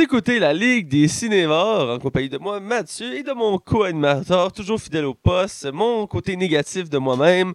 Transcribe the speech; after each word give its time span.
Vous 0.00 0.04
écoutez 0.04 0.38
la 0.38 0.54
Ligue 0.54 0.88
des 0.88 1.08
cinémas 1.08 1.94
en 1.94 1.98
compagnie 1.98 2.30
de 2.30 2.38
moi, 2.38 2.58
Mathieu, 2.58 3.18
et 3.18 3.22
de 3.22 3.32
mon 3.32 3.58
co-animateur, 3.58 4.50
toujours 4.50 4.80
fidèle 4.80 5.04
au 5.04 5.12
poste, 5.12 5.70
mon 5.70 6.06
côté 6.06 6.36
négatif 6.36 6.88
de 6.88 6.96
moi-même, 6.96 7.52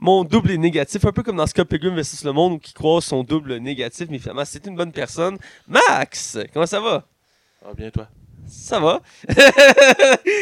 mon 0.00 0.24
double 0.24 0.50
est 0.50 0.58
négatif, 0.58 1.04
un 1.04 1.12
peu 1.12 1.22
comme 1.22 1.36
dans 1.36 1.46
Scott 1.46 1.68
Pilgrim 1.68 1.94
vs. 1.94 2.24
Le 2.24 2.32
Monde, 2.32 2.60
qui 2.60 2.72
croit 2.72 3.00
son 3.00 3.22
double 3.22 3.58
négatif, 3.58 4.08
mais 4.10 4.18
finalement, 4.18 4.44
c'est 4.44 4.66
une 4.66 4.74
bonne 4.74 4.90
personne. 4.90 5.38
Max, 5.68 6.36
comment 6.52 6.66
ça 6.66 6.80
va? 6.80 7.06
Ah, 7.64 7.72
bien, 7.76 7.92
toi? 7.92 8.08
Ça 8.48 8.80
va. 8.80 9.00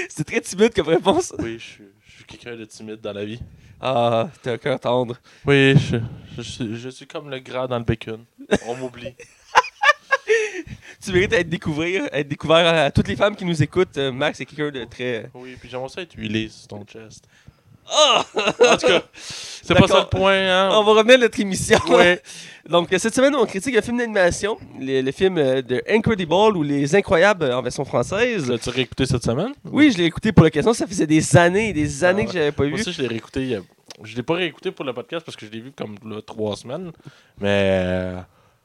c'est 0.08 0.24
très 0.24 0.40
timide 0.40 0.72
comme 0.72 0.88
réponse. 0.88 1.34
Oui, 1.38 1.58
je 1.58 1.64
suis, 1.64 1.84
je 2.06 2.12
suis 2.14 2.24
quelqu'un 2.24 2.56
de 2.56 2.64
timide 2.64 3.02
dans 3.02 3.12
la 3.12 3.26
vie. 3.26 3.40
Ah, 3.78 4.30
t'as 4.42 4.54
un 4.54 4.56
cœur 4.56 4.80
tendre. 4.80 5.18
Oui, 5.44 5.76
je, 5.76 5.98
je, 6.34 6.40
suis, 6.40 6.76
je 6.76 6.88
suis 6.88 7.06
comme 7.06 7.28
le 7.28 7.40
gras 7.40 7.66
dans 7.66 7.78
le 7.78 7.84
bacon. 7.84 8.24
On 8.66 8.74
m'oublie. 8.74 9.14
Tu 11.04 11.12
mérites 11.12 11.30
d'être 11.30 11.48
découvert, 11.48 12.08
être 12.12 12.28
découvert 12.28 12.84
à 12.84 12.90
toutes 12.90 13.08
les 13.08 13.16
femmes 13.16 13.34
qui 13.34 13.44
nous 13.44 13.62
écoutent. 13.62 13.96
Euh, 13.98 14.12
Max 14.12 14.40
est 14.40 14.44
quelqu'un 14.44 14.70
de 14.70 14.84
très. 14.84 15.30
Oui, 15.34 15.56
puis 15.58 15.68
j'aimerais 15.68 15.88
ça 15.88 16.02
être 16.02 16.14
huilé 16.16 16.48
sur 16.48 16.68
ton 16.68 16.84
chest. 16.84 17.24
Ah! 17.90 18.24
En 18.36 18.76
tout 18.76 18.86
cas, 18.86 19.02
c'est 19.12 19.74
pas 19.74 19.88
ça 19.88 20.00
le 20.00 20.06
point, 20.18 20.32
hein? 20.48 20.70
On 20.72 20.84
va 20.84 20.92
revenir 20.92 21.16
à 21.16 21.18
notre 21.18 21.40
émission. 21.40 21.78
Ouais. 21.90 22.22
Donc, 22.68 22.92
euh, 22.92 22.98
cette 22.98 23.14
semaine, 23.14 23.34
on 23.34 23.44
critique 23.44 23.76
un 23.76 23.82
film 23.82 23.98
d'animation, 23.98 24.56
le, 24.78 25.00
le 25.00 25.12
film 25.12 25.36
euh, 25.36 25.62
de 25.62 25.82
Incredible 25.88 26.32
ou 26.56 26.62
Les 26.62 26.94
Incroyables 26.94 27.44
euh, 27.44 27.56
en 27.56 27.62
version 27.62 27.84
française. 27.84 28.48
L'as-tu 28.48 28.70
réécouté 28.70 29.04
cette 29.04 29.24
semaine? 29.24 29.52
Oui, 29.64 29.90
je 29.90 29.98
l'ai 29.98 30.04
écouté 30.04 30.30
pour 30.30 30.44
l'occasion. 30.44 30.72
Ça 30.72 30.86
faisait 30.86 31.08
des 31.08 31.36
années 31.36 31.70
et 31.70 31.72
des 31.72 32.04
années 32.04 32.22
Ah 32.22 32.26
que 32.26 32.32
j'avais 32.32 32.52
pas 32.52 32.62
Moi 32.64 32.76
vu. 32.76 32.80
aussi, 32.82 32.92
je 32.92 33.02
l'ai 33.02 33.08
réécouté. 33.08 33.58
Je 34.04 34.16
l'ai 34.16 34.22
pas 34.22 34.34
réécouté 34.34 34.70
pour 34.70 34.84
le 34.84 34.92
podcast 34.92 35.24
parce 35.26 35.36
que 35.36 35.44
je 35.44 35.50
l'ai 35.50 35.60
vu 35.60 35.72
comme 35.72 35.96
là, 36.06 36.22
trois 36.24 36.54
semaines. 36.56 36.92
Mais. 37.40 38.14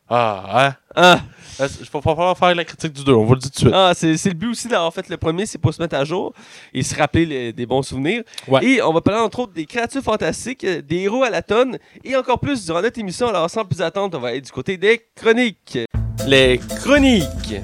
Ah, 0.10 0.44
hein? 0.56 0.76
Ah, 0.96 1.20
Il 1.60 1.86
va 1.92 2.02
falloir 2.02 2.38
faire 2.38 2.56
la 2.56 2.64
critique 2.64 2.94
du 2.94 3.04
2, 3.04 3.14
on 3.14 3.26
vous 3.26 3.34
le 3.34 3.40
dit 3.40 3.50
tout 3.52 3.56
de 3.56 3.70
suite. 3.70 3.74
ah, 3.74 3.92
c'est 3.96 4.14
le 4.26 4.34
but 4.34 4.50
aussi 4.52 4.68
d'avoir 4.68 4.94
fait 4.94 5.08
le 5.10 5.18
premier, 5.18 5.46
c'est 5.46 5.58
pour 5.58 5.74
se 5.74 5.82
mettre 5.82 5.96
à 5.96 6.06
jour 6.06 6.34
et 6.74 6.82
se 6.84 6.96
rappeler 6.96 7.26
les- 7.26 7.54
des 7.54 7.66
bons 7.66 7.82
souvenirs. 7.82 8.24
Ouais. 8.48 8.64
Et 8.64 8.82
on 8.82 8.94
va 8.94 9.02
parler 9.02 9.20
entre 9.22 9.40
autres 9.40 9.54
des 9.54 9.66
créatures 9.66 10.02
fantastiques, 10.04 10.64
euh, 10.64 10.82
des 10.82 10.98
héros 11.02 11.24
à 11.24 11.30
la 11.30 11.42
tonne 11.42 11.78
et 12.04 12.16
encore 12.16 12.40
plus 12.40 12.66
durant 12.66 12.82
notre 12.82 13.00
émission. 13.00 13.28
Alors 13.28 13.50
sans 13.50 13.66
plus 13.66 13.82
attendre, 13.82 14.18
on 14.18 14.22
va 14.22 14.30
aller 14.30 14.42
du 14.42 14.52
côté 14.52 14.78
des 14.78 15.02
chroniques. 15.16 15.80
Les 16.26 16.60
chroniques. 16.60 17.56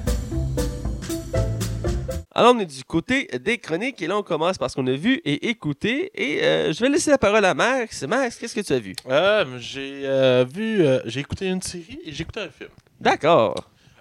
Alors 2.35 2.55
on 2.55 2.59
est 2.59 2.65
du 2.65 2.83
côté 2.83 3.27
des 3.39 3.59
chroniques 3.59 4.01
et 4.01 4.07
là 4.07 4.17
on 4.17 4.23
commence 4.23 4.57
parce 4.57 4.73
qu'on 4.73 4.87
a 4.87 4.93
vu 4.95 5.21
et 5.23 5.49
écouté 5.49 6.09
et 6.15 6.43
euh, 6.43 6.73
je 6.73 6.79
vais 6.79 6.89
laisser 6.89 7.11
la 7.11 7.17
parole 7.19 7.45
à 7.45 7.53
Max. 7.53 8.01
Max, 8.03 8.37
qu'est-ce 8.37 8.55
que 8.55 8.61
tu 8.61 8.73
as 8.73 8.79
vu? 8.79 8.95
Euh, 9.07 9.45
j'ai 9.59 10.01
euh, 10.05 10.43
vu. 10.51 10.83
euh, 10.83 10.99
j'ai 11.05 11.19
écouté 11.19 11.47
une 11.47 11.61
série 11.61 11.99
et 12.03 12.11
j'ai 12.11 12.23
écouté 12.23 12.39
un 12.39 12.49
film. 12.49 12.71
D'accord. 12.99 13.55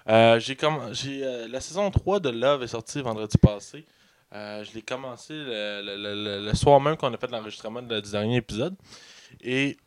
J'ai 0.07 0.57
la 1.49 1.61
saison 1.61 1.89
3 1.91 2.19
de 2.19 2.29
Love 2.29 2.63
est 2.63 2.67
sortie 2.67 3.01
vendredi 3.01 3.37
passé. 3.37 3.85
Je 4.33 4.73
l'ai 4.73 4.81
commencé 4.81 5.33
le, 5.33 5.81
le- 5.85 5.95
le- 5.97 6.23
le- 6.39 6.45
le 6.45 6.55
soir 6.55 6.81
même 6.81 6.97
qu'on 6.97 7.13
a 7.13 7.17
fait 7.17 7.29
l'enregistrement 7.29 7.81
de- 7.83 7.99
du 7.99 8.09
dernier 8.11 8.37
épisode. 8.37 8.75
Et 9.41 9.77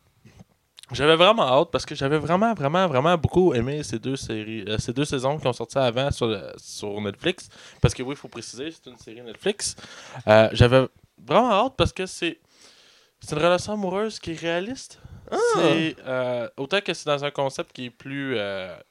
j'avais 0.91 1.15
vraiment 1.15 1.43
hâte 1.43 1.69
parce 1.71 1.85
que 1.85 1.95
j'avais 1.95 2.17
vraiment, 2.17 2.53
vraiment, 2.53 2.87
vraiment 2.87 3.17
beaucoup 3.17 3.53
aimé 3.53 3.83
ces 3.83 3.99
deux 3.99 4.15
séries, 4.15 4.63
euh, 4.67 4.77
ces 4.77 4.93
deux 4.93 5.05
saisons 5.05 5.37
qui 5.37 5.47
ont 5.47 5.53
sorti 5.53 5.77
avant 5.77 6.11
sur, 6.11 6.27
le- 6.27 6.53
sur 6.57 6.99
Netflix. 7.01 7.49
Parce 7.81 7.93
que 7.93 8.03
oui, 8.03 8.11
il 8.11 8.17
faut 8.17 8.27
préciser, 8.29 8.71
c'est 8.71 8.89
une 8.89 8.97
série 8.97 9.21
Netflix. 9.21 9.75
Euh, 10.27 10.49
j'avais 10.53 10.87
vraiment 11.17 11.51
hâte 11.51 11.73
parce 11.77 11.91
que 11.91 12.05
c'est 12.05 12.39
c'est 13.19 13.35
une 13.35 13.41
relation 13.41 13.73
amoureuse 13.73 14.19
qui 14.19 14.31
est 14.31 14.39
réaliste. 14.39 14.99
C'est 15.55 15.95
euh, 16.05 16.47
autant 16.55 16.79
que 16.79 16.93
c'est 16.93 17.07
dans 17.07 17.25
un 17.25 17.31
concept 17.31 17.73
qui 17.73 17.85
est 17.85 17.89
plus 17.89 18.37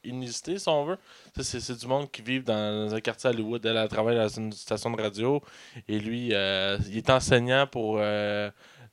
inusité, 0.05 0.59
si 0.59 0.69
on 0.69 0.85
veut. 0.85 0.99
C'est, 1.41 1.61
c'est 1.61 1.79
du 1.79 1.87
monde 1.87 2.11
qui 2.11 2.21
vit 2.23 2.41
dans 2.41 2.93
un 2.93 3.01
quartier 3.01 3.31
à 3.31 3.33
Hollywood. 3.33 3.65
Elle, 3.65 3.77
elle 3.77 3.89
travaille 3.89 4.17
dans 4.17 4.29
une 4.29 4.53
station 4.53 4.91
de 4.91 5.01
radio. 5.01 5.41
Et 5.89 5.99
lui, 6.01 6.27
il 6.27 6.33
est 6.99 7.09
enseignant 7.09 7.67
pour 7.69 8.01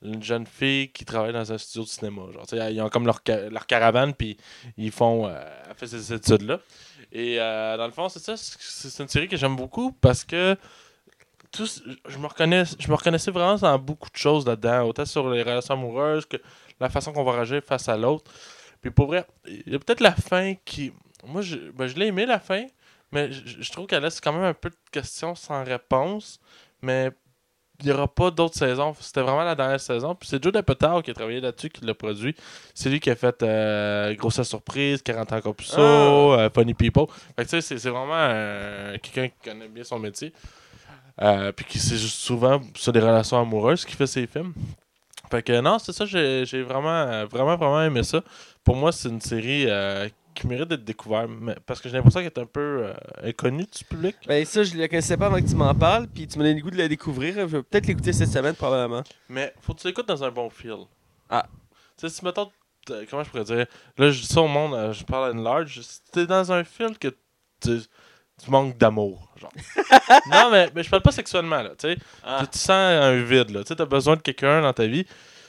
une 0.04 0.22
jeune 0.22 0.46
fille 0.46 0.90
qui 0.90 1.04
travaille 1.04 1.32
dans 1.32 1.52
un 1.52 1.58
studio 1.58 1.82
de 1.82 1.88
cinéma. 1.88 2.22
Genre, 2.32 2.70
ils 2.70 2.80
ont 2.80 2.88
comme 2.88 3.06
leur, 3.06 3.20
leur 3.26 3.66
caravane, 3.66 4.14
puis 4.14 4.36
ils 4.76 4.90
font. 4.90 5.26
Euh, 5.26 5.40
fait 5.76 5.86
ces 5.86 6.12
études-là. 6.12 6.60
Et 7.10 7.40
euh, 7.40 7.76
dans 7.76 7.86
le 7.86 7.92
fond, 7.92 8.08
c'est 8.08 8.20
ça. 8.20 8.34
C'est 8.36 9.02
une 9.02 9.08
série 9.08 9.28
que 9.28 9.36
j'aime 9.36 9.56
beaucoup 9.56 9.92
parce 9.92 10.24
que. 10.24 10.56
Tout, 11.50 11.68
je, 12.08 12.18
me 12.18 12.26
reconnais, 12.26 12.64
je 12.80 12.88
me 12.88 12.96
reconnaissais 12.96 13.30
vraiment 13.30 13.54
dans 13.54 13.78
beaucoup 13.78 14.10
de 14.10 14.16
choses 14.16 14.44
là-dedans, 14.44 14.88
autant 14.88 15.04
sur 15.04 15.30
les 15.30 15.40
relations 15.40 15.74
amoureuses 15.74 16.26
que 16.26 16.36
la 16.80 16.88
façon 16.88 17.12
qu'on 17.12 17.22
va 17.22 17.30
réagir 17.30 17.62
face 17.62 17.88
à 17.88 17.96
l'autre. 17.96 18.28
Puis 18.80 18.90
pour 18.90 19.06
vrai, 19.06 19.24
il 19.46 19.72
y 19.72 19.76
a 19.76 19.78
peut-être 19.78 20.00
la 20.00 20.16
fin 20.16 20.54
qui. 20.64 20.92
Moi, 21.24 21.42
je, 21.42 21.70
ben, 21.70 21.86
je 21.86 21.94
l'ai 21.94 22.06
aimé 22.06 22.26
la 22.26 22.40
fin, 22.40 22.66
mais 23.12 23.30
je, 23.30 23.62
je 23.62 23.70
trouve 23.70 23.86
qu'elle 23.86 24.02
laisse 24.02 24.20
quand 24.20 24.32
même 24.32 24.42
un 24.42 24.52
peu 24.52 24.68
de 24.68 24.76
questions 24.90 25.36
sans 25.36 25.62
réponse. 25.62 26.40
Mais 26.82 27.12
il 27.80 27.86
n'y 27.86 27.92
aura 27.92 28.06
pas 28.06 28.30
d'autres 28.30 28.54
saisons. 28.56 28.94
C'était 29.00 29.20
vraiment 29.22 29.42
la 29.44 29.54
dernière 29.54 29.80
saison. 29.80 30.14
Puis 30.14 30.28
c'est 30.28 30.42
Joe 30.42 30.52
Depetard 30.52 31.02
qui 31.02 31.10
a 31.10 31.14
travaillé 31.14 31.40
là-dessus, 31.40 31.68
qui 31.70 31.84
l'a 31.84 31.94
produit. 31.94 32.34
C'est 32.72 32.88
lui 32.88 33.00
qui 33.00 33.10
a 33.10 33.16
fait 33.16 33.42
euh, 33.42 34.14
Grossesse 34.14 34.48
Surprise, 34.48 35.02
40 35.02 35.32
ans 35.32 35.40
comme 35.40 35.54
ça, 35.60 35.80
euh, 35.80 36.48
Funny 36.54 36.74
People. 36.74 37.06
Fait 37.36 37.44
que 37.44 37.50
tu 37.50 37.56
sais, 37.56 37.60
c'est- 37.60 37.78
c'est 37.78 37.90
vraiment 37.90 38.14
euh, 38.16 38.96
quelqu'un 39.02 39.28
qui 39.28 39.50
connaît 39.50 39.68
bien 39.68 39.82
son 39.84 39.98
métier. 39.98 40.32
Euh, 41.22 41.52
puis 41.52 41.64
qui 41.64 41.78
c'est 41.78 41.96
juste 41.96 42.18
souvent 42.20 42.60
sur 42.74 42.92
des 42.92 43.00
relations 43.00 43.40
amoureuses 43.40 43.84
qui 43.84 43.94
fait 43.94 44.06
ses 44.06 44.26
films. 44.26 44.52
Fait 45.30 45.42
que 45.42 45.60
non, 45.60 45.78
c'est 45.78 45.92
ça, 45.92 46.04
j'ai 46.06 46.44
j'ai 46.46 46.62
vraiment, 46.62 47.24
vraiment, 47.26 47.56
vraiment 47.56 47.82
aimé 47.82 48.02
ça. 48.02 48.20
Pour 48.62 48.76
moi, 48.76 48.92
c'est 48.92 49.08
une 49.08 49.20
série 49.20 49.66
qui 50.34 50.46
mérite 50.46 50.68
d'être 50.68 50.84
découverte, 50.84 51.30
mais- 51.40 51.56
parce 51.66 51.80
que 51.80 51.88
j'ai 51.88 51.96
l'impression 51.96 52.20
qu'elle 52.20 52.32
est 52.34 52.38
un 52.38 52.46
peu 52.46 52.86
euh, 52.88 52.94
inconnue 53.22 53.64
du 53.64 53.84
public. 53.84 54.16
Ben 54.26 54.44
ça, 54.44 54.62
je 54.62 54.74
ne 54.74 54.80
la 54.80 54.88
connaissais 54.88 55.16
pas 55.16 55.26
avant 55.26 55.40
que 55.40 55.48
tu 55.48 55.54
m'en 55.54 55.74
parles, 55.74 56.06
puis 56.08 56.26
tu 56.26 56.38
m'as 56.38 56.44
donné 56.44 56.56
le 56.56 56.62
goût 56.62 56.70
de 56.70 56.76
la 56.76 56.88
découvrir. 56.88 57.34
Je 57.34 57.40
vais 57.42 57.62
peut-être 57.62 57.86
l'écouter 57.86 58.12
cette 58.12 58.30
semaine, 58.30 58.54
probablement. 58.54 59.02
Mais 59.28 59.54
faut 59.60 59.74
que 59.74 59.80
tu 59.80 59.86
l'écoutes 59.86 60.08
dans 60.08 60.22
un 60.24 60.30
bon 60.30 60.50
feel. 60.50 60.84
Ah. 61.30 61.46
Tu 61.98 62.08
sais, 62.08 62.14
si 62.14 62.24
mettons, 62.24 62.50
comment 63.10 63.24
je 63.24 63.30
pourrais 63.30 63.44
dire, 63.44 63.66
là 63.96 64.10
je 64.10 64.20
dis 64.20 64.26
ça 64.26 64.42
au 64.42 64.48
monde, 64.48 64.74
euh, 64.74 64.92
je 64.92 65.04
parle 65.04 65.30
à 65.30 65.32
une 65.32 65.42
large, 65.42 65.80
si 65.80 66.00
t'es 66.12 66.26
dans 66.26 66.52
un 66.52 66.64
film 66.64 66.96
que 66.96 67.08
tu, 67.60 67.80
tu 68.42 68.50
manques 68.50 68.76
d'amour, 68.76 69.32
genre. 69.36 69.52
non, 70.30 70.50
mais, 70.50 70.70
mais 70.74 70.82
je 70.82 70.90
parle 70.90 71.02
pas 71.02 71.12
sexuellement, 71.12 71.62
là, 71.62 71.70
tu 71.70 71.88
sais. 71.88 71.96
Ah. 72.24 72.40
Tu, 72.40 72.48
tu 72.48 72.58
sens 72.58 72.70
un 72.70 73.22
vide, 73.22 73.50
là. 73.50 73.62
Tu 73.62 73.68
sais, 73.68 73.76
t'as 73.76 73.86
besoin 73.86 74.16
de 74.16 74.22
quelqu'un 74.22 74.60
dans 74.60 74.72
ta 74.72 74.86
vie. 74.86 75.06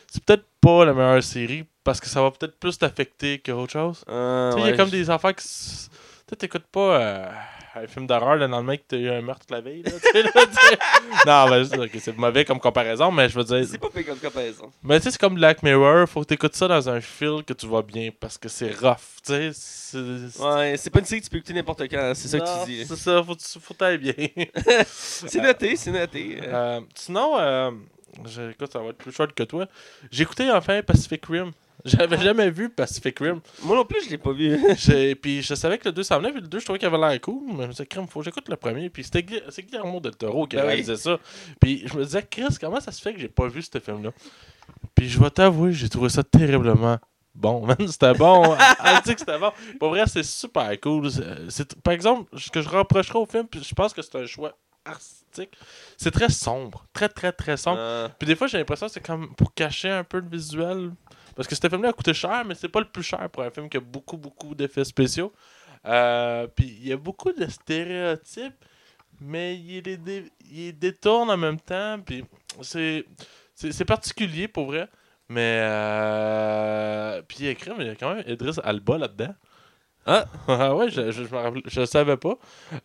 C'est 0.07 0.23
peut-être 0.23 0.45
pas 0.61 0.85
la 0.85 0.93
meilleure 0.93 1.23
série 1.23 1.65
parce 1.85 2.01
que 2.01 2.07
ça 2.07 2.21
va 2.21 2.31
peut-être 2.31 2.59
plus 2.59 2.77
t'affecter 2.77 3.39
qu'autre 3.39 3.71
chose. 3.71 4.03
Ah, 4.07 4.49
tu 4.53 4.57
sais, 4.61 4.67
il 4.67 4.69
y 4.71 4.73
a 4.73 4.77
comme 4.77 4.89
des 4.89 5.09
affaires 5.09 5.33
qui. 5.35 5.45
Tu 5.45 6.31
sais, 6.31 6.35
t'écoutes 6.35 6.65
pas 6.71 6.99
euh, 6.99 7.29
un 7.75 7.85
film 7.87 8.07
d'horreur 8.07 8.35
le 8.35 8.47
lendemain 8.47 8.77
que 8.77 8.81
t'as 8.87 8.97
eu 8.97 9.09
un 9.09 9.21
meurtre 9.21 9.45
la 9.51 9.61
veille, 9.61 9.83
là. 9.83 9.91
non, 11.25 11.49
mais 11.51 11.65
c'est- 11.65 11.77
ok, 11.77 11.91
c'est 11.99 12.17
mauvais 12.17 12.43
comme 12.43 12.59
comparaison, 12.59 13.11
mais 13.11 13.29
je 13.29 13.37
veux 13.37 13.43
dire. 13.43 13.63
C'est 13.69 13.77
pas 13.77 13.89
pire 13.89 14.07
comme 14.07 14.17
comparaison. 14.17 14.71
Mais 14.81 14.97
tu 14.99 15.03
sais, 15.03 15.11
c'est 15.11 15.19
comme 15.19 15.35
Black 15.35 15.61
Mirror, 15.61 16.07
faut 16.09 16.21
que 16.21 16.25
t'écoutes 16.25 16.55
ça 16.55 16.67
dans 16.67 16.89
un 16.89 16.99
feel 16.99 17.43
que 17.45 17.53
tu 17.53 17.67
vois 17.67 17.83
bien 17.83 18.09
parce 18.19 18.39
que 18.39 18.49
c'est 18.49 18.71
rough. 18.71 18.97
Tu 19.23 19.53
sais. 19.53 19.97
Ouais, 20.39 20.75
c'est 20.77 20.89
pas 20.89 20.99
une 20.99 21.05
série 21.05 21.21
que 21.21 21.25
tu 21.25 21.29
peux 21.29 21.37
écouter 21.37 21.53
n'importe 21.53 21.83
quand, 21.87 22.13
c'est 22.15 22.27
ça 22.27 22.39
que 22.39 22.63
tu 22.65 22.71
dis. 22.71 22.85
C'est 22.87 22.95
ça, 22.95 23.21
faut, 23.23 23.35
faut 23.59 23.75
bien. 23.99 24.13
C'est 24.87 25.41
noté, 25.41 25.75
c'est 25.75 25.91
noté. 25.91 26.39
Euh, 26.41 26.81
sinon, 26.95 27.37
euh, 27.37 27.71
écoute, 28.49 28.71
ça 28.73 28.79
va 28.79 28.89
être 28.89 28.97
plus 28.97 29.11
short 29.11 29.31
que 29.33 29.43
toi. 29.43 29.67
J'ai 30.11 30.23
écouté 30.23 30.49
enfin 30.51 30.81
Pacific 30.81 31.23
Rim. 31.27 31.51
J'avais 31.83 32.17
jamais 32.19 32.49
vu 32.49 32.69
Pacific 32.69 33.19
Rim. 33.19 33.41
Moi 33.63 33.75
non 33.75 33.85
plus, 33.85 34.03
je 34.05 34.09
l'ai 34.09 34.17
pas 34.17 34.31
vu. 34.31 34.57
Puis 35.21 35.41
je 35.43 35.53
savais 35.55 35.77
que 35.77 35.85
le 35.85 35.91
2 35.91 36.03
s'en 36.03 36.17
venait, 36.19 36.31
puis 36.31 36.41
le 36.41 36.47
2, 36.47 36.59
je 36.59 36.63
trouvais 36.63 36.79
qu'il 36.79 36.87
avait 36.87 36.97
l'air 36.97 37.21
cool. 37.21 37.43
Mais 37.47 37.63
je 37.63 37.67
me 37.67 37.71
disais, 37.71 37.85
crème, 37.85 38.07
faut 38.07 38.19
que 38.19 38.25
j'écoute 38.25 38.47
le 38.49 38.55
premier. 38.55 38.89
Puis 38.89 39.03
c'était 39.03 39.23
Guillermo 39.23 39.99
del 39.99 40.15
Toro 40.15 40.47
qui 40.47 40.55
Ben 40.55 40.63
oui. 40.63 40.67
réalisait 40.69 40.95
ça. 40.97 41.19
Puis 41.59 41.83
je 41.85 41.95
me 41.97 42.03
disais, 42.03 42.25
Chris, 42.29 42.55
comment 42.59 42.79
ça 42.79 42.91
se 42.91 43.01
fait 43.01 43.13
que 43.13 43.19
j'ai 43.19 43.27
pas 43.27 43.47
vu 43.47 43.61
ce 43.61 43.77
film-là? 43.79 44.11
Puis 44.95 45.09
je 45.09 45.19
vais 45.19 45.29
t'avouer, 45.29 45.73
j'ai 45.73 45.89
trouvé 45.89 46.09
ça 46.09 46.23
terriblement 46.23 46.97
bon, 47.35 47.65
man. 47.67 47.77
C'était 47.87 48.13
bon. 48.13 48.55
Elle 48.83 49.01
dit 49.05 49.13
que 49.13 49.19
c'était 49.19 49.37
bon. 49.37 49.51
Pour 49.79 49.89
vrai, 49.89 50.03
c'est 50.07 50.23
super 50.23 50.71
cool. 50.81 51.09
C'est- 51.49 51.75
par 51.81 51.93
exemple, 51.93 52.29
ce 52.39 52.49
que 52.49 52.61
je 52.61 52.69
reprocherais 52.69 53.19
au 53.19 53.25
film, 53.25 53.45
puis 53.47 53.61
je 53.63 53.75
pense 53.75 53.93
que 53.93 54.01
c'est 54.01 54.15
un 54.15 54.25
choix 54.25 54.57
artistique, 54.85 55.49
c'est 55.97 56.11
très 56.11 56.29
sombre. 56.29 56.85
Très, 56.93 57.09
très, 57.09 57.31
très 57.31 57.57
sombre. 57.57 57.77
Euh, 57.79 58.07
Puis 58.19 58.27
des 58.27 58.35
fois, 58.35 58.45
j'ai 58.47 58.57
l'impression 58.59 58.85
que 58.87 58.93
c'est 58.93 59.05
comme 59.05 59.33
pour 59.35 59.53
cacher 59.53 59.89
un 59.89 60.03
peu 60.03 60.19
le 60.19 60.29
visuel. 60.29 60.91
Parce 61.35 61.47
que 61.47 61.55
ce 61.55 61.67
film-là 61.67 61.89
a 61.89 61.93
coûté 61.93 62.13
cher, 62.13 62.43
mais 62.45 62.55
c'est 62.55 62.69
pas 62.69 62.79
le 62.79 62.87
plus 62.89 63.03
cher 63.03 63.29
pour 63.29 63.43
un 63.43 63.49
film 63.51 63.69
qui 63.69 63.77
a 63.77 63.81
beaucoup, 63.81 64.17
beaucoup 64.17 64.55
d'effets 64.55 64.85
spéciaux. 64.85 65.33
Euh, 65.85 66.47
puis 66.47 66.65
il 66.81 66.87
y 66.87 66.93
a 66.93 66.97
beaucoup 66.97 67.31
de 67.31 67.45
stéréotypes, 67.47 68.55
mais 69.19 69.55
il 69.57 69.83
les, 69.83 69.97
dé- 69.97 70.31
les 70.51 70.71
détourne 70.71 71.29
en 71.29 71.37
même 71.37 71.59
temps. 71.59 71.99
Puis 72.05 72.23
c'est, 72.61 73.05
particulier 73.85 74.47
pour 74.47 74.67
vrai. 74.67 74.87
Mais. 75.27 75.59
Euh, 75.61 77.21
puis 77.27 77.37
il 77.41 77.45
y 77.47 77.49
a 77.49 77.55
quand 77.55 77.77
même 78.15 78.23
Idris 78.27 78.57
Alba 78.63 78.97
là-dedans. 78.97 79.35
Ah, 80.05 80.25
Ah 80.47 80.75
ouais, 80.75 80.89
je, 80.89 81.11
je, 81.11 81.85
savais 81.85 82.17
pas. 82.17 82.35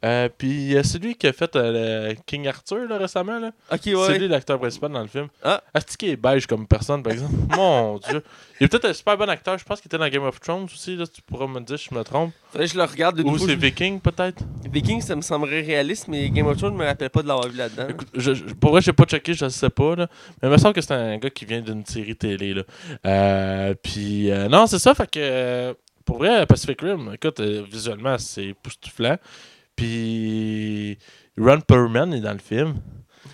Euh, 0.05 0.29
puis 0.37 0.49
il 0.49 0.73
y 0.73 0.77
a 0.79 0.83
celui 0.83 1.15
qui 1.15 1.27
a 1.27 1.33
fait 1.33 1.55
euh, 1.57 2.09
le 2.11 2.15
King 2.27 2.49
Arthur 2.49 2.89
là, 2.89 2.97
récemment. 2.99 3.39
Là. 3.39 3.51
ok, 3.71 3.81
C'est 3.85 3.95
ouais. 3.95 4.19
lui 4.19 4.29
l'acteur 4.29 4.59
principal 4.59 4.91
dans 4.93 5.03
le 5.03 5.07
film. 5.09 5.29
Ah. 5.43 5.63
Est-ce 5.75 5.99
qu'il 5.99 6.09
est 6.11 6.17
beige 6.17 6.47
comme 6.47 6.67
personne, 6.67 7.03
par 7.03 7.13
exemple? 7.13 7.35
Mon 7.57 7.99
dieu. 7.99 8.23
Il 8.61 8.65
est 8.65 8.69
peut-être 8.69 8.87
un 8.87 8.93
super 8.93 9.17
bon 9.19 9.29
acteur. 9.29 9.59
Je 9.59 9.65
pense 9.65 9.81
qu'il 9.81 9.89
était 9.89 9.99
dans 9.99 10.09
Game 10.09 10.23
of 10.25 10.41
Thrones 10.41 10.65
aussi. 10.65 10.97
Là, 10.97 11.07
tu 11.07 11.21
pourras 11.23 11.47
me 11.47 11.61
dire 11.61 11.79
si 11.79 11.89
je 11.91 11.95
me 11.95 12.03
trompe. 12.05 12.33
Faudrait 12.53 12.67
que 12.67 12.73
je 12.73 12.79
le 12.79 12.85
regarde 12.85 13.17
de 13.17 13.23
Ou 13.23 13.39
c'est 13.39 13.55
Viking, 13.55 14.01
peut-être? 14.01 14.43
Viking, 14.71 15.01
ça 15.01 15.15
me 15.15 15.23
semblerait 15.23 15.61
réaliste, 15.63 16.09
mais 16.09 16.29
Game 16.31 16.47
of 16.47 16.57
Thrones, 16.57 16.73
je 16.75 16.79
me 16.79 16.87
rappelle 16.87 17.11
pas 17.11 17.23
de 17.23 17.29
l'avoir 17.29 17.49
vu 17.49 17.57
là-dedans. 17.57 17.87
Écoute, 17.89 18.09
je, 18.15 18.35
je- 18.35 18.45
pour 18.55 18.71
vrai, 18.73 18.81
j'ai 18.81 18.93
pas 18.93 19.05
checké, 19.05 19.35
je 19.35 19.49
sais 19.49 19.71
pas. 19.71 19.95
Là. 19.95 20.09
Mais 20.43 20.49
il 20.49 20.53
me 20.53 20.57
semble 20.59 20.75
que 20.75 20.81
c'est 20.81 20.95
un 20.95 21.17
gars 21.19 21.31
qui 21.31 21.45
vient 21.45 21.61
d'une 21.61 21.85
série 21.85 22.17
télé. 22.17 22.55
Là. 22.55 22.63
Euh, 23.07 23.75
puis, 23.83 24.31
euh, 24.31 24.49
non, 24.49 24.67
c'est 24.67 24.79
ça. 24.79 24.95
Fait 24.95 25.09
que, 25.09 25.19
euh, 25.21 25.75
pour 26.05 26.19
vrai, 26.19 26.47
Pacific 26.47 26.81
Rim, 26.81 27.12
écoute, 27.14 27.41
euh, 27.41 27.62
visuellement, 27.70 28.17
c'est 28.19 28.47
époustouflant. 28.47 29.17
Puis, 29.76 30.99
Ron 31.38 31.61
Perlman 31.61 32.12
est 32.12 32.20
dans 32.20 32.32
le 32.32 32.38
film. 32.38 32.75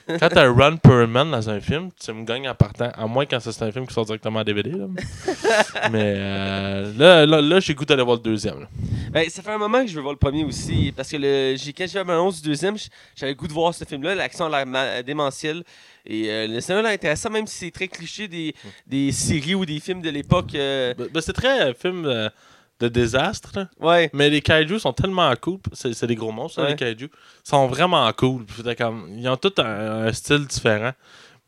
Quand 0.08 0.28
t'as 0.28 0.48
Ron 0.48 0.76
Perlman 0.76 1.28
dans 1.32 1.50
un 1.50 1.58
film, 1.60 1.88
tu 2.00 2.12
me 2.12 2.24
gagnes 2.24 2.48
en 2.48 2.54
partant. 2.54 2.90
À 2.94 3.06
moins 3.08 3.26
quand 3.26 3.40
c'est 3.40 3.62
un 3.62 3.72
film 3.72 3.86
qui 3.88 3.92
sort 3.94 4.04
directement 4.04 4.38
en 4.40 4.44
DVD. 4.44 4.70
Là. 4.70 4.86
Mais 5.90 6.14
euh, 6.16 6.92
là, 6.96 7.26
là, 7.26 7.40
là 7.40 7.58
j'ai 7.60 7.74
goût 7.74 7.84
d'aller 7.84 8.04
voir 8.04 8.16
le 8.16 8.22
deuxième. 8.22 8.60
là. 8.60 8.66
Ben, 9.10 9.28
ça 9.28 9.42
fait 9.42 9.50
un 9.50 9.58
moment 9.58 9.80
que 9.82 9.88
je 9.90 9.96
veux 9.96 10.02
voir 10.02 10.12
le 10.12 10.18
premier 10.18 10.44
aussi. 10.44 10.92
Parce 10.96 11.10
que 11.10 11.16
le, 11.16 11.56
j'ai, 11.56 11.72
quand 11.72 11.86
j'ai 11.88 12.00
vu 12.00 12.06
l'annonce 12.08 12.40
du 12.40 12.48
deuxième, 12.48 12.78
j- 12.78 12.88
j'avais 13.16 13.32
le 13.32 13.36
goût 13.36 13.48
de 13.48 13.52
voir 13.52 13.74
ce 13.74 13.84
film-là. 13.84 14.14
L'action 14.14 14.46
a 14.46 14.50
l'air 14.50 14.66
ma- 14.66 15.02
démentielle. 15.02 15.64
Et 16.04 16.30
euh, 16.30 16.46
le 16.46 16.60
scénario 16.60 16.84
a 16.86 16.88
l'air 16.90 16.94
intéressant, 16.94 17.30
même 17.30 17.46
si 17.48 17.58
c'est 17.64 17.70
très 17.72 17.88
cliché 17.88 18.28
des, 18.28 18.54
des 18.86 19.10
séries 19.10 19.56
ou 19.56 19.66
des 19.66 19.80
films 19.80 20.02
de 20.02 20.10
l'époque. 20.10 20.54
euh, 20.54 20.94
Ben, 20.96 21.08
ben, 21.12 21.20
c'est 21.20 21.32
très 21.32 21.62
euh, 21.70 21.74
film 21.74 22.04
euh, 22.06 22.28
de 22.80 22.88
désastre. 22.88 23.68
Ouais. 23.80 24.10
Mais 24.12 24.28
les 24.30 24.42
kaiju 24.42 24.78
sont 24.78 24.92
tellement 24.92 25.32
cool. 25.40 25.58
C'est 25.72 25.94
c'est 25.94 26.06
des 26.06 26.14
gros 26.14 26.32
monstres, 26.32 26.62
Ouais. 26.62 26.70
les 26.70 26.76
kaiju. 26.76 27.04
Ils 27.10 27.48
sont 27.48 27.66
vraiment 27.66 28.10
cool. 28.12 28.44
Comme, 28.76 29.08
ils 29.16 29.28
ont 29.28 29.36
tous 29.36 29.60
un, 29.60 30.06
un 30.06 30.12
style 30.12 30.46
différent. 30.46 30.92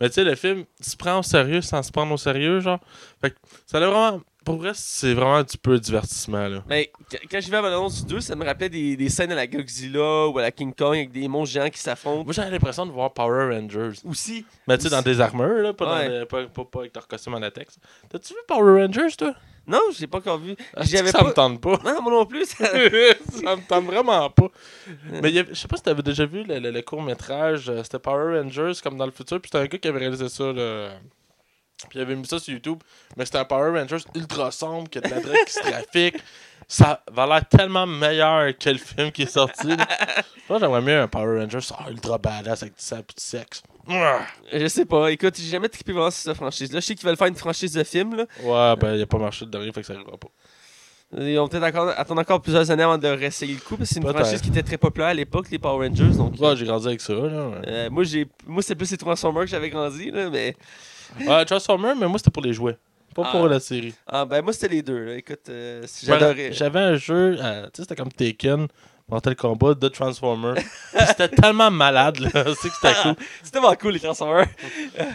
Mais 0.00 0.08
tu 0.08 0.14
sais, 0.14 0.24
le 0.24 0.36
film 0.36 0.64
se 0.80 0.96
prend 0.96 1.18
au 1.18 1.22
sérieux 1.22 1.60
sans 1.60 1.82
se 1.82 1.90
prendre 1.90 2.12
au 2.12 2.16
sérieux, 2.16 2.60
genre. 2.60 2.78
Fait 3.20 3.30
que 3.30 3.36
ça 3.66 3.78
a 3.78 3.80
vraiment. 3.80 4.20
Pour 4.44 4.56
vrai, 4.56 4.70
c'est 4.72 5.12
vraiment 5.12 5.34
un 5.36 5.44
petit 5.44 5.58
peu 5.58 5.78
divertissement, 5.78 6.48
là. 6.48 6.62
Mais 6.68 6.90
qu- 7.10 7.18
quand 7.30 7.38
j'ai 7.40 7.50
vu 7.50 8.06
du 8.06 8.14
2, 8.14 8.20
ça 8.20 8.34
me 8.34 8.46
rappelait 8.46 8.70
des, 8.70 8.96
des 8.96 9.10
scènes 9.10 9.32
à 9.32 9.34
la 9.34 9.46
Godzilla 9.46 10.28
ou 10.28 10.38
à 10.38 10.42
la 10.42 10.50
King 10.52 10.72
Kong 10.72 10.94
avec 10.96 11.12
des 11.12 11.28
monstres 11.28 11.52
géants 11.52 11.68
qui 11.68 11.78
s'affrontent. 11.80 12.24
Moi, 12.24 12.32
j'avais 12.32 12.52
l'impression 12.52 12.86
de 12.86 12.92
voir 12.92 13.12
Power 13.12 13.54
Rangers. 13.54 14.00
Aussi. 14.04 14.46
Mais 14.66 14.78
tu 14.78 14.84
sais, 14.84 14.90
dans 14.90 15.02
des 15.02 15.20
armures, 15.20 15.62
là, 15.62 15.72
pas, 15.74 15.84
dans 15.84 15.96
Ouais. 15.98 16.20
des- 16.20 16.24
pas, 16.24 16.46
pas, 16.46 16.64
pas 16.64 16.78
avec 16.80 16.94
leur 16.94 17.06
costume 17.06 17.34
en 17.34 17.40
latex. 17.40 17.76
T'as-tu 18.08 18.32
vu 18.32 18.38
Power 18.46 18.80
Rangers, 18.86 19.14
toi? 19.18 19.34
Non, 19.68 19.80
je 19.94 20.00
l'ai 20.00 20.06
pas 20.06 20.18
encore 20.18 20.38
vu. 20.38 20.56
Ah, 20.74 20.80
J'avais 20.82 21.10
ça 21.10 21.18
pas- 21.18 21.24
me 21.26 21.32
tente 21.32 21.60
pas. 21.60 21.78
Non, 21.84 22.00
moi 22.02 22.12
non 22.12 22.26
plus. 22.26 22.46
ça- 22.46 22.64
ça 22.72 23.56
me 23.56 23.66
tente 23.68 23.84
vraiment 23.84 24.28
pas. 24.30 24.48
Mais 25.22 25.30
y 25.30 25.38
avait- 25.38 25.54
je 25.54 25.60
sais 25.60 25.68
pas 25.68 25.76
si 25.76 25.82
t'avais 25.82 26.02
déjà 26.02 26.24
vu 26.26 26.42
le, 26.42 26.58
le- 26.58 26.70
le 26.70 26.82
court-métrage. 26.82 27.68
euh, 27.68 27.82
C'était 27.84 27.98
Power 27.98 28.40
Rangers 28.40 28.72
comme 28.82 28.96
dans 28.96 29.06
le 29.06 29.12
futur. 29.12 29.40
Puis 29.40 29.50
c'était 29.52 29.62
un 29.62 29.66
gars 29.66 29.78
qui 29.78 29.86
avait 29.88 29.98
réalisé 30.00 30.28
ça. 30.28 30.52
Là. 30.52 30.90
Puis 31.88 31.98
il 31.98 32.00
avait 32.00 32.16
mis 32.16 32.26
ça 32.26 32.38
sur 32.38 32.52
YouTube. 32.54 32.78
Mais 33.16 33.24
c'était 33.26 33.38
un 33.38 33.44
Power 33.44 33.78
Rangers 33.78 34.02
ultra 34.14 34.50
sombre, 34.50 34.88
qui 34.88 34.98
a 34.98 35.00
de 35.02 35.08
la 35.10 35.20
drogue 35.20 35.36
qui 35.46 35.52
se 35.52 35.60
trafique. 35.60 36.16
Ça 36.70 37.02
va 37.10 37.26
l'air 37.26 37.48
tellement 37.48 37.86
meilleur 37.86 38.52
que 38.58 38.68
le 38.68 38.76
film 38.76 39.10
qui 39.10 39.22
est 39.22 39.26
sorti. 39.32 39.68
Moi, 40.50 40.58
j'aimerais 40.60 40.82
mieux 40.82 41.00
un 41.00 41.08
Power 41.08 41.40
Rangers 41.40 41.66
ah, 41.78 41.90
ultra 41.90 42.18
badass 42.18 42.62
avec 42.62 42.74
du 42.76 42.82
sang 42.82 42.96
et 42.98 43.00
du 43.00 43.06
sexe. 43.16 43.62
Je 44.52 44.68
sais 44.68 44.84
pas. 44.84 45.10
Écoute, 45.10 45.34
j'ai 45.38 45.48
jamais 45.48 45.70
trippé 45.70 45.92
vraiment 45.92 46.10
sur 46.10 46.20
cette 46.24 46.36
franchise-là. 46.36 46.80
Je 46.80 46.84
sais 46.84 46.94
qu'ils 46.94 47.06
veulent 47.08 47.16
faire 47.16 47.26
une 47.28 47.36
franchise 47.36 47.72
de 47.72 47.82
films. 47.84 48.16
Là. 48.16 48.24
Ouais, 48.42 48.76
ben, 48.76 48.94
il 48.96 49.02
a 49.02 49.06
pas 49.06 49.16
marché 49.16 49.46
de 49.46 49.50
dernier, 49.50 49.72
fait 49.72 49.80
que 49.80 49.86
ça 49.86 49.94
arrivera 49.94 50.18
pas. 50.18 50.28
Ils 51.16 51.36
vont 51.38 51.48
peut-être 51.48 51.64
encore, 51.64 51.88
attendre 51.96 52.20
encore 52.20 52.42
plusieurs 52.42 52.70
années 52.70 52.82
avant 52.82 52.98
de 52.98 53.08
réessayer 53.08 53.54
le 53.54 53.60
coup. 53.60 53.78
Parce 53.78 53.88
que 53.88 53.94
c'est 53.94 54.00
une 54.02 54.12
franchise 54.12 54.42
qui 54.42 54.50
était 54.50 54.62
très 54.62 54.76
populaire 54.76 55.08
à 55.08 55.14
l'époque, 55.14 55.46
les 55.50 55.58
Power 55.58 55.88
Rangers. 55.88 56.18
Donc, 56.18 56.38
Ouais, 56.38 56.54
j'ai 56.54 56.66
grandi 56.66 56.86
avec 56.86 57.00
ça. 57.00 57.14
Là. 57.14 57.20
euh, 57.66 57.88
moi, 57.88 58.04
j'ai, 58.04 58.26
moi, 58.46 58.62
c'est 58.62 58.74
plus 58.74 58.90
les 58.90 58.98
Transformers 58.98 59.44
que 59.44 59.50
j'avais 59.50 59.70
grandi. 59.70 60.10
Là, 60.10 60.28
mais 60.28 60.54
Ouais, 61.26 61.44
Transformers, 61.46 61.96
mais 61.96 62.06
moi, 62.08 62.18
c'était 62.18 62.30
pour 62.30 62.42
les 62.42 62.52
jouets. 62.52 62.76
Pas 63.22 63.28
Ah. 63.28 63.32
pour 63.32 63.48
la 63.48 63.58
série. 63.60 63.94
ah, 64.06 64.24
ben, 64.24 64.42
moi, 64.42 64.52
c'était 64.52 64.68
les 64.68 64.82
deux. 64.82 65.04
là. 65.04 65.14
Écoute, 65.16 65.48
euh, 65.48 65.84
j'adorais. 66.04 66.52
J'avais 66.52 66.78
un 66.80 66.96
jeu, 66.96 67.36
euh, 67.40 67.62
tu 67.64 67.68
sais, 67.74 67.82
c'était 67.82 67.96
comme 67.96 68.12
Taken, 68.12 68.68
Mortal 69.08 69.34
Kombat 69.34 69.74
de 69.74 69.88
Transformers. 69.88 70.54
C'était 71.08 71.28
tellement 71.28 71.70
malade, 71.70 72.18
là. 72.20 72.30
C'est 72.60 72.68
que 72.68 72.74
c'était 72.80 72.94
cool. 73.02 73.14
C'était 73.42 73.58
tellement 73.58 73.74
cool, 73.74 73.92
les 73.94 74.00
Transformers. 74.00 74.46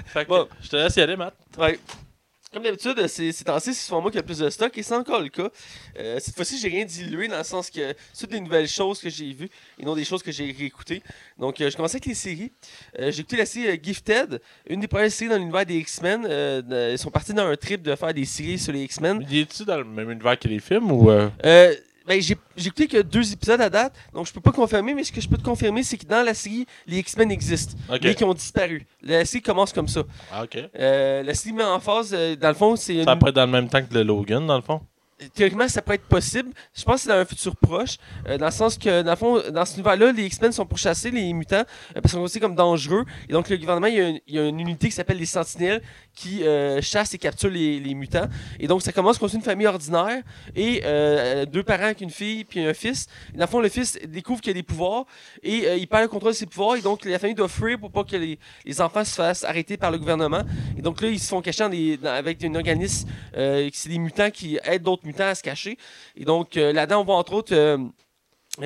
Fait 0.07 0.25
que, 0.25 0.29
Bon. 0.29 0.47
je 0.61 0.69
te 0.69 0.75
laisse 0.75 0.95
y 0.95 1.01
aller, 1.01 1.15
Matt. 1.15 1.33
Ouais. 1.57 1.79
Comme 2.53 2.61
d'habitude, 2.61 3.07
c'est 3.07 3.31
c'est 3.31 3.45
temps-ci, 3.45 3.73
c'est 3.73 3.87
souvent 3.87 3.99
moi 3.99 4.11
qui 4.11 4.17
ai 4.17 4.21
le 4.21 4.25
plus 4.27 4.37
de 4.37 4.49
stock 4.51 4.77
et 4.77 4.83
c'est 4.83 4.93
encore 4.93 5.19
le 5.19 5.29
cas. 5.29 5.49
Euh, 5.97 6.19
cette 6.19 6.35
fois-ci, 6.35 6.59
j'ai 6.59 6.67
rien 6.67 6.85
dilué 6.85 7.27
dans 7.27 7.39
le 7.39 7.43
sens 7.43 7.71
que 7.71 7.95
c'est 8.13 8.31
les 8.31 8.39
nouvelles 8.39 8.67
choses 8.67 8.99
que 8.99 9.09
j'ai 9.09 9.33
vues 9.33 9.49
et 9.79 9.83
non 9.83 9.95
des 9.95 10.05
choses 10.05 10.21
que 10.21 10.31
j'ai 10.31 10.51
réécoutées. 10.51 11.01
Donc, 11.39 11.59
euh, 11.59 11.71
je 11.71 11.75
commence 11.75 11.95
avec 11.95 12.05
les 12.05 12.13
séries. 12.13 12.51
Euh, 12.99 13.11
j'ai 13.11 13.21
écouté 13.21 13.37
la 13.37 13.47
série 13.47 13.69
euh, 13.69 13.77
Gifted, 13.81 14.39
une 14.69 14.81
des 14.81 14.87
premières 14.87 15.11
séries 15.11 15.31
dans 15.31 15.37
l'univers 15.37 15.65
des 15.65 15.77
X-Men. 15.77 16.27
Euh, 16.29 16.91
ils 16.91 16.99
sont 16.99 17.09
partis 17.09 17.33
dans 17.33 17.47
un 17.47 17.55
trip 17.55 17.81
de 17.81 17.95
faire 17.95 18.13
des 18.13 18.25
séries 18.25 18.59
sur 18.59 18.71
les 18.71 18.83
X-Men. 18.83 19.25
Il 19.31 19.35
est-tu 19.39 19.65
dans 19.65 19.77
le 19.77 19.85
même 19.85 20.11
univers 20.11 20.37
que 20.37 20.47
les 20.47 20.59
films 20.59 20.91
ou. 20.91 21.09
Ben, 22.07 22.21
j'ai 22.21 22.35
écouté 22.57 22.87
que 22.87 23.01
deux 23.01 23.31
épisodes 23.33 23.61
à 23.61 23.69
date, 23.69 23.93
donc 24.13 24.27
je 24.27 24.33
peux 24.33 24.41
pas 24.41 24.51
confirmer, 24.51 24.93
mais 24.93 25.03
ce 25.03 25.11
que 25.11 25.21
je 25.21 25.27
peux 25.29 25.37
te 25.37 25.43
confirmer, 25.43 25.83
c'est 25.83 25.97
que 25.97 26.05
dans 26.05 26.23
la 26.23 26.33
série, 26.33 26.65
les 26.87 26.99
X-Men 26.99 27.31
existent, 27.31 27.75
Ok. 27.89 27.99
mais 28.03 28.15
qui 28.15 28.23
ont 28.23 28.33
disparu. 28.33 28.85
La 29.01 29.23
série 29.25 29.41
commence 29.41 29.71
comme 29.73 29.87
ça. 29.87 30.03
Ah, 30.31 30.43
ok. 30.43 30.57
Euh, 30.77 31.23
la 31.23 31.33
série 31.33 31.53
met 31.55 31.63
en 31.63 31.79
phase, 31.79 32.13
euh, 32.13 32.35
dans 32.35 32.49
le 32.49 32.53
fond, 32.55 32.75
c'est 32.75 32.95
une... 32.95 33.07
Être 33.09 33.31
dans 33.31 33.45
le 33.45 33.51
même 33.51 33.69
temps 33.69 33.81
que 33.81 33.93
le 33.93 34.03
Logan, 34.03 34.45
dans 34.45 34.55
le 34.57 34.61
fond? 34.61 34.81
Théoriquement, 35.33 35.67
ça 35.67 35.81
peut 35.81 35.93
être 35.93 36.05
possible. 36.05 36.49
Je 36.73 36.83
pense 36.83 36.95
que 36.95 37.01
c'est 37.01 37.09
dans 37.09 37.15
un 37.15 37.25
futur 37.25 37.55
proche. 37.55 37.97
euh, 38.27 38.37
dans 38.37 38.45
le 38.45 38.51
sens 38.51 38.77
que, 38.77 39.01
dans 39.01 39.11
le 39.11 39.17
fond, 39.17 39.41
dans 39.51 39.65
ce 39.65 39.75
univers-là, 39.75 40.11
les 40.11 40.25
X-Men 40.25 40.51
sont 40.51 40.65
pour 40.65 40.77
chasser 40.77 41.11
les 41.11 41.31
mutants 41.33 41.57
euh, 41.57 41.65
parce 41.95 42.03
qu'ils 42.03 42.11
sont 42.11 42.21
aussi 42.21 42.39
comme 42.39 42.55
dangereux. 42.55 43.05
Et 43.29 43.33
donc, 43.33 43.49
le 43.49 43.57
gouvernement, 43.57 43.87
il 43.87 44.21
y 44.27 44.39
a 44.39 44.47
une, 44.47 44.59
unité 44.59 44.87
qui 44.87 44.95
s'appelle 44.95 45.17
les 45.17 45.25
Sentinelles 45.25 45.81
qui 46.15 46.43
euh, 46.43 46.81
chasse 46.81 47.13
et 47.13 47.17
capture 47.17 47.49
les, 47.49 47.93
mutants. 47.93 48.27
Et 48.59 48.67
donc, 48.67 48.81
ça 48.81 48.91
commence 48.91 49.17
comme 49.17 49.29
une 49.33 49.41
famille 49.41 49.67
ordinaire 49.67 50.21
et 50.55 50.81
euh, 50.85 51.45
deux 51.45 51.63
parents 51.63 51.85
avec 51.85 52.01
une 52.01 52.09
fille 52.09 52.43
puis 52.43 52.59
un 52.59 52.73
fils. 52.73 53.07
Et 53.33 53.37
dans 53.37 53.45
le 53.45 53.49
fond, 53.49 53.59
le 53.59 53.69
fils 53.69 53.99
découvre 54.07 54.41
qu'il 54.41 54.51
a 54.51 54.53
des 54.53 54.63
pouvoirs 54.63 55.05
et 55.41 55.77
il 55.77 55.87
perd 55.87 56.03
le 56.03 56.07
contrôle 56.07 56.31
de 56.31 56.37
ses 56.37 56.45
pouvoirs. 56.45 56.75
Et 56.75 56.81
donc, 56.81 57.05
la 57.05 57.19
famille 57.19 57.35
doit 57.35 57.47
fuir 57.47 57.79
pour 57.79 57.91
pas 57.91 58.03
que 58.03 58.15
les, 58.15 58.39
les 58.65 58.81
enfants 58.81 59.03
se 59.03 59.15
fassent 59.15 59.43
arrêter 59.43 59.77
par 59.77 59.91
le 59.91 59.97
gouvernement. 59.97 60.41
Et 60.77 60.81
donc, 60.81 61.01
là, 61.01 61.09
ils 61.09 61.19
se 61.19 61.27
font 61.27 61.41
cacher 61.41 61.63
avec 62.03 62.43
un 62.43 62.55
organisme 62.55 63.09
c'est 63.33 63.89
des 63.89 63.97
mutants 63.97 64.29
qui 64.29 64.59
aident 64.63 64.83
d'autres 64.83 65.05
mutants 65.05 65.12
à 65.21 65.35
se 65.35 65.43
cacher. 65.43 65.77
Et 66.15 66.25
donc, 66.25 66.57
euh, 66.57 66.73
là-dedans, 66.73 67.01
on 67.01 67.03
voit 67.03 67.15
entre 67.17 67.33
autres 67.33 67.55
euh, 67.55 67.77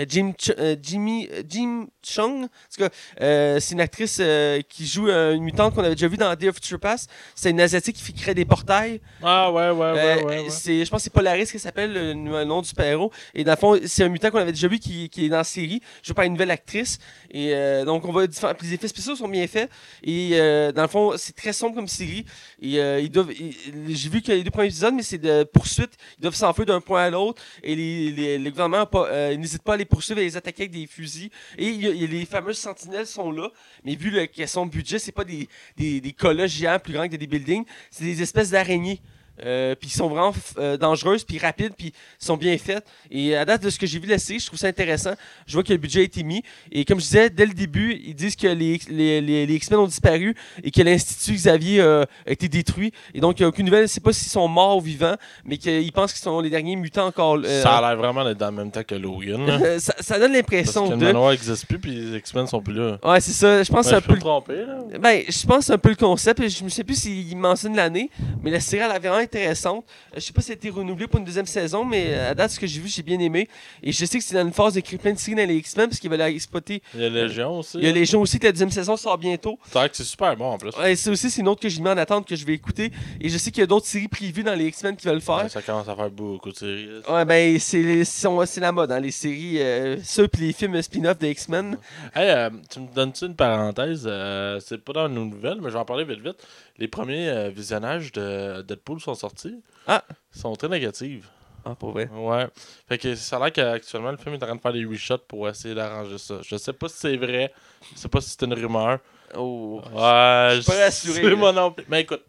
Jim 0.09 0.33
Ch- 0.37 0.53
euh, 0.59 0.75
Jimmy, 0.81 1.29
euh, 1.31 1.43
Jim 1.47 1.87
Chung. 2.03 2.47
En 2.81 2.87
euh, 3.21 3.59
c'est 3.61 3.73
une 3.73 3.79
actrice 3.79 4.17
euh, 4.19 4.61
qui 4.67 4.85
joue 4.85 5.07
euh, 5.07 5.33
une 5.33 5.43
mutante 5.43 5.73
qu'on 5.73 5.81
avait 5.83 5.95
déjà 5.95 6.09
vue 6.09 6.17
dans 6.17 6.35
Day 6.35 6.49
of 6.49 6.55
Future 6.55 6.77
Past. 6.79 7.09
C'est 7.35 7.51
une 7.51 7.61
asiatique 7.61 7.95
qui 7.95 8.03
fait 8.03 8.11
créer 8.11 8.33
des 8.33 8.43
portails. 8.43 8.99
Ah, 9.23 9.49
ouais, 9.49 9.69
ouais, 9.69 9.71
ouais, 9.71 9.83
Euh, 9.97 10.15
ouais. 10.17 10.23
ouais. 10.25 10.45
c'est, 10.49 10.83
je 10.83 10.89
pense 10.91 10.99
que 10.99 11.03
c'est 11.05 11.13
Polaris 11.13 11.49
qui 11.49 11.57
s'appelle 11.57 11.93
le, 11.93 12.07
le 12.13 12.43
nom 12.43 12.61
du 12.61 12.67
super-héros. 12.67 13.13
Et 13.33 13.45
dans 13.45 13.53
le 13.53 13.57
fond, 13.57 13.79
c'est 13.85 14.03
un 14.03 14.09
mutant 14.09 14.29
qu'on 14.29 14.39
avait 14.39 14.51
déjà 14.51 14.67
vu 14.67 14.77
qui, 14.79 15.07
qui 15.09 15.25
est 15.25 15.29
dans 15.29 15.37
la 15.37 15.43
série, 15.45 15.81
joué 16.03 16.13
par 16.13 16.25
une 16.25 16.33
nouvelle 16.33 16.51
actrice. 16.51 16.99
Et 17.31 17.53
euh, 17.53 17.85
donc, 17.85 18.03
on 18.05 18.11
va 18.11 18.25
les 18.25 18.73
effets 18.73 18.89
spéciaux 18.89 19.15
sont 19.15 19.29
bien 19.29 19.47
faits. 19.47 19.69
Et 20.03 20.31
euh, 20.33 20.73
dans 20.73 20.81
le 20.81 20.87
fond, 20.89 21.13
c'est 21.15 21.33
très 21.35 21.53
sombre 21.53 21.75
comme 21.75 21.87
série. 21.87 22.25
Et 22.61 22.79
euh, 22.81 22.99
ils 22.99 23.09
doivent, 23.09 23.31
j'ai 23.31 24.09
vu 24.09 24.21
que 24.21 24.33
les 24.33 24.43
deux 24.43 24.51
premiers 24.51 24.67
épisodes, 24.67 24.93
mais 24.93 25.03
c'est 25.03 25.17
de 25.17 25.43
poursuite. 25.45 25.91
Ils 26.17 26.23
doivent 26.23 26.35
s'enfuir 26.35 26.65
d'un 26.65 26.81
point 26.81 27.03
à 27.03 27.09
l'autre. 27.09 27.41
Et 27.63 27.73
les, 27.75 28.11
les, 28.11 28.37
le 28.37 28.49
gouvernement 28.49 28.81
a 28.81 28.85
pas- 28.85 29.07
euh, 29.07 29.35
n'hésite 29.37 29.61
pas 29.63 29.75
à 29.75 29.76
les 29.77 29.85
poursuivre 29.85 30.19
et 30.19 30.23
les 30.23 30.37
attaquer 30.37 30.63
avec 30.63 30.71
des 30.71 30.87
fusils. 30.87 31.29
Et 31.57 31.71
les 31.71 32.25
fameuses 32.25 32.57
sentinelles 32.57 33.07
sont 33.07 33.31
là. 33.31 33.49
Mais 33.83 33.95
vu 33.95 34.09
le 34.09 34.25
question 34.25 34.65
de 34.65 34.71
budget, 34.71 34.99
c'est 34.99 35.11
pas 35.11 35.23
des, 35.23 35.47
des, 35.75 36.01
des 36.01 36.15
géants 36.47 36.79
plus 36.79 36.93
grands 36.93 37.07
que 37.07 37.15
des 37.15 37.27
buildings. 37.27 37.65
C'est 37.91 38.03
des 38.03 38.21
espèces 38.21 38.51
d'araignées. 38.51 38.99
Euh, 39.45 39.75
puis 39.75 39.89
ils 39.89 39.95
sont 39.95 40.07
vraiment 40.09 40.33
euh, 40.57 40.77
dangereuses, 40.77 41.23
puis 41.23 41.37
rapides, 41.37 41.73
puis 41.77 41.93
sont 42.19 42.37
bien 42.37 42.57
faites. 42.57 42.85
Et 43.11 43.35
à 43.35 43.45
date 43.45 43.63
de 43.63 43.69
ce 43.69 43.77
que 43.79 43.85
j'ai 43.85 43.99
vu 43.99 44.05
de 44.07 44.11
la 44.11 44.17
série, 44.19 44.39
je 44.39 44.45
trouve 44.47 44.59
ça 44.59 44.67
intéressant. 44.67 45.13
Je 45.45 45.53
vois 45.53 45.63
que 45.63 45.71
le 45.71 45.77
budget 45.77 45.99
a 46.01 46.03
été 46.03 46.23
mis. 46.23 46.43
Et 46.71 46.85
comme 46.85 46.99
je 46.99 47.05
disais, 47.05 47.29
dès 47.29 47.45
le 47.45 47.53
début, 47.53 47.93
ils 48.03 48.15
disent 48.15 48.35
que 48.35 48.47
les, 48.47 48.79
les, 48.89 49.21
les, 49.21 49.45
les 49.45 49.55
X-Men 49.55 49.79
ont 49.81 49.87
disparu 49.87 50.35
et 50.63 50.71
que 50.71 50.81
l'Institut 50.81 51.33
Xavier 51.33 51.81
euh, 51.81 52.03
a 52.25 52.31
été 52.31 52.47
détruit. 52.47 52.91
Et 53.13 53.19
donc, 53.19 53.39
il 53.39 53.43
n'y 53.43 53.45
a 53.45 53.49
aucune 53.49 53.65
nouvelle. 53.65 53.81
Je 53.81 53.83
ne 53.83 53.87
sais 53.87 53.99
pas 54.01 54.13
s'ils 54.13 54.31
sont 54.31 54.47
morts 54.47 54.77
ou 54.77 54.81
vivants, 54.81 55.15
mais 55.45 55.57
qu'ils 55.57 55.91
pensent 55.91 56.13
qu'ils 56.13 56.21
sont 56.23 56.39
les 56.39 56.49
derniers 56.49 56.75
mutants 56.75 57.07
encore. 57.07 57.37
euh, 57.43 57.61
Ça 57.61 57.77
a 57.77 57.81
l'air 57.81 57.97
vraiment 57.97 58.23
d'être 58.25 58.37
dans 58.37 58.49
le 58.49 58.55
même 58.57 58.71
temps 58.71 58.83
que 58.83 58.95
Logan. 58.95 59.41
euh, 59.49 59.79
ça, 59.79 59.93
ça 59.99 60.19
donne 60.19 60.31
Parce 60.33 60.35
l'impression 60.51 60.85
que 60.87 60.93
le 60.93 60.97
de. 60.99 61.05
manoir 61.05 61.31
n'existe 61.31 61.65
plus, 61.67 61.79
puis 61.79 61.91
les 61.91 62.17
X-Men 62.17 62.47
sont 62.47 62.61
plus 62.61 62.73
là. 62.73 62.97
Ouais, 63.03 63.19
c'est 63.21 63.31
ça. 63.33 63.63
Je 63.63 63.71
pense 63.71 63.85
que 63.85 63.89
c'est 63.91 63.95
un 63.97 64.01
je 64.01 64.05
peu 64.07 64.17
tromper. 64.17 64.63
Ben, 64.99 65.21
je 65.27 65.45
pense 65.45 65.67
que 65.67 65.73
un 65.73 65.77
peu 65.77 65.89
le 65.89 65.95
concept. 65.95 66.47
Je 66.47 66.63
ne 66.63 66.69
sais 66.69 66.83
plus 66.83 66.95
s'il 66.99 67.37
mentionne 67.37 67.75
l'année, 67.75 68.09
mais 68.41 68.51
la 68.51 68.59
série 68.59 68.83
elle 68.83 68.91
a 68.91 68.99
vraiment 68.99 69.19
intéressante. 69.27 69.85
Euh, 70.11 70.15
je 70.15 70.21
sais 70.21 70.33
pas 70.33 70.41
si 70.41 70.51
elle 70.51 70.55
a 70.55 70.57
été 70.57 70.69
renouvelée 70.69 71.07
pour 71.07 71.19
une 71.19 71.25
deuxième 71.25 71.45
saison, 71.45 71.83
mais 71.85 72.05
euh, 72.09 72.31
à 72.31 72.33
date, 72.33 72.51
ce 72.51 72.59
que 72.59 72.67
j'ai 72.67 72.79
vu, 72.79 72.87
j'ai 72.87 73.03
bien 73.03 73.19
aimé. 73.19 73.47
Et 73.83 73.91
je 73.91 74.05
sais 74.05 74.17
que 74.17 74.23
c'est 74.23 74.35
dans 74.35 74.45
une 74.45 74.53
phase 74.53 74.73
d'écrire 74.73 74.99
plein 74.99 75.13
de 75.13 75.19
séries 75.19 75.35
dans 75.35 75.47
les 75.47 75.55
X-Men 75.57 75.87
parce 75.89 75.99
qu'ils 75.99 76.09
veulent 76.09 76.21
exploiter. 76.21 76.81
Il 76.93 77.01
y 77.01 77.05
a 77.05 77.09
Légion 77.09 77.59
aussi. 77.59 77.77
Il 77.77 77.83
y 77.83 77.87
a 77.87 77.91
Légion 77.91 78.21
aussi, 78.21 78.39
que 78.39 78.45
la 78.45 78.51
deuxième 78.51 78.71
saison 78.71 78.97
sort 78.97 79.17
bientôt. 79.17 79.59
C'est 79.67 79.73
vrai 79.79 79.89
que 79.89 79.95
c'est 79.97 80.03
super 80.03 80.35
bon 80.35 80.51
en 80.51 80.57
plus. 80.57 80.71
Ouais, 80.77 80.95
c'est 80.95 81.09
aussi 81.09 81.29
c'est 81.29 81.41
une 81.41 81.47
autre 81.47 81.61
que 81.61 81.69
j'ai 81.69 81.81
mis 81.81 81.89
en 81.89 81.97
attente 81.97 82.27
que 82.27 82.35
je 82.35 82.45
vais 82.45 82.53
écouter. 82.53 82.91
Et 83.21 83.29
je 83.29 83.37
sais 83.37 83.51
qu'il 83.51 83.61
y 83.61 83.63
a 83.63 83.67
d'autres 83.67 83.85
séries 83.85 84.07
prévues 84.07 84.43
dans 84.43 84.55
les 84.55 84.65
X-Men 84.67 84.95
qui 84.95 85.05
veulent 85.07 85.15
le 85.15 85.21
faire. 85.21 85.37
Ouais, 85.43 85.49
ça 85.49 85.61
commence 85.61 85.87
à 85.87 85.95
faire 85.95 86.09
beaucoup 86.09 86.51
de 86.51 86.55
séries. 86.55 86.87
là. 87.05 87.15
Ouais, 87.15 87.25
ben 87.25 87.57
c'est 87.59 88.59
la 88.59 88.71
mode, 88.71 88.91
hein, 88.91 88.99
les 88.99 89.11
séries, 89.11 89.61
euh, 89.61 89.97
ça 90.03 90.27
puis 90.27 90.47
les 90.47 90.53
films 90.53 90.81
spin-off 90.81 91.17
des 91.17 91.31
X-Men. 91.31 91.77
Hey, 92.15 92.29
euh, 92.29 92.49
tu 92.71 92.79
me 92.79 92.87
donnes-tu 92.93 93.25
une 93.25 93.35
parenthèse? 93.35 94.03
Euh, 94.05 94.59
C'est 94.63 94.83
pas 94.83 94.93
dans 94.93 95.09
nos 95.09 95.25
nouvelles, 95.25 95.57
mais 95.61 95.69
je 95.69 95.73
vais 95.73 95.79
en 95.79 95.85
parler 95.85 96.03
vite 96.05 96.19
vite. 96.19 96.37
Les 96.79 96.87
premiers 96.87 97.29
euh, 97.29 97.49
visionnages 97.49 98.11
de 98.11 98.61
Deadpool 98.61 98.99
sont 98.99 99.15
sortis. 99.15 99.61
Ah. 99.87 100.03
Ils 100.35 100.39
sont 100.41 100.55
très 100.55 100.69
négatifs. 100.69 101.27
Ah, 101.65 101.75
pour 101.75 101.91
vrai? 101.91 102.07
Ouais. 102.13 102.47
Fait 102.87 102.97
que 102.97 103.15
ça 103.15 103.37
a 103.37 103.39
l'air 103.39 103.51
qu'actuellement, 103.51 104.11
le 104.11 104.17
film 104.17 104.35
est 104.35 104.43
en 104.43 104.45
train 104.47 104.55
de 104.55 104.61
faire 104.61 104.73
des 104.73 104.85
reshots 104.85 105.17
pour 105.27 105.49
essayer 105.49 105.75
d'arranger 105.75 106.17
ça. 106.17 106.35
Je 106.41 106.55
sais 106.55 106.71
pas 106.73 106.87
si 106.87 106.97
c'est 106.97 107.17
vrai. 107.17 107.51
Je 107.93 107.99
sais 107.99 108.07
pas 108.07 108.21
si 108.21 108.29
c'est 108.29 108.45
une 108.45 108.53
rumeur. 108.53 108.99
Oh. 109.35 109.81
Ouais, 109.93 110.51
Je 110.55 110.61
suis 110.61 110.71
pas 110.71 110.85
rassuré, 110.85 111.35
non 111.35 111.71
plus. 111.71 111.83
Mais 111.89 112.01
écoute, 112.01 112.23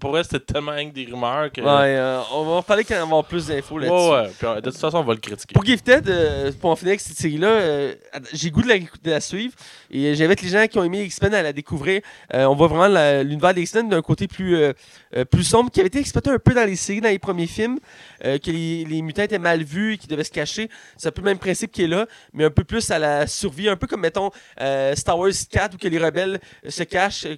pour 0.00 0.10
vrai, 0.10 0.22
c'était 0.24 0.40
tellement 0.40 0.72
rien 0.72 0.88
que 0.88 0.94
des 0.94 1.04
rumeurs 1.06 1.50
que. 1.52 1.60
Ouais, 1.60 1.66
euh, 1.96 2.20
on 2.32 2.44
va 2.44 2.52
en 2.52 2.62
parler 2.62 2.84
quand 2.84 2.94
on 2.94 2.98
va 2.98 3.02
avoir 3.04 3.24
plus 3.24 3.46
d'infos 3.46 3.78
là-dessus. 3.78 3.94
ouais, 3.94 4.10
ouais. 4.10 4.30
Puis, 4.38 4.46
euh, 4.46 4.60
de 4.60 4.70
toute 4.70 4.78
façon, 4.78 4.98
on 4.98 5.04
va 5.04 5.14
le 5.14 5.20
critiquer. 5.20 5.52
Pour 5.54 5.64
Gifted, 5.64 6.08
euh, 6.08 6.52
pour 6.60 6.70
en 6.70 6.76
finir 6.76 6.90
avec 6.90 7.00
cette 7.00 7.16
série-là, 7.16 7.48
euh, 7.48 7.94
j'ai 8.32 8.50
goût 8.50 8.62
de 8.62 8.68
la, 8.68 8.78
de 8.78 9.10
la 9.10 9.20
suivre. 9.20 9.54
Et 9.90 10.06
euh, 10.06 10.14
j'invite 10.14 10.42
les 10.42 10.48
gens 10.48 10.66
qui 10.66 10.78
ont 10.78 10.84
aimé 10.84 11.02
X-Men 11.04 11.34
à 11.34 11.42
la 11.42 11.52
découvrir. 11.52 12.00
On 12.32 12.54
voit 12.54 12.68
vraiment 12.68 13.22
l'univers 13.22 13.54
des 13.54 13.62
X-Men 13.62 13.88
d'un 13.88 14.02
côté 14.02 14.28
plus, 14.28 14.56
plus 15.30 15.44
sombre, 15.44 15.70
qui 15.70 15.80
avait 15.80 15.88
été 15.88 15.98
exploité 15.98 16.30
un 16.30 16.38
peu 16.38 16.54
dans 16.54 16.64
les 16.64 16.76
séries, 16.76 17.00
dans 17.00 17.08
les 17.08 17.18
premiers 17.18 17.46
films, 17.46 17.78
que 18.22 18.50
les, 18.50 18.84
les 18.84 19.02
mutants 19.02 19.22
étaient 19.22 19.38
mal 19.38 19.62
vus 19.62 19.94
et 19.94 19.98
qui 19.98 20.06
devaient 20.06 20.24
se 20.24 20.30
cacher. 20.30 20.68
C'est 20.96 21.08
un 21.08 21.12
peu 21.12 21.22
le 21.22 21.26
même 21.26 21.38
principe 21.38 21.72
qui 21.72 21.84
est 21.84 21.88
là, 21.88 22.06
mais 22.32 22.44
un 22.44 22.50
peu 22.50 22.64
plus 22.64 22.90
à 22.90 22.98
la 22.98 23.26
survie, 23.26 23.68
un 23.68 23.76
peu 23.76 23.86
comme, 23.86 24.00
mettons, 24.00 24.30
Star 24.94 25.18
Wars 25.18 25.30
4, 25.50 25.74
où 25.74 25.78
que 25.78 25.88
les 25.88 25.98
rebelles 25.98 26.40
se 26.68 26.82
cachent 26.82 27.24
et 27.26 27.36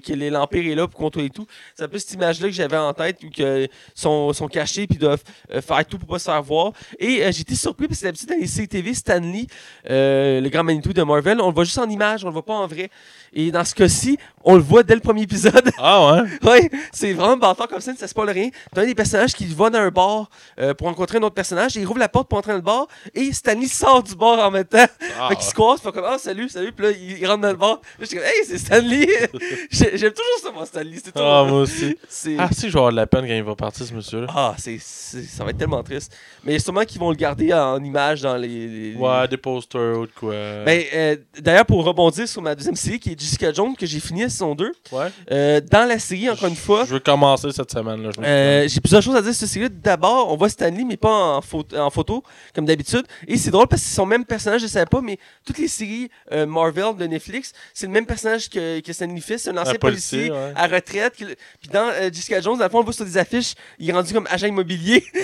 que 0.00 0.12
l'Empire 0.30 0.70
est 0.70 0.74
là 0.74 0.86
pour 0.86 0.98
contrôler 1.00 1.30
tout. 1.30 1.46
C'est 1.74 1.84
un 1.84 1.88
peu 1.88 1.98
cette 1.98 2.12
image-là 2.12 2.48
que 2.48 2.54
j'avais 2.54 2.76
en 2.76 2.92
tête, 2.92 3.22
où 3.24 3.30
que 3.30 3.68
sont, 3.94 4.32
sont 4.32 4.48
cachés 4.48 4.86
puis 4.86 4.98
doivent 4.98 5.22
euh, 5.52 5.60
faire 5.60 5.84
tout 5.86 5.98
pour 5.98 6.08
pas 6.08 6.18
se 6.18 6.24
faire 6.24 6.42
voir. 6.42 6.72
Et 6.98 7.24
euh, 7.24 7.28
été 7.28 7.54
surpris 7.54 7.86
parce 7.86 8.00
que 8.00 8.04
d'habitude 8.06 8.28
dans 8.28 8.36
les 8.36 8.46
CTV, 8.46 8.94
Stanley, 8.94 9.46
euh, 9.90 10.40
le 10.40 10.48
grand 10.48 10.64
Manitou 10.64 10.92
de 10.92 11.02
Marvel, 11.02 11.40
on 11.40 11.48
le 11.48 11.54
voit 11.54 11.64
juste 11.64 11.78
en 11.78 11.88
image, 11.88 12.24
on 12.24 12.28
le 12.28 12.32
voit 12.32 12.44
pas 12.44 12.54
en 12.54 12.66
vrai. 12.66 12.90
Et 13.32 13.50
dans 13.50 13.64
ce 13.64 13.74
cas-ci, 13.74 14.18
on 14.44 14.54
le 14.54 14.62
voit 14.62 14.82
dès 14.82 14.94
le 14.94 15.00
premier 15.00 15.22
épisode. 15.22 15.70
Ah 15.78 16.12
ouais? 16.14 16.22
ouais, 16.50 16.70
c'est 16.92 17.12
vraiment 17.12 17.36
bâtard 17.36 17.68
comme 17.68 17.80
ça, 17.80 17.92
ça 17.96 18.06
spoil 18.08 18.30
rien. 18.30 18.50
T'as 18.74 18.82
un 18.82 18.86
des 18.86 18.94
personnages 18.94 19.34
qui 19.34 19.46
va 19.46 19.70
dans 19.70 19.78
un 19.78 19.90
bar 19.90 20.30
euh, 20.60 20.74
pour 20.74 20.86
rencontrer 20.88 21.18
un 21.18 21.22
autre 21.22 21.34
personnage, 21.34 21.76
et 21.76 21.80
il 21.80 21.86
rouvre 21.86 21.98
la 22.00 22.08
porte 22.08 22.28
pour 22.28 22.38
entrer 22.38 22.52
dans 22.52 22.56
le 22.58 22.62
bar, 22.62 22.86
et 23.14 23.32
Stanley 23.32 23.66
sort 23.66 24.02
du 24.02 24.14
bar 24.14 24.38
en 24.38 24.50
même 24.50 24.64
temps. 24.64 24.86
Ah, 25.20 25.28
Fait 25.28 25.36
qu'ils 25.36 25.44
se 25.44 25.54
croisent, 25.54 25.80
fait 25.80 25.92
comme 25.92 26.04
Ah, 26.06 26.18
salut, 26.18 26.48
salut, 26.48 26.72
puis 26.72 26.86
là, 26.86 26.92
il, 26.92 27.18
il 27.18 27.26
rentre 27.26 27.42
dans 27.42 27.50
le 27.50 27.56
bar. 27.56 27.80
Là, 27.98 28.04
j'étais 28.04 28.16
comme 28.16 28.24
Hey, 28.26 28.44
c'est 28.46 28.58
Stanley! 28.58 29.06
J'ai- 29.70 29.96
J'aime 29.98 30.12
toujours 30.12 30.38
ça, 30.42 30.50
moi, 30.52 30.66
Stanley. 30.66 30.96
C'est 31.02 31.12
Ah, 31.16 31.44
moi 31.48 31.60
aussi. 31.60 31.96
Ah, 32.38 32.48
si, 32.52 32.68
je 32.68 32.72
vais 32.72 32.78
avoir 32.78 32.92
de 32.92 32.96
la 32.96 33.06
peine 33.06 33.26
quand 33.26 33.32
il 33.34 33.42
va 33.42 33.54
partir, 33.54 33.84
ce 33.86 33.92
monsieur-là. 33.94 34.26
ah, 34.34 34.54
c'est, 34.58 34.78
ça 34.80 35.44
va 35.44 35.50
être 35.50 35.58
tellement 35.58 35.82
triste. 35.82 36.14
Mais 36.44 36.58
sûrement 36.58 36.84
qu'ils 36.84 37.00
vont 37.00 37.10
le 37.10 37.16
garder 37.16 37.52
en 37.52 37.82
image 37.82 38.22
dans 38.22 38.36
les. 38.36 38.48
les- 38.92 38.94
Ouais, 38.96 39.28
des 39.28 39.36
posters 39.36 39.98
ou 39.98 40.06
de 40.06 40.12
quoi. 40.12 40.32
Ben, 40.64 40.82
euh, 40.94 41.16
d'ailleurs, 41.40 41.66
pour 41.66 41.84
rebondir 41.84 42.28
sur 42.28 42.42
ma 42.42 42.54
deuxième 42.54 42.74
série 42.76 42.98
qui 42.98 43.10
est 43.12 43.18
Jessica 43.20 43.52
Jones, 43.52 43.74
que 43.76 43.86
j'ai 43.86 44.00
fini 44.00 44.22
saison 44.38 44.54
2, 44.54 44.72
ouais. 44.92 45.06
euh, 45.30 45.60
dans 45.70 45.86
la 45.88 45.98
série, 45.98 46.28
encore 46.30 46.48
une 46.48 46.56
fois, 46.56 46.84
Je 46.86 46.94
veux 46.94 47.00
commencer 47.00 47.50
cette 47.52 47.70
semaine. 47.70 48.10
Euh, 48.22 48.66
j'ai 48.68 48.80
plusieurs 48.80 49.02
choses 49.02 49.16
à 49.16 49.22
dire 49.22 49.32
sur 49.34 49.40
cette 49.46 49.48
série. 49.50 49.68
D'abord, 49.70 50.32
on 50.32 50.36
voit 50.36 50.48
Stanley, 50.48 50.84
mais 50.84 50.96
pas 50.96 51.10
en, 51.36 51.40
photo, 51.42 51.76
en 51.76 51.90
photo, 51.90 52.22
comme 52.54 52.64
d'habitude. 52.64 53.04
Et 53.26 53.36
c'est 53.36 53.50
drôle 53.50 53.66
parce 53.68 53.82
que 53.82 53.88
c'est 53.88 53.94
son 53.96 54.06
même 54.06 54.24
personnage, 54.24 54.60
je 54.62 54.66
savais 54.66 54.86
pas, 54.86 55.00
mais 55.00 55.18
toutes 55.44 55.58
les 55.58 55.68
séries 55.68 56.08
euh, 56.32 56.46
Marvel 56.46 56.96
de 56.96 57.06
Netflix, 57.06 57.52
c'est 57.74 57.86
le 57.86 57.92
même 57.92 58.06
personnage 58.06 58.48
que, 58.48 58.80
que 58.80 58.92
Stanley 58.92 59.20
fait. 59.20 59.38
C'est 59.38 59.50
un 59.50 59.56
ancien 59.58 59.74
Un 59.74 59.78
policier, 59.78 60.28
policier, 60.28 60.32
ouais. 60.32 60.52
à 60.56 60.66
retraite. 60.66 61.14
qui- 61.16 61.24
Puis 61.24 61.70
dans 61.72 61.90
Jessica 62.12 62.40
Jones, 62.40 62.56
dans 62.58 62.64
le 62.64 62.70
fond, 62.70 62.78
on 62.78 62.80
le 62.80 62.84
voit 62.84 62.92
sur 62.94 63.04
des 63.04 63.18
affiches, 63.18 63.54
il 63.78 63.88
est 63.90 63.92
rendu 63.92 64.12
comme 64.12 64.26
agent 64.30 64.46
immobilier. 64.46 65.04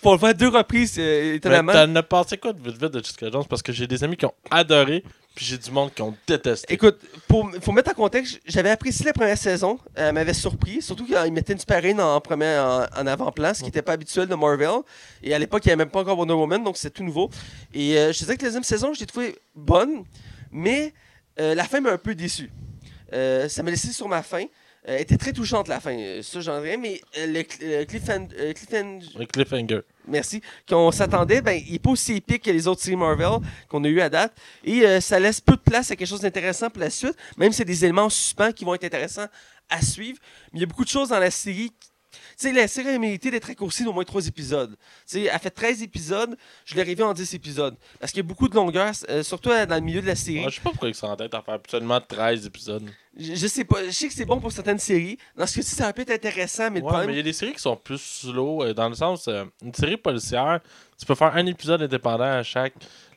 Oh, 0.00 0.10
on 0.10 0.12
le 0.12 0.18
voit 0.18 0.28
à 0.30 0.34
deux 0.34 0.48
reprises, 0.48 0.98
étonnamment. 0.98 1.72
t'en 1.72 1.94
as 1.96 2.02
pensé 2.02 2.38
quoi 2.38 2.52
de 2.52 2.60
vite 2.62 2.80
vite 2.80 2.92
de 2.92 2.98
Jessica 2.98 3.30
Jones? 3.30 3.44
Parce 3.48 3.62
que 3.62 3.72
j'ai 3.72 3.86
des 3.86 4.02
amis 4.04 4.16
qui 4.16 4.24
ont 4.26 4.34
adoré, 4.50 5.02
puis 5.38 5.46
j'ai 5.46 5.56
du 5.56 5.70
monde 5.70 5.94
qui 5.94 6.02
ont 6.02 6.16
détesté. 6.26 6.74
Écoute, 6.74 6.98
pour 7.28 7.48
faut 7.62 7.70
mettre 7.70 7.92
en 7.92 7.94
contexte, 7.94 8.40
j'avais 8.44 8.70
apprécié 8.70 9.04
la 9.06 9.12
première 9.12 9.38
saison, 9.38 9.78
elle 9.94 10.12
m'avait 10.12 10.34
surpris, 10.34 10.82
surtout 10.82 11.06
qu'il 11.06 11.32
mettait 11.32 11.52
une 11.52 11.60
super 11.60 11.80
Reine 11.80 12.00
en, 12.00 12.20
premier, 12.20 12.58
en, 12.58 12.86
en 13.00 13.06
avant-plan, 13.06 13.54
ce 13.54 13.60
qui 13.60 13.66
n'était 13.66 13.82
pas 13.82 13.92
habituel 13.92 14.26
de 14.26 14.34
Marvel. 14.34 14.80
Et 15.22 15.32
à 15.32 15.38
l'époque, 15.38 15.64
il 15.64 15.68
n'y 15.68 15.72
avait 15.74 15.84
même 15.84 15.90
pas 15.92 16.00
encore 16.00 16.18
Wonder 16.18 16.34
Woman, 16.34 16.64
donc 16.64 16.76
c'est 16.76 16.90
tout 16.90 17.04
nouveau. 17.04 17.30
Et 17.72 17.96
euh, 17.96 18.12
je 18.12 18.18
te 18.18 18.24
dirais 18.24 18.36
que 18.36 18.42
la 18.42 18.48
deuxième 18.48 18.64
saison, 18.64 18.92
je 18.92 18.98
l'ai 18.98 19.06
trouvée 19.06 19.36
bonne, 19.54 20.02
mais 20.50 20.92
euh, 21.38 21.54
la 21.54 21.62
fin 21.62 21.80
m'a 21.80 21.92
un 21.92 21.98
peu 21.98 22.16
déçu. 22.16 22.50
Euh, 23.12 23.48
ça 23.48 23.62
m'a 23.62 23.70
laissé 23.70 23.92
sur 23.92 24.08
ma 24.08 24.24
faim. 24.24 24.46
Euh, 24.88 24.96
elle 24.96 25.02
était 25.02 25.16
très 25.18 25.32
touchante 25.32 25.68
la 25.68 25.78
fin, 25.78 25.96
ça 26.22 26.40
j'en 26.40 26.60
dirais, 26.60 26.76
mais 26.76 27.00
le, 27.16 27.42
cl- 27.42 27.86
cliffhand- 27.86 28.32
euh, 28.36 28.52
cliffhand- 28.54 29.02
Un 29.20 29.24
cliffhanger. 29.24 29.82
Merci, 30.08 30.40
qu'on 30.68 30.90
s'attendait, 30.90 31.40
ben, 31.40 31.60
il 31.66 31.72
n'est 31.72 31.78
pas 31.78 31.90
aussi 31.90 32.14
épique 32.14 32.42
que 32.44 32.50
les 32.50 32.66
autres 32.66 32.82
séries 32.82 32.96
Marvel 32.96 33.40
qu'on 33.68 33.84
a 33.84 33.88
eu 33.88 34.00
à 34.00 34.08
date. 34.08 34.32
Et 34.64 34.82
euh, 34.84 35.00
ça 35.00 35.18
laisse 35.18 35.40
peu 35.40 35.52
de 35.52 35.60
place 35.60 35.90
à 35.90 35.96
quelque 35.96 36.08
chose 36.08 36.20
d'intéressant 36.20 36.70
pour 36.70 36.80
la 36.80 36.90
suite, 36.90 37.16
même 37.36 37.52
si 37.52 37.58
c'est 37.58 37.64
des 37.64 37.84
éléments 37.84 38.04
en 38.04 38.10
suspens 38.10 38.52
qui 38.52 38.64
vont 38.64 38.74
être 38.74 38.84
intéressants 38.84 39.26
à 39.68 39.82
suivre. 39.82 40.18
Mais 40.52 40.58
il 40.58 40.60
y 40.60 40.64
a 40.64 40.66
beaucoup 40.66 40.84
de 40.84 40.90
choses 40.90 41.10
dans 41.10 41.18
la 41.18 41.30
série. 41.30 41.72
Qui- 42.38 42.46
Tu 42.46 42.54
sais, 42.54 42.60
la 42.60 42.68
série 42.68 42.90
a 42.90 42.98
mérité 42.98 43.30
d'être 43.30 43.46
raccourcie 43.46 43.82
d'au 43.84 43.92
moins 43.92 44.04
3 44.04 44.26
épisodes. 44.26 44.70
Tu 44.76 44.76
sais, 45.06 45.22
elle 45.24 45.38
fait 45.40 45.50
13 45.50 45.82
épisodes, 45.82 46.36
je 46.64 46.74
l'ai 46.74 46.80
arrivé 46.82 47.02
en 47.02 47.12
10 47.12 47.34
épisodes. 47.34 47.74
Parce 47.98 48.12
qu'il 48.12 48.18
y 48.18 48.26
a 48.26 48.28
beaucoup 48.28 48.48
de 48.48 48.54
longueur, 48.54 48.92
euh, 49.10 49.22
surtout 49.22 49.50
euh, 49.50 49.66
dans 49.66 49.74
le 49.74 49.80
milieu 49.80 50.00
de 50.00 50.06
la 50.06 50.14
série. 50.14 50.40
Moi, 50.40 50.50
je 50.50 50.56
sais 50.56 50.60
pas 50.62 50.70
pourquoi 50.70 50.88
ils 50.88 50.94
sont 50.94 51.06
en 51.08 51.16
tête 51.16 51.34
à 51.34 51.42
faire 51.42 51.58
seulement 51.70 52.00
13 52.00 52.46
épisodes. 52.46 52.88
Je, 53.16 53.34
je 53.34 53.46
sais 53.48 53.64
pas, 53.64 53.84
je 53.84 53.90
sais 53.90 54.06
que 54.08 54.14
c'est 54.14 54.24
bon 54.24 54.38
pour 54.40 54.52
certaines 54.52 54.78
séries. 54.78 55.18
Dans 55.36 55.46
ce 55.46 55.56
cas-ci, 55.56 55.74
ça 55.74 55.92
peut 55.92 56.02
être 56.02 56.12
intéressant, 56.12 56.70
mais 56.70 56.78
le 56.78 56.84
Ouais, 56.84 56.90
problème. 56.90 57.06
mais 57.08 57.14
il 57.14 57.16
y 57.16 57.20
a 57.20 57.24
des 57.24 57.32
séries 57.32 57.54
qui 57.54 57.60
sont 57.60 57.76
plus 57.76 57.98
slow, 58.00 58.62
euh, 58.62 58.72
dans 58.72 58.88
le 58.88 58.94
sens, 58.94 59.26
euh, 59.26 59.44
une 59.62 59.74
série 59.74 59.96
policière, 59.96 60.60
tu 60.98 61.04
peux 61.06 61.14
faire 61.16 61.34
un 61.34 61.46
épisode 61.46 61.82
indépendant 61.82 62.24
à 62.24 62.42
chaque. 62.44 62.74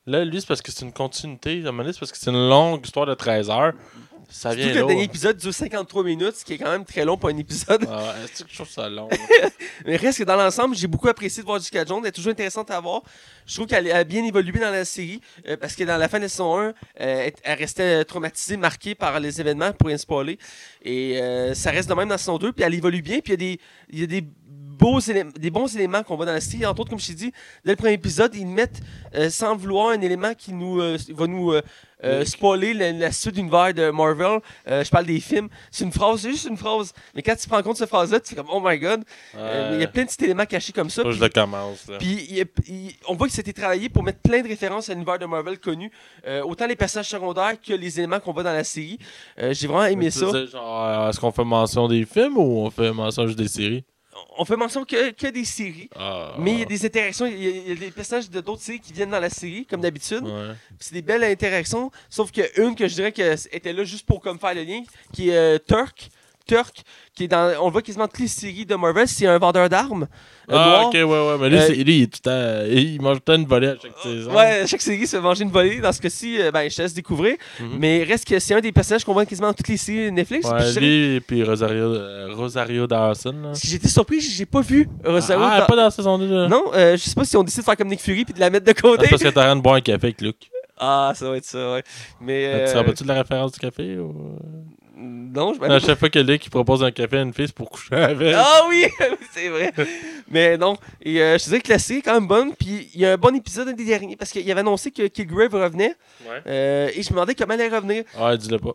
Là, 0.07 0.25
lui, 0.25 0.41
c'est 0.41 0.47
parce 0.47 0.63
que 0.63 0.71
c'est 0.71 0.83
une 0.83 0.91
continuité. 0.93 1.57
À 1.57 1.67
un 1.69 1.71
moment 1.71 1.83
donné, 1.83 1.93
c'est 1.93 1.99
parce 1.99 2.11
que 2.11 2.17
c'est 2.17 2.31
une 2.31 2.49
longue 2.49 2.83
histoire 2.83 3.05
de 3.05 3.13
13 3.13 3.51
heures. 3.51 3.73
Ça 4.33 4.51
Surtout 4.51 4.63
vient 4.63 4.73
que 4.73 4.79
le 4.79 4.85
dernier 4.87 5.03
épisode 5.03 5.37
dure 5.37 5.53
53 5.53 6.03
minutes, 6.03 6.35
ce 6.37 6.45
qui 6.45 6.53
est 6.53 6.57
quand 6.57 6.71
même 6.71 6.85
très 6.85 7.03
long 7.03 7.17
pour 7.17 7.29
un 7.29 7.37
épisode. 7.37 7.85
Ah 7.91 8.13
est-ce 8.23 8.43
que 8.43 8.49
je 8.49 8.55
trouve 8.55 8.69
ça 8.69 8.89
long? 8.89 9.09
Mais 9.85 9.97
reste 9.97 10.19
que 10.19 10.23
dans 10.23 10.35
l'ensemble, 10.37 10.75
j'ai 10.75 10.87
beaucoup 10.87 11.09
apprécié 11.09 11.43
de 11.43 11.45
voir 11.47 11.59
Jessica 11.59 11.83
Jones. 11.85 11.99
Elle 12.01 12.07
est 12.09 12.11
toujours 12.13 12.31
intéressante 12.31 12.71
à 12.71 12.79
voir. 12.79 13.01
Je 13.45 13.55
trouve 13.55 13.67
qu'elle 13.67 13.91
a 13.91 14.03
bien 14.03 14.23
évolué 14.23 14.57
dans 14.59 14.71
la 14.71 14.85
série. 14.85 15.19
euh, 15.47 15.57
parce 15.57 15.75
que 15.75 15.83
dans 15.83 15.97
la 15.97 16.07
fin 16.07 16.17
de 16.17 16.23
la 16.23 16.29
saison 16.29 16.57
1, 16.57 16.73
euh, 17.01 17.29
elle- 17.43 17.57
restait 17.57 18.05
traumatisée, 18.05 18.55
marquée 18.57 18.95
par 18.95 19.19
les 19.19 19.41
événements, 19.41 19.73
pour 19.73 19.87
rien 19.89 19.97
spoiler. 19.97 20.39
Et 20.83 21.21
euh, 21.21 21.53
ça 21.53 21.71
reste 21.71 21.89
de 21.89 21.93
même 21.93 22.07
dans 22.07 22.15
la 22.15 22.17
saison 22.17 22.37
2. 22.37 22.53
Puis 22.53 22.63
elle 22.63 22.73
évolue 22.73 23.01
bien. 23.01 23.19
Puis 23.19 23.33
il 23.33 23.39
y 23.41 23.51
a 23.51 23.55
des, 23.55 23.59
il 23.91 23.99
y 23.99 24.03
a 24.03 24.07
des, 24.07 24.23
beaux 24.81 24.99
éléments, 24.99 25.31
des 25.37 25.51
bons 25.51 25.75
éléments 25.75 26.01
qu'on 26.01 26.15
voit 26.15 26.25
dans 26.25 26.31
la 26.33 26.41
série. 26.41 26.65
Entre 26.65 26.79
autres, 26.81 26.89
comme 26.89 26.99
je 26.99 27.07
t'ai 27.07 27.13
dit, 27.13 27.31
dès 27.65 27.71
le 27.73 27.75
premier 27.75 27.93
épisode, 27.93 28.33
ils 28.33 28.47
mettent, 28.47 28.79
euh, 29.13 29.29
sans 29.29 29.55
vouloir, 29.55 29.89
un 29.89 30.01
élément 30.01 30.33
qui 30.33 30.53
nous, 30.53 30.81
euh, 30.81 30.97
va 31.09 31.27
nous 31.27 31.53
euh, 32.03 32.25
spoiler 32.25 32.73
la, 32.73 32.91
la 32.91 33.11
suite 33.11 33.35
d'univers 33.35 33.73
de 33.73 33.89
Marvel. 33.91 34.39
Euh, 34.67 34.83
je 34.83 34.89
parle 34.89 35.05
des 35.05 35.19
films. 35.19 35.49
C'est 35.71 35.83
une 35.83 35.91
phrase, 35.91 36.21
c'est 36.21 36.31
juste 36.31 36.47
une 36.47 36.57
phrase. 36.57 36.93
Mais 37.15 37.21
quand 37.21 37.35
tu 37.35 37.47
prends 37.47 37.59
en 37.59 37.63
compte 37.63 37.77
cette 37.77 37.89
phrase-là, 37.89 38.19
tu 38.19 38.29
fais 38.29 38.35
comme, 38.35 38.49
oh 38.51 38.61
my 38.63 38.77
god. 38.79 39.03
Euh, 39.35 39.71
il 39.75 39.81
y 39.81 39.83
a 39.83 39.87
plein 39.87 40.03
de 40.03 40.07
petits 40.07 40.23
éléments 40.25 40.45
cachés 40.45 40.73
comme 40.73 40.89
ça. 40.89 41.03
Je 41.09 41.19
le 41.19 41.29
commence. 41.29 41.85
Puis 41.99 42.45
on 43.07 43.15
voit 43.15 43.27
que 43.27 43.33
c'était 43.33 43.53
travaillé 43.53 43.89
pour 43.89 44.03
mettre 44.03 44.19
plein 44.19 44.41
de 44.41 44.47
références 44.47 44.89
à 44.89 44.93
l'univers 44.93 45.19
de 45.19 45.25
Marvel 45.25 45.59
connu, 45.59 45.91
autant 46.43 46.67
les 46.67 46.75
personnages 46.75 47.09
secondaires 47.09 47.53
que 47.61 47.73
les 47.73 47.99
éléments 47.99 48.19
qu'on 48.19 48.33
voit 48.33 48.43
dans 48.43 48.53
la 48.53 48.63
série. 48.63 48.99
J'ai 49.37 49.67
vraiment 49.67 49.85
aimé 49.85 50.09
ça. 50.11 50.27
Est-ce 50.27 51.19
qu'on 51.19 51.31
fait 51.31 51.43
mention 51.43 51.87
des 51.87 52.05
films 52.05 52.37
ou 52.37 52.65
on 52.65 52.69
fait 52.69 52.91
mention 52.91 53.27
juste 53.27 53.37
des 53.39 53.47
séries? 53.47 53.83
On 54.37 54.45
fait 54.45 54.57
mention 54.57 54.83
que, 54.83 55.11
que 55.11 55.27
des 55.27 55.45
séries, 55.45 55.89
Ah, 55.95 56.35
mais 56.37 56.53
il 56.53 56.59
y 56.59 56.61
a 56.63 56.65
des 56.65 56.85
interactions. 56.85 57.25
Il 57.25 57.41
y 57.41 57.47
a, 57.47 57.49
il 57.49 57.69
y 57.69 57.71
a 57.71 57.75
des 57.75 57.91
personnages 57.91 58.29
de 58.29 58.41
d'autres 58.41 58.61
séries 58.61 58.79
qui 58.79 58.91
viennent 58.93 59.09
dans 59.11 59.19
la 59.19 59.29
série, 59.29 59.65
comme 59.65 59.81
d'habitude. 59.81 60.23
Ouais. 60.23 60.53
C'est 60.79 60.93
des 60.93 61.01
belles 61.01 61.23
interactions, 61.23 61.91
sauf 62.09 62.31
que 62.31 62.41
une 62.61 62.75
que 62.75 62.87
je 62.87 62.95
dirais 62.95 63.11
que 63.11 63.35
était 63.55 63.73
là 63.73 63.83
juste 63.83 64.05
pour 64.05 64.21
comme 64.21 64.39
faire 64.39 64.53
le 64.53 64.63
lien, 64.63 64.83
qui 65.13 65.29
est 65.29 65.35
euh, 65.37 65.57
Turk. 65.65 66.09
Turk, 66.55 66.81
qui 67.15 67.23
est 67.23 67.27
dans. 67.27 67.53
On 67.61 67.67
le 67.67 67.71
voit 67.71 67.81
quasiment 67.81 68.07
toutes 68.07 68.19
les 68.19 68.27
séries 68.27 68.65
de 68.65 68.75
Marvel, 68.75 69.07
c'est 69.07 69.25
un 69.25 69.37
vendeur 69.37 69.69
d'armes. 69.69 70.07
euh, 70.49 70.55
Ah, 70.57 70.65
noir. 70.67 70.87
ok, 70.87 70.93
ouais, 70.93 71.03
ouais. 71.03 71.37
Mais 71.39 71.49
lui, 71.49 71.57
Euh, 71.57 71.67
lui, 71.83 71.97
il, 71.99 72.03
est 72.03 72.07
tout 72.07 72.19
le 72.25 72.29
temps- 72.29 72.71
il 72.71 73.01
mange 73.01 73.17
tout 73.17 73.23
le 73.27 73.33
temps 73.35 73.41
une 73.41 73.47
volée 73.47 73.67
à 73.67 73.75
chaque 73.81 73.97
saison. 74.03 74.35
Ouais, 74.35 74.63
chaque 74.67 74.81
série 74.81 75.07
se 75.07 75.15
fait 75.15 75.21
manger 75.21 75.43
une 75.43 75.49
volée. 75.51 75.79
Dans 75.79 75.91
ce 75.93 76.01
cas-ci, 76.01 76.41
euh, 76.41 76.51
ben, 76.51 76.69
je 76.69 76.75
te 76.75 76.81
laisse 76.81 76.93
découvrir. 76.93 77.35
Mhm. 77.59 77.69
Mais 77.79 78.03
reste 78.03 78.27
que 78.27 78.37
c'est 78.39 78.53
un 78.53 78.59
des 78.59 78.71
personnages 78.73 79.05
qu'on 79.05 79.13
voit 79.13 79.25
quasiment 79.25 79.47
dans 79.47 79.53
toutes 79.53 79.69
les 79.69 79.77
séries 79.77 80.11
Netflix. 80.11 80.47
Puis 80.49 80.59
je 80.59 80.65
Ouais, 80.65 80.71
dirais- 80.73 80.85
lui 80.85 81.15
et 81.15 81.21
puis 81.21 81.43
Rosario, 81.43 81.93
euh, 81.95 82.33
Rosario 82.35 82.85
Dawson. 82.87 83.53
J'étais 83.63 83.87
surpris, 83.87 84.19
j'ai 84.19 84.45
pas 84.45 84.61
vu 84.61 84.89
Rosario. 85.05 85.43
ah, 85.49 85.65
pas 85.67 85.75
dans 85.75 85.83
la 85.83 85.91
saison 85.91 86.17
2. 86.17 86.27
Là. 86.27 86.47
Non, 86.49 86.65
euh, 86.73 86.97
je 86.97 87.03
sais 87.03 87.15
pas 87.15 87.23
si 87.23 87.37
on 87.37 87.43
décide 87.43 87.59
de 87.61 87.65
faire 87.65 87.77
comme 87.77 87.87
Nick 87.87 88.01
Fury 88.01 88.25
puis 88.25 88.33
de 88.33 88.39
la 88.39 88.49
mettre 88.49 88.65
de 88.65 88.73
Ah, 88.75 88.81
côté. 88.81 89.03
c'est 89.05 89.09
parce 89.11 89.23
que 89.23 89.27
t'es 89.29 89.37
en 89.39 89.43
train 89.43 89.55
de 89.55 89.61
boire 89.61 89.75
un 89.75 89.81
café 89.81 90.07
avec 90.07 90.21
Luke. 90.21 90.49
Ah, 90.83 91.13
ça 91.15 91.29
va 91.29 91.37
être 91.37 91.45
ça, 91.45 91.73
ouais. 91.73 91.83
Mais. 92.19 92.65
Tu 92.65 92.71
te 92.71 92.75
euh, 92.75 92.79
rappelles-tu 92.79 93.03
de 93.03 93.07
la 93.07 93.13
référence 93.13 93.51
du 93.51 93.59
café 93.59 93.97
ou... 93.99 94.35
Non, 95.01 95.53
je 95.53 95.63
À 95.63 95.79
chaque 95.79 95.99
fois 95.99 96.09
que 96.09 96.19
Luc 96.19 96.45
il 96.45 96.49
propose 96.49 96.83
un 96.83 96.91
café 96.91 97.17
à 97.17 97.21
une 97.21 97.33
fille, 97.33 97.51
pour 97.51 97.69
coucher 97.69 97.95
avec. 97.95 98.35
Ah 98.37 98.61
oui, 98.69 98.85
c'est 99.33 99.49
vrai. 99.49 99.73
Mais 100.29 100.57
non. 100.57 100.77
Et 101.01 101.21
euh, 101.21 101.37
je 101.37 101.43
te 101.43 101.49
dirais 101.49 101.61
que 101.61 101.69
la 101.69 101.79
série 101.79 101.99
est 101.99 102.03
quand 102.03 102.13
même 102.13 102.27
bonne. 102.27 102.53
Puis 102.55 102.89
il 102.93 103.01
y 103.01 103.05
a 103.05 103.13
un 103.13 103.17
bon 103.17 103.35
épisode 103.35 103.69
un 103.69 103.73
des 103.73 103.85
derniers 103.85 104.15
parce 104.15 104.31
qu'il 104.31 104.49
avait 104.49 104.59
annoncé 104.59 104.91
que 104.91 105.07
Kilgrave 105.07 105.53
revenait. 105.53 105.95
Ouais. 106.25 106.41
Euh, 106.47 106.89
et 106.93 107.01
je 107.01 107.09
me 107.09 107.15
demandais 107.15 107.35
comment 107.35 107.53
elle 107.53 107.61
allait 107.61 107.75
revenir. 107.75 108.03
Ouais, 108.19 108.37
dis-le 108.37 108.59
pas. 108.59 108.73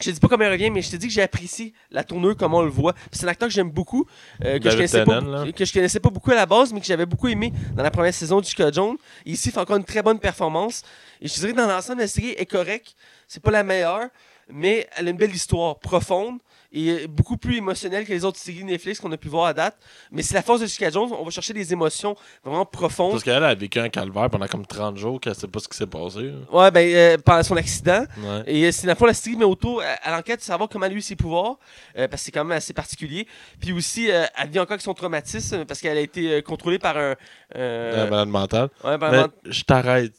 Je 0.00 0.04
te 0.04 0.10
dis 0.10 0.20
pas 0.20 0.28
comment 0.28 0.44
elle 0.44 0.52
revient, 0.52 0.70
mais 0.70 0.80
je 0.80 0.90
te 0.90 0.96
dis 0.96 1.08
que 1.08 1.12
j'ai 1.12 1.22
apprécié 1.22 1.72
la 1.90 2.04
tournure, 2.04 2.36
comment 2.36 2.58
on 2.58 2.62
le 2.62 2.70
voit. 2.70 2.92
Puis 2.92 3.10
C'est 3.12 3.24
un 3.24 3.28
acteur 3.28 3.48
que 3.48 3.54
j'aime 3.54 3.70
beaucoup, 3.70 4.06
euh, 4.44 4.60
que, 4.60 4.70
je 4.70 4.76
connaissais 4.76 5.04
pas, 5.04 5.20
là. 5.20 5.50
que 5.50 5.64
je 5.64 5.72
connaissais 5.72 5.98
pas 5.98 6.10
beaucoup 6.10 6.30
à 6.30 6.36
la 6.36 6.46
base, 6.46 6.72
mais 6.72 6.80
que 6.80 6.86
j'avais 6.86 7.06
beaucoup 7.06 7.26
aimé 7.26 7.52
dans 7.74 7.82
la 7.82 7.90
première 7.90 8.14
saison 8.14 8.38
de 8.38 8.44
Jessica 8.44 8.70
Jones. 8.70 8.96
Et 9.26 9.32
ici, 9.32 9.48
il 9.48 9.52
fait 9.52 9.58
encore 9.58 9.76
une 9.76 9.84
très 9.84 10.02
bonne 10.02 10.20
performance. 10.20 10.82
Et 11.20 11.26
je 11.26 11.34
te 11.34 11.40
dirais 11.40 11.52
que 11.52 11.56
dans 11.56 11.66
l'ensemble, 11.66 12.00
la 12.00 12.06
série 12.06 12.30
est 12.30 12.46
correcte. 12.46 12.94
C'est 13.26 13.42
pas 13.42 13.50
la 13.50 13.64
meilleure, 13.64 14.08
mais 14.50 14.86
elle 14.96 15.06
a 15.08 15.10
une 15.10 15.16
belle 15.16 15.34
histoire, 15.34 15.78
profonde 15.78 16.38
et 16.70 17.06
beaucoup 17.06 17.38
plus 17.38 17.56
émotionnelle 17.56 18.04
que 18.04 18.12
les 18.12 18.26
autres 18.26 18.36
séries 18.38 18.62
Netflix 18.62 19.00
qu'on 19.00 19.10
a 19.12 19.16
pu 19.16 19.28
voir 19.28 19.46
à 19.46 19.54
date. 19.54 19.78
Mais 20.12 20.20
c'est 20.20 20.34
la 20.34 20.42
force 20.42 20.60
de 20.60 20.66
Jessica 20.66 20.90
Jones. 20.90 21.08
On 21.18 21.24
va 21.24 21.30
chercher 21.30 21.54
des 21.54 21.72
émotions 21.72 22.14
vraiment 22.44 22.66
profondes. 22.66 23.12
Parce 23.12 23.24
qu'elle 23.24 23.42
a 23.42 23.54
vécu 23.54 23.78
un 23.80 23.88
calvaire 23.88 24.28
pendant 24.28 24.46
comme 24.46 24.66
30 24.66 24.98
jours, 24.98 25.18
qu'elle 25.18 25.34
sait 25.34 25.48
pas 25.48 25.60
ce 25.60 25.68
qui 25.68 25.78
s'est 25.78 25.86
passé. 25.86 26.30
Ouais, 26.52 26.70
ben, 26.70 26.94
euh, 26.94 27.16
pendant 27.24 27.42
son 27.42 27.56
accident. 27.56 28.04
Ouais. 28.18 28.42
Et 28.46 28.66
euh, 28.66 28.72
c'est 28.72 28.86
le 28.86 28.94
fond 28.94 29.06
la 29.06 29.14
série 29.14 29.36
met 29.36 29.46
autour 29.46 29.80
à, 29.80 29.86
à 30.06 30.10
l'enquête 30.14 30.40
de 30.40 30.44
savoir 30.44 30.68
comment 30.68 30.84
elle 30.84 30.92
a 30.92 30.94
eu 30.96 31.00
ses 31.00 31.16
pouvoirs, 31.16 31.56
euh, 31.96 32.06
parce 32.06 32.20
que 32.20 32.26
c'est 32.26 32.32
quand 32.32 32.44
même 32.44 32.56
assez 32.58 32.74
particulier. 32.74 33.26
Puis 33.60 33.72
aussi, 33.72 34.10
euh, 34.10 34.26
elle 34.36 34.50
vit 34.50 34.58
encore 34.58 34.72
avec 34.72 34.82
son 34.82 34.92
traumatisme 34.92 35.64
parce 35.64 35.80
qu'elle 35.80 35.96
a 35.96 36.00
été 36.02 36.34
euh, 36.34 36.42
contrôlée 36.42 36.78
par 36.78 36.98
un. 36.98 37.14
euh, 37.56 37.96
La 38.04 38.10
malade 38.10 38.28
mentale. 38.28 38.68
ouais, 38.84 38.98
par 38.98 39.08
un 39.08 39.12
Mais 39.12 39.18
ment- 39.22 39.28
je 39.46 39.62
t'arrête. 39.62 40.12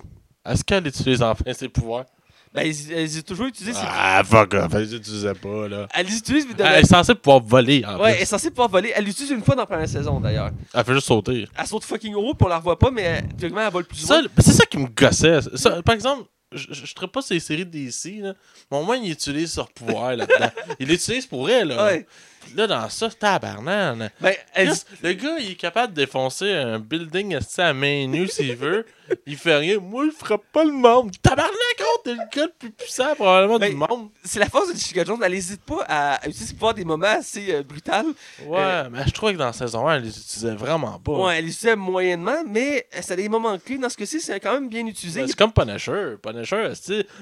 Est-ce 0.48 0.64
qu'elle 0.64 0.88
utilise 0.88 1.22
enfin 1.22 1.44
ses 1.54 1.70
pouvoirs? 1.70 2.06
Ben, 2.54 2.64
ils, 2.66 2.92
ils 2.92 3.20
ont 3.20 3.22
toujours 3.22 3.46
utilisé. 3.48 3.78
Ah, 3.84 4.22
fuck 4.26 4.54
off. 4.56 4.74
Elle 4.74 4.82
les 4.82 4.96
utilisait 4.96 5.34
pas, 5.36 5.68
là. 5.68 5.88
Elle 5.94 6.08
les 6.08 6.18
utilise, 6.18 6.48
mais 6.48 6.54
de- 6.56 6.64
Elle 6.64 6.84
est 6.84 6.88
censée 6.88 7.14
pouvoir 7.16 7.40
voler, 7.42 7.84
en 7.86 8.00
Ouais, 8.00 8.10
elle 8.10 8.16
plus. 8.16 8.24
est 8.24 8.26
censée 8.26 8.50
pouvoir 8.50 8.70
voler. 8.70 8.92
Elle 8.96 9.06
l'utilise 9.06 9.32
une 9.32 9.44
fois 9.44 9.56
dans 9.56 9.62
la 9.64 9.68
première 9.68 9.88
saison 9.90 10.20
d'ailleurs. 10.20 10.52
Elle 10.74 10.84
fait 10.84 10.94
juste 10.94 11.08
sauter. 11.08 11.48
Elle 11.58 11.68
saute 11.68 11.84
fucking 11.84 12.16
haut, 12.16 12.34
puis 12.34 12.46
on 12.46 12.50
la 12.50 12.58
revoit 12.58 12.80
pas, 12.80 12.90
mais 12.92 13.22
théoriquement, 13.38 13.62
elle 13.66 13.72
vole 13.74 13.86
plus 13.86 13.98
Ça, 14.00 14.20
loin. 14.22 14.30
ben, 14.36 14.44
c'est 14.44 14.54
ça 14.54 14.66
qui 14.66 14.78
me 14.78 14.88
gossait. 14.88 15.40
Ça, 15.56 15.82
par 15.84 15.94
exemple, 15.94 16.24
je 16.52 16.74
je 16.74 16.94
traite 16.96 17.12
pas 17.12 17.22
ces 17.22 17.40
séries 17.40 17.66
DC, 17.68 18.22
là, 18.22 18.34
mais 18.72 18.78
au 18.78 18.84
moins, 18.84 18.98
il 18.98 19.12
utilise 19.12 19.56
leur 19.56 19.72
pouvoir 19.72 20.16
là-dedans. 20.16 20.50
il 20.80 20.88
l'utilise 20.88 21.28
pour 21.28 21.48
elle, 21.50 21.68
là. 21.68 21.86
Ouais. 21.86 22.08
Puis 22.42 22.56
Là, 22.56 22.66
dans 22.66 22.90
ça, 22.90 23.10
tabarnan. 23.12 24.10
Ben, 24.20 24.34
elle, 24.56 24.72
Le 25.04 25.14
gars, 25.14 25.38
il 25.40 25.52
est 25.52 25.56
capable 25.56 25.94
de 25.94 26.02
défoncer 26.02 26.52
un 26.52 26.80
building 26.80 27.38
à 27.60 27.74
main 27.74 28.08
nue 28.08 28.28
s'il 28.28 28.56
veut. 28.56 28.86
Il 29.26 29.38
fait 29.38 29.56
rien. 29.56 29.80
Moi, 29.80 30.06
il 30.06 30.12
frappe 30.12 30.44
pas 30.52 30.64
le 30.64 30.72
monde. 30.72 31.12
Tabarnak, 31.22 31.54
gros, 31.78 32.02
t'es 32.04 32.14
le 32.14 32.18
gars 32.18 32.46
le 32.46 32.54
plus 32.58 32.72
puissant 32.72 33.16
probablement 33.16 33.58
Ben, 33.60 33.70
du 33.72 33.76
monde. 33.76 34.10
c'est 34.24 34.40
la 34.40 34.50
force 34.50 34.70
de 34.70 34.74
Jessica 34.74 35.04
Jones. 35.04 35.20
Elle 35.24 35.32
n'hésite 35.32 35.62
pas 35.64 35.84
à, 35.88 36.20
utiliser 36.28 36.46
ses 36.46 36.54
pouvoirs 36.54 36.74
des 36.74 36.86
moments 36.86 37.08
assez 37.08 37.54
euh, 37.54 37.64
brutals. 37.64 38.08
Ouais, 38.46 38.90
mais 38.92 39.04
je 39.06 39.12
trouvais 39.12 39.34
que 39.34 39.38
dans 39.38 39.46
la 39.48 39.54
saison 39.54 39.88
1, 39.88 39.96
elle 39.96 40.04
les 40.04 40.18
utilisait 40.18 40.56
vraiment 40.56 41.00
pas. 41.00 41.12
Ouais, 41.12 41.38
elle 41.38 41.46
l'utilisait 41.46 41.76
moyennement, 41.76 42.44
mais 42.48 42.88
euh, 42.96 43.02
ça 43.02 43.14
a 43.14 43.18
des 43.18 43.30
moments 43.30 43.58
clés. 43.58 43.78
Dans 43.78 43.90
ce 43.90 43.98
cas-ci, 43.98 44.20
c'est 44.20 44.40
quand 44.40 44.54
même 44.54 44.70
bien 44.70 44.86
utilisé. 44.86 45.22
Ben, 45.22 45.28
c'est 45.28 45.38
comme 45.38 45.54
Punisher. 45.54 46.16
Punisher, 46.22 46.72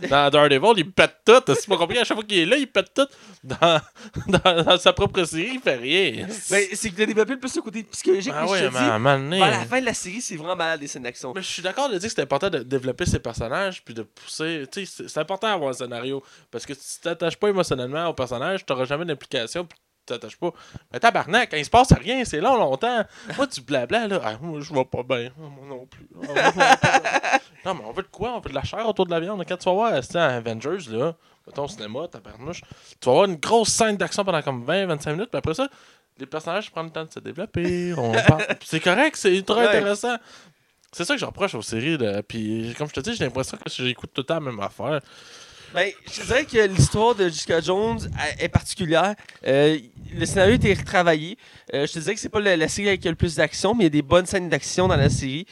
dans 0.09 0.29
Daredevil, 0.29 0.73
il 0.77 0.91
pète 0.91 1.17
tout. 1.25 1.41
C'est 1.47 1.67
pas 1.67 1.77
compliqué. 1.77 2.01
À 2.01 2.03
chaque 2.03 2.17
fois 2.17 2.25
qu'il 2.25 2.39
est 2.39 2.45
là, 2.45 2.57
il 2.57 2.67
pète 2.67 2.93
tout. 2.93 3.07
Dans, 3.43 3.79
dans, 4.27 4.63
dans 4.63 4.77
sa 4.77 4.93
propre 4.93 5.23
série, 5.23 5.51
il 5.53 5.59
fait 5.59 5.75
rien. 5.75 6.27
Ben, 6.49 6.63
c'est 6.73 6.89
que 6.89 6.95
de 6.95 7.05
développer 7.05 7.37
plus 7.37 7.55
le 7.55 7.61
côté 7.61 7.83
psychologique. 7.83 8.33
ah 8.35 8.45
ouais, 8.47 8.59
je 8.59 9.17
mais 9.17 9.41
à 9.41 9.49
la 9.51 9.65
fin 9.65 9.79
de 9.79 9.85
la 9.85 9.93
série, 9.93 10.21
c'est 10.21 10.35
vraiment 10.35 10.55
malade 10.55 10.81
les 10.81 10.87
scènes 10.87 11.03
d'action. 11.03 11.33
Mais 11.35 11.41
je 11.41 11.47
suis 11.47 11.61
d'accord 11.61 11.76
de 11.87 11.97
dire 11.97 12.09
que 12.09 12.15
c'est 12.15 12.21
important 12.21 12.49
de 12.49 12.59
développer 12.59 13.05
ses 13.05 13.19
personnages 13.19 13.83
puis 13.83 13.93
de 13.93 14.03
pousser. 14.03 14.65
Tu 14.71 14.85
sais, 14.85 15.03
c'est- 15.07 15.19
important 15.19 15.47
d'avoir 15.49 15.69
un 15.69 15.73
scénario. 15.73 16.23
Parce 16.51 16.65
que 16.65 16.73
si 16.73 16.95
tu 16.97 17.01
t'attaches 17.03 17.37
pas 17.37 17.49
émotionnellement 17.49 18.07
au 18.07 18.13
personnage, 18.13 18.65
tu 18.65 18.73
jamais 18.85 19.05
d'implication 19.05 19.65
puis 19.65 19.77
tu 19.77 20.13
t'attaches 20.13 20.37
pas. 20.37 20.51
Mais 20.91 20.99
tabarnak, 20.99 21.51
quand 21.51 21.57
il 21.57 21.65
se 21.65 21.69
passe 21.69 21.91
rien, 21.93 22.23
c'est 22.25 22.39
long, 22.41 22.55
longtemps. 22.57 23.03
Moi, 23.35 23.45
du 23.47 23.61
blabla, 23.61 24.07
là, 24.07 24.21
ah, 24.23 24.33
moi, 24.41 24.59
je 24.61 24.73
vais 24.73 24.85
pas 24.85 25.03
bien. 25.03 25.29
Ah, 25.37 25.41
moi 25.41 25.65
non 25.67 25.85
plus. 25.85 26.07
Ah, 26.35 26.51
moi, 26.55 26.65
non, 27.65 27.73
mais 27.75 27.81
on 27.85 27.91
veut 27.91 28.03
de 28.03 28.07
quoi? 28.07 28.33
On 28.35 28.39
veut 28.39 28.49
de 28.49 28.55
la 28.55 28.63
chair 28.63 28.87
autour 28.87 29.05
de 29.05 29.11
la 29.11 29.19
viande. 29.19 29.43
Quand 29.47 29.57
tu 29.57 29.65
vas 29.65 29.73
voir 29.73 30.03
c'est 30.03 30.15
un 30.17 30.37
Avengers, 30.37 30.89
là, 30.89 31.13
mettons 31.45 31.65
au 31.65 31.67
cinéma, 31.67 32.07
tabarnouche, 32.07 32.61
tu 32.99 33.05
vas 33.05 33.11
avoir 33.11 33.25
une 33.25 33.35
grosse 33.35 33.69
scène 33.69 33.97
d'action 33.97 34.23
pendant 34.23 34.41
comme 34.41 34.65
20-25 34.65 35.11
minutes, 35.11 35.29
puis 35.29 35.37
après 35.37 35.53
ça, 35.53 35.67
les 36.19 36.25
personnages 36.25 36.71
prennent 36.71 36.85
le 36.85 36.91
temps 36.91 37.05
de 37.05 37.11
se 37.11 37.19
développer. 37.19 37.93
On 37.97 38.13
c'est 38.65 38.79
correct, 38.79 39.15
c'est 39.17 39.35
ultra 39.35 39.57
Ouais. 39.57 39.67
intéressant. 39.67 40.15
C'est 40.91 41.05
ça 41.05 41.13
que 41.15 41.19
je 41.19 41.25
reproche 41.25 41.53
aux 41.55 41.61
séries. 41.61 41.97
Là. 41.97 42.23
Puis, 42.23 42.73
comme 42.77 42.87
je 42.87 42.93
te 42.93 42.99
dis, 43.01 43.13
j'ai 43.15 43.23
l'impression 43.25 43.57
que 43.57 43.69
j'écoute 43.69 44.09
tout 44.13 44.21
le 44.21 44.25
temps 44.25 44.35
la 44.35 44.39
même 44.39 44.59
affaire. 44.59 45.01
Ben, 45.75 45.91
je 46.09 46.21
te 46.21 46.25
dirais 46.25 46.45
que 46.45 46.65
l'histoire 46.65 47.13
de 47.13 47.25
Jessica 47.27 47.59
Jones 47.59 47.99
est 48.39 48.47
particulière. 48.47 49.15
Euh, 49.45 49.77
le 50.15 50.25
scénario 50.25 50.53
a 50.53 50.55
été 50.55 50.73
retravaillé. 50.73 51.37
Euh, 51.73 51.85
je 51.85 51.91
te 51.91 51.99
dirais 51.99 52.15
que 52.15 52.21
c'est 52.21 52.29
pas 52.29 52.39
la, 52.39 52.55
la 52.55 52.69
série 52.69 52.87
avec 52.87 53.03
le 53.03 53.15
plus 53.15 53.35
d'action, 53.35 53.75
mais 53.75 53.81
il 53.83 53.87
y 53.87 53.87
a 53.87 53.89
des 53.89 54.01
bonnes 54.01 54.25
scènes 54.25 54.47
d'action 54.47 54.87
dans 54.87 54.95
la 54.95 55.09
série. 55.09 55.45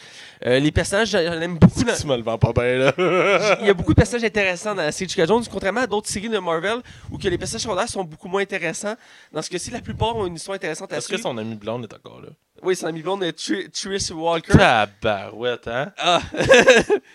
Euh, 0.45 0.58
les 0.60 0.71
personnages, 0.71 1.10
j'en 1.10 1.19
aime 1.19 1.58
beaucoup. 1.60 1.84
dans- 1.84 1.93
Tu 1.98 2.08
me 2.08 2.15
le 2.15 2.24
vends 2.24 2.38
pas 2.38 2.54
bien, 2.54 2.78
là. 2.78 3.58
Il 3.60 3.67
y 3.67 3.69
a 3.69 3.74
beaucoup 3.74 3.91
de 3.91 3.98
personnages 3.98 4.24
intéressants 4.24 4.74
dans 4.74 4.84
la 4.84 4.93
série 4.93 5.10
Jessica 5.10 5.26
Jones, 5.26 5.43
contrairement 5.52 5.82
à 5.82 5.88
d'autres 5.88 6.08
séries 6.10 6.30
de 6.30 6.39
Marvel 6.39 6.78
où 7.12 7.17
que 7.17 7.28
les 7.28 7.38
personnages 7.38 7.63
secondaires 7.63 7.89
sont 7.89 8.06
beaucoup 8.06 8.30
moins 8.30 8.41
intéressants. 8.41 8.95
Dans 9.34 9.41
ce 9.41 9.50
cas-ci, 9.50 9.69
la 9.69 9.82
plupart 9.82 10.15
ont 10.15 10.26
une 10.26 10.36
histoire 10.36 10.56
intéressante 10.56 10.93
à 10.93 10.98
Est-ce 10.98 11.10
que 11.10 11.17
son 11.17 11.38
ami 11.38 11.56
blonde 11.56 11.84
est 11.84 11.93
encore 11.93 12.21
là? 12.21 12.30
Oui, 12.65 12.75
ami 12.84 13.01
blonde 13.04 13.23
est 13.23 13.38
Tr- 13.38 13.69
Trish 13.69 14.10
Walker. 14.12 14.51
Tabarouette, 14.54 15.67
hein? 15.67 15.93
Ah, 15.97 16.19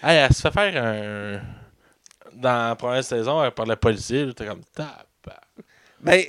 Hey, 0.03 0.19
elle 0.19 0.33
se 0.33 0.41
fait 0.43 0.51
faire 0.53 0.85
un. 0.85 1.41
Dans 2.35 2.69
la 2.69 2.77
première 2.77 3.03
saison, 3.05 3.43
elle 3.43 3.51
parlait 3.51 3.75
policier. 3.77 4.33
T'es 4.33 4.47
comme 4.47 4.63
tabac. 4.75 5.41
ben, 6.01 6.23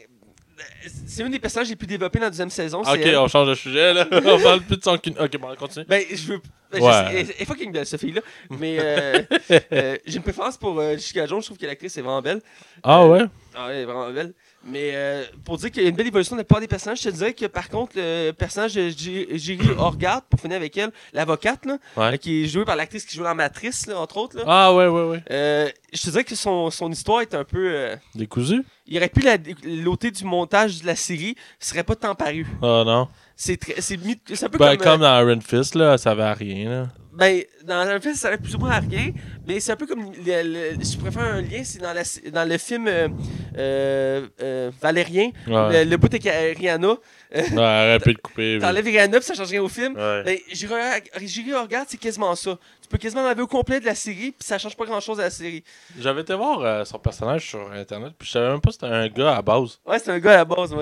c'est 1.07 1.23
une 1.23 1.31
des 1.31 1.39
personnages 1.39 1.69
les 1.69 1.75
plus 1.75 1.87
développés 1.87 2.19
dans 2.19 2.25
la 2.25 2.29
deuxième 2.31 2.49
saison. 2.49 2.81
Ok, 2.81 2.99
elle. 2.99 3.17
on 3.17 3.27
change 3.27 3.47
de 3.49 3.53
sujet, 3.55 3.93
là. 3.93 4.07
on 4.11 4.39
parle 4.41 4.61
plus 4.61 4.77
de 4.77 4.83
son 4.83 4.97
cul. 4.97 5.13
Ok, 5.19 5.37
bon, 5.37 5.49
on 5.51 5.55
continue. 5.55 5.85
Ben, 5.85 6.03
je 6.11 6.33
veux. 6.33 6.41
ben, 6.71 6.81
Ouais. 6.81 6.91
je 6.91 6.97
sais, 7.27 7.35
elle 7.37 7.41
est 7.41 7.45
fucking 7.45 7.71
belle, 7.71 7.85
cette 7.85 7.99
fille-là. 8.01 8.21
Mais 8.49 8.77
euh, 8.79 9.21
euh, 9.73 9.97
j'ai 10.05 10.17
une 10.17 10.23
préférence 10.23 10.57
pour 10.57 10.79
euh, 10.79 10.97
Jones. 10.97 11.41
Je 11.41 11.45
trouve 11.45 11.57
que 11.57 11.65
l'actrice 11.65 11.95
est 11.97 12.01
vraiment 12.01 12.21
belle. 12.21 12.41
Ah 12.83 13.05
ouais? 13.05 13.23
Ah, 13.55 13.67
elle 13.69 13.77
est 13.81 13.85
vraiment 13.85 14.09
belle. 14.11 14.33
Mais 14.63 14.91
euh, 14.93 15.23
pour 15.43 15.57
dire 15.57 15.71
qu'il 15.71 15.81
y 15.81 15.85
a 15.87 15.89
une 15.89 15.95
belle 15.95 16.05
évolution 16.07 16.35
de 16.35 16.41
la 16.41 16.43
plupart 16.43 16.61
des 16.61 16.67
personnages, 16.67 16.99
je 17.01 17.09
te 17.09 17.15
dirais 17.15 17.33
que 17.33 17.47
par 17.47 17.67
contre, 17.67 17.93
le 17.95 18.31
personnage 18.31 18.75
de 18.75 18.89
J- 18.89 19.27
Jerry 19.33 19.69
Horgard, 19.75 20.21
pour 20.21 20.39
finir 20.39 20.57
avec 20.57 20.77
elle, 20.77 20.91
l'avocate, 21.13 21.65
là, 21.65 21.77
Ouais. 21.97 22.13
euh, 22.13 22.17
qui 22.17 22.43
est 22.43 22.47
jouée 22.47 22.63
par 22.63 22.75
l'actrice 22.75 23.05
qui 23.05 23.15
joue 23.17 23.23
dans 23.23 23.33
Matrice, 23.33 23.87
là, 23.87 23.99
entre 23.99 24.17
autres, 24.17 24.37
là, 24.37 24.43
Ah 24.45 24.73
ouais, 24.75 24.87
ouais, 24.87 25.03
ouais. 25.09 25.23
euh, 25.31 25.67
je 25.91 26.01
te 26.03 26.09
dirais 26.11 26.23
que 26.23 26.35
son, 26.35 26.69
son 26.69 26.91
histoire 26.91 27.21
est 27.21 27.33
un 27.33 27.43
peu. 27.43 27.71
euh, 27.73 27.95
Décousu? 28.13 28.63
il 28.85 28.97
aurait 28.97 29.09
pu 29.09 29.21
la- 29.21 29.37
l'ôter 29.63 30.11
du 30.11 30.25
montage 30.25 30.81
de 30.81 30.85
la 30.87 30.95
série, 30.95 31.35
ce 31.59 31.69
serait 31.69 31.83
pas 31.83 31.95
tant 31.95 32.13
paru. 32.13 32.45
Ah 32.61 32.83
non. 32.85 33.07
C'est 33.43 33.57
très- 33.57 33.81
c'est 33.81 33.97
mis- 33.97 34.21
c'est 34.31 34.45
un 34.45 34.49
peu 34.49 34.59
Ben, 34.59 34.77
comme. 34.77 34.85
comme, 34.85 35.01
euh, 35.01 35.05
dans 35.23 35.27
Iron 35.27 35.41
Fist, 35.41 35.73
là, 35.73 35.97
ça 35.97 36.13
va 36.13 36.29
à 36.29 36.33
rien, 36.35 36.69
là. 36.69 36.87
Ben, 37.11 37.41
dans 37.65 37.91
le 37.91 37.99
film, 37.99 38.13
ça 38.13 38.29
sert 38.29 38.37
plus 38.37 38.53
ou 38.55 38.59
moins 38.59 38.69
à 38.69 38.79
rien, 38.79 39.11
mais 39.47 39.59
c'est 39.59 39.71
un 39.71 39.75
peu 39.75 39.87
comme. 39.87 40.11
le- 40.13 40.43
le- 40.75 40.83
je 40.83 40.97
préfère 40.97 41.23
un 41.23 41.41
lien, 41.41 41.63
c'est 41.63 41.79
dans, 41.81 41.91
la- 41.91 42.31
dans 42.31 42.47
le 42.47 42.57
film 42.59 42.87
euh, 42.87 43.07
euh, 43.57 44.27
euh, 44.43 44.71
Valérien, 44.79 45.31
Ouais. 45.47 45.83
le, 45.85 45.89
le 45.89 45.97
bout 45.97 46.05
avec 46.13 46.23
Rihanna. 46.59 46.87
Ouais, 47.33 47.57
arrête 47.57 48.05
de 48.07 48.13
couper. 48.13 48.55
oui. 48.57 48.59
T'enlèves 48.61 48.85
Rihanna, 48.85 49.17
puis 49.17 49.25
ça 49.25 49.33
change 49.33 49.49
rien 49.49 49.63
au 49.63 49.67
film. 49.69 49.95
Ouais. 49.95 50.23
Ben, 50.23 50.37
J'irai 50.51 51.55
regarde, 51.59 51.87
c'est 51.89 51.97
quasiment 51.99 52.35
ça. 52.35 52.57
Tu 52.81 52.87
peux 52.89 52.97
quasiment 52.99 53.23
enlever 53.23 53.41
au 53.41 53.47
complet 53.47 53.79
de 53.79 53.85
la 53.85 53.95
série, 53.95 54.31
puis 54.37 54.47
ça 54.47 54.59
change 54.59 54.77
pas 54.77 54.85
grand 54.85 54.99
chose 54.99 55.19
à 55.19 55.23
la 55.23 55.29
série. 55.31 55.63
J'avais 55.99 56.21
été 56.21 56.35
voir 56.35 56.59
euh, 56.61 56.85
son 56.85 56.99
personnage 56.99 57.49
sur 57.49 57.71
internet, 57.71 58.13
puis 58.19 58.27
je 58.27 58.33
savais 58.33 58.49
même 58.51 58.61
pas 58.61 58.69
que 58.69 58.73
c'était 58.75 58.85
un 58.85 59.07
gars 59.07 59.35
à 59.35 59.41
base. 59.41 59.79
Ouais, 59.87 59.97
c'est 59.97 60.11
un 60.11 60.19
gars 60.19 60.33
à 60.33 60.37
la 60.37 60.45
base, 60.45 60.73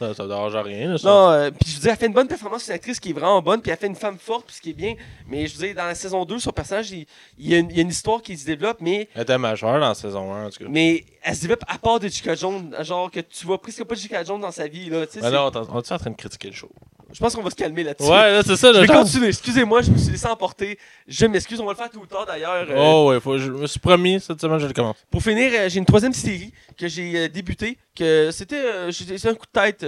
Ça, 0.00 0.14
ça 0.14 0.26
dérange 0.26 0.56
rien, 0.56 0.96
ça. 0.96 1.06
Non, 1.08 1.30
euh, 1.30 1.50
puis 1.50 1.70
je 1.70 1.74
veux 1.76 1.80
dire, 1.82 1.90
elle 1.92 1.96
fait 1.98 2.06
une 2.06 2.14
bonne 2.14 2.26
performance, 2.26 2.62
c'est 2.62 2.72
une 2.72 2.76
actrice 2.76 2.98
qui 2.98 3.10
est 3.10 3.12
vraiment 3.12 3.42
bonne, 3.42 3.60
puis 3.60 3.70
elle 3.70 3.76
fait 3.76 3.86
une 3.86 3.94
femme 3.94 4.18
forte, 4.18 4.46
puis 4.46 4.56
ce 4.56 4.60
qui 4.62 4.70
est 4.70 4.72
bien. 4.72 4.94
Mais 5.28 5.46
je 5.46 5.58
veux 5.58 5.66
dire, 5.66 5.76
dans 5.76 5.84
la 5.84 5.94
saison 5.94 6.24
2, 6.24 6.38
son 6.38 6.50
personnage, 6.52 6.90
il, 6.90 7.06
il 7.38 7.48
y, 7.50 7.54
a 7.54 7.58
une, 7.58 7.70
il 7.70 7.76
y 7.76 7.80
a 7.80 7.82
une 7.82 7.90
histoire 7.90 8.22
qui 8.22 8.36
se 8.38 8.46
développe, 8.46 8.78
mais, 8.80 9.08
Elle 9.14 9.22
était 9.22 9.36
majeure 9.36 9.74
dans 9.78 9.88
la 9.88 9.94
saison 9.94 10.32
1, 10.32 10.46
en 10.46 10.50
tout 10.50 10.64
cas. 10.64 10.70
mais 10.70 11.04
elle 11.22 11.36
se 11.36 11.42
développe 11.42 11.64
à 11.68 11.76
part 11.76 11.98
de 12.00 12.04
Jessica 12.08 12.34
Jones. 12.34 12.74
Genre 12.80 13.10
que 13.10 13.20
tu 13.20 13.44
vois 13.44 13.60
presque 13.60 13.84
pas 13.84 13.94
Jessica 13.94 14.24
Jones 14.24 14.40
dans 14.40 14.50
sa 14.50 14.66
vie, 14.68 14.88
là. 14.88 15.06
tu 15.06 15.12
sais, 15.12 15.18
Mais 15.20 15.26
c'est- 15.26 15.32
là, 15.32 15.44
on, 15.44 15.50
t'en- 15.50 15.66
on 15.70 15.80
est 15.82 15.92
en 15.92 15.98
train 15.98 16.10
de 16.10 16.16
critiquer 16.16 16.48
le 16.48 16.54
show? 16.54 16.70
Je 17.12 17.18
pense 17.18 17.34
qu'on 17.34 17.42
va 17.42 17.50
se 17.50 17.56
calmer 17.56 17.82
là-dessus. 17.82 18.08
Ouais, 18.10 18.32
là, 18.32 18.42
c'est 18.44 18.56
ça, 18.56 18.72
Je 18.72 18.80
vais 18.80 18.86
continuer. 18.86 19.28
Excusez-moi, 19.28 19.82
je 19.82 19.90
me 19.90 19.98
suis 19.98 20.12
laissé 20.12 20.26
emporter. 20.26 20.78
Je 21.08 21.26
m'excuse, 21.26 21.60
on 21.60 21.64
va 21.66 21.72
le 21.72 21.76
faire 21.76 21.90
tout 21.90 22.00
le 22.00 22.06
temps 22.06 22.24
d'ailleurs. 22.24 22.66
euh, 22.70 22.74
Oh, 22.78 23.08
ouais, 23.10 23.20
faut, 23.20 23.36
je 23.36 23.50
me 23.50 23.66
suis 23.66 23.80
promis, 23.80 24.20
cette 24.20 24.40
semaine, 24.40 24.58
je 24.60 24.66
le 24.66 24.72
commence. 24.72 24.96
Pour 25.10 25.22
finir, 25.22 25.50
euh, 25.54 25.68
j'ai 25.68 25.78
une 25.78 25.84
troisième 25.86 26.12
série 26.12 26.52
que 26.78 26.86
j'ai 26.88 27.16
euh, 27.16 27.28
débutée. 27.28 27.78
Que 27.96 28.30
c'était 28.30 28.54
euh, 28.64 28.90
j'ai- 28.92 29.18
c'est 29.18 29.28
un 29.28 29.34
coup 29.34 29.46
de 29.52 29.60
tête. 29.60 29.84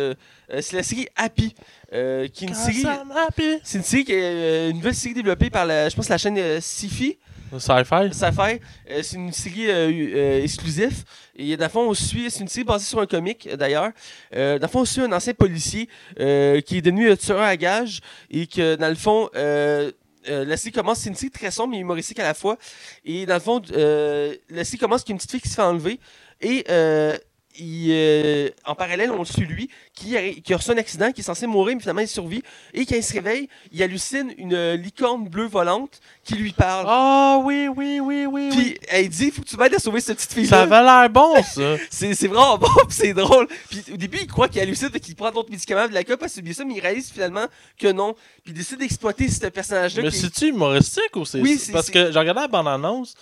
c'est 0.61 0.76
la 0.76 0.82
série 0.82 1.06
Happy. 1.16 1.54
qui 1.92 2.44
est 2.44 2.48
une 2.48 2.54
série. 2.54 2.85
happy. 2.87 3.58
C'est 3.62 3.78
une 3.78 3.85
série 3.85 4.04
qui 4.04 4.12
est 4.12 4.70
une 4.70 4.76
nouvelle 4.76 4.94
série 4.94 5.14
développée 5.14 5.48
par 5.50 5.64
la, 5.64 5.88
je 5.88 5.94
pense 5.96 6.08
la 6.08 6.18
chaîne 6.18 6.37
euh, 6.38 6.61
Sci-Fi? 7.58 8.12
Sci-fi. 8.12 8.60
Euh, 8.90 9.02
c'est 9.02 9.16
une 9.16 9.32
série 9.32 9.70
euh, 9.70 9.90
euh, 9.90 10.42
exclusive. 10.42 11.04
Et 11.36 11.56
dans 11.56 11.66
le 11.66 11.70
fond, 11.70 11.88
on 11.88 11.94
suit. 11.94 12.30
C'est 12.30 12.40
une 12.40 12.48
série 12.48 12.64
basée 12.64 12.86
sur 12.86 13.00
un 13.00 13.06
comic 13.06 13.48
d'ailleurs. 13.56 13.90
Dans 14.32 14.58
le 14.60 14.68
fond, 14.68 14.80
on 14.80 14.84
suit 14.84 15.02
un 15.02 15.12
ancien 15.12 15.34
policier 15.34 15.88
qui 16.16 16.78
est 16.78 16.82
devenu 16.82 17.10
euh, 17.10 17.16
tueur 17.16 17.40
à 17.40 17.56
gage 17.56 18.00
et 18.30 18.46
que 18.46 18.76
dans 18.76 18.88
le 18.88 18.94
fond. 18.94 19.28
la 19.34 20.56
série 20.56 20.72
commence, 20.72 21.00
c'est 21.00 21.08
une 21.08 21.16
série 21.16 21.30
très 21.30 21.50
sombre 21.50 21.70
mais 21.70 21.78
humoristique 21.78 22.18
à 22.18 22.24
la 22.24 22.34
fois. 22.34 22.56
Et 23.04 23.26
dans 23.26 23.34
le 23.34 23.40
fond, 23.40 23.60
euh, 23.72 24.34
la 24.50 24.64
série 24.64 24.78
commence 24.78 25.02
qu'il 25.02 25.10
y 25.10 25.12
a 25.12 25.14
une 25.14 25.18
petite 25.18 25.30
fille 25.32 25.40
qui 25.40 25.48
se 25.48 25.54
fait 25.54 25.62
enlever. 25.62 25.98
Et 26.40 26.64
euh, 26.70 27.16
il, 27.58 27.88
euh, 27.90 28.48
en 28.64 28.74
parallèle, 28.74 29.10
on 29.10 29.18
le 29.20 29.24
suit 29.24 29.44
lui, 29.46 29.68
qui 29.94 30.16
a, 30.16 30.32
qui 30.32 30.52
a 30.54 30.56
reçu 30.56 30.70
un 30.70 30.76
accident, 30.78 31.12
qui 31.12 31.20
est 31.20 31.24
censé 31.24 31.46
mourir, 31.46 31.74
mais 31.76 31.80
finalement 31.80 32.00
il 32.02 32.08
survit. 32.08 32.42
Et 32.74 32.86
quand 32.86 32.96
il 32.96 33.02
se 33.02 33.12
réveille, 33.12 33.48
il 33.72 33.82
hallucine 33.82 34.32
une 34.38 34.54
euh, 34.54 34.76
licorne 34.76 35.28
bleue 35.28 35.46
volante 35.46 36.00
qui 36.24 36.34
lui 36.34 36.52
parle. 36.52 36.86
Ah 36.88 37.38
oui, 37.42 37.68
oui, 37.68 38.00
oui, 38.00 38.26
oui. 38.26 38.48
Puis 38.50 38.58
oui. 38.58 38.78
elle 38.88 39.08
dit 39.08 39.30
Faut 39.30 39.42
que 39.42 39.48
tu 39.48 39.56
m'aides 39.56 39.74
à 39.74 39.78
sauver 39.78 40.00
cette 40.00 40.16
petite 40.18 40.30
Ça 40.30 40.36
fille-là. 40.36 40.60
avait 40.62 40.82
l'air 40.82 41.10
bon, 41.10 41.42
ça. 41.42 41.76
C'est 41.90 42.14
c'est 42.14 42.28
vraiment 42.28 42.58
bon, 42.58 42.68
puis 42.86 42.86
c'est 42.96 43.14
drôle. 43.14 43.46
Puis 43.70 43.84
au 43.92 43.96
début, 43.96 44.18
il 44.20 44.26
croit 44.26 44.48
qu'il 44.48 44.60
hallucine, 44.60 44.90
fait 44.90 45.00
qu'il 45.00 45.14
prend 45.16 45.30
d'autres 45.30 45.50
médicaments 45.50 45.88
de 45.88 45.94
la 45.94 46.04
cope 46.04 46.22
à 46.22 46.28
subir 46.28 46.54
ça, 46.54 46.64
mais 46.64 46.74
il 46.74 46.80
réalise 46.80 47.10
finalement 47.10 47.46
que 47.78 47.88
non. 47.92 48.14
Puis 48.44 48.52
il 48.52 48.54
décide 48.54 48.78
d'exploiter 48.78 49.28
ce 49.28 49.46
personnage-là. 49.46 50.02
Mais 50.04 50.10
qui 50.10 50.16
c'est-tu 50.18 50.48
humoristique 50.48 51.14
ou 51.16 51.24
c'est. 51.24 51.40
Oui, 51.40 51.58
c'est- 51.58 51.72
Parce 51.72 51.86
c'est- 51.86 51.92
que 51.92 52.12
j'ai 52.12 52.18
regardé 52.18 52.40
la 52.42 52.48
bande-annonce, 52.48 53.14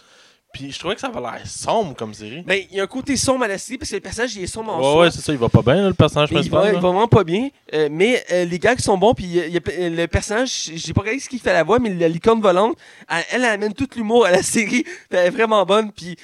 puis 0.53 0.73
je 0.73 0.79
trouvais 0.79 0.95
que 0.95 1.01
ça 1.01 1.07
avait 1.09 1.21
l'air 1.21 1.41
sombre 1.47 1.95
comme 1.95 2.13
série. 2.15 2.43
Ben, 2.43 2.63
il 2.71 2.77
y 2.77 2.81
a 2.81 2.83
un 2.85 2.87
côté 2.87 3.17
sombre 3.17 3.45
à 3.45 3.49
la 3.49 3.59
série, 3.59 3.79
parce 3.79 3.91
que 3.91 3.97
le 3.97 4.01
personnage, 4.01 4.35
il 4.37 4.43
est 4.43 4.47
sombre 4.47 4.73
en 4.73 4.79
Ouais, 4.79 4.83
soi. 4.83 5.01
ouais, 5.03 5.11
c'est 5.11 5.21
ça, 5.21 5.33
il 5.33 5.39
va 5.39 5.49
pas 5.49 5.63
bien, 5.63 5.77
là, 5.77 5.89
le 5.89 5.95
personnage 5.95 6.31
principal. 6.31 6.67
il 6.69 6.73
va 6.75 6.81
vraiment 6.81 7.09
pas 7.09 7.25
bien. 7.25 7.49
Euh, 7.75 7.89
mais 7.91 8.25
euh, 8.33 8.45
les 8.45 8.59
gars 8.59 8.75
qui 8.75 8.83
sont 8.83 8.99
bons, 8.99 9.15
puis 9.15 9.25
il 9.27 9.33
y 9.37 9.41
a- 9.41 9.47
il 9.47 9.53
y 9.53 9.57
a 9.57 9.61
ple- 9.61 9.95
le 9.95 10.07
personnage, 10.07 10.71
j'ai 10.75 10.93
pas 10.93 11.01
regardé 11.03 11.21
ce 11.21 11.29
qu'il 11.29 11.39
fait 11.41 11.51
à 11.51 11.55
la 11.55 11.63
voix, 11.63 11.79
mais 11.79 11.91
la 11.95 12.09
licorne 12.09 12.41
volante, 12.41 12.77
elle, 13.09 13.25
elle 13.33 13.45
amène 13.45 13.75
tout 13.75 13.89
l'humour 13.97 14.27
à 14.27 14.31
la 14.31 14.43
série. 14.43 14.85
Elle 15.11 15.19
est 15.27 15.31
vraiment 15.31 15.65
bonne. 15.65 15.93
Puis 15.93 16.17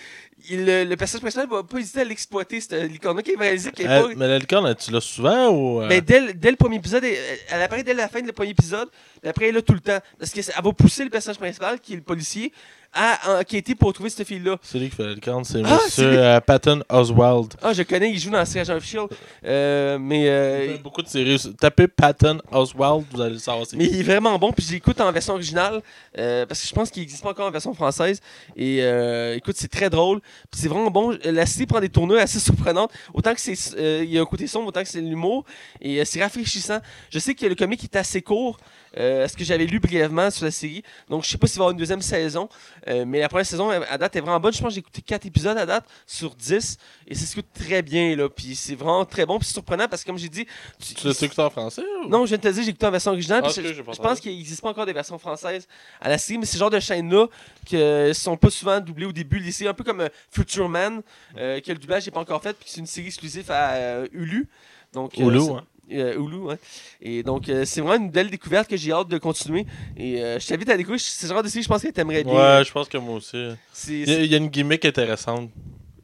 il- 0.50 0.64
le, 0.64 0.84
le 0.84 0.96
personnage 0.96 1.22
principal 1.22 1.48
va 1.48 1.62
pas 1.64 1.78
hésiter 1.78 2.00
à 2.00 2.04
l'exploiter, 2.04 2.60
cette 2.60 2.72
licorne-là, 2.90 3.22
qui 3.22 3.34
va 3.34 3.42
réaliser 3.44 3.70
qu'elle 3.72 3.86
est 3.86 3.90
Euh, 3.90 4.08
pas. 4.08 4.14
mais 4.16 4.28
la 4.28 4.38
licorne, 4.38 4.74
tu 4.76 4.90
l'as 4.92 5.00
souvent 5.00 5.48
ou. 5.50 5.82
euh, 5.82 5.88
Ben, 5.88 6.00
dès, 6.00 6.20
le- 6.20 6.34
dès 6.34 6.50
le 6.50 6.56
premier 6.56 6.76
épisode, 6.76 7.02
elle, 7.04 7.16
elle 7.50 7.62
apparaît 7.62 7.82
dès 7.82 7.94
la 7.94 8.08
fin 8.08 8.20
du 8.20 8.32
premier 8.32 8.50
épisode, 8.50 8.88
puis 9.20 9.28
après 9.30 9.46
elle 9.46 9.50
est 9.50 9.54
là 9.58 9.62
tout 9.62 9.72
le 9.74 9.80
temps. 9.80 9.98
Parce 10.18 10.30
qu'elle 10.30 10.44
va 10.44 10.72
pousser 10.72 11.04
le 11.04 11.10
personnage 11.10 11.38
principal, 11.38 11.80
qui 11.80 11.92
est 11.94 11.96
le 11.96 12.02
policier, 12.02 12.52
à 12.96 13.38
enquêter 13.38 13.74
pour 13.74 13.92
trouver 13.92 14.08
cette 14.08 14.26
fille-là. 14.26 14.56
C'est 14.62 14.78
lui 14.78 14.88
qui 14.88 14.96
fait 14.96 15.04
la 15.04 15.12
licorne, 15.14 15.44
c'est 15.44 15.60
Ah, 15.64 15.78
Monsieur 15.84 16.18
euh, 16.18 16.40
Patton 16.40 16.82
Oswald. 16.88 17.54
Ah, 17.62 17.74
je 17.74 17.82
connais, 17.82 18.10
il 18.10 18.18
joue 18.18 18.30
dans 18.30 18.44
Serge 18.44 18.70
of 18.70 18.82
Shield. 18.82 19.08
Euh, 19.44 19.98
mais. 19.98 20.22
Il 20.22 20.28
euh, 20.28 20.78
beaucoup 20.82 21.02
de 21.02 21.08
séries. 21.08 21.54
Tapez 21.60 21.88
Patton 21.88 22.38
Oswald, 22.50 23.04
vous 23.12 23.20
allez 23.20 23.34
le 23.34 23.38
savoir. 23.38 23.66
Mais 23.74 23.84
il 23.84 24.00
est 24.00 24.02
vraiment 24.02 24.38
bon, 24.38 24.50
puis 24.52 24.64
je 24.64 24.72
l'écoute 24.72 24.98
en 25.00 25.12
version 25.12 25.34
originale, 25.34 25.82
euh, 26.18 26.46
parce 26.46 26.62
que 26.62 26.68
je 26.68 26.74
pense 26.74 26.90
qu'il 26.90 27.02
n'existe 27.02 27.22
pas 27.22 27.30
encore 27.30 27.46
en 27.46 27.50
version 27.50 27.74
française. 27.74 28.20
Et 28.56 28.78
euh, 28.82 29.36
écoute, 29.36 29.56
c'est 29.58 29.70
très 29.70 29.90
drôle, 29.90 30.20
puis 30.50 30.60
c'est 30.60 30.68
vraiment 30.68 30.90
bon. 30.90 31.16
La 31.24 31.44
série 31.44 31.66
prend 31.66 31.80
des 31.80 31.90
tournures 31.90 32.18
assez 32.18 32.40
surprenantes, 32.40 32.90
autant 33.12 33.34
que 33.34 33.40
c'est, 33.40 33.54
il 34.02 34.10
y 34.10 34.18
a 34.18 34.22
un 34.22 34.26
côté 34.26 34.46
sombre, 34.46 34.68
autant 34.68 34.82
que 34.82 34.88
c'est 34.88 35.02
l'humour, 35.02 35.44
et 35.82 36.02
c'est 36.06 36.22
rafraîchissant. 36.22 36.78
Je 37.10 37.18
sais 37.18 37.34
que 37.34 37.44
le 37.44 37.54
comic 37.54 37.84
est 37.84 37.96
assez 37.96 38.22
court, 38.22 38.58
euh, 38.98 39.28
ce 39.28 39.36
que 39.36 39.44
j'avais 39.44 39.66
lu 39.66 39.78
brièvement 39.78 40.30
sur 40.30 40.46
la 40.46 40.50
série, 40.50 40.82
donc 41.10 41.22
je 41.24 41.28
sais 41.28 41.36
pas 41.36 41.46
s'il 41.46 41.58
va 41.58 41.64
y 41.64 41.66
avoir 41.66 41.72
une 41.72 41.78
deuxième 41.78 42.00
saison, 42.00 42.48
euh, 42.88 43.04
mais 43.06 43.20
la 43.20 43.28
première 43.28 43.46
saison 43.46 43.70
à 43.70 43.98
date 43.98 44.16
est 44.16 44.20
vraiment 44.20 44.40
bonne. 44.40 44.52
Je 44.52 44.58
pense 44.60 44.68
que 44.68 44.74
j'ai 44.74 44.80
écouté 44.80 45.02
4 45.02 45.26
épisodes 45.26 45.56
à 45.56 45.66
date 45.66 45.84
sur 46.06 46.34
10, 46.34 46.78
et 47.08 47.14
ça 47.14 47.26
s'écoute 47.26 47.46
très 47.54 47.82
bien, 47.82 48.14
là, 48.16 48.28
puis 48.28 48.54
c'est 48.56 48.74
vraiment 48.74 49.04
très 49.04 49.26
bon, 49.26 49.38
puis 49.38 49.46
c'est 49.46 49.54
surprenant, 49.54 49.88
parce 49.88 50.02
que 50.02 50.08
comme 50.08 50.18
j'ai 50.18 50.28
dit... 50.28 50.46
tu- 50.78 50.94
Tu 50.94 51.06
l'as 51.06 51.22
écouté 51.22 51.42
en 51.42 51.50
français 51.50 51.82
ou... 52.04 52.08
non, 52.08 52.24
je 52.24 52.30
viens 52.30 52.38
de 52.38 52.42
te 52.42 52.48
dire, 52.48 52.62
j'ai 52.62 52.70
écouté 52.70 52.86
en 52.86 52.90
version 52.90 53.10
originale. 53.12 53.42
Ah, 53.44 53.48
je, 53.48 53.82
pense 53.82 54.20
qu'il 54.20 54.36
n'existe 54.36 54.60
pas 54.62 54.70
encore 54.70 54.86
des 54.86 54.92
versions 54.92 55.18
françaises 55.18 55.66
à 56.00 56.08
la 56.08 56.18
série, 56.18 56.38
mais 56.38 56.46
c'est 56.46 56.56
le 56.56 56.60
genre 56.60 56.70
de 56.70 56.80
chaînes-là 56.80 57.26
qui 57.64 57.76
ne 57.76 58.12
sont 58.12 58.36
pas 58.36 58.50
souvent 58.50 58.80
doublées 58.80 59.06
au 59.06 59.12
début. 59.12 59.50
C'est 59.52 59.66
un 59.66 59.74
peu 59.74 59.84
comme 59.84 60.00
euh, 60.00 60.08
Future 60.30 60.68
Man, 60.68 61.02
euh, 61.36 61.60
que 61.60 61.72
le 61.72 61.78
doublage 61.78 62.06
n'est 62.06 62.12
pas 62.12 62.20
encore 62.20 62.42
fait, 62.42 62.52
puis 62.56 62.68
c'est 62.70 62.80
une 62.80 62.86
série 62.86 63.06
exclusive 63.08 63.50
à 63.50 63.72
euh, 63.74 64.08
Hulu. 64.12 64.48
Donc, 64.92 65.18
euh, 65.18 65.22
Hulu, 65.24 65.50
hein. 65.52 65.64
Euh, 65.92 66.14
Hulu, 66.14 66.36
ouais. 66.36 66.58
Et 67.00 67.22
donc, 67.22 67.48
euh, 67.48 67.64
c'est 67.64 67.80
vraiment 67.80 68.02
une 68.04 68.10
belle 68.10 68.30
découverte 68.30 68.68
que 68.68 68.76
j'ai 68.76 68.92
hâte 68.92 69.08
de 69.08 69.18
continuer. 69.18 69.66
Et 69.96 70.20
euh, 70.22 70.38
je 70.38 70.46
t'invite 70.46 70.68
à 70.68 70.76
découvrir. 70.76 71.00
C'est 71.00 71.26
le 71.28 71.32
genre 71.34 71.42
de 71.42 71.48
série, 71.48 71.62
je 71.62 71.68
pense 71.68 71.82
que 71.82 71.88
tu 71.88 72.00
aimerais 72.00 72.24
bien. 72.24 72.32
Ouais, 72.34 72.64
je 72.64 72.72
pense 72.72 72.88
que 72.88 72.98
moi 72.98 73.16
aussi. 73.16 73.48
Il 73.88 74.08
y, 74.08 74.14
a, 74.14 74.20
il 74.20 74.30
y 74.30 74.34
a 74.34 74.38
une 74.38 74.48
gimmick 74.48 74.84
intéressante. 74.84 75.50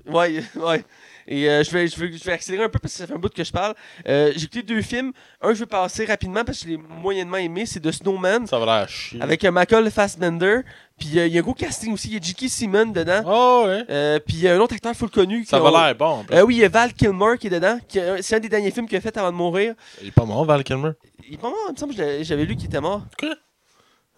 Ouais, 0.07 0.43
ouais. 0.57 0.85
Et 1.27 1.49
euh, 1.49 1.63
je, 1.63 1.71
vais, 1.71 1.87
je, 1.89 1.99
vais, 1.99 2.13
je 2.13 2.25
vais 2.25 2.33
accélérer 2.33 2.65
un 2.65 2.69
peu 2.69 2.79
parce 2.79 2.93
que 2.95 2.99
ça 2.99 3.07
fait 3.07 3.13
un 3.15 3.19
bout 3.19 3.33
que 3.33 3.45
je 3.45 3.53
parle. 3.53 3.75
Euh, 4.09 4.33
j'ai 4.35 4.45
écouté 4.45 4.63
deux 4.63 4.83
films. 4.83 5.13
Un, 5.41 5.55
je 5.55 5.61
vais 5.61 5.67
passer 5.67 6.05
rapidement 6.05 6.45
parce 6.45 6.59
que 6.59 6.65
je 6.65 6.71
l'ai 6.71 6.77
moyennement 6.77 7.37
aimé. 7.37 7.65
C'est 7.67 7.81
The 7.81 7.93
Snowman 7.93 8.47
Ça 8.47 8.59
va 8.59 8.67
l'air 8.81 8.89
chier. 8.89 9.21
avec 9.23 9.45
euh, 9.45 9.51
Michael 9.51 9.91
Fassbender. 9.91 10.61
Puis 10.99 11.19
euh, 11.19 11.27
il 11.27 11.33
y 11.33 11.37
a 11.39 11.41
un 11.41 11.43
gros 11.43 11.55
casting 11.55 11.93
aussi. 11.93 12.09
Il 12.09 12.15
y 12.15 12.17
a 12.17 12.21
J.K. 12.21 12.49
Simon 12.49 12.87
dedans. 12.87 13.23
Oh, 13.27 13.65
ouais. 13.67 14.21
Puis 14.21 14.37
il 14.37 14.41
y 14.43 14.49
a 14.49 14.55
un 14.55 14.59
autre 14.59 14.75
acteur 14.75 14.95
full 14.95 15.11
connu. 15.11 15.45
Ça 15.45 15.59
va 15.59 15.71
l'air 15.71 15.95
bon. 15.95 16.25
en 16.31 16.43
oui, 16.43 16.57
il 16.57 16.61
y 16.61 16.65
a 16.65 16.69
Val 16.69 16.93
Kilmer 16.93 17.39
qui 17.39 17.47
est 17.49 17.51
dedans. 17.51 17.79
qui 17.89 17.99
C'est 18.21 18.37
un 18.37 18.41
des 18.41 18.49
derniers 18.49 18.71
films 18.71 18.87
qu'il 18.89 18.97
a 18.99 19.01
fait 19.01 19.17
avant 19.17 19.31
de 19.33 19.37
mourir. 19.37 19.75
Il 20.01 20.09
est 20.09 20.13
pas 20.13 20.25
mort, 20.25 20.45
Val 20.45 20.63
Kilmer? 20.65 20.91
Il 21.29 21.35
est 21.35 21.39
pas 21.39 21.49
mort, 21.49 21.59
il 21.69 21.73
me 21.73 21.79
semble 21.79 21.95
j'avais 22.25 22.45
lu 22.45 22.57
qu'il 22.57 22.67
était 22.67 22.81
mort. 22.81 23.03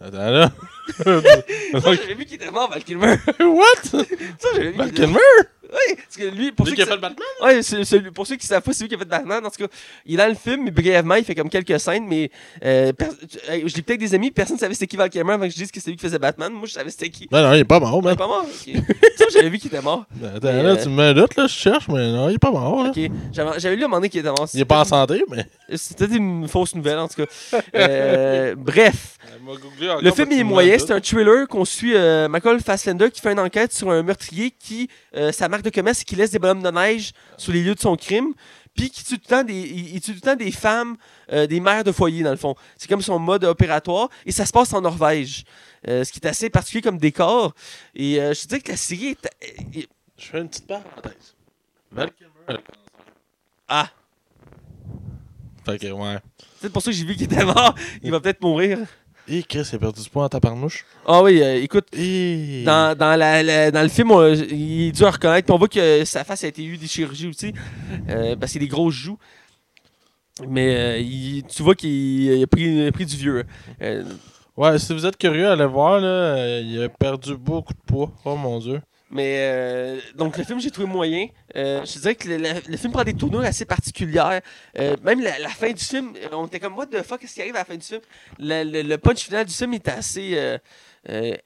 Attends, 0.01 0.31
là. 0.31 0.51
Ça, 0.99 1.05
j'avais 1.95 2.15
vu 2.15 2.25
qu'il 2.25 2.37
était 2.37 2.51
mort, 2.51 2.71
Val 2.71 2.83
Kilmer. 2.85 3.17
What? 3.41 3.65
Ça, 3.91 3.99
j'avais 4.55 4.71
vu 4.71 4.77
Val 4.77 4.93
qu'il 4.93 4.97
était- 5.05 5.07
Kilmer? 5.07 5.21
Oui, 5.73 5.97
parce 5.97 6.17
que 6.17 6.37
lui, 6.37 6.53
pour 6.53 6.67
Lui 6.67 6.71
ceux 6.71 6.77
qui 6.77 6.83
a 6.83 6.85
qui 6.85 6.91
fait 6.91 6.95
le 6.97 7.01
Batman? 7.01 7.27
Ouais, 7.43 7.63
c'est- 7.63 7.83
c'est- 7.85 8.11
pour 8.13 8.27
ceux 8.29 8.37
qui 8.37 8.47
savent 8.47 8.63
pas, 8.63 8.73
c'est 8.73 8.85
lui 8.85 8.89
qui 8.91 8.95
a 8.95 8.99
fait 8.99 9.05
Batman. 9.07 9.45
En 9.45 9.51
tout 9.51 9.67
cas, 9.67 9.73
il 10.07 10.15
est 10.15 10.17
dans 10.23 10.29
le 10.29 10.37
film, 10.37 10.63
mais 10.65 10.71
brièvement, 10.71 11.17
il 11.17 11.25
fait 11.25 11.35
comme 11.35 11.49
quelques 11.49 11.81
scènes, 11.81 12.07
mais 12.07 12.31
euh, 12.65 12.93
per- 12.93 13.07
euh, 13.51 13.61
je 13.67 13.75
l'ai 13.75 13.83
peut-être 13.83 13.99
des 13.99 14.15
amis, 14.15 14.31
personne 14.31 14.55
ne 14.55 14.61
savait 14.61 14.75
c'était 14.75 14.87
qui 14.87 14.97
Val 14.97 15.11
Kilmer 15.11 15.33
avant 15.33 15.47
que 15.47 15.51
je 15.51 15.57
dise 15.57 15.73
que 15.73 15.81
c'est 15.81 15.91
lui 15.91 15.97
qui 15.97 16.03
faisait 16.05 16.19
Batman. 16.21 16.53
Moi, 16.53 16.67
je 16.69 16.73
savais 16.75 16.91
c'était 16.91 17.09
qui. 17.09 17.27
Non, 17.33 17.43
non, 17.43 17.55
il 17.55 17.61
est 17.61 17.65
pas 17.65 17.81
mort, 17.81 17.99
Il 18.01 18.05
man. 18.05 18.13
est 18.15 18.17
pas 18.17 18.27
mort. 18.29 18.45
ok. 18.47 18.75
Ça, 19.19 19.25
j'avais 19.33 19.49
vu 19.49 19.59
qu'il 19.59 19.67
était 19.69 19.83
mort. 19.83 20.05
Attends, 20.23 20.39
Mais, 20.43 20.63
là, 20.63 20.69
euh, 20.71 20.77
tu 20.81 20.89
me 20.91 20.95
mets 20.97 21.03
un 21.05 21.15
doute, 21.15 21.35
là, 21.35 21.47
je 21.49 21.55
cherche, 21.55 21.89
mais 21.89 22.13
non, 22.13 22.29
il 22.29 22.35
est 22.35 22.39
pas 22.39 22.51
mort, 22.53 22.85
là. 22.85 22.91
Ok. 22.91 23.11
J'avais 23.33 23.59
j'avais 23.59 23.75
lu 23.77 23.83
à 23.83 23.87
un 23.87 23.89
moment 23.89 23.97
donné 23.97 24.11
qu'il 24.11 24.21
était 24.21 24.29
mort. 24.29 24.47
Il 24.55 24.61
est 24.61 24.65
pas 24.65 24.81
en 24.81 24.85
santé, 24.85 25.25
mais. 25.29 25.47
C'était 25.77 26.05
une 26.07 26.47
fausse 26.47 26.75
nouvelle, 26.77 26.99
en 26.99 27.09
tout 27.09 27.25
cas. 27.25 27.59
Euh, 27.75 28.55
bref. 28.57 29.17
Le 29.81 30.01
Le 30.03 30.11
film 30.13 30.31
est 30.33 30.45
moyen, 30.45 30.74
c'est 30.79 30.93
un 30.93 31.01
thriller 31.01 31.47
qu'on 31.49 31.65
suit 31.65 31.95
euh, 31.95 32.29
Michael 32.29 32.61
Fassbender 32.61 33.11
qui 33.11 33.21
fait 33.21 33.33
une 33.33 33.39
enquête 33.41 33.73
sur 33.73 33.91
un 33.91 34.03
meurtrier 34.03 34.51
qui, 34.51 34.89
euh, 35.17 35.33
sa 35.33 35.49
marque 35.49 35.63
de 35.63 35.71
commerce, 35.71 35.99
c'est 35.99 36.05
qu'il 36.05 36.19
laisse 36.19 36.31
des 36.31 36.39
bonhommes 36.39 36.63
de 36.63 36.71
neige 36.71 37.13
sur 37.37 37.53
les 37.53 37.63
lieux 37.63 37.75
de 37.75 37.81
son 37.81 37.97
crime, 37.97 38.33
puis 38.75 38.91
qui 38.91 39.05
tue 39.05 39.19
tout 39.19 39.21
le 39.25 39.37
temps 39.37 39.45
des, 39.45 39.55
il, 39.55 39.95
il 39.97 40.01
tue 40.01 40.13
tout 40.13 40.17
le 40.17 40.21
temps 40.21 40.37
des 40.37 40.51
femmes, 40.51 40.97
euh, 41.33 41.47
des 41.47 41.61
mères 41.61 41.85
de 41.85 41.93
foyer 41.93 42.23
dans 42.23 42.31
le 42.31 42.37
fond. 42.37 42.55
C'est 42.77 42.89
comme 42.89 43.03
son 43.03 43.19
mode 43.19 43.45
opératoire, 43.45 44.09
et 44.27 44.33
ça 44.33 44.47
se 44.47 44.53
passe 44.53 44.73
en 44.73 44.81
Norvège, 44.81 45.45
euh, 45.89 46.03
ce 46.05 46.11
qui 46.13 46.19
est 46.21 46.27
assez 46.27 46.51
particulier 46.51 46.83
comme 46.83 46.99
décor. 46.99 47.55
Et 47.95 48.21
euh, 48.21 48.35
je 48.35 48.43
te 48.47 48.55
dis 48.57 48.63
que 48.63 48.71
la 48.73 48.77
série 48.77 49.09
est... 49.09 49.29
est- 49.79 49.89
Je 50.19 50.25
fais 50.27 50.41
une 50.41 50.49
petite 50.49 50.67
parenthèse. 50.67 51.35
Val 51.93 52.11
Kilmer. 52.13 52.31
elle- 52.49 52.61
Ah, 53.69 53.91
Fait 55.65 55.79
que, 55.79 55.87
ouais. 55.93 56.19
c'est 56.61 56.71
pour 56.73 56.83
ça 56.83 56.91
que 56.91 56.97
j'ai 56.97 57.05
vu 57.05 57.15
qu'il 57.15 57.25
était 57.25 57.45
mort. 57.45 57.75
Il 58.03 58.11
va 58.11 58.21
peut-être 58.21 58.43
mourir. 58.43 58.79
Et 59.27 59.43
Chris, 59.43 59.67
il 59.73 59.77
a 59.77 59.79
perdu 59.79 60.03
du 60.03 60.11
poids 60.11 60.25
en 60.25 60.29
taparnouche. 60.29 60.85
Ah 61.07 61.23
oui, 61.23 61.41
euh, 61.43 61.63
écoute, 61.63 61.87
Et. 61.97 62.63
Dans, 62.65 62.97
dans, 62.97 63.17
la, 63.19 63.43
la- 63.43 63.71
dans 63.71 63.83
le 63.83 63.89
film, 63.89 64.11
on- 64.11 64.33
il 64.35 64.89
est 64.89 64.93
dur 64.93 65.07
à 65.07 65.11
reconnaître. 65.13 65.53
On 65.53 65.57
voit 65.59 65.69
que 65.69 66.05
sa 66.05 66.25
face 66.25 66.45
a 66.45 66.49
été 66.49 66.63
eu 66.65 66.77
des 66.77 66.87
chirurgies 66.87 67.29
aussi. 67.29 67.55
euh, 68.11 68.37
parce 68.37 68.53
qu'il 68.53 68.61
a 68.63 68.65
des 68.65 68.69
grosses 68.69 68.95
joues. 68.95 69.19
Mais 70.49 70.77
euh, 70.77 70.99
il- 70.99 71.45
tu 71.45 71.63
vois 71.63 71.75
qu'il 71.75 71.91
il 71.91 72.43
a, 72.43 72.47
pris, 72.47 72.91
pris 72.93 73.07
du 73.07 73.17
vieux. 73.17 73.45
Euh, 73.83 74.05
Ouais, 74.57 74.79
si 74.79 74.93
vous 74.93 75.05
êtes 75.05 75.17
curieux, 75.17 75.49
allez 75.49 75.67
voir, 75.67 75.99
là. 76.01 76.61
Il 76.61 76.81
a 76.81 76.89
perdu 76.89 77.37
beaucoup 77.37 77.73
de 77.73 77.79
poids. 77.87 78.13
Oh 78.25 78.37
mon 78.37 78.61
dieu. 78.61 78.81
Mais 79.15 79.37
euh, 79.39 80.01
donc 80.17 80.37
le 80.37 80.43
film, 80.43 80.59
j'ai 80.59 80.73
trouvé 80.73 80.89
moyen. 80.89 81.29
Euh, 81.55 81.85
je 81.85 82.01
dirais 82.01 82.17
que 82.17 82.29
le, 82.29 82.77
film 82.77 82.93
prend 82.93 83.05
des 83.05 83.15
tournures 83.15 83.45
assez 83.45 83.65
particulières. 83.65 84.41
Euh, 84.77 84.97
même 85.05 85.21
la, 85.21 85.49
fin 85.51 85.71
du 85.71 85.85
film, 85.85 86.15
on 86.33 86.49
était 86.49 86.59
comme, 86.59 86.77
what 86.77 86.87
the 86.87 87.01
fuck, 87.05 87.21
qu'est-ce 87.21 87.35
qui 87.35 87.41
arrive 87.41 87.55
à 87.55 87.61
la 87.61 87.65
fin 87.65 87.77
du 87.77 87.87
film? 87.87 88.01
Le, 88.41 88.97
punch 88.97 89.21
final 89.21 89.47
du 89.47 89.55
film 89.55 89.73
était 89.75 89.93
assez 89.93 90.59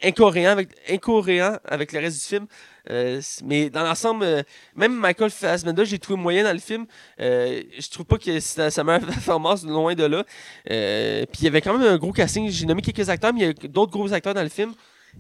incohérent, 0.03 0.53
avec, 0.53 0.71
avec 1.67 1.93
le 1.93 1.99
reste 2.01 2.23
du 2.23 2.27
film. 2.27 2.47
Mais 3.45 3.69
dans 3.69 3.83
l'ensemble, 3.83 4.45
même 4.75 4.95
Michael 4.95 5.29
Fassbender, 5.29 5.85
j'ai 5.85 5.99
trouvé 5.99 6.19
moyen 6.19 6.45
dans 6.45 6.55
le 6.55 6.61
film. 6.61 6.87
Euh, 7.21 7.63
je 7.79 7.91
trouve 7.91 8.07
pas 8.07 8.17
que 8.17 8.41
c'est 8.41 8.71
sa 8.71 8.83
meilleure 8.83 9.07
performance, 9.07 9.63
loin 9.67 9.95
de 9.95 10.05
là. 10.05 10.25
Puis 10.65 11.41
il 11.41 11.45
y 11.45 11.49
avait 11.49 11.61
quand 11.61 11.77
même 11.77 11.87
un 11.87 11.99
gros 11.99 12.13
casting. 12.13 12.49
J'ai 12.49 12.65
nommé 12.65 12.81
quelques 12.81 13.11
acteurs, 13.11 13.35
mais 13.35 13.41
il 13.41 13.47
y 13.47 13.51
a 13.51 13.69
d'autres 13.69 13.93
gros 13.93 14.11
acteurs 14.11 14.33
dans 14.33 14.43
le 14.43 14.49
film. 14.49 14.73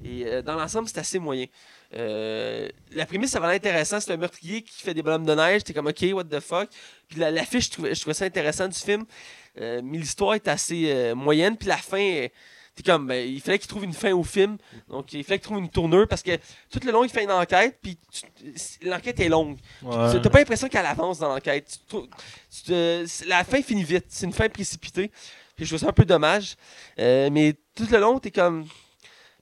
Et 0.03 0.25
dans 0.41 0.55
l'ensemble, 0.55 0.89
c'est 0.89 1.01
assez 1.01 1.19
moyen. 1.19 1.45
Euh, 1.95 2.69
la 2.93 3.07
prémisse, 3.07 3.31
ça 3.31 3.41
va 3.41 3.47
l'air 3.49 3.57
intéressant. 3.57 3.99
C'est 4.01 4.13
un 4.13 4.17
meurtrier 4.19 4.63
qui 4.63 4.83
fait 4.83 4.95
des 4.95 5.03
bonhommes 5.03 5.25
de 5.25 5.35
neige. 5.35 5.65
T'es 5.65 5.73
comme, 5.73 5.87
OK, 5.87 6.05
what 6.13 6.25
the 6.25 6.41
fuck? 6.41 6.69
Puis 7.09 7.19
la- 7.19 7.31
l'affiche, 7.31 7.67
je 7.67 7.71
trouvais, 7.71 7.95
je 7.95 8.01
trouvais 8.01 8.15
ça 8.15 8.25
intéressant 8.27 8.69
du 8.69 8.79
film. 8.79 9.05
Euh, 9.61 9.81
mais 9.83 9.99
l'histoire 9.99 10.35
est 10.35 10.47
assez 10.49 10.91
euh, 10.93 11.15
moyenne. 11.15 11.57
Puis 11.57 11.67
la 11.69 11.79
fin, 11.79 12.27
t'es 12.77 12.83
comme, 12.85 13.07
ben, 13.07 13.27
il 13.27 13.41
fallait 13.41 13.59
qu'il 13.59 13.69
trouve 13.69 13.85
une 13.85 13.95
fin 13.95 14.13
au 14.13 14.23
film. 14.23 14.59
Donc, 14.89 15.13
il 15.15 15.25
fallait 15.25 15.39
qu'il 15.39 15.47
trouve 15.47 15.59
une 15.59 15.71
tournure 15.71 16.07
parce 16.07 16.23
que 16.23 16.37
tout 16.71 16.81
le 16.85 16.93
long, 16.93 17.05
il 17.05 17.11
fait 17.11 17.25
une 17.25 17.31
enquête. 17.33 17.79
Puis 17.83 17.99
l'enquête 18.83 19.19
est 19.21 19.29
longue. 19.31 19.57
Ouais. 19.83 20.21
T'as 20.21 20.29
pas 20.31 20.39
l'impression 20.41 20.69
qu'elle 20.69 20.87
avance 20.87 21.19
dans 21.19 21.29
l'enquête. 21.35 21.79
La 23.27 23.45
fin 23.45 23.63
finit 23.63 23.85
vite. 23.85 24.05
C'est 24.09 24.27
une 24.27 24.33
fin 24.33 24.49
précipitée. 24.49 25.11
Puis 25.57 25.65
je 25.65 25.71
trouve 25.71 25.81
ça 25.81 25.89
un 25.89 25.93
peu 25.93 26.05
dommage. 26.05 26.55
Mais 26.99 27.55
tout 27.75 27.87
le 27.91 27.99
long, 27.99 28.19
t'es 28.19 28.31
comme. 28.31 28.67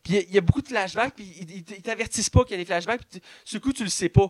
Puis 0.06 0.12
il 0.12 0.14
y 0.14 0.18
a- 0.18 0.22
il 0.28 0.34
y, 0.34 0.38
a 0.38 0.40
beaucoup 0.40 0.62
de 0.62 0.68
flashbacks, 0.68 1.14
puis 1.16 1.24
ils, 1.40 1.56
ils 1.58 1.82
t'avertissent 1.82 2.30
pas 2.30 2.44
qu'il 2.44 2.52
y 2.52 2.54
a 2.54 2.58
des 2.58 2.64
flashbacks, 2.64 3.00
puis 3.10 3.20
le 3.52 3.58
coup, 3.58 3.72
tu 3.72 3.82
le 3.82 3.90
sais 3.90 4.08
pas. 4.08 4.28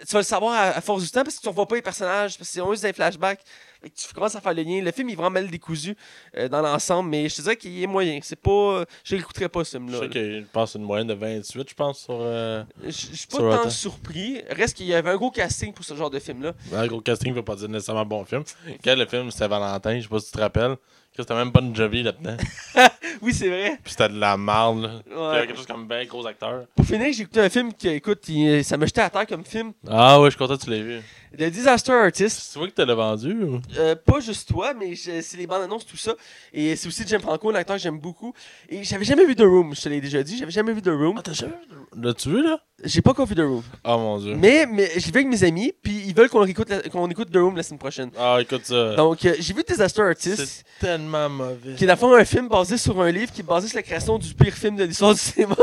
Tu 0.00 0.12
vas 0.12 0.18
le 0.18 0.24
savoir 0.24 0.52
à, 0.52 0.62
à 0.76 0.80
force 0.80 1.04
du 1.04 1.10
temps 1.10 1.22
parce 1.22 1.36
que 1.36 1.40
tu 1.40 1.46
ne 1.46 1.50
revois 1.50 1.66
pas 1.68 1.76
les 1.76 1.80
personnages, 1.82 2.36
parce 2.36 2.50
que 2.50 2.54
c'est 2.60 2.70
juste 2.70 2.82
des 2.82 2.92
flashbacks. 2.92 3.40
Fait 3.80 3.88
que 3.88 3.94
tu 3.94 4.12
commences 4.12 4.34
à 4.34 4.40
faire 4.40 4.52
le 4.52 4.62
lien. 4.62 4.82
Le 4.82 4.90
film 4.90 5.08
est 5.10 5.14
vraiment 5.14 5.30
mal 5.30 5.48
décousu 5.48 5.96
euh, 6.36 6.48
dans 6.48 6.60
l'ensemble, 6.60 7.08
mais 7.08 7.28
je 7.28 7.36
te 7.36 7.42
dirais 7.42 7.56
qu'il 7.56 7.80
est 7.82 7.86
moyen. 7.86 8.18
C'est 8.22 8.34
pas. 8.36 8.84
Je 9.04 9.14
l'écouterais 9.16 9.48
pas, 9.48 9.64
ce 9.64 9.78
Je 9.78 9.78
film-là. 9.78 9.98
sais 10.00 10.04
là. 10.06 10.10
qu'il 10.10 10.46
passe 10.52 10.74
une 10.74 10.82
moyenne 10.82 11.06
de 11.06 11.14
28, 11.14 11.70
je 11.70 11.74
pense, 11.74 12.00
sur. 12.00 12.18
Euh... 12.20 12.64
Je 12.82 12.90
je 12.90 13.14
suis 13.14 13.26
pas 13.28 13.38
tant 13.62 13.70
surpris. 13.70 14.42
Reste 14.50 14.76
qu'il 14.76 14.86
y 14.86 14.92
avait 14.94 15.10
un 15.10 15.16
gros 15.16 15.30
casting 15.30 15.72
pour 15.72 15.84
ce 15.84 15.94
genre 15.94 16.10
de 16.10 16.18
film-là. 16.18 16.52
Un 16.74 16.86
gros 16.88 17.00
casting 17.00 17.32
veut 17.32 17.44
pas 17.44 17.54
dire 17.54 17.68
nécessairement 17.68 18.04
bon 18.04 18.24
film. 18.24 18.42
Quel 18.82 18.98
le 18.98 19.06
film, 19.06 19.30
c'était 19.30 19.48
Valentin, 19.48 19.96
je 19.98 20.02
sais 20.02 20.08
pas 20.08 20.18
si 20.18 20.26
tu 20.26 20.32
te 20.32 20.38
rappelles. 20.40 20.76
Que 21.16 21.22
C'était 21.22 21.34
même 21.34 21.50
Bon 21.50 21.74
Jovi 21.74 22.02
là-dedans. 22.02 22.36
Oui, 23.22 23.32
c'est 23.32 23.48
vrai. 23.48 23.78
Puis 23.82 23.92
c'était 23.92 24.10
de 24.10 24.18
la 24.20 24.36
marde, 24.36 24.82
là. 24.82 24.88
Puis 25.02 25.10
il 25.10 25.16
y 25.16 25.18
Ouais. 25.18 25.26
avait 25.38 25.46
quelque 25.46 25.56
chose 25.56 25.66
comme 25.66 25.86
ben 25.86 26.06
gros 26.06 26.26
acteur. 26.26 26.64
Pour 26.74 26.84
finir, 26.84 27.10
j'ai 27.14 27.22
écouté 27.22 27.40
un 27.40 27.48
film 27.48 27.72
qui, 27.72 27.88
écoute, 27.88 28.28
il- 28.28 28.62
ça 28.62 28.76
m'a 28.76 28.84
jeté 28.84 29.00
à 29.00 29.08
terre 29.08 29.26
comme 29.26 29.42
film. 29.44 29.72
Ah 29.88 30.20
ouais, 30.20 30.26
je 30.26 30.36
suis 30.36 30.38
content 30.38 30.58
que 30.58 30.62
tu 30.64 30.68
l'aies 30.70 30.82
vu. 30.82 31.00
The 31.38 31.44
Disaster 31.50 31.92
Artist. 31.92 32.52
Tu 32.52 32.58
vois 32.58 32.68
que 32.68 32.74
tu 32.74 32.84
l'as 32.86 32.94
vendu 32.94 33.32
ou? 33.42 33.60
Euh, 33.78 33.94
pas 33.94 34.20
juste 34.20 34.48
toi, 34.48 34.72
mais 34.74 34.94
c'est 34.96 35.36
les 35.36 35.46
bandes 35.46 35.62
annonces, 35.62 35.86
tout 35.86 35.96
ça. 35.96 36.14
Et 36.52 36.76
c'est 36.76 36.88
aussi 36.88 37.04
Jim 37.06 37.18
Franco, 37.20 37.50
l'acteur 37.50 37.76
que 37.76 37.82
j'aime 37.82 37.98
beaucoup. 37.98 38.32
Et 38.68 38.84
j'avais 38.84 39.04
jamais 39.04 39.24
vu 39.24 39.34
The 39.34 39.40
Room, 39.42 39.74
je 39.74 39.80
te 39.82 39.88
l'ai 39.88 40.00
déjà 40.00 40.22
dit, 40.22 40.36
j'avais 40.38 40.50
jamais 40.50 40.72
vu 40.72 40.82
The 40.82 40.88
Room. 40.88 41.16
Ah, 41.18 41.22
t'as 41.22 41.32
jamais 41.32 41.52
vu? 41.70 41.76
L'as-tu 42.02 42.28
vu 42.30 42.42
là? 42.42 42.58
J'ai 42.84 43.00
pas 43.00 43.12
encore 43.12 43.26
vu 43.26 43.34
The 43.34 43.38
Room. 43.40 43.62
Ah 43.84 43.96
mon 43.96 44.18
dieu. 44.18 44.34
Mais, 44.36 44.66
mais 44.66 44.90
j'y 44.96 45.10
vais 45.10 45.20
avec 45.20 45.28
mes 45.30 45.42
amis, 45.44 45.72
puis 45.82 46.02
ils 46.06 46.14
veulent 46.14 46.28
qu'on 46.28 46.44
écoute, 46.44 46.68
la- 46.68 46.82
qu'on 46.82 47.08
écoute 47.08 47.30
The 47.32 47.36
Room 47.36 47.56
la 47.56 47.62
semaine 47.62 47.78
prochaine. 47.78 48.10
Ah 48.18 48.36
écoute 48.40 48.64
ça. 48.66 48.94
Donc, 48.94 49.24
euh, 49.24 49.34
j'ai 49.38 49.54
vu 49.54 49.62
Disaster 49.66 50.02
Artist, 50.02 50.44
C'est 50.44 50.64
tellement 50.86 51.28
mauvais. 51.30 51.74
qui 51.76 51.84
est 51.84 51.86
le 51.86 51.96
fond 51.96 52.14
un 52.14 52.24
film 52.24 52.48
basé 52.48 52.76
sur 52.76 53.00
un 53.00 53.10
livre 53.10 53.32
qui 53.32 53.40
est 53.40 53.44
basé 53.44 53.68
sur 53.68 53.76
la 53.76 53.82
création 53.82 54.18
du 54.18 54.34
pire 54.34 54.52
film 54.52 54.76
de 54.76 54.84
l'histoire 54.84 55.14
du 55.14 55.20
cinéma. 55.20 55.56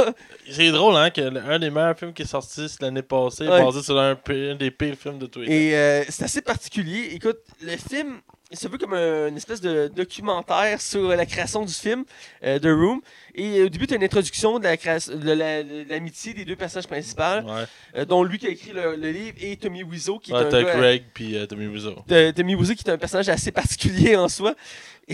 C'est 0.49 0.71
drôle, 0.71 0.95
hein, 0.95 1.09
que 1.11 1.21
un 1.21 1.59
des 1.59 1.69
meilleurs 1.69 1.97
films 1.97 2.13
qui 2.13 2.23
est 2.23 2.25
sorti 2.25 2.67
c'est 2.67 2.81
l'année 2.81 3.01
passée, 3.03 3.47
Ouais. 3.47 3.63
basé 3.63 3.83
sur 3.83 3.97
un, 3.99 4.17
un 4.29 4.55
des 4.55 4.71
pires 4.71 4.95
films 4.95 5.19
de 5.19 5.27
tous 5.27 5.39
les. 5.41 5.52
Et 5.53 5.75
euh, 5.75 6.03
c'est 6.09 6.23
assez 6.23 6.41
particulier. 6.41 7.09
Écoute, 7.13 7.37
le 7.61 7.77
film, 7.77 8.21
il 8.51 8.57
se 8.57 8.67
veut 8.67 8.77
comme 8.77 8.93
un- 8.93 9.27
une 9.27 9.37
espèce 9.37 9.61
de 9.61 9.87
documentaire 9.95 10.79
sur 10.81 11.09
la 11.09 11.25
création 11.25 11.63
du 11.65 11.73
film, 11.73 12.05
euh, 12.43 12.59
The 12.59 12.65
Room. 12.65 13.01
Et 13.35 13.61
au 13.63 13.69
début, 13.69 13.85
tu 13.87 13.93
as 13.93 13.97
une 13.97 14.03
introduction 14.03 14.59
de 14.59 14.63
la 14.63 14.77
création- 14.77 15.15
de 15.15 15.31
la- 15.31 15.63
de 15.63 15.85
l'amitié 15.89 16.33
des 16.33 16.45
deux 16.45 16.55
personnages 16.55 16.87
principaux, 16.87 17.21
Ouais. 17.45 17.63
euh, 17.97 18.05
dont 18.05 18.23
lui 18.23 18.37
qui 18.39 18.47
a 18.47 18.49
écrit 18.49 18.71
le, 18.71 18.95
le 18.95 19.11
livre 19.11 19.37
et 19.41 19.57
Tommy 19.57 19.83
Wiseau, 19.83 20.19
qui 20.19 20.31
est 20.31 20.35
Ouais, 20.35 20.53
un 20.53 20.63
gars- 20.63 20.71
Craig 20.73 21.03
puis 21.13 21.35
euh, 21.35 21.45
Tommy 21.45 21.67
Wiseau. 21.67 21.95
de- 22.07 22.31
Tommy 22.31 22.55
Wiseau 22.55 22.73
qui 22.75 22.83
est 22.87 22.91
un 22.91 22.97
personnage 22.97 23.29
assez 23.29 23.51
particulier 23.51 24.15
en 24.15 24.27
soi. 24.29 24.55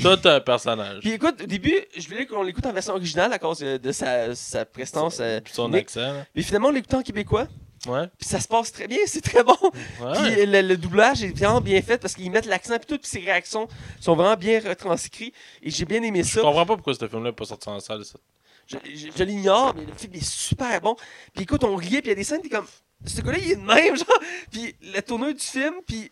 Toi, 0.02 0.18
t'as 0.18 0.36
un 0.36 0.40
personnage. 0.42 1.00
Puis 1.02 1.12
écoute, 1.12 1.42
au 1.42 1.48
début, 1.48 1.76
je 1.98 2.08
voulais 2.08 2.26
qu'on 2.28 2.44
l'écoute 2.44 2.66
en 2.66 2.72
version 2.74 2.94
originale 2.94 3.34
à 3.34 3.40
cause 3.40 3.60
de, 3.60 3.92
sa, 3.92 4.36
sa 4.36 4.64
prestance. 4.66 5.18
euh, 5.20 5.40
son 5.52 5.68
unique. 5.70 5.82
accent. 5.84 6.14
Mais 6.36 6.44
finalement, 6.44 6.68
on 6.68 6.72
l'écoute 6.72 6.94
en 6.94 7.02
québécois. 7.02 7.48
Ouais. 7.88 8.08
Puis 8.18 8.28
ça 8.28 8.40
se 8.40 8.48
passe 8.48 8.72
très 8.72 8.88
bien, 8.88 8.98
c'est 9.06 9.22
très 9.22 9.44
bon. 9.44 9.56
Ouais. 10.02 10.14
Puis 10.16 10.46
le, 10.46 10.62
le 10.62 10.78
doublage 10.78 11.24
est 11.24 11.38
vraiment 11.38 11.62
bien 11.62 11.82
fait 11.82 11.98
parce 11.98 12.14
qu'ils 12.14 12.30
mettent 12.32 12.46
l'accent 12.46 12.76
et 12.76 12.80
tout, 12.80 12.98
puis 12.98 13.08
ses 13.10 13.20
réactions 13.20 13.68
sont 14.00 14.16
vraiment 14.16 14.36
bien 14.36 14.60
retranscrites. 14.60 15.34
Et 15.62 15.70
j'ai 15.70 15.86
bien 15.86 16.02
aimé 16.04 16.24
Je 16.24 16.30
ça. 16.34 16.42
comprends 16.42 16.66
pas 16.66 16.76
pourquoi 16.76 16.94
ce 16.94 17.08
film-là 17.08 17.30
n'est 17.30 17.36
pas 17.36 17.46
sorti 17.46 17.70
en 17.70 17.80
salle. 17.80 18.04
ça. 18.06 18.20
Je, 18.68 18.78
je- 18.94 19.08
je 19.16 19.24
l'ignore, 19.24 19.74
mais 19.76 19.86
le 19.86 19.94
film 19.96 20.14
est 20.16 20.24
super 20.24 20.80
bon. 20.82 20.96
Puis 21.34 21.44
écoute, 21.44 21.64
on 21.64 21.76
riait, 21.76 22.02
puis 22.02 22.08
il 22.08 22.10
y 22.10 22.12
a 22.12 22.16
des 22.16 22.24
scènes, 22.24 22.42
t'es 22.42 22.50
comme. 22.50 22.68
Ce 23.06 23.22
gars-là, 23.22 23.38
il 23.38 23.52
est 23.52 23.56
de 23.56 23.62
même, 23.62 23.96
genre. 23.98 24.20
Puis 24.52 24.76
la 24.94 25.02
tournure 25.02 25.34
du 25.34 25.40
film, 25.44 25.76
puis. 25.88 26.12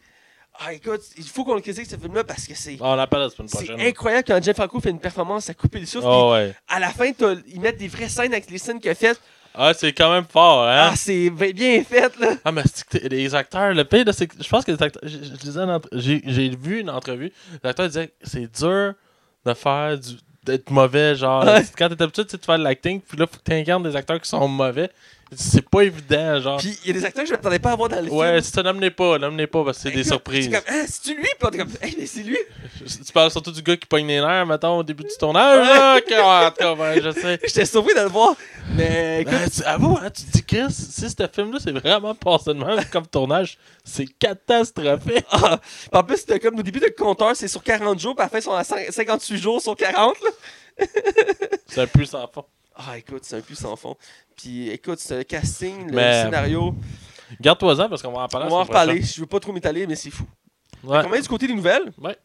Ah, 0.60 0.74
écoute, 0.74 1.02
il 1.18 1.24
faut 1.24 1.46
qu'on 1.46 1.54
le 1.54 1.62
critique 1.62 1.86
ce 1.86 1.98
film-là 1.98 2.24
parce 2.24 2.48
que 2.48 2.56
c'est. 2.56 2.78
Ah, 2.82 2.86
on 2.94 2.96
l'appelle 2.96 3.28
C'est 3.46 3.70
incroyable 3.80 4.24
quand 4.26 4.44
Jeff 4.44 4.56
Franco 4.56 4.80
fait 4.80 4.90
une 4.90 5.00
performance 5.00 5.48
à 5.52 5.54
couper 5.54 5.80
le 5.82 5.86
souffle. 5.86 6.08
Oh 6.10 6.32
ouais. 6.32 6.56
à 6.68 6.80
la 6.80 6.90
fin, 6.90 7.12
ils 7.48 7.60
mettent 7.62 7.78
des 7.78 7.88
vraies 7.88 8.10
scènes 8.10 8.32
avec 8.34 8.50
les 8.50 8.58
scènes 8.58 8.80
qu'il 8.80 8.90
a 8.90 8.96
faites. 8.96 9.22
Ah, 9.60 9.74
c'est 9.74 9.91
quand 9.93 10.12
même 10.13 10.26
fort, 10.26 10.67
hein? 10.67 10.89
Ah, 10.91 10.96
c'est 10.96 11.30
bien 11.32 11.84
fait, 11.84 12.15
là. 12.20 12.36
Ah, 12.46 12.52
mais 12.52 12.62
c'est 12.65 12.86
que 12.86 12.98
t'es- 12.98 13.10
les 13.10 13.34
acteurs, 13.34 13.74
le 13.74 13.84
pire, 13.84 14.06
c'est 14.13 14.28
que 14.28 14.36
je 14.41 14.48
pense 14.48 14.63
que 14.63 14.72
les 14.72 14.82
acteurs. 14.84 15.02
J'ai 15.93 16.50
vu 16.56 16.80
une 16.82 16.89
entrevue. 16.91 17.32
Les 17.63 17.70
acteurs 17.70 17.88
disaient 17.88 18.08
que 18.08 18.13
c'est 18.24 18.52
dur 18.60 18.93
de 19.46 19.54
faire 19.54 19.98
du 19.98 20.12
d'être 20.43 20.70
mauvais, 20.70 21.13
genre. 21.15 21.43
Ouais. 21.43 21.62
Quand 21.78 21.89
t'es 21.89 22.02
habitué 22.02 22.24
de 22.24 22.38
faire 22.38 22.58
de 22.58 22.63
l'acting, 22.63 23.02
puis 23.02 23.17
là, 23.17 23.26
faut 23.28 23.38
que 23.38 23.43
t'incarnes 23.43 23.84
des 23.84 23.96
acteurs 23.98 24.22
qui 24.22 24.30
sont 24.30 24.48
mauvais. 24.48 24.89
C'est 25.36 25.68
pas 25.70 25.82
évident, 25.82 26.40
genre. 26.40 26.58
Puis 26.58 26.78
il 26.84 26.88
y 26.88 26.90
a 26.92 27.00
des 27.00 27.06
acteurs 27.06 27.24
que 27.24 27.30
je 27.30 27.34
m'attendais 27.34 27.60
pas 27.60 27.72
à 27.72 27.76
voir 27.76 27.90
dans 27.90 28.00
le 28.02 28.10
ouais, 28.10 28.28
film. 28.30 28.42
c'est 28.42 28.56
ça, 28.56 28.63
n'amenez 28.63 28.92
pas, 28.92 29.18
n'amenez 29.18 29.46
pas, 29.48 29.63
parce 29.66 29.78
que 29.78 29.84
c'est 29.90 29.96
des 29.96 30.04
surprises. 30.06 30.46
C'est 30.46 30.52
comme, 30.52 30.63
ah, 30.68 30.86
c'est-tu 30.88 31.16
lui? 31.16 31.24
Puis 31.24 31.36
on 31.42 31.50
est 31.50 31.58
comme, 31.58 31.72
hey, 31.82 31.96
mais 32.00 32.06
c'est 32.06 32.24
lui. 32.24 32.38
Tu 32.88 33.12
parles 33.12 33.32
surtout 33.32 33.52
du 33.52 33.62
gars 33.62 33.76
qui 33.76 33.86
pogne 33.86 34.08
les 34.08 34.22
nerfs, 34.22 34.46
mettons, 34.46 34.78
au 34.78 34.84
début 34.84 35.04
du 35.04 35.16
tournage, 35.20 35.68
là. 35.68 35.96
en 35.96 36.52
tout 36.52 36.56
cas, 36.58 36.74
ouais, 36.74 37.02
je 37.02 37.12
sais. 37.12 37.40
J'étais 37.46 37.66
surpris 37.66 37.94
de 37.94 38.02
le 38.02 38.08
voir. 38.08 38.36
Mais 38.76 39.22
écoute, 39.22 39.34
Ben, 39.34 39.50
tu, 39.50 39.63
avoue, 39.63 39.98
hein, 40.02 40.10
tu 40.10 40.24
te 40.24 40.32
dis, 40.32 40.44
Chris, 40.46 40.72
si 40.72 41.10
ce 41.10 41.28
film-là, 41.34 41.60
c'est 41.62 41.72
vraiment 41.72 42.13
de 42.13 42.54
même 42.54 42.86
comme 42.86 43.08
tournage, 43.08 43.58
c'est 43.84 44.06
catastrophique. 44.06 45.26
ah, 45.32 45.60
en 45.92 46.04
plus, 46.04 46.18
c'était 46.18 46.40
comme 46.40 46.58
au 46.60 46.63
début, 46.63 46.80
le 46.80 46.92
compteur, 46.98 47.36
c'est 47.36 47.48
sur 47.48 47.63
40 47.63 48.00
jours, 48.00 48.16
puis 48.16 48.22
à 48.22 48.26
la 48.26 48.30
fin, 48.30 48.38
ils 48.38 48.42
sont 48.42 48.54
à 48.54 48.62
cin- 48.62 48.92
58 48.92 49.38
jours 49.38 49.62
sur 49.62 49.76
40. 49.76 50.16
Là. 50.24 50.86
C'est 51.68 51.82
un 51.82 51.88
peu 51.88 52.06
sans 52.06 52.28
fond. 52.28 52.46
Ah, 52.78 52.98
écoute, 52.98 53.24
c'est 53.24 53.38
un 53.38 53.42
plus 53.42 53.56
sans 53.56 53.76
fond. 53.76 53.96
Puis 54.36 54.70
écoute, 54.70 55.00
c'est 55.00 55.18
le 55.18 55.24
casting, 55.24 55.88
le 55.90 55.96
Mais- 55.96 56.24
scénario. 56.24 56.76
Garde-toi-en 57.42 57.90
parce 57.90 58.02
qu'on 58.02 58.12
va 58.12 58.22
en 58.22 58.28
parler. 58.28 58.48
On 58.48 58.52
va 58.52 58.56
en 58.58 58.63
reparler. 58.63 59.02
Je 59.02 59.20
veux 59.20 59.26
pas 59.26 59.40
trop 59.40 59.52
m'étaler, 59.52 59.86
mais 59.88 59.96
c'est 59.96 60.12
fou. 60.12 60.26
prochaine. 60.84 61.04
Combien 61.04 61.20
du 61.22 61.28
côté 61.28 61.48
des 61.48 61.54
nouvelles? 61.56 61.92
Ouais. 61.98 62.16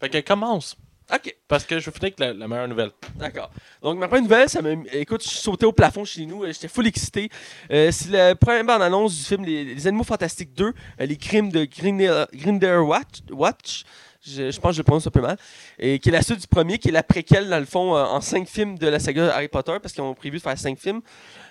Fait 0.00 0.08
que 0.08 0.20
commence. 0.20 0.76
Ok, 1.12 1.36
Parce 1.46 1.64
que 1.64 1.78
je 1.78 1.84
vais 1.88 1.92
finir 1.92 2.02
avec 2.04 2.18
la, 2.18 2.32
la 2.34 2.48
meilleure 2.48 2.66
nouvelle. 2.66 2.90
d'accord. 3.14 3.50
Donc, 3.80 3.96
ma 3.98 4.08
première 4.08 4.24
nouvelle, 4.24 4.48
ça 4.48 4.60
m'a. 4.60 4.70
Écoute, 4.92 5.22
je 5.22 5.28
suis 5.28 5.38
sauté 5.38 5.64
au 5.64 5.70
plafond 5.72 6.04
chez 6.04 6.26
nous. 6.26 6.42
euh, 6.42 6.52
J'étais 6.52 6.66
full 6.66 6.86
excité. 6.88 7.28
Euh, 7.70 7.92
c'est 7.92 8.10
la 8.10 8.34
première 8.34 8.64
bande-annonce 8.64 9.16
du 9.16 9.22
film 9.24 9.44
Les, 9.44 9.64
Les 9.64 9.86
Animaux 9.86 10.02
Fantastiques 10.02 10.52
2, 10.54 10.64
euh, 10.66 10.72
Les 11.06 11.16
Crimes 11.16 11.50
de 11.52 11.64
Grinder 11.64 12.78
Watch. 12.78 13.20
Watch. 13.30 13.84
Je, 14.26 14.50
je 14.50 14.58
pense 14.60 14.70
que 14.70 14.76
je 14.76 14.80
le 14.80 14.84
prononce 14.84 15.06
un 15.06 15.10
peu 15.12 15.20
mal. 15.20 15.36
Et 15.78 16.00
qui 16.00 16.08
est 16.08 16.12
la 16.12 16.22
suite 16.22 16.40
du 16.40 16.48
premier, 16.48 16.78
qui 16.78 16.88
est 16.88 16.92
la 16.92 17.04
préquelle, 17.04 17.48
dans 17.48 17.60
le 17.60 17.66
fond, 17.66 17.94
euh, 17.96 18.02
en 18.04 18.20
cinq 18.20 18.48
films 18.48 18.76
de 18.76 18.88
la 18.88 18.98
saga 18.98 19.32
Harry 19.32 19.46
Potter, 19.46 19.76
parce 19.80 19.94
qu'ils 19.94 20.02
ont 20.02 20.14
prévu 20.14 20.38
de 20.38 20.42
faire 20.42 20.58
cinq 20.58 20.76
films. 20.76 21.02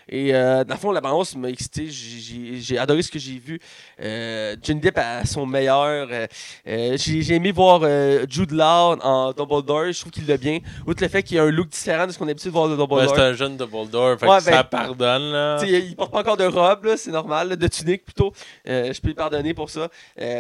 Et 0.09 0.33
euh, 0.35 0.63
dans 0.63 0.75
le 0.75 0.79
fond, 0.79 0.91
la 0.91 1.01
bande-annonce 1.01 1.35
m'a 1.35 1.49
excité. 1.49 1.87
J'ai- 1.89 2.77
adoré 2.77 3.01
ce 3.01 3.11
que 3.11 3.19
j'ai 3.19 3.39
vu. 3.39 3.59
Euh, 4.01 4.55
Johnny 4.61 4.79
Depp 4.79 4.97
à 4.97 5.25
son 5.25 5.45
meilleur. 5.45 6.07
Euh, 6.11 6.27
euh, 6.67 6.97
j'ai 6.97 7.33
aimé 7.33 7.51
voir 7.51 7.81
Jude 8.29 8.51
Law 8.51 8.97
en 9.01 9.31
Dumbledore. 9.33 9.91
Je 9.91 9.99
trouve 9.99 10.11
qu'il 10.11 10.27
l'a 10.27 10.37
bien. 10.37 10.59
Outre 10.85 11.01
le 11.03 11.09
fait 11.09 11.23
qu'il 11.23 11.39
a 11.39 11.43
un 11.43 11.51
look 11.51 11.69
différent 11.69 12.05
de 12.07 12.11
ce 12.11 12.17
qu'on 12.17 12.25
a 12.25 12.27
l'habitude 12.29 12.49
de 12.49 12.53
voir 12.53 12.67
de 12.67 12.73
Ouais, 12.73 12.77
Dumbledore. 12.77 13.15
c'est 13.15 13.21
un 13.21 13.33
jeune 13.33 13.57
Dumbledore, 13.57 14.19
fait 14.19 14.27
Ouais, 14.27 14.37
que 14.37 14.43
ça 14.43 14.51
ben- 14.51 14.63
pardonne, 14.63 15.31
là. 15.31 15.57
Il 15.65 15.95
porte 15.95 16.11
pas 16.11 16.19
encore 16.19 16.37
de 16.37 16.45
robe, 16.45 16.95
c'est 16.97 17.11
normal, 17.11 17.49
là, 17.49 17.55
de 17.55 17.67
tunique 17.67 18.05
plutôt. 18.05 18.31
Je 18.65 18.99
peux 19.01 19.07
lui 19.09 19.15
pardonner 19.15 19.53
pour 19.53 19.69
ça. 19.69 19.89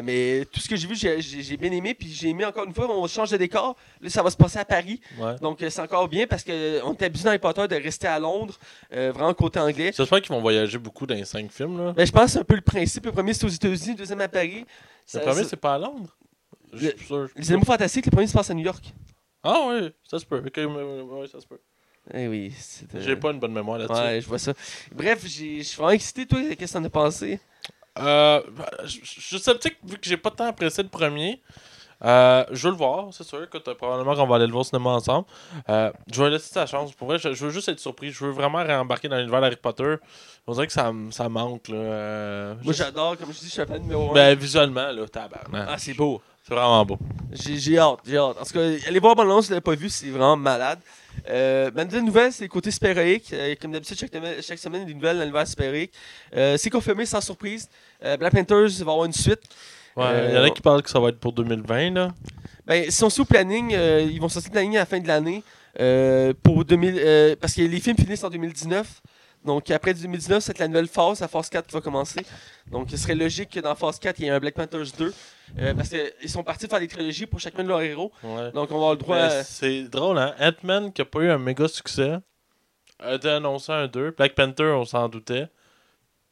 Mais 0.03 0.45
tout 0.51 0.59
ce 0.59 0.67
que 0.69 0.75
j'ai 0.75 0.87
vu, 0.87 0.95
j'ai- 0.95 1.57
bien 1.57 1.71
aimé. 1.71 1.93
Puis 1.93 2.09
j'ai 2.11 2.29
aimé 2.29 2.45
encore 2.45 2.65
une 2.65 2.73
fois, 2.73 2.87
on 2.89 3.07
change 3.07 3.31
de 3.31 3.37
décor. 3.37 3.75
Là, 4.01 4.09
ça 4.09 4.21
va 4.21 4.29
se 4.29 4.37
passer 4.37 4.59
à 4.59 4.65
Paris. 4.65 4.99
Ouais. 5.17 5.35
Donc 5.41 5.57
c'est 5.67 5.79
encore 5.81 6.07
bien 6.07 6.27
parce 6.27 6.43
qu'on 6.43 6.51
est 6.51 7.03
habitué 7.03 7.23
dans 7.23 7.29
Harry 7.29 7.39
Potter 7.39 7.67
de 7.67 7.75
rester 7.81 8.07
à 8.07 8.19
Londres, 8.19 8.55
vraiment 8.91 9.33
côté 9.33 9.54
anglais. 9.59 9.91
J'espère 9.95 10.21
qu'ils 10.21 10.33
vont 10.33 10.41
voyager 10.41 10.77
beaucoup 10.77 11.05
dans 11.05 11.15
les 11.15 11.25
cinq 11.25 11.51
films, 11.51 11.77
là. 11.77 11.93
Mais 11.95 12.05
je 12.05 12.11
pense 12.11 12.25
que 12.25 12.31
c'est 12.31 12.39
un 12.39 12.43
peu 12.43 12.55
le 12.55 12.61
principe. 12.61 13.05
Le 13.05 13.11
premier, 13.11 13.33
c'est 13.33 13.45
aux 13.45 13.49
États-Unis, 13.49 13.89
le 13.91 13.95
deuxième 13.95 14.21
à 14.21 14.27
Paris. 14.27 14.65
Ça- 15.05 15.19
Le 15.19 15.25
premier, 15.25 15.43
c'est 15.43 15.55
pas 15.57 15.75
à 15.75 15.77
Londres? 15.79 16.15
Je 16.73 16.77
suis 16.79 16.87
Le- 16.87 16.93
plus 16.93 17.05
sûr. 17.05 17.29
Les 17.35 17.51
animaux 17.51 17.65
fantastiques, 17.65 18.05
le 18.05 18.11
premier 18.11 18.27
se 18.27 18.33
passe 18.33 18.49
à 18.49 18.53
New 18.53 18.63
York. 18.65 18.83
Ah 19.43 19.67
oui, 19.69 19.91
ça 20.09 20.17
se 20.19 20.25
peut. 20.25 20.41
Ouais, 20.41 21.27
ça 21.27 21.39
se 21.39 21.45
peut. 21.47 21.59
Eh 22.13 22.27
oui, 22.27 22.53
euh, 22.93 23.01
J'ai 23.01 23.15
pas 23.15 23.31
une 23.31 23.39
bonne 23.39 23.53
mémoire 23.53 23.79
là-dessus. 23.79 23.99
Ouais, 23.99 24.21
je 24.21 24.27
vois 24.27 24.37
ça. 24.39 24.53
Bref, 24.93 25.23
j'ai- 25.25 25.59
je 25.59 25.63
suis 25.63 25.75
vraiment 25.77 25.91
excité. 25.91 26.25
Toi, 26.27 26.39
qu'est-ce 26.55 26.73
que 26.73 26.77
t'en 26.77 26.83
as 26.83 26.89
pensé? 26.89 27.39
Euh, 27.97 28.41
bah, 28.51 28.69
je 28.83 28.99
je 29.03 29.21
suis 29.21 29.39
sceptique 29.39 29.77
vu 29.83 29.97
que 29.97 30.05
j'ai 30.07 30.17
pas 30.17 30.29
tant 30.29 30.45
apprécié 30.45 30.83
le 30.83 30.89
premier. 30.89 31.41
Euh, 32.05 32.45
je 32.51 32.63
veux 32.67 32.71
le 32.71 32.77
voir, 32.77 33.07
c'est 33.11 33.23
sûr. 33.23 33.43
Écoute, 33.43 33.63
probablement 33.73 34.15
qu'on 34.15 34.27
va 34.27 34.35
aller 34.35 34.45
le 34.45 34.51
voir 34.51 34.61
au 34.61 34.63
cinéma 34.65 34.91
ensemble. 34.91 35.25
Euh, 35.69 35.91
je 36.11 36.23
vais 36.23 36.29
laisser 36.29 36.53
sa 36.53 36.65
chance. 36.65 36.93
Pour 36.93 37.07
vrai, 37.07 37.17
je, 37.17 37.33
je 37.33 37.45
veux 37.45 37.51
juste 37.51 37.67
être 37.69 37.79
surpris. 37.79 38.11
Je 38.11 38.23
veux 38.25 38.31
vraiment 38.31 38.59
réembarquer 38.63 39.07
dans 39.09 39.17
l'univers 39.17 39.41
d'Harry 39.41 39.55
Potter. 39.55 39.95
On 40.47 40.53
dirait 40.53 40.67
que 40.67 40.73
ça, 40.73 40.91
ça 41.11 41.27
manque. 41.29 41.67
Là. 41.69 41.75
Euh, 41.75 42.55
Moi, 42.63 42.73
j'adore. 42.73 43.17
Comme 43.17 43.33
je 43.33 43.39
dis, 43.39 43.45
je 43.47 43.51
suis 43.51 43.61
un 43.61 43.65
fan 43.65 43.81
numéro 43.81 44.11
1. 44.11 44.13
ben, 44.13 44.37
visuellement, 44.37 44.91
là, 44.91 45.07
tabarnak. 45.07 45.67
ah, 45.71 45.75
c'est 45.77 45.93
beau. 45.95 46.21
C'est 46.47 46.53
vraiment 46.53 46.85
beau. 46.85 46.99
J'ai 47.31 47.79
hâte, 47.79 47.99
j'ai 48.05 48.17
hâte. 48.17 48.37
En 48.39 48.45
tout 48.45 48.53
cas, 48.53 48.59
allez 48.87 48.99
voir 48.99 49.15
Bon 49.15 49.41
si 49.41 49.47
vous 49.47 49.53
l'avez 49.53 49.61
pas 49.61 49.73
vu, 49.73 49.89
c'est 49.89 50.09
vraiment 50.09 50.37
malade. 50.37 50.77
Euh, 51.27 51.71
ma 51.73 51.85
deuxième 51.85 52.05
nouvelle, 52.05 52.31
c'est 52.31 52.43
le 52.43 52.49
côté 52.49 52.69
super-héroïque. 52.69 53.33
Euh, 53.33 53.55
comme 53.59 53.71
d'habitude, 53.71 53.97
chaque, 53.97 54.11
semaine- 54.13 54.41
chaque 54.43 54.59
semaine, 54.59 54.81
il 54.81 54.83
y 54.83 54.85
a 54.85 54.87
des 54.89 54.93
nouvelles 54.93 55.15
dans 55.17 55.23
l'univers 55.23 55.47
super-héroïque. 55.47 55.91
Euh, 56.35 56.55
c'est 56.57 56.69
confirmé 56.69 57.07
sans 57.07 57.21
surprise. 57.21 57.67
Black 58.19 58.31
Panthers 58.31 58.69
va 58.83 58.91
avoir 58.91 59.05
une 59.05 59.13
suite. 59.13 59.41
Ouais, 59.95 60.29
il 60.29 60.35
y 60.35 60.37
en 60.37 60.43
a 60.43 60.49
qui 60.49 60.61
parlent 60.61 60.81
que 60.83 60.89
ça 60.89 60.99
va 60.99 61.09
être 61.09 61.19
pour 61.19 61.31
2020. 61.33 61.91
Là. 61.93 62.13
Ben, 62.65 62.89
si 62.89 63.03
on 63.03 63.07
au 63.07 63.25
planning, 63.25 63.73
euh, 63.73 64.01
ils 64.01 64.19
vont 64.19 64.27
sortir 64.29 64.49
le 64.51 64.53
planning 64.53 64.75
à 64.75 64.79
la 64.79 64.85
fin 64.85 64.99
de 64.99 65.07
l'année. 65.07 65.43
euh, 65.79 66.33
pour 66.41 66.63
2000, 66.65 66.95
euh, 66.97 67.35
parce 67.39 67.53
que 67.53 67.61
les 67.61 67.79
films 67.79 67.97
finissent 67.97 68.23
en 68.23 68.29
2019. 68.29 69.01
Donc 69.45 69.69
après 69.69 69.93
2019, 69.93 70.41
c'est 70.41 70.57
la 70.57 70.67
nouvelle 70.67 70.87
phase, 70.87 71.19
la 71.19 71.27
phase 71.27 71.49
4 71.49 71.67
qui 71.67 71.73
va 71.73 71.81
commencer. 71.81 72.25
Donc 72.71 72.89
ce 72.89 72.97
serait 72.97 73.13
logique 73.13 73.51
que 73.51 73.59
dans 73.59 73.75
phase 73.75 73.99
4, 73.99 74.17
il 74.19 74.25
y 74.25 74.27
ait 74.27 74.31
un 74.31 74.39
Black 74.39 74.55
Panthers 74.55 74.91
2. 74.97 75.13
euh, 75.59 75.73
parce 75.75 75.89
qu'ils 75.89 76.29
sont 76.29 76.43
partis 76.43 76.65
de 76.65 76.69
faire 76.71 76.79
des 76.79 76.87
trilogies 76.87 77.27
pour 77.27 77.39
chacun 77.39 77.61
de 77.63 77.67
leurs 77.67 77.81
héros. 77.81 78.11
Ouais. 78.23 78.51
Donc 78.53 78.71
on 78.71 78.75
va 78.75 78.77
avoir 78.77 78.91
le 78.93 78.97
droit 78.97 79.17
Mais 79.17 79.21
à... 79.21 79.43
C'est 79.43 79.83
drôle, 79.83 80.17
hein? 80.17 80.33
Ant-Man, 80.39 80.91
qui 80.91 81.01
a 81.01 81.05
pas 81.05 81.19
eu 81.19 81.29
un 81.29 81.37
méga 81.37 81.67
succès, 81.67 82.15
a 82.99 83.13
été 83.13 83.29
annoncé 83.29 83.71
un 83.71 83.87
2. 83.87 84.11
Black 84.17 84.33
Panther, 84.33 84.63
on 84.75 84.85
s'en 84.85 85.07
doutait. 85.09 85.47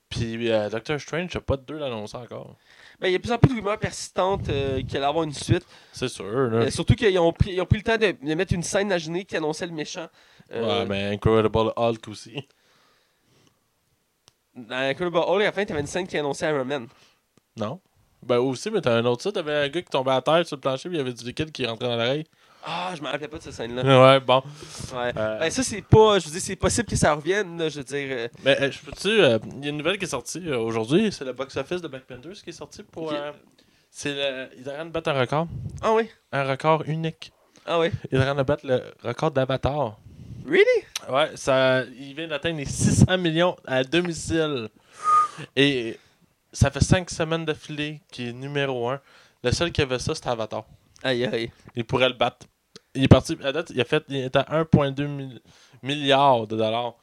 Puis 0.10 0.52
euh, 0.52 0.70
Doctor 0.70 1.00
Strange, 1.00 1.30
j'ai 1.32 1.40
pas 1.40 1.58
de 1.58 1.64
2 1.64 1.80
d'annoncé 1.80 2.18
encore. 2.18 2.56
Ben, 3.04 3.10
il 3.10 3.12
y 3.12 3.16
a 3.16 3.18
de 3.18 3.22
plus 3.22 3.34
en 3.34 3.38
plus 3.38 3.50
de 3.50 3.56
rumeurs 3.56 3.78
persistantes 3.78 4.48
euh, 4.48 4.82
qu'il 4.82 4.96
allait 4.96 5.06
avoir 5.06 5.26
une 5.26 5.34
suite. 5.34 5.66
C'est 5.92 6.08
sûr. 6.08 6.24
Là. 6.24 6.60
Euh, 6.60 6.70
surtout 6.72 6.96
qu'ils 6.96 7.20
ont 7.20 7.34
pris, 7.34 7.52
ils 7.52 7.60
ont 7.60 7.66
pris 7.66 7.80
le 7.80 7.84
temps 7.84 7.98
de, 7.98 8.16
de 8.26 8.34
mettre 8.34 8.54
une 8.54 8.64
scène 8.64 8.88
imaginée 8.88 9.26
qui 9.26 9.36
annonçait 9.36 9.66
le 9.66 9.74
méchant. 9.74 10.08
Euh, 10.54 10.80
Ouais, 10.80 10.86
mais 10.86 11.14
Incredible 11.14 11.74
Hulk 11.76 12.08
aussi. 12.08 12.48
Dans 14.56 14.78
Incredible 14.78 15.18
Hulk, 15.18 15.42
à 15.42 15.46
la 15.46 15.52
fin, 15.52 15.66
t'avais 15.66 15.82
une 15.82 15.88
scène 15.88 16.08
qui 16.08 16.18
annonçait 16.18 16.50
Iron 16.50 16.64
Man. 16.64 16.88
Non? 17.58 17.82
Ben 18.26 18.38
aussi, 18.38 18.72
mais 18.72 18.80
t'as 18.80 18.96
un 18.96 19.04
autre 19.04 19.22
ça, 19.22 19.34
t'avais 19.34 19.54
un 19.54 19.68
gars 19.68 19.82
qui 19.82 19.90
tombait 19.90 20.12
à 20.12 20.22
terre 20.22 20.48
sur 20.48 20.56
le 20.56 20.62
plancher, 20.62 20.88
puis 20.88 20.98
il 20.98 21.00
y 21.00 21.02
avait 21.02 21.12
du 21.12 21.26
liquide 21.26 21.52
qui 21.52 21.66
rentrait 21.66 21.90
dans 21.90 21.98
l'oreille. 21.98 22.24
Ah, 22.66 22.94
je 22.96 23.02
me 23.02 23.08
rappelais 23.08 23.28
pas 23.28 23.38
de 23.40 23.44
cette 23.44 23.54
scène-là. 23.54 23.84
Ouais, 23.84 24.20
bon. 24.22 24.42
Ouais. 24.94 25.12
Euh, 25.18 25.40
Ben, 25.40 25.50
ça, 25.52 25.64
c'est 25.64 25.82
pas. 25.82 26.18
Je 26.20 26.26
veux 26.26 26.32
dire, 26.32 26.42
c'est 26.42 26.56
possible 26.56 26.88
que 26.88 26.96
ça 26.96 27.14
revienne, 27.14 27.58
là, 27.58 27.68
je 27.70 27.80
veux 27.80 27.84
dire. 27.84 28.08
euh, 28.10 28.28
Mais 28.46 28.60
euh, 28.62 28.72
je 28.72 28.80
peux-tu. 28.80 29.10
euh, 29.22 29.38
Il 29.58 29.64
y 29.64 29.68
a 29.68 29.70
une 29.72 29.78
nouvelle 29.78 29.98
qui 29.98 30.06
est 30.06 30.08
sortie 30.08 30.50
aujourd'hui, 30.52 31.12
c'est 31.12 31.26
le 31.26 31.34
box-office 31.34 31.82
de 31.82 31.88
Black 31.90 32.04
Panther 32.04 32.32
qui 32.42 32.50
est 32.52 32.54
sorti 32.54 32.84
pour. 32.84 33.14
C'est 33.92 34.14
le... 34.16 34.50
Il 34.58 34.68
est 34.68 34.72
en 34.72 34.76
train 34.76 34.86
de 34.86 34.90
battre 34.92 35.10
un 35.10 35.20
record. 35.20 35.48
Ah 35.82 35.94
oui? 35.94 36.10
Un 36.32 36.46
record 36.46 36.84
unique. 36.88 37.32
Ah 37.66 37.80
oui? 37.80 37.90
Il 38.12 38.18
est 38.18 38.22
en 38.22 38.24
train 38.26 38.36
de 38.36 38.44
battre 38.44 38.66
le 38.66 38.82
record 39.04 39.32
d'Avatar. 39.32 39.98
Really? 40.46 40.64
Ouais, 41.10 41.32
ça, 41.36 41.84
il 41.98 42.16
vient 42.16 42.28
d'atteindre 42.28 42.58
les 42.58 42.66
600 42.66 43.18
millions 43.18 43.56
à 43.66 43.84
domicile. 43.84 44.70
Et 45.56 46.00
ça 46.52 46.72
fait 46.72 46.84
5 46.84 47.10
semaines 47.10 47.46
d'affilée 47.46 48.02
qu'il 48.12 48.30
est 48.30 48.34
numéro 48.34 48.90
1. 48.90 49.00
Le 49.44 49.52
seul 49.52 49.72
qui 49.72 49.82
avait 49.82 50.00
ça, 50.00 50.16
c'était 50.16 50.30
Avatar. 50.30 50.66
Aïe, 51.04 51.26
aïe. 51.26 51.52
Il 51.76 51.86
pourrait 51.86 52.10
le 52.10 52.16
battre. 52.16 52.48
Il 52.96 53.04
est 53.04 53.08
parti, 53.08 53.38
à 53.44 53.52
date, 53.52 53.72
il 53.74 53.82
a 53.82 53.86
fait, 53.86 54.04
il 54.10 54.18
est 54.18 54.36
à 54.36 54.44
1,2 54.52 55.08
mi- 55.08 55.42
milliard 55.82 56.46
de 56.48 56.56
dollars. 56.56 56.94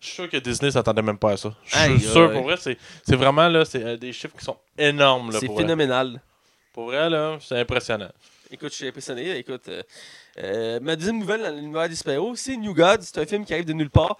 Je 0.00 0.06
suis 0.06 0.14
sûr 0.14 0.30
que 0.30 0.36
Disney 0.36 0.70
s'attendait 0.70 1.02
même 1.02 1.18
pas 1.18 1.32
à 1.32 1.36
ça. 1.36 1.52
Je 1.64 1.70
suis 1.76 1.78
Aïe, 1.92 2.00
sûr, 2.00 2.32
pour 2.32 2.42
vrai, 2.42 2.56
c'est 2.58 2.76
c'est 3.04 3.16
vraiment 3.16 3.48
là, 3.48 3.64
c'est 3.64 3.82
euh, 3.84 3.96
des 3.96 4.12
chiffres 4.12 4.36
qui 4.38 4.44
sont 4.44 4.56
énormes. 4.76 5.30
Là, 5.32 5.38
C'est 5.40 5.46
pour, 5.46 5.54
vrai. 5.56 5.64
phénoménal. 5.64 6.20
pour 6.72 6.86
vrai, 6.86 7.08
là, 7.10 7.38
c'est 7.40 7.58
impressionnant. 7.58 8.10
Écoute, 8.50 8.70
je 8.70 8.76
suis 8.76 8.88
impressionné. 8.88 9.36
Écoute, 9.36 9.68
euh, 9.68 9.82
euh, 10.38 10.80
ma 10.80 10.96
deuxième 10.96 11.18
nouvelle 11.18 11.42
dans 11.42 11.54
l'univers 11.54 11.86
des 11.86 11.94
super-héros, 11.94 12.34
c'est 12.34 12.56
New 12.56 12.72
God. 12.72 13.02
C'est 13.02 13.18
un 13.18 13.26
film 13.26 13.44
qui 13.44 13.52
arrive 13.52 13.66
de 13.66 13.74
nulle 13.74 13.90
part. 13.90 14.16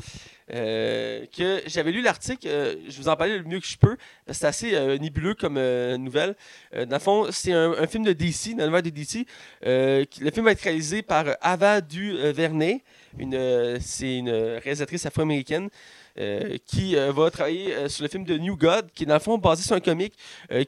Euh, 0.52 1.24
que 1.34 1.62
j'avais 1.66 1.92
lu 1.92 2.02
l'article, 2.02 2.46
je 2.46 2.96
vous 2.98 3.08
en 3.08 3.16
parlais 3.16 3.38
le 3.38 3.44
mieux 3.44 3.58
que 3.58 3.66
je 3.66 3.78
peux, 3.78 3.96
c'est 4.30 4.46
assez 4.46 4.98
nébuleux 4.98 5.34
comme 5.34 5.58
nouvelle. 5.96 6.36
Dans 6.74 6.96
le 6.96 6.98
fond, 6.98 7.28
c'est 7.30 7.52
un, 7.52 7.86
film 7.86 8.04
de 8.04 8.12
DC, 8.12 8.54
dans 8.54 8.64
l'univers 8.64 8.82
de 8.82 8.90
DC. 8.90 9.26
Le 9.62 10.30
film 10.30 10.44
va 10.44 10.52
être 10.52 10.62
réalisé 10.62 11.02
par 11.02 11.26
Ava 11.40 11.80
DuVernay. 11.80 12.82
Une, 13.18 13.78
c'est 13.80 14.16
une 14.16 14.30
réalisatrice 14.30 15.04
afro-américaine. 15.06 15.68
Euh, 16.18 16.56
qui 16.66 16.96
euh, 16.96 17.12
va 17.12 17.30
travailler 17.30 17.74
euh, 17.74 17.88
sur 17.88 18.02
le 18.02 18.08
film 18.08 18.24
de 18.24 18.36
New 18.38 18.56
God, 18.56 18.90
qui 18.94 19.04
est 19.04 19.06
dans 19.06 19.14
le 19.14 19.20
fond 19.20 19.38
basé 19.38 19.62
sur 19.62 19.76
un 19.76 19.80
comic 19.80 20.14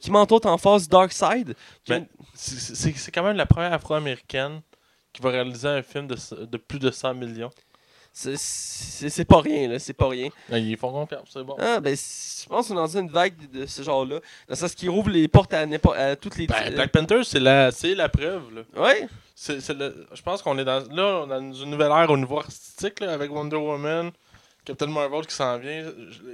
qui 0.00 0.10
met 0.10 0.18
en 0.18 0.58
face 0.58 0.88
Dark 0.88 1.12
Side. 1.12 1.54
qui- 1.84 1.92
Ben, 1.92 2.06
C'est- 2.34 3.10
quand 3.12 3.22
même 3.22 3.36
la 3.36 3.46
première 3.46 3.72
afro-américaine 3.72 4.60
qui 5.12 5.20
va 5.22 5.30
réaliser 5.30 5.68
un 5.68 5.82
film 5.82 6.06
de, 6.06 6.16
de 6.46 6.56
plus 6.56 6.78
de 6.78 6.90
100 6.90 7.14
millions. 7.14 7.50
c'est- 8.12 8.36
c'est 8.36 9.08
c'est 9.08 9.24
pas 9.24 9.40
rien, 9.40 9.68
là, 9.68 9.78
c'est 9.78 9.92
pas 9.92 10.08
rien. 10.08 10.28
Ah, 10.50 10.58
Ils 10.58 10.76
font 10.76 10.90
confiance, 10.90 11.28
c'est 11.32 11.44
bon. 11.44 11.56
Ah, 11.60 11.78
ben, 11.80 11.96
je 11.96 12.46
pense 12.48 12.66
qu'on 12.68 12.74
est 12.74 12.76
dans 12.76 12.98
une 12.98 13.08
vague 13.08 13.34
de, 13.52 13.60
de 13.60 13.66
ce 13.66 13.82
genre-là. 13.82 14.16
Dans 14.16 14.20
le 14.48 14.54
sens 14.56 14.74
qu'il 14.74 14.90
rouvre 14.90 15.10
les 15.10 15.28
portes 15.28 15.54
à, 15.54 15.64
toutes 16.16 16.36
les. 16.36 16.46
Ben, 16.48 16.74
Black 16.74 16.90
Panther, 16.90 17.22
c'est 17.24 17.38
la, 17.40 17.70
c'est 17.70 17.94
la 17.94 18.08
preuve. 18.08 18.42
Là. 18.54 18.62
Ouais, 18.82 19.08
C'est, 19.34 19.60
c'est 19.60 19.74
le, 19.74 20.06
je 20.12 20.22
pense 20.22 20.42
qu'on 20.42 20.58
est 20.58 20.64
dans, 20.64 20.80
là, 20.92 21.22
on 21.22 21.26
est 21.26 21.40
dans 21.40 21.52
une 21.52 21.70
nouvelle 21.70 21.92
ère 21.92 22.10
au 22.10 22.16
niveau 22.16 22.38
artistique 22.38 22.98
là, 23.00 23.12
avec 23.12 23.30
Wonder 23.32 23.56
Woman, 23.56 24.10
Captain 24.64 24.86
Marvel 24.86 25.26
qui 25.26 25.34
s'en 25.34 25.58
vient. 25.58 25.90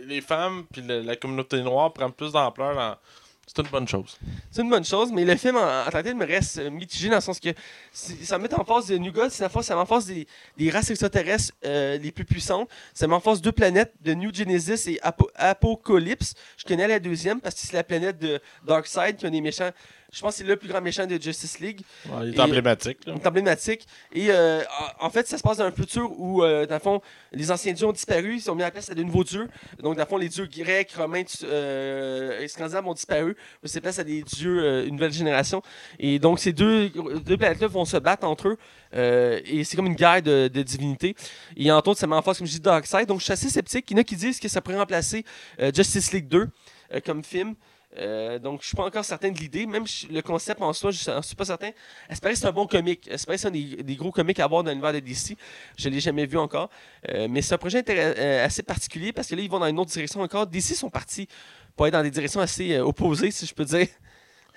Les 0.06 0.20
femmes 0.20 0.64
puis 0.72 0.82
la 0.82 1.16
communauté 1.16 1.60
noire 1.62 1.92
prennent 1.92 2.12
plus 2.12 2.32
d'ampleur. 2.32 2.98
C'est 3.46 3.62
une 3.62 3.68
bonne 3.68 3.86
chose. 3.86 4.18
c'est 4.50 4.62
une 4.62 4.70
bonne 4.70 4.84
chose, 4.84 5.12
mais 5.12 5.24
le 5.24 5.36
film 5.36 5.56
en, 5.56 5.84
tant 5.84 5.98
que 5.98 6.02
tel 6.02 6.16
me 6.16 6.26
reste 6.26 6.58
mitigé 6.68 7.08
dans 7.08 7.14
le 7.14 7.20
sens 7.20 7.38
que 7.38 7.50
ça 7.92 8.38
met 8.38 8.52
en 8.52 8.64
face 8.64 8.88
de 8.88 8.98
New 8.98 9.12
God, 9.12 9.30
ça 9.30 9.48
met 9.48 9.72
en 9.72 9.98
des, 10.00 10.26
des 10.56 10.68
races 10.68 10.90
extraterrestres 10.90 11.52
euh, 11.64 11.96
les 11.96 12.10
plus 12.10 12.24
puissantes. 12.24 12.68
Ça 12.92 13.06
met 13.06 13.14
en 13.14 13.36
deux 13.36 13.52
planètes 13.52 13.94
de 14.00 14.14
New 14.14 14.34
Genesis 14.34 14.90
et 14.90 14.98
Apo- 15.00 15.30
Apocalypse. 15.36 16.34
Je 16.56 16.64
connais 16.64 16.88
la 16.88 16.98
deuxième 16.98 17.40
parce 17.40 17.54
que 17.54 17.60
c'est 17.60 17.72
la 17.74 17.84
planète 17.84 18.18
de 18.18 18.40
Darkseid 18.66 19.16
qui 19.16 19.26
a 19.26 19.30
des 19.30 19.40
méchants. 19.40 19.70
Je 20.12 20.20
pense 20.20 20.34
que 20.34 20.38
c'est 20.38 20.44
le 20.44 20.56
plus 20.56 20.68
grand 20.68 20.80
méchant 20.80 21.06
de 21.06 21.20
Justice 21.20 21.58
League. 21.60 21.80
Ouais, 22.08 22.28
il 22.28 22.34
est 22.34 22.36
Et- 22.36 22.40
emblématique. 22.40 22.98
Là. 23.06 23.14
est 23.14 23.26
emblématique. 23.26 23.86
Et 24.12 24.28
euh, 24.30 24.62
en 25.00 25.10
fait, 25.10 25.26
ça 25.26 25.36
se 25.36 25.42
passe 25.42 25.58
dans 25.58 25.64
un 25.64 25.72
futur 25.72 26.10
où, 26.18 26.42
euh, 26.42 26.64
dans 26.64 26.76
le 26.76 26.80
fond, 26.80 27.00
les 27.32 27.50
anciens 27.50 27.72
dieux 27.72 27.86
ont 27.86 27.92
disparu, 27.92 28.34
ils 28.36 28.40
sont 28.40 28.54
mis 28.54 28.62
la 28.62 28.70
place 28.70 28.88
à 28.90 28.94
de 28.94 29.02
nouveaux 29.02 29.24
dieux. 29.24 29.48
Donc, 29.82 29.96
dans 29.96 30.02
le 30.04 30.08
fond, 30.08 30.16
les 30.16 30.28
dieux 30.28 30.46
grecs, 30.46 30.92
romains, 30.92 31.24
euh, 31.44 32.46
scandinaves 32.48 32.86
ont 32.86 32.94
disparu. 32.94 33.36
On 33.62 33.66
se 33.66 33.78
place 33.78 33.98
à 33.98 34.04
des 34.04 34.22
dieux, 34.22 34.62
euh, 34.64 34.86
une 34.86 34.94
nouvelle 34.94 35.12
génération. 35.12 35.62
Et 35.98 36.18
donc, 36.18 36.38
ces 36.38 36.52
deux, 36.52 36.88
deux 36.90 37.36
planètes-là 37.36 37.66
vont 37.66 37.84
se 37.84 37.96
battre 37.96 38.26
entre 38.26 38.48
eux. 38.48 38.56
euh, 38.94 39.40
et 39.44 39.64
c'est 39.64 39.76
comme 39.76 39.86
une 39.86 39.94
guerre 39.96 40.22
de, 40.22 40.48
de 40.48 40.62
divinités. 40.62 41.14
Et 41.56 41.70
entre 41.70 41.88
autres, 41.90 42.00
ça 42.00 42.06
met 42.06 42.14
en 42.16 42.22
face, 42.22 42.38
comme 42.38 42.46
je 42.46 42.52
dis, 42.52 42.60
Darkseid. 42.60 43.06
Donc, 43.06 43.18
je 43.20 43.24
suis 43.24 43.32
assez 43.32 43.50
sceptique. 43.50 43.90
Il 43.90 43.94
y 43.94 43.96
en 43.98 44.00
a 44.00 44.04
qui 44.04 44.16
disent 44.16 44.40
que 44.40 44.48
ça 44.48 44.60
pourrait 44.60 44.78
remplacer 44.78 45.24
euh, 45.60 45.70
Justice 45.74 46.12
League 46.12 46.28
2 46.28 46.48
euh, 46.94 47.00
comme 47.04 47.22
film. 47.24 47.54
Euh, 47.98 48.38
donc, 48.38 48.62
je 48.62 48.68
suis 48.68 48.76
pas 48.76 48.84
encore 48.84 49.04
certain 49.04 49.30
de 49.30 49.38
l'idée. 49.38 49.66
Même 49.66 49.84
le 50.10 50.20
concept 50.22 50.60
en 50.62 50.72
soi, 50.72 50.90
je 50.90 51.10
ne 51.10 51.22
suis 51.22 51.36
pas 51.36 51.44
certain. 51.44 51.70
Espérer 52.08 52.34
que 52.34 52.38
c'est 52.40 52.46
un 52.46 52.52
bon 52.52 52.66
comique. 52.66 53.08
Espérer 53.08 53.36
que 53.36 53.40
c'est 53.42 53.48
un 53.48 53.50
des, 53.50 53.96
gros 53.96 54.12
comiques 54.12 54.40
à 54.40 54.44
avoir 54.44 54.62
dans 54.62 54.70
l'univers 54.70 54.92
de 54.92 55.00
DC. 55.00 55.36
Je 55.76 55.88
ne 55.88 55.94
l'ai 55.94 56.00
jamais 56.00 56.26
vu 56.26 56.38
encore. 56.38 56.70
Euh, 57.08 57.28
mais 57.28 57.42
c'est 57.42 57.54
un 57.54 57.58
projet 57.58 57.84
euh, 57.88 58.44
assez 58.44 58.62
particulier 58.62 59.12
parce 59.12 59.28
que 59.28 59.34
là, 59.34 59.42
ils 59.42 59.50
vont 59.50 59.58
dans 59.58 59.66
une 59.66 59.78
autre 59.78 59.90
direction 59.90 60.20
encore. 60.20 60.46
DC 60.46 60.74
sont 60.74 60.90
partis 60.90 61.28
pour 61.74 61.84
aller 61.84 61.92
dans 61.92 62.02
des 62.02 62.10
directions 62.10 62.40
assez 62.40 62.78
opposées, 62.78 63.30
si 63.30 63.46
je 63.46 63.54
peux 63.54 63.64
dire. 63.64 63.88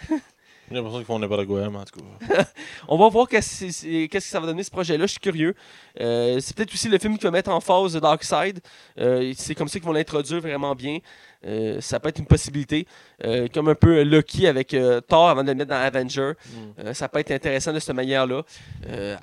J'ai 0.70 0.76
l'impression 0.76 1.00
qu'ils 1.00 1.06
font 1.06 1.18
n'importe 1.18 1.48
quoi, 1.48 1.68
mais 1.68 1.78
en 1.78 1.84
tout 1.84 2.00
cas. 2.00 2.44
On 2.88 2.98
va 2.98 3.10
voir 3.10 3.28
qu'est-ce 3.28 4.08
que 4.08 4.20
ça 4.20 4.40
va 4.40 4.46
donner 4.46 4.62
ce 4.62 4.70
projet-là. 4.70 5.08
Je 5.08 5.12
suis 5.12 5.20
curieux. 5.20 5.56
Euh, 6.00 6.40
c'est 6.40 6.56
peut-être 6.56 6.72
aussi 6.72 6.88
le 6.90 7.00
film 7.00 7.18
qui 7.18 7.24
va 7.24 7.32
mettre 7.32 7.50
en 7.50 7.60
phase 7.60 7.94
de 7.94 8.00
Darkseid. 8.00 8.60
Euh, 9.00 9.34
c'est 9.36 9.56
comme 9.56 9.68
ça 9.68 9.80
qu'ils 9.80 9.88
vont 9.88 9.94
l'introduire 9.94 10.42
vraiment 10.42 10.76
bien. 10.76 11.00
Euh, 11.44 11.82
ça 11.82 12.00
peut 12.00 12.10
être 12.10 12.20
une 12.20 12.28
possibilité. 12.28 12.86
Euh, 13.24 13.48
comme 13.52 13.70
un 13.70 13.76
peu 13.76 14.04
Loki 14.04 14.46
avec 14.46 14.76
Thor 15.08 15.30
avant 15.30 15.44
de 15.44 15.48
le 15.48 15.56
mettre 15.56 15.72
dans 15.72 15.82
Avenger. 15.82 16.34
Mm. 16.78 16.94
Ça 16.94 17.10
peut 17.10 17.20
être 17.20 17.32
intéressant 17.32 17.74
de 17.74 17.80
cette 17.80 17.96
manière-là. 17.96 18.44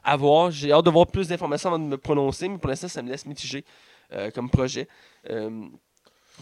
À 0.02 0.16
voir. 0.16 0.50
J'ai 0.50 0.72
hâte 0.72 0.84
de 0.84 0.90
voir 0.90 1.06
plus 1.06 1.28
d'informations 1.28 1.68
avant 1.68 1.78
de 1.78 1.84
me 1.88 1.96
prononcer, 1.96 2.48
mais 2.48 2.58
pour 2.58 2.70
l'instant, 2.70 2.88
ça 2.88 3.02
me 3.02 3.10
laisse 3.10 3.24
mitigé 3.24 3.64
comme 4.34 4.50
projet. 4.50 4.88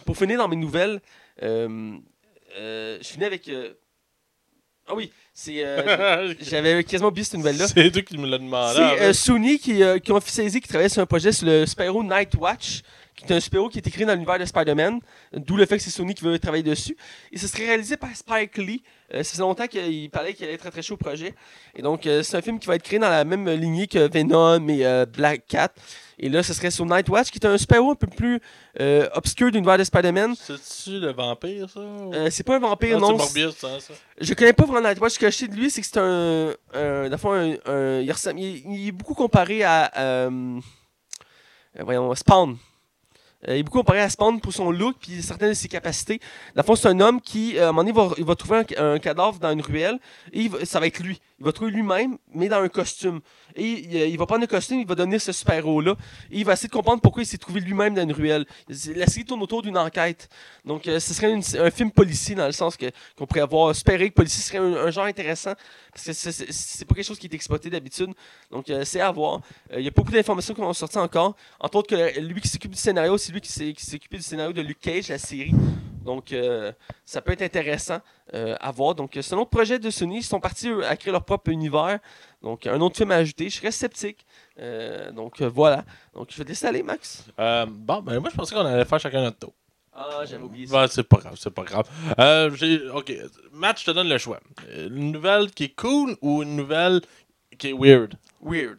Pour 0.07 0.17
finir 0.17 0.38
dans 0.38 0.49
mes 0.49 0.57
nouvelles, 0.57 1.03
je 1.43 2.99
finis 3.03 3.25
avec. 3.27 3.51
Ah 4.87 4.94
oui, 4.94 5.11
c'est. 5.33 5.64
euh, 5.64 6.35
J'avais 6.40 6.85
quasiment 6.85 7.09
oublié 7.09 7.25
cette 7.25 7.35
nouvelle-là. 7.35 7.66
c'est 7.68 7.90
toi 7.90 8.03
qui 8.03 8.18
me 8.18 8.27
l'as 8.29 8.38
demandé. 8.38 8.75
C'est 8.77 9.03
euh, 9.03 9.12
Sony 9.12 9.59
qui, 9.59 9.83
euh, 9.83 9.99
qui 9.99 10.12
ont 10.12 10.16
officialisé 10.16 10.61
qu'ils 10.61 10.68
travaillaient 10.68 10.88
sur 10.90 11.03
un 11.03 11.07
projet 11.07 11.33
sur 11.33 11.47
le 11.47 11.64
Spyro 11.66 12.03
Night 12.05 12.35
Watch, 12.37 12.83
qui 13.16 13.25
est 13.25 13.33
un 13.33 13.40
Spyro 13.40 13.68
qui 13.68 13.79
est 13.79 13.87
écrit 13.87 14.05
dans 14.05 14.12
l'univers 14.12 14.38
de 14.38 14.44
Spider-Man, 14.44 15.01
d'où 15.33 15.57
le 15.57 15.64
fait 15.66 15.79
que 15.79 15.83
c'est 15.83 15.90
Sony 15.90 16.14
qui 16.14 16.25
veut 16.25 16.38
travailler 16.38 16.62
dessus. 16.62 16.97
Et 17.33 17.38
ce 17.38 17.47
serait 17.47 17.64
réalisé 17.66 17.97
par 17.97 18.14
Spike 18.14 18.59
Lee. 18.59 18.83
Euh, 19.14 19.22
ça 19.22 19.31
faisait 19.33 19.42
longtemps 19.42 19.66
qu'il 19.68 20.11
parlait 20.11 20.35
qu'il 20.35 20.44
allait 20.44 20.55
être 20.55 20.61
très 20.62 20.70
très 20.72 20.83
chaud 20.83 20.94
au 20.94 20.96
projet. 20.96 21.35
Et 21.77 21.83
donc, 21.83 22.07
euh, 22.07 22.22
c'est 22.24 22.37
un 22.37 22.42
film 22.42 22.59
qui 22.59 22.66
va 22.66 22.74
être 22.74 22.83
créé 22.83 22.98
dans 22.98 23.09
la 23.09 23.24
même 23.24 23.48
lignée 23.48 23.87
que 23.87 24.11
Venom 24.12 24.66
et 24.68 24.85
euh, 24.85 25.07
Black 25.07 25.46
Cat. 25.46 25.68
Et 26.18 26.29
là, 26.29 26.42
ce 26.42 26.53
serait 26.55 26.70
sur 26.70 26.85
Night 26.87 27.09
Watch, 27.09 27.31
qui 27.31 27.38
est 27.38 27.46
un 27.46 27.57
Spyro 27.59 27.90
un 27.92 27.94
peu 27.96 28.07
plus 28.07 28.40
obscur 29.14 29.48
de 29.50 29.55
l'univers 29.57 29.79
de 29.79 29.85
Spider-Man. 29.85 30.35
C'est-tu 30.37 31.00
le 31.00 31.12
vampire, 31.12 31.68
ça 31.68 31.81
ou- 31.81 32.12
c'est 32.31 32.44
pas 32.44 32.57
un 32.57 32.61
vampire, 32.61 32.96
Ah, 32.98 33.00
non. 33.00 33.18
C'est 33.18 33.24
Morbius, 33.40 33.57
ça. 33.57 33.81
ça. 33.81 33.94
Je 34.20 34.33
connais 34.35 34.53
pas 34.53 34.64
vraiment 34.64 34.88
Nightwatch. 34.88 35.14
Ce 35.14 35.18
que 35.18 35.31
je 35.31 35.37
sais 35.37 35.48
de 35.48 35.55
lui, 35.57 35.70
c'est 35.70 35.81
que 35.81 35.87
c'est 35.87 35.98
un. 35.98 36.50
un, 36.72 37.05
dans 37.05 37.11
le 37.11 37.16
fond, 37.16 37.33
un- 37.33 37.57
un- 37.66 38.00
il, 38.00 38.12
ressemble- 38.12 38.38
il- 38.40 38.62
il 38.64 38.88
est 38.88 38.92
beaucoup 38.92 39.14
comparé 39.14 39.64
à. 39.64 40.29
voyons, 41.81 42.14
Spawn. 42.14 42.57
Il 43.49 43.55
est 43.55 43.63
beaucoup 43.63 43.79
comparé 43.79 44.01
à 44.01 44.09
Spawn 44.09 44.41
pour 44.41 44.53
son 44.53 44.71
look 44.71 44.97
puis 45.01 45.23
certaines 45.23 45.51
de 45.51 45.55
ses 45.55 45.69
capacités. 45.69 46.21
Dans 46.55 46.63
le 46.63 46.67
fond, 46.67 46.77
c'est 46.77 46.89
un 46.89 47.01
homme 47.01 47.21
qui, 47.21 47.59
euh, 47.59 47.67
à 47.67 47.69
un 47.69 47.73
moment 47.73 47.83
donné, 47.83 47.93
va, 47.93 48.15
il 48.19 48.25
va 48.25 48.35
trouver 48.35 48.63
un, 48.77 48.99
cadavre 48.99 49.39
dans 49.39 49.51
une 49.51 49.61
ruelle 49.61 49.99
et 50.33 50.43
il 50.43 50.67
ça 50.67 50.81
va 50.81 50.87
être 50.87 51.01
lui. 51.01 51.21
Il 51.40 51.44
va 51.44 51.53
trouver 51.53 51.73
lui-même, 51.73 52.16
mais 52.33 52.49
dans 52.49 52.62
un 52.62 52.68
costume. 52.68 53.20
Et 53.57 53.64
il, 53.64 53.92
il 53.94 54.16
va 54.18 54.25
prendre 54.25 54.42
le 54.42 54.47
costume, 54.47 54.79
il 54.81 54.87
va 54.87 54.94
donner 54.94 55.18
ce 55.18 55.33
super-héros-là. 55.33 55.97
Et 56.31 56.38
il 56.38 56.44
va 56.44 56.53
essayer 56.53 56.68
de 56.68 56.73
comprendre 56.73 57.01
pourquoi 57.03 57.23
il 57.23 57.27
s'est 57.27 57.38
trouvé 57.38 57.61
lui-même 57.61 57.94
dans 57.94 58.03
une 58.03 58.12
ruelle. 58.12 58.47
La 58.68 59.07
série 59.07 59.25
tourne 59.25 59.42
autour 59.42 59.61
d'une 59.62 59.77
enquête. 59.77 60.29
Donc, 60.64 60.87
euh, 60.87 61.01
ce 61.01 61.12
serait 61.12 61.33
un 61.33 61.70
film 61.70 61.90
policier 61.90 62.35
dans 62.37 62.47
le 62.47 62.53
sens 62.53 62.77
qu'on 62.77 63.27
pourrait 63.27 63.40
avoir. 63.40 63.75
Que 63.75 64.09
policier 64.11 64.42
serait 64.42 64.59
un, 64.59 64.90
genre 64.90 65.04
intéressant 65.06 65.54
parce 65.92 66.06
que 66.06 66.13
c'est- 66.13 66.85
pas 66.85 66.94
quelque 66.94 67.04
chose 67.06 67.19
qui 67.19 67.27
est 67.27 67.35
exploité 67.35 67.69
d'habitude. 67.69 68.11
Donc, 68.50 68.71
euh, 68.71 68.85
c'est 68.85 69.00
à 69.00 69.11
voir. 69.11 69.40
Euh, 69.73 69.79
Il 69.81 69.85
y 69.85 69.88
a 69.88 69.90
beaucoup 69.90 70.13
d'informations 70.13 70.54
qui 70.54 70.61
vont 70.61 70.73
sortir 70.73 71.02
encore. 71.02 71.37
Entre 71.61 71.77
autres, 71.77 71.88
que 71.96 72.21
lui 72.21 72.40
qui 72.40 72.48
s'occupe 72.48 72.71
du 72.71 72.79
scénario, 72.79 73.19
c'est 73.19 73.33
lui 73.33 73.40
qui 73.40 73.50
s'est 73.52 73.75
occupé 73.94 74.17
du 74.17 74.23
scénario 74.23 74.52
de 74.52 74.63
Luke 74.63 74.81
Cage, 74.81 75.09
la 75.09 75.19
série. 75.19 75.52
Donc, 76.05 76.33
euh, 76.33 76.73
ça 77.05 77.21
peut 77.21 77.33
être 77.33 77.42
intéressant 77.42 78.00
euh, 78.35 78.57
à 78.61 78.71
voir. 78.71 78.94
Donc, 78.94 79.17
euh, 79.17 79.23
c'est 79.23 79.35
un 79.35 79.38
autre 79.38 79.50
projet 79.50 79.79
de 79.79 79.90
Sony. 79.90 80.19
Ils 80.19 80.23
sont 80.23 80.40
partis 80.40 80.69
eux, 80.69 80.87
à 80.87 80.96
créer 80.96 81.13
leur 81.13 81.25
propre 81.25 81.50
univers. 81.50 81.98
Donc, 82.42 82.67
un 82.67 82.81
autre 82.81 82.96
film 82.96 83.11
à 83.11 83.17
ajouter. 83.17 83.48
Je 83.48 83.57
serais 83.57 83.71
sceptique. 83.71 84.25
Euh, 84.59 85.11
donc, 85.13 85.40
voilà. 85.42 85.85
Donc, 86.15 86.29
je 86.31 86.37
vais 86.37 86.44
te 86.44 86.50
laisser 86.50 86.67
aller, 86.67 86.83
Max. 86.83 87.25
Bon, 87.37 88.02
ben 88.02 88.21
moi, 88.21 88.31
je 88.31 88.37
pensais 88.37 88.55
qu'on 88.55 88.65
allait 88.65 88.85
faire 88.85 89.00
chacun 89.00 89.23
notre 89.23 89.38
tour. 89.38 89.52
Ah, 89.96 90.25
j'avais 90.25 90.42
oublié 90.42 90.67
ça. 90.67 90.81
Ouais, 90.81 90.88
c'est 90.88 91.05
pas 91.05 91.19
grave, 91.19 91.37
c'est 91.38 91.50
pas 91.50 91.63
grave. 91.63 91.88
Ok, 92.94 93.13
Matt, 93.52 93.79
je 93.79 93.85
te 93.85 93.90
donne 93.92 94.09
le 94.09 94.19
choix. 94.19 94.40
Une 94.77 95.13
nouvelle 95.13 95.52
qui 95.52 95.65
est 95.65 95.75
cool 95.77 96.17
ou 96.21 96.42
une 96.42 96.57
nouvelle 96.57 97.00
qui 97.59 97.69
est 97.69 97.73
weird? 97.73 98.15
Weird. 98.42 98.79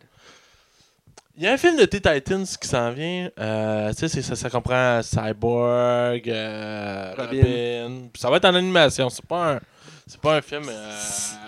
Il 1.37 1.43
y 1.43 1.47
a 1.47 1.51
un 1.53 1.57
film 1.57 1.75
de 1.77 1.83
T-Titans 1.85 2.45
qui 2.45 2.67
s'en 2.67 2.91
vient. 2.91 3.29
Euh, 3.39 3.91
tu 3.93 4.07
sais, 4.07 4.21
ça, 4.21 4.35
ça 4.35 4.49
comprend 4.49 5.01
Cyborg, 5.03 6.29
euh, 6.29 7.13
Robin. 7.17 8.07
Ça 8.15 8.29
va 8.29 8.37
être 8.37 8.45
en 8.45 8.55
animation. 8.55 9.09
C'est 9.09 9.25
pas 9.25 9.55
un, 9.55 9.59
c'est 10.07 10.21
pas 10.21 10.37
un 10.37 10.41
film 10.41 10.63
euh, 10.69 10.99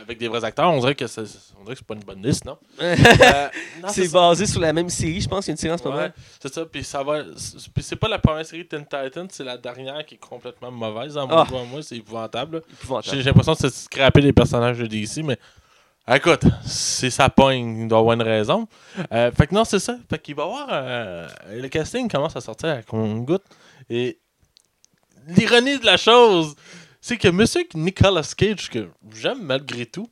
avec 0.01 0.17
des 0.17 0.27
vrais 0.27 0.43
acteurs. 0.43 0.69
On 0.71 0.79
dirait 0.81 0.93
que 0.95 1.07
c'est, 1.07 1.21
on 1.57 1.63
dirait 1.63 1.75
que 1.75 1.79
c'est 1.79 1.87
pas 1.87 1.93
une 1.93 2.03
bonne 2.03 2.21
liste, 2.21 2.43
non? 2.43 2.57
Non, 3.81 3.87
c'est 3.89 4.07
ça. 4.07 4.19
basé 4.19 4.45
sur 4.45 4.59
la 4.59 4.73
même 4.73 4.89
série, 4.89 5.21
je 5.21 5.29
pense 5.29 5.45
qu'il 5.45 5.51
y 5.51 5.53
a 5.53 5.53
une 5.53 5.57
série 5.57 5.73
en 5.73 5.77
ce 5.77 5.83
moment. 5.85 5.97
Ouais, 5.97 6.11
c'est 6.41 6.53
ça. 6.53 6.65
Puis 6.65 6.83
ça 6.83 7.01
va. 7.01 7.23
Puis 7.73 7.83
c'est 7.83 7.95
pas 7.95 8.09
la 8.09 8.19
première 8.19 8.45
série 8.45 8.63
de 8.63 8.67
Teen 8.67 8.83
Titans, 8.83 9.27
c'est 9.31 9.43
la 9.45 9.57
dernière 9.57 10.05
qui 10.05 10.15
est 10.15 10.19
complètement 10.19 10.69
mauvaise. 10.71 11.15
En 11.17 11.27
Ah. 11.29 11.47
moi, 11.49 11.61
moi, 11.71 11.81
c'est 11.81 11.95
épouvantable. 11.95 12.61
Épouvantable. 12.73 13.15
J'ai 13.15 13.21
j'ai 13.21 13.29
l'impression 13.29 13.53
que 13.53 13.59
c'est 13.61 13.73
scraper 13.73 14.19
les 14.19 14.33
personnages 14.33 14.79
de 14.79 14.85
DC, 14.87 15.23
mais 15.23 15.37
écoute, 16.15 16.45
c'est 16.65 17.09
sa 17.09 17.29
pogne, 17.29 17.81
il 17.81 17.87
doit 17.87 17.99
avoir 17.99 18.13
une 18.13 18.21
raison. 18.21 18.67
Euh, 19.11 19.31
fait 19.31 19.47
que 19.47 19.55
non, 19.55 19.65
c'est 19.65 19.79
ça. 19.79 19.97
Fait 20.09 20.19
qu'il 20.19 20.35
va 20.35 20.43
y 20.43 20.45
avoir. 20.45 20.67
euh, 20.71 21.27
le 21.51 21.67
casting 21.67 22.09
commence 22.09 22.35
à 22.35 22.41
sortir 22.41 22.69
à 22.69 22.81
compte 22.81 23.25
goutte. 23.25 23.43
Et 23.89 24.19
l'ironie 25.27 25.79
de 25.79 25.85
la 25.85 25.97
chose, 25.97 26.55
c'est 27.01 27.17
que 27.17 27.27
Monsieur 27.27 27.63
Nicolas 27.75 28.33
Cage, 28.35 28.69
que 28.69 28.89
j'aime 29.13 29.41
malgré 29.41 29.85
tout, 29.85 30.07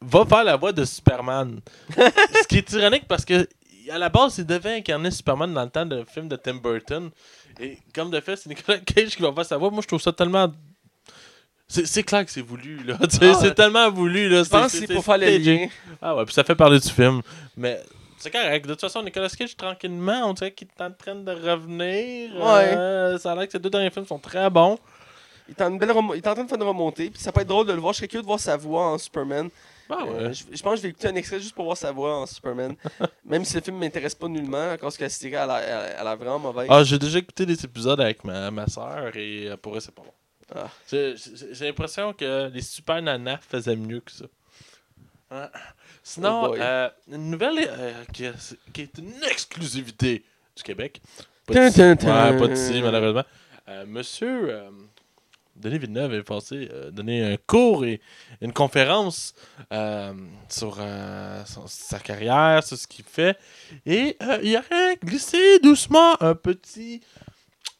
va 0.00 0.24
faire 0.24 0.44
la 0.44 0.56
voix 0.56 0.72
de 0.72 0.84
Superman. 0.84 1.60
Ce 1.96 2.46
qui 2.46 2.58
est 2.58 2.72
ironique 2.72 3.06
parce 3.08 3.24
que 3.24 3.46
à 3.90 3.98
la 3.98 4.08
base, 4.08 4.38
il 4.38 4.46
devait 4.46 4.76
incarner 4.76 5.10
Superman 5.10 5.52
dans 5.52 5.64
le 5.64 5.70
temps 5.70 5.86
de 5.86 6.04
film 6.04 6.28
de 6.28 6.36
Tim 6.36 6.56
Burton. 6.56 7.10
Et 7.58 7.78
comme 7.94 8.10
de 8.10 8.20
fait, 8.20 8.36
c'est 8.36 8.48
Nicolas 8.48 8.78
Cage 8.78 9.16
qui 9.16 9.22
va 9.22 9.32
faire 9.32 9.46
sa 9.46 9.56
voix. 9.56 9.70
Moi, 9.70 9.80
je 9.82 9.88
trouve 9.88 10.00
ça 10.00 10.12
tellement. 10.12 10.52
C'est 11.68 12.02
clair 12.02 12.24
que 12.24 12.30
c'est 12.30 12.40
voulu, 12.40 12.82
là. 12.84 12.96
Ah, 13.20 13.34
c'est 13.40 13.54
tellement 13.54 13.90
voulu, 13.90 14.28
là. 14.28 14.42
Je 14.42 14.48
pense 14.48 14.72
que 14.72 14.78
c'est 14.78 14.92
pour 14.92 15.04
faire 15.04 15.18
le 15.18 15.26
stagé. 15.26 15.58
lien. 15.58 15.68
Ah 16.00 16.16
ouais, 16.16 16.24
puis 16.24 16.32
ça 16.34 16.42
fait 16.42 16.54
parler 16.54 16.80
du 16.80 16.88
film. 16.88 17.20
Mais 17.56 17.78
c'est 18.16 18.30
correct. 18.30 18.66
De 18.66 18.72
toute 18.72 18.80
façon, 18.80 19.02
Nicolas 19.02 19.28
Cage, 19.28 19.54
tranquillement, 19.56 20.22
on 20.24 20.32
dirait 20.32 20.52
qu'il 20.52 20.66
est 20.68 20.82
en 20.82 20.90
train 20.90 21.14
de 21.14 21.30
revenir. 21.30 22.34
Ouais. 22.36 22.74
Euh, 22.74 23.18
ça 23.18 23.32
a 23.32 23.34
l'air 23.34 23.46
que 23.46 23.52
ces 23.52 23.58
deux 23.58 23.70
derniers 23.70 23.90
films 23.90 24.06
sont 24.06 24.18
très 24.18 24.48
bons. 24.48 24.78
Il 25.48 25.52
est, 25.52 25.62
en 25.62 25.70
une 25.70 25.78
belle 25.78 25.90
il 26.14 26.18
est 26.18 26.26
en 26.28 26.34
train 26.34 26.44
de 26.44 26.48
faire 26.48 26.58
une 26.58 26.64
remontée, 26.68 27.10
puis 27.10 27.20
ça 27.22 27.32
peut 27.32 27.40
être 27.40 27.48
drôle 27.48 27.66
de 27.66 27.72
le 27.72 27.80
voir. 27.80 27.92
Je 27.92 27.98
serais 27.98 28.08
curieux 28.08 28.22
de 28.22 28.26
voir 28.26 28.40
sa 28.40 28.56
voix 28.56 28.92
en 28.92 28.98
Superman. 28.98 29.48
Ah 29.90 30.04
ouais. 30.04 30.10
Euh, 30.10 30.32
je, 30.32 30.44
je 30.54 30.62
pense 30.62 30.72
que 30.72 30.76
je 30.78 30.82
vais 30.82 30.88
écouter 30.90 31.08
un 31.08 31.14
extrait 31.14 31.40
juste 31.40 31.54
pour 31.54 31.64
voir 31.64 31.76
sa 31.76 31.90
voix 31.92 32.18
en 32.18 32.26
Superman. 32.26 32.74
Même 33.24 33.44
si 33.44 33.54
le 33.54 33.62
film 33.62 33.78
m'intéresse 33.78 34.14
pas 34.14 34.28
nullement, 34.28 34.72
à 34.72 34.76
cause 34.78 34.96
que 34.96 35.04
la 35.04 35.08
série 35.08 35.34
elle 35.34 35.50
a, 35.50 36.10
a 36.10 36.16
vraiment 36.16 36.38
mauvaise. 36.38 36.66
Ah, 36.70 36.82
j'ai 36.84 36.98
déjà 36.98 37.18
écouté 37.18 37.46
des 37.46 37.62
épisodes 37.64 38.00
avec 38.00 38.24
ma, 38.24 38.50
ma 38.50 38.66
soeur 38.66 39.16
et 39.16 39.48
euh, 39.48 39.56
pour 39.56 39.74
elle, 39.74 39.80
c'est 39.80 39.94
pas 39.94 40.02
bon. 40.02 40.12
Ah. 40.54 40.70
J'ai 40.90 41.66
l'impression 41.66 42.12
que 42.12 42.48
les 42.48 42.62
Super 42.62 43.02
Nanas 43.02 43.40
faisaient 43.48 43.76
mieux 43.76 44.00
que 44.00 44.12
ça. 44.12 44.24
Ouais. 45.30 45.46
Sinon, 46.02 46.52
Oh 46.52 46.56
euh, 46.56 46.88
une 47.12 47.30
nouvelle 47.30 47.68
euh, 47.68 48.04
qui, 48.14 48.24
est, 48.24 48.56
qui 48.72 48.82
est 48.82 48.98
une 48.98 49.22
exclusivité 49.30 50.24
du 50.56 50.62
Québec. 50.62 51.02
Pas 51.46 52.48
d'ici, 52.48 52.72
ouais, 52.72 52.80
malheureusement. 52.80 53.24
Euh, 53.68 53.84
monsieur 53.86 54.54
Denis 55.54 55.78
Villeneuve 55.78 56.14
est 56.14 56.22
passé 56.22 56.70
donner 56.92 57.34
un 57.34 57.36
cours 57.36 57.84
et 57.84 58.00
une 58.40 58.54
conférence 58.54 59.34
sur 60.48 60.78
sa 61.66 61.98
carrière, 61.98 62.64
sur 62.64 62.78
ce 62.78 62.86
qu'il 62.86 63.04
fait. 63.04 63.36
Et 63.84 64.16
il 64.42 64.56
aurait 64.56 64.96
glissé 65.04 65.58
doucement 65.58 66.20
un 66.22 66.34
petit. 66.34 67.02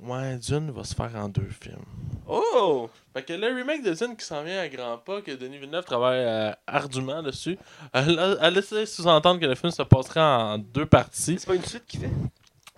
Ouais, 0.01 0.37
Dune 0.37 0.71
va 0.71 0.85
se 0.85 0.95
faire 0.95 1.11
en 1.17 1.29
deux 1.29 1.49
films. 1.61 1.83
Oh! 2.29 2.89
Fait 3.13 3.23
que 3.25 3.33
le 3.33 3.49
remake 3.49 3.83
de 3.83 3.93
Dune 3.95 4.15
qui 4.17 4.25
s'en 4.25 4.45
vient 4.45 4.61
à 4.61 4.69
grands 4.69 4.99
pas, 4.99 5.21
que 5.23 5.33
Denis 5.33 5.59
Villeneuve 5.59 5.85
travaille 5.85 6.21
euh, 6.25 6.53
ardument 6.69 7.21
dessus, 7.23 7.59
elle 7.93 8.17
a, 8.19 8.29
elle 8.33 8.39
a 8.45 8.51
laissé 8.51 8.87
sous-entendre 8.87 9.41
que 9.41 9.47
le 9.47 9.57
film 9.57 9.73
se 9.73 9.83
passerait 9.83 10.21
en 10.21 10.59
deux 10.59 10.87
parties. 10.87 11.37
C'est 11.41 11.47
pas 11.47 11.57
une 11.57 11.65
suite 11.65 11.85
qu'il 11.87 12.01
fait? 12.01 12.11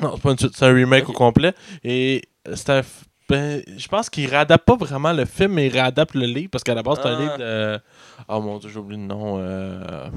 Non, 0.00 0.12
c'est 0.16 0.22
pas 0.22 0.30
une 0.30 0.38
suite, 0.38 0.56
c'est 0.56 0.64
un 0.64 0.72
remake 0.72 1.08
au 1.10 1.12
complet. 1.12 1.52
Et 1.84 2.22
c'est 2.54 2.70
un. 2.70 2.80
f- 2.80 3.02
ben, 3.28 3.62
je 3.76 3.86
pense 3.86 4.08
qu'il 4.10 4.26
réadapte 4.28 4.64
pas 4.64 4.74
vraiment 4.76 5.12
le 5.12 5.24
film, 5.26 5.52
mais 5.52 5.66
il 5.66 5.72
réadapte 5.72 6.14
le 6.14 6.26
livre, 6.26 6.48
parce 6.50 6.64
qu'à 6.64 6.74
la 6.74 6.82
base, 6.82 6.98
c'est 7.02 7.08
un 7.08 7.16
Ah. 7.16 7.20
livre 7.20 7.36
de. 7.38 7.80
Oh 8.28 8.40
mon 8.40 8.58
dieu, 8.58 8.70
j'ai 8.70 8.78
oublié 8.78 9.00
le 9.00 9.06
nom. 9.06 9.36
euh, 9.38 10.08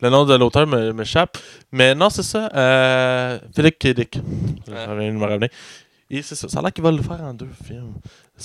Le 0.00 0.10
nom 0.10 0.24
de 0.24 0.34
l'auteur 0.34 0.66
me- 0.66 0.92
m'échappe. 0.92 1.36
Mais 1.72 1.94
non, 1.94 2.08
c'est 2.08 2.22
ça. 2.22 2.48
Euh... 2.54 3.38
Philippe 3.54 3.78
K. 3.78 3.88
Dick. 3.88 4.18
Ah. 4.70 4.86
Ça 4.86 4.94
vient 4.94 5.08
de 5.12 5.16
me 5.16 5.24
revenir. 5.24 5.48
Et 6.10 6.22
c'est 6.22 6.34
ça. 6.34 6.48
Ça 6.48 6.58
a 6.58 6.62
l'air 6.62 6.72
qu'il 6.72 6.84
va 6.84 6.90
le 6.92 7.02
faire 7.02 7.20
en 7.22 7.32
deux 7.34 7.48
films. 7.64 7.94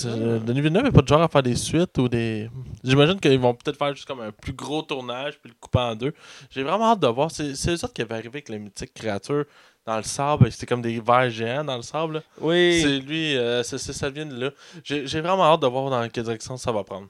Ah. 0.05 0.07
Denis 0.39 0.61
Villeneuve 0.61 0.83
n'est 0.85 0.91
pas 0.91 1.01
de 1.01 1.07
genre 1.07 1.21
à 1.21 1.27
faire 1.27 1.43
des 1.43 1.55
suites 1.55 1.97
ou 1.97 2.07
des. 2.07 2.49
J'imagine 2.83 3.19
qu'ils 3.19 3.37
vont 3.39 3.53
peut-être 3.53 3.77
faire 3.77 3.93
juste 3.93 4.07
comme 4.07 4.21
un 4.21 4.31
plus 4.31 4.53
gros 4.53 4.81
tournage 4.81 5.37
puis 5.39 5.49
le 5.51 5.55
couper 5.59 5.79
en 5.79 5.95
deux. 5.95 6.13
J'ai 6.49 6.63
vraiment 6.63 6.91
hâte 6.91 6.99
de 7.01 7.07
voir. 7.07 7.29
C'est 7.31 7.51
eux 7.51 7.73
autres 7.83 7.93
qui 7.93 8.01
avaient 8.01 8.15
arrivé 8.15 8.29
avec 8.29 8.49
les 8.49 8.59
mythiques 8.59 8.93
créatures 8.93 9.43
dans 9.85 9.97
le 9.97 10.03
sable. 10.03 10.51
C'était 10.51 10.67
comme 10.67 10.81
des 10.81 10.99
vers 11.01 11.29
géants 11.29 11.65
dans 11.65 11.75
le 11.75 11.81
sable. 11.81 12.13
là. 12.15 12.21
Oui. 12.39 12.79
C'est 12.81 12.99
lui, 12.99 13.35
euh, 13.35 13.61
c'est- 13.63 13.77
c'est- 13.77 13.93
ça 13.93 14.09
vient 14.09 14.25
de 14.25 14.39
là. 14.45 14.51
J'ai 14.83 15.05
j'ai 15.05 15.19
vraiment 15.21 15.43
hâte 15.43 15.61
de 15.61 15.67
voir 15.67 15.89
dans 15.89 16.07
quelle 16.09 16.23
direction 16.23 16.55
ça 16.57 16.71
va 16.71 16.83
prendre. 16.83 17.07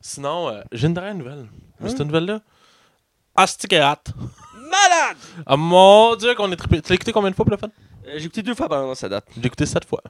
Sinon, 0.00 0.48
euh, 0.48 0.62
j'ai 0.72 0.86
une 0.86 0.94
dernière 0.94 1.14
nouvelle. 1.14 1.46
Mais 1.80 1.86
Hein? 1.86 1.90
cette 1.96 2.06
nouvelle-là, 2.06 2.40
Astic 3.34 3.72
et 3.72 3.80
hâte. 3.80 4.12
Malade! 4.54 5.16
Ah 5.46 5.56
mon 5.56 6.14
dieu, 6.16 6.34
qu'on 6.34 6.50
est 6.52 6.56
trippé. 6.56 6.82
Tu 6.82 6.90
l'as 6.90 6.94
écouté 6.96 7.12
combien 7.12 7.30
de 7.30 7.34
fois 7.36 7.44
pour 7.44 7.52
le 7.52 7.56
fun? 7.56 7.68
Euh, 8.06 8.14
J'ai 8.16 8.24
écouté 8.24 8.42
deux 8.42 8.54
fois 8.54 8.68
pendant 8.68 8.94
sa 8.94 9.08
date. 9.08 9.26
Je 9.36 9.40
l'ai 9.40 9.46
écouté 9.46 9.66
sept 9.66 9.84
fois. 9.84 10.02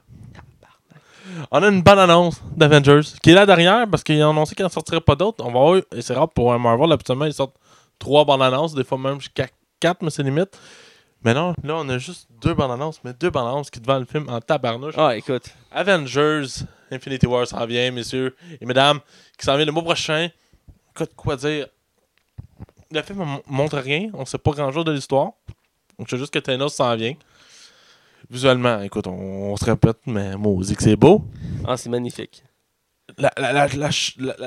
On 1.51 1.63
a 1.63 1.67
une 1.67 1.81
bonne 1.81 1.99
annonce 1.99 2.41
d'Avengers 2.55 3.01
qui 3.21 3.31
est 3.31 3.33
là 3.33 3.45
derrière 3.45 3.87
parce 3.89 4.03
qu'ils 4.03 4.21
ont 4.23 4.29
annoncé 4.31 4.55
qu'il 4.55 4.63
n'en 4.63 4.69
sortirait 4.69 5.01
pas 5.01 5.15
d'autres. 5.15 5.43
On 5.43 5.51
va 5.51 5.59
voir, 5.59 5.81
et 5.95 6.01
c'est 6.01 6.13
rare 6.13 6.29
pour 6.29 6.53
un 6.53 6.59
Marvel, 6.59 6.91
habituellement 6.91 7.25
ils 7.25 7.33
sortent 7.33 7.55
trois 7.97 8.25
bandes 8.25 8.41
annonces, 8.41 8.75
des 8.75 8.83
fois 8.83 8.97
même 8.97 9.19
jusqu'à 9.19 9.47
quatre, 9.79 10.01
mais 10.01 10.09
c'est 10.09 10.23
limite. 10.23 10.57
Mais 11.23 11.33
non, 11.33 11.55
là 11.63 11.75
on 11.77 11.89
a 11.89 11.97
juste 11.97 12.27
deux 12.41 12.53
bandes 12.53 12.71
annonces, 12.71 12.99
mais 13.03 13.13
deux 13.13 13.29
bandes 13.29 13.47
annonces 13.47 13.69
qui 13.69 13.79
te 13.79 13.87
vendent 13.87 14.01
le 14.01 14.05
film 14.05 14.29
en 14.29 14.41
tabarnouche. 14.41 14.95
Ah, 14.97 15.15
écoute. 15.15 15.45
Avengers 15.71 16.65
Infinity 16.91 17.25
War 17.25 17.47
s'en 17.47 17.65
vient, 17.65 17.89
messieurs 17.91 18.35
et 18.61 18.65
mesdames, 18.65 18.99
qui 19.37 19.45
s'en 19.45 19.55
vient 19.55 19.65
le 19.65 19.71
mois 19.71 19.83
prochain. 19.83 20.29
Écoute, 20.95 21.11
quoi 21.15 21.35
dire? 21.35 21.67
Le 22.91 23.01
film 23.01 23.19
ne 23.19 23.37
montre 23.47 23.77
rien, 23.79 24.09
on 24.13 24.25
sait 24.25 24.37
pas 24.37 24.51
grand 24.51 24.71
chose 24.71 24.85
de 24.85 24.91
l'histoire. 24.91 25.31
On 25.97 26.05
sait 26.05 26.17
juste 26.17 26.33
que 26.33 26.39
Thanos 26.39 26.75
s'en 26.75 26.95
vient. 26.95 27.15
Visuellement, 28.29 28.81
écoute, 28.81 29.07
on, 29.07 29.11
on 29.51 29.57
se 29.57 29.65
répète, 29.65 29.97
mais 30.05 30.35
maudit 30.35 30.75
que 30.75 30.83
c'est 30.83 30.95
beau. 30.95 31.23
Ah, 31.67 31.77
c'est 31.77 31.89
magnifique. 31.89 32.43
La, 33.17 33.31
la, 33.37 33.67
la, 33.67 33.89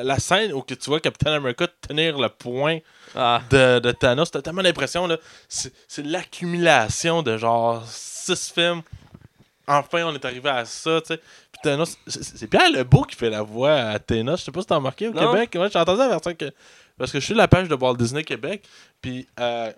la, 0.03 0.19
scène 0.19 0.53
où 0.55 0.65
tu 0.65 0.75
vois 0.87 0.99
Captain 0.99 1.33
America 1.35 1.67
tenir 1.87 2.19
le 2.19 2.29
point 2.31 2.79
Ah. 3.15 3.43
de, 3.51 3.79
de 3.81 3.93
Thanos, 3.93 4.31
t'as 4.31 4.41
tellement 4.41 4.63
l'impression, 4.63 5.07
là, 5.07 5.19
c'est 5.47 5.73
c'est 5.87 6.05
l'accumulation 6.05 7.23
de 7.23 7.37
genre 7.37 7.85
six 7.87 8.51
films. 8.53 8.81
Enfin, 9.69 10.05
on 10.05 10.15
est 10.15 10.25
arrivé 10.25 10.49
à 10.49 10.65
ça, 10.65 11.01
tu 11.03 11.09
sais. 11.09 11.19
Puis 11.53 11.61
Thanos, 11.63 11.99
c'est 12.07 12.23
c'est 12.25 12.47
Pierre 12.47 12.71
Lebeau 12.71 13.03
qui 13.03 13.15
fait 13.15 13.31
la 13.31 13.43
voix 13.43 13.75
à 13.75 13.99
Thanos. 13.99 14.41
Je 14.41 14.45
sais 14.47 14.53
pas 14.53 14.61
si 14.63 14.67
t'as 14.67 14.77
remarqué 14.77 15.09
au 15.09 15.13
Non. 15.13 15.33
Québec. 15.33 15.55
Moi, 15.55 15.69
j'ai 15.69 15.79
entendu 15.79 15.99
la 15.99 16.09
version 16.09 16.35
que. 16.35 16.51
Parce 16.99 17.13
que 17.13 17.21
je 17.21 17.25
suis 17.27 17.35
la 17.35 17.47
page 17.49 17.69
de 17.69 17.75
Walt 17.75 17.97
Disney 17.97 18.25
Québec. 18.25 18.65
Puis, 19.03 19.27
euh, 19.39 19.71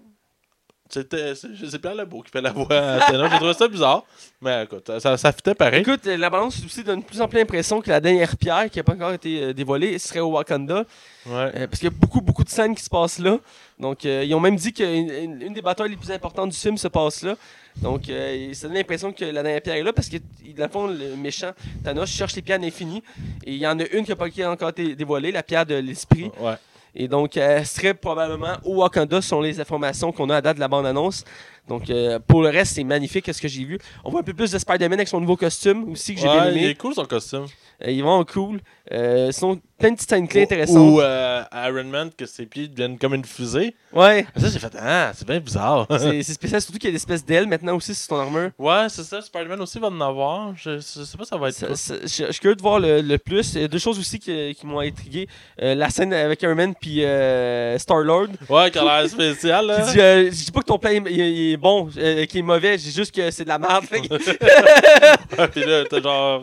c'était. 0.89 1.35
C'est 1.35 1.79
Pierre 1.79 1.95
Lebeau 1.95 2.23
qui 2.23 2.31
fait 2.31 2.41
la 2.41 2.53
voix 2.53 2.67
à 2.71 3.01
Thanos. 3.01 3.31
J'ai 3.31 3.37
trouvé 3.37 3.55
ça 3.55 3.69
bizarre. 3.69 4.05
Mais 4.41 4.65
écoute, 4.65 4.91
ça, 4.99 5.17
ça 5.17 5.33
fitait 5.33 5.55
pareil. 5.55 5.81
Écoute, 5.81 6.07
euh, 6.07 6.17
la 6.17 6.31
balance 6.31 6.65
aussi 6.65 6.83
donne 6.85 7.01
de 7.01 7.05
plus 7.05 7.21
en 7.21 7.29
plus 7.29 7.39
l'impression 7.39 7.81
que 7.81 7.91
la 7.91 8.01
dernière 8.01 8.37
pierre 8.37 8.71
qui 8.71 8.79
n'a 8.79 8.85
pas 8.85 8.93
encore 8.95 9.13
été 9.13 9.43
euh, 9.43 9.53
dévoilée 9.53 9.99
serait 9.99 10.21
au 10.21 10.31
Wakanda. 10.33 10.85
Ouais. 11.27 11.35
Euh, 11.35 11.67
parce 11.67 11.81
qu'il 11.81 11.89
y 11.89 11.93
a 11.93 11.97
beaucoup, 11.99 12.21
beaucoup 12.21 12.45
de 12.45 12.49
scènes 12.49 12.75
qui 12.75 12.83
se 12.83 12.89
passent 12.91 13.19
là. 13.19 13.39
Donc, 13.79 14.05
euh, 14.05 14.25
ils 14.25 14.35
ont 14.35 14.41
même 14.41 14.57
dit 14.57 14.73
qu'une 14.73 15.11
une, 15.11 15.43
une 15.43 15.53
des 15.53 15.63
batailles 15.63 15.91
les 15.91 15.97
plus 15.97 16.11
importantes 16.11 16.51
du 16.51 16.57
film 16.57 16.77
se 16.79 16.89
passe 16.89 17.23
là. 17.23 17.37
Donc, 17.77 18.09
euh, 18.09 18.53
ça 18.55 18.67
donne 18.67 18.77
l'impression 18.77 19.13
que 19.13 19.25
la 19.25 19.43
dernière 19.43 19.61
pierre 19.63 19.77
est 19.77 19.83
là 19.83 19.93
parce 19.93 20.09
que, 20.09 20.17
dans 20.17 20.65
le 20.65 20.71
fond, 20.71 20.87
le 20.89 21.17
méchant 21.17 21.53
Thanos 21.85 22.09
cherche 22.09 22.35
les 22.35 22.43
pierres 22.43 22.59
d'infini. 22.59 23.03
Et 23.45 23.53
il 23.53 23.59
y 23.59 23.67
en 23.67 23.79
a 23.79 23.87
une 23.93 24.05
qui 24.05 24.11
n'a 24.11 24.17
pas 24.17 24.27
encore 24.47 24.71
été 24.71 24.95
dévoilée, 24.97 25.31
la 25.31 25.43
pierre 25.43 25.67
de 25.67 25.77
l'esprit. 25.77 26.31
Ouais. 26.41 26.55
Et 26.95 27.09
donc, 27.09 27.37
elle 27.37 27.67
serait 27.67 27.95
probablement 27.95 28.55
au 28.65 28.77
Wakanda, 28.77 29.21
selon 29.21 29.41
les 29.43 29.61
informations 29.61 30.11
qu'on 30.13 30.31
a 30.31 30.37
à 30.37 30.41
date 30.41 30.57
de 30.57 30.61
la 30.61 30.69
bande-annonce. 30.69 31.25
Donc, 31.69 31.91
euh, 31.91 32.19
pour 32.19 32.43
le 32.43 32.49
reste, 32.49 32.75
c'est 32.75 32.85
magnifique 32.85 33.33
ce 33.33 33.41
que 33.41 33.49
j'ai 33.49 33.65
vu? 33.65 33.79
On 34.05 34.11
voit 34.11 34.21
un 34.21 34.25
peu 34.25 34.33
plus 34.35 34.51
de 34.51 34.59
Spider-Man 34.59 34.99
avec 34.99 35.09
son 35.09 35.21
nouveau 35.21 35.37
costume 35.37 35.91
aussi, 35.93 36.15
que 36.15 36.21
j'ai 36.21 36.27
bien 36.29 36.45
Ouais, 36.47 36.53
il 36.53 36.59
aimé. 36.59 36.67
est 36.71 36.75
cool 36.75 36.95
son 36.95 37.05
costume. 37.05 37.45
Euh, 37.85 37.91
il 37.91 37.99
est 37.99 38.03
vraiment 38.03 38.25
cool. 38.25 38.61
Euh, 38.91 39.31
sinon, 39.31 39.61
plein 39.79 39.91
de 39.91 39.95
petites 39.97 40.09
scènes 40.09 40.27
clés 40.27 40.43
intéressantes. 40.43 40.77
Ou 40.95 41.01
euh, 41.01 41.43
Iron 41.53 41.85
Man, 41.85 42.11
que 42.17 42.25
ses 42.27 42.47
pieds 42.47 42.67
deviennent 42.67 42.99
comme 42.99 43.15
une 43.15 43.25
fusée. 43.25 43.75
Ouais, 43.93 44.27
Ça, 44.35 44.49
j'ai 44.49 44.59
fait, 44.59 44.73
ah, 44.81 45.13
c'est 45.15 45.27
bien 45.27 45.39
bizarre. 45.39 45.87
c'est 45.99 46.23
spécial, 46.25 46.61
surtout 46.61 46.79
qu'il 46.79 46.89
y 46.89 46.93
a 46.93 46.93
des 46.93 46.97
espèces 46.97 47.25
d'ailes 47.25 47.47
maintenant 47.47 47.77
aussi 47.77 47.95
sur 47.95 48.09
ton 48.09 48.17
armure. 48.21 48.51
ouais, 48.59 48.87
c'est 48.89 49.05
ça. 49.05 49.21
Spider-Man 49.21 49.61
aussi 49.61 49.79
va 49.79 49.89
en 49.89 50.01
avoir. 50.01 50.57
Je, 50.57 50.77
je 50.79 50.81
sais 51.05 51.17
pas, 51.19 51.25
ça 51.25 51.37
va 51.37 51.51
être 51.51 51.55
Ça- 51.55 51.95
je 52.03 52.07
je 52.09 52.33
suis 52.33 52.41
curieux 52.41 52.57
de 52.57 52.63
voir 52.63 52.81
le, 52.81 53.01
le 53.03 53.19
plus. 53.19 53.55
Il 53.55 53.61
y 53.61 53.65
a 53.65 53.69
deux 53.69 53.79
choses 53.79 53.99
aussi 53.99 54.19
qui, 54.19 54.55
qui 54.59 54.67
m'ont 54.67 54.81
intrigué. 54.81 55.29
Euh, 55.63 55.75
la 55.75 55.91
scène 55.91 56.13
avec 56.15 56.43
Iron 56.43 56.55
Man 56.57 56.75
puis 56.81 57.05
euh, 57.05 57.79
Star-Lord. 57.79 58.29
Ouais, 58.49 58.71
qui 58.73 58.79
a 58.79 58.85
l'air 59.03 59.09
spécial, 59.09 59.67
là. 59.67 59.81
Dit, 59.93 59.93
je 59.99 60.45
dis 60.47 60.51
pas 60.51 60.61
que 60.61 60.67
ton 60.67 60.79
plan 60.79 60.91
est, 60.91 61.03
il 61.13 61.53
est 61.53 61.57
bon, 61.57 61.87
qu'il 61.87 62.01
est 62.39 62.43
mauvais, 62.43 62.79
je 62.79 62.85
dis 62.85 62.93
juste 62.93 63.15
que 63.15 63.31
c'est 63.31 63.45
de 63.45 63.49
la 63.49 63.59
merde. 63.59 63.85
Puis 65.53 65.65
là, 65.65 65.85
t'as 65.89 66.01
genre. 66.03 66.43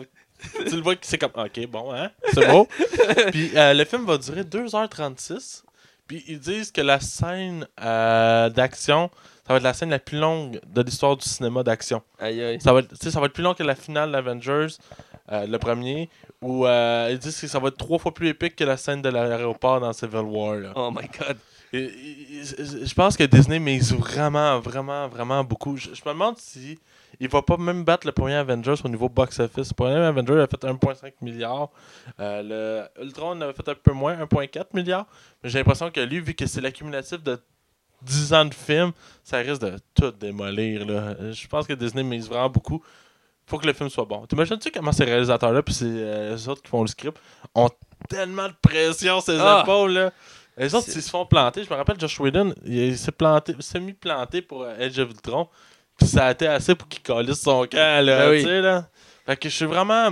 Tu 0.68 0.76
le 0.76 0.82
vois 0.82 0.94
que 0.96 1.06
c'est 1.06 1.18
comme. 1.18 1.30
Ok, 1.34 1.66
bon, 1.68 1.92
hein? 1.92 2.10
C'est 2.32 2.46
beau. 2.50 2.66
Puis 3.32 3.50
euh, 3.56 3.74
le 3.74 3.84
film 3.84 4.04
va 4.04 4.18
durer 4.18 4.42
2h36. 4.42 5.62
Puis 6.06 6.24
ils 6.28 6.38
disent 6.38 6.70
que 6.70 6.80
la 6.80 7.00
scène 7.00 7.66
euh, 7.82 8.48
d'action, 8.48 9.10
ça 9.46 9.52
va 9.52 9.56
être 9.56 9.64
la 9.64 9.74
scène 9.74 9.90
la 9.90 9.98
plus 9.98 10.18
longue 10.18 10.60
de 10.66 10.82
l'histoire 10.82 11.16
du 11.16 11.28
cinéma 11.28 11.62
d'action. 11.64 12.00
Aïe, 12.20 12.40
aïe. 12.42 12.60
Ça 12.60 12.72
va, 12.72 12.80
être, 12.80 12.90
tu 12.90 12.96
sais, 13.00 13.10
ça 13.10 13.18
va 13.18 13.26
être 13.26 13.32
plus 13.32 13.42
long 13.42 13.54
que 13.54 13.64
la 13.64 13.74
finale 13.74 14.12
d'Avengers, 14.12 14.68
euh, 15.32 15.46
le 15.48 15.58
premier, 15.58 16.08
où 16.42 16.64
euh, 16.64 17.08
ils 17.10 17.18
disent 17.18 17.40
que 17.40 17.48
ça 17.48 17.58
va 17.58 17.68
être 17.68 17.76
trois 17.76 17.98
fois 17.98 18.14
plus 18.14 18.28
épique 18.28 18.54
que 18.54 18.62
la 18.62 18.76
scène 18.76 19.02
de 19.02 19.08
l'aéroport 19.08 19.80
dans 19.80 19.92
Civil 19.92 20.20
War. 20.20 20.54
là. 20.56 20.72
Oh 20.76 20.92
my 20.92 21.08
god. 21.18 21.36
Et- 21.72 21.78
et- 21.78 22.40
et- 22.42 22.86
Je 22.86 22.94
pense 22.94 23.16
que 23.16 23.24
Disney 23.24 23.58
mise 23.58 23.92
vraiment, 23.92 24.60
vraiment, 24.60 25.08
vraiment 25.08 25.42
beaucoup. 25.42 25.76
Je, 25.76 25.88
je 25.92 26.02
me 26.06 26.12
demande 26.12 26.38
si 26.38 26.78
il 27.20 27.28
va 27.28 27.42
pas 27.42 27.56
même 27.56 27.84
battre 27.84 28.06
le 28.06 28.12
premier 28.12 28.34
Avengers 28.34 28.74
au 28.84 28.88
niveau 28.88 29.08
box-office. 29.08 29.70
Le 29.70 29.74
premier 29.74 29.96
Avengers 29.96 30.40
a 30.40 30.46
fait 30.46 30.64
1,5 30.64 31.12
milliard. 31.22 31.70
Euh, 32.20 32.88
le 32.96 33.04
Ultron 33.04 33.40
avait 33.40 33.52
fait 33.52 33.68
un 33.68 33.74
peu 33.74 33.92
moins, 33.92 34.16
1,4 34.16 34.66
milliard. 34.74 35.06
Mais 35.42 35.50
j'ai 35.50 35.58
l'impression 35.58 35.90
que 35.90 36.00
lui, 36.00 36.20
vu 36.20 36.34
que 36.34 36.46
c'est 36.46 36.60
l'accumulatif 36.60 37.22
de 37.22 37.38
10 38.02 38.32
ans 38.34 38.44
de 38.44 38.54
films, 38.54 38.92
ça 39.24 39.38
risque 39.38 39.62
de 39.62 39.76
tout 39.94 40.10
démolir. 40.12 40.86
Là. 40.86 41.32
Je 41.32 41.46
pense 41.48 41.66
que 41.66 41.72
Disney 41.72 42.02
mise 42.02 42.28
vraiment 42.28 42.50
beaucoup. 42.50 42.82
Faut 43.46 43.58
que 43.58 43.66
le 43.66 43.72
film 43.72 43.88
soit 43.88 44.04
bon. 44.04 44.26
T'imagines-tu 44.26 44.70
comment 44.72 44.90
ces 44.92 45.04
réalisateurs-là, 45.04 45.62
puis 45.62 45.72
c'est 45.72 45.84
euh, 45.86 46.36
autres 46.48 46.62
qui 46.62 46.68
font 46.68 46.82
le 46.82 46.88
script, 46.88 47.16
ont 47.54 47.70
tellement 48.08 48.48
de 48.48 48.54
pression 48.60 49.20
sur 49.20 49.32
les 49.34 49.38
Ah! 49.40 49.60
épaules, 49.62 49.92
là? 49.92 50.12
Les 50.58 50.74
autres, 50.74 50.88
ils 50.94 51.02
se 51.02 51.10
font 51.10 51.26
planter. 51.26 51.62
Je 51.64 51.70
me 51.70 51.76
rappelle, 51.76 52.00
Josh 52.00 52.18
Whedon, 52.18 52.54
il 52.64 52.96
s'est 52.98 53.12
planté, 53.12 53.54
semi-planté 53.60 54.40
pour 54.42 54.62
euh, 54.62 54.74
Edge 54.78 54.98
of 54.98 55.10
Ultron. 55.10 55.48
Puis 55.96 56.06
ça 56.08 56.26
a 56.26 56.30
été 56.32 56.46
assez 56.46 56.74
pour 56.74 56.88
qu'il 56.88 57.02
calisse 57.02 57.40
son 57.40 57.62
camp, 57.66 58.04
là. 58.04 58.18
Ben 58.26 58.30
oui. 58.30 58.38
Tu 58.42 58.44
sais, 58.48 58.60
là. 58.60 58.88
Fait 59.24 59.36
que 59.36 59.48
je 59.48 59.54
suis 59.54 59.64
vraiment. 59.64 60.10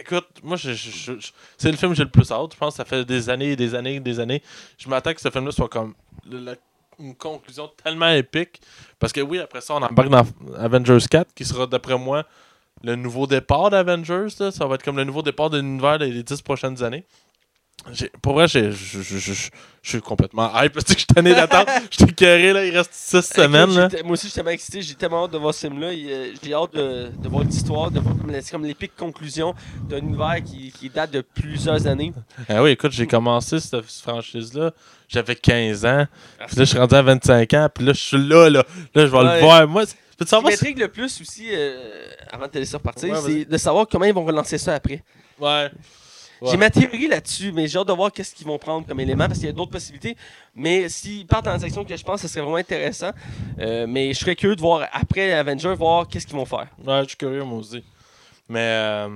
Écoute, 0.00 0.26
moi, 0.42 0.56
je, 0.56 0.72
je- 0.72 0.90
je- 0.90 1.18
je- 1.20 1.30
c'est 1.56 1.70
le 1.70 1.76
film 1.76 1.90
que 1.92 1.96
j'ai 1.96 2.04
le 2.04 2.10
plus 2.10 2.30
hâte. 2.30 2.52
Je 2.52 2.58
pense 2.58 2.74
que 2.74 2.76
ça 2.76 2.84
fait 2.84 3.04
des 3.04 3.28
années 3.28 3.52
et 3.52 3.56
des 3.56 3.74
années 3.74 3.96
et 3.96 4.00
des 4.00 4.20
années. 4.20 4.42
Je 4.78 4.88
m'attends 4.88 5.12
que 5.12 5.20
ce 5.20 5.28
film-là 5.30 5.50
soit 5.50 5.68
comme 5.68 5.94
le- 6.30 6.38
la- 6.38 6.54
une 7.00 7.14
conclusion 7.14 7.68
tellement 7.82 8.08
épique. 8.10 8.60
Parce 8.98 9.12
que 9.12 9.20
oui, 9.20 9.38
après 9.38 9.60
ça, 9.60 9.74
on 9.74 9.82
embarque 9.82 10.08
dans 10.08 10.24
Avengers 10.56 10.98
4, 11.10 11.32
qui 11.34 11.44
sera, 11.44 11.66
d'après 11.66 11.98
moi, 11.98 12.24
le 12.84 12.94
nouveau 12.96 13.26
départ 13.26 13.70
d'Avengers. 13.70 14.28
Ça 14.30 14.66
va 14.66 14.76
être 14.76 14.82
comme 14.84 14.96
le 14.96 15.04
nouveau 15.04 15.22
départ 15.22 15.50
de 15.50 15.58
l'univers 15.58 15.98
des 15.98 16.22
10 16.22 16.42
prochaines 16.42 16.82
années. 16.82 17.04
Pour 18.22 18.34
vrai, 18.34 18.48
j'ai- 18.48 18.70
je, 18.72 19.48
suis 19.82 20.00
complètement 20.02 20.50
hype 20.60 20.72
parce 20.74 20.84
que 20.84 20.92
je 20.92 20.98
suis 20.98 21.06
tanné 21.06 21.32
d'attendre. 21.34 21.70
Je 21.90 22.04
suis 22.04 22.14
carré, 22.14 22.52
là. 22.52 22.64
Il 22.66 22.76
reste 22.76 22.92
6 22.92 23.22
semaines. 23.22 23.70
Là. 23.74 23.88
Moi 24.04 24.12
aussi, 24.12 24.24
je 24.26 24.28
suis 24.32 24.34
tellement 24.34 24.50
excité. 24.50 24.82
J'ai 24.82 24.94
tellement 24.94 25.24
hâte 25.24 25.32
de 25.32 25.38
voir 25.38 25.54
ce 25.54 25.60
film-là. 25.66 25.92
Il, 25.94 26.10
euh, 26.10 26.32
J'ai 26.42 26.52
hâte 26.52 26.74
de, 26.74 27.10
de 27.16 27.28
voir 27.28 27.44
l'histoire, 27.44 27.90
de 27.90 27.98
voir 28.00 28.14
comme, 28.18 28.30
comme 28.50 28.64
l'épique 28.66 28.94
conclusion 28.96 29.54
d'un 29.88 29.98
univers 29.98 30.42
qui, 30.44 30.70
qui 30.72 30.90
date 30.90 31.10
de 31.12 31.22
plusieurs 31.22 31.86
années. 31.86 32.12
Ah 32.48 32.62
oui, 32.62 32.70
écoute, 32.72 32.92
j'ai 32.92 33.06
commencé 33.06 33.60
cette 33.60 33.80
franchise-là. 33.82 34.72
J'avais 35.08 35.36
15 35.36 35.86
ans. 35.86 36.06
Puis 36.46 36.56
là, 36.56 36.64
je 36.64 36.68
suis 36.68 36.78
rendu 36.78 36.94
à 36.94 37.02
25 37.02 37.54
ans. 37.54 37.68
Puis 37.74 37.84
là, 37.86 37.92
je 37.94 38.00
suis 38.00 38.18
là, 38.28 38.50
là. 38.50 38.64
Là, 38.94 39.06
je 39.06 39.10
vais 39.10 39.16
Ouais. 39.18 39.34
le 39.36 39.40
voir. 39.40 39.66
Moi, 39.66 39.84
Ce 39.86 39.94
qui 40.24 40.44
m'intrigue 40.44 40.78
le 40.80 40.88
plus 40.88 41.20
aussi, 41.20 41.46
euh, 41.50 42.08
avant 42.30 42.46
de 42.46 42.50
te 42.50 42.58
laisser 42.58 42.76
repartir, 42.76 43.14
Ouais, 43.14 43.20
c'est 43.24 43.44
de 43.46 43.56
savoir 43.56 43.86
comment 43.90 44.04
ils 44.04 44.12
vont 44.12 44.24
relancer 44.24 44.58
ça 44.58 44.74
après. 44.74 45.02
Ouais. 45.40 45.70
Ouais. 46.40 46.50
J'ai 46.50 46.56
ma 46.56 46.70
théorie 46.70 47.08
là-dessus, 47.08 47.52
mais 47.52 47.66
j'ai 47.66 47.78
hâte 47.78 47.88
de 47.88 47.92
voir 47.92 48.12
qu'est-ce 48.12 48.34
qu'ils 48.34 48.46
vont 48.46 48.58
prendre 48.58 48.86
comme 48.86 49.00
élément 49.00 49.26
parce 49.26 49.38
qu'il 49.38 49.48
y 49.48 49.50
a 49.50 49.52
d'autres 49.52 49.70
possibilités. 49.70 50.16
Mais 50.54 50.88
s'ils 50.88 51.26
partent 51.26 51.46
dans 51.46 51.52
la 51.52 51.58
section 51.58 51.84
que 51.84 51.96
je 51.96 52.04
pense, 52.04 52.22
ce 52.22 52.28
serait 52.28 52.40
vraiment 52.40 52.56
intéressant. 52.56 53.10
Euh, 53.58 53.86
mais 53.88 54.12
je 54.12 54.18
serais 54.18 54.36
curieux 54.36 54.56
de 54.56 54.60
voir 54.60 54.88
après 54.92 55.32
Avenger, 55.32 55.74
voir 55.74 56.06
qu'est-ce 56.06 56.26
qu'ils 56.26 56.36
vont 56.36 56.44
faire. 56.44 56.68
Ouais, 56.84 57.02
je 57.02 57.08
suis 57.08 57.16
curieux, 57.16 57.44
moi 57.44 57.58
aussi. 57.58 57.82
Mais 58.48 58.60
euh, 58.60 59.08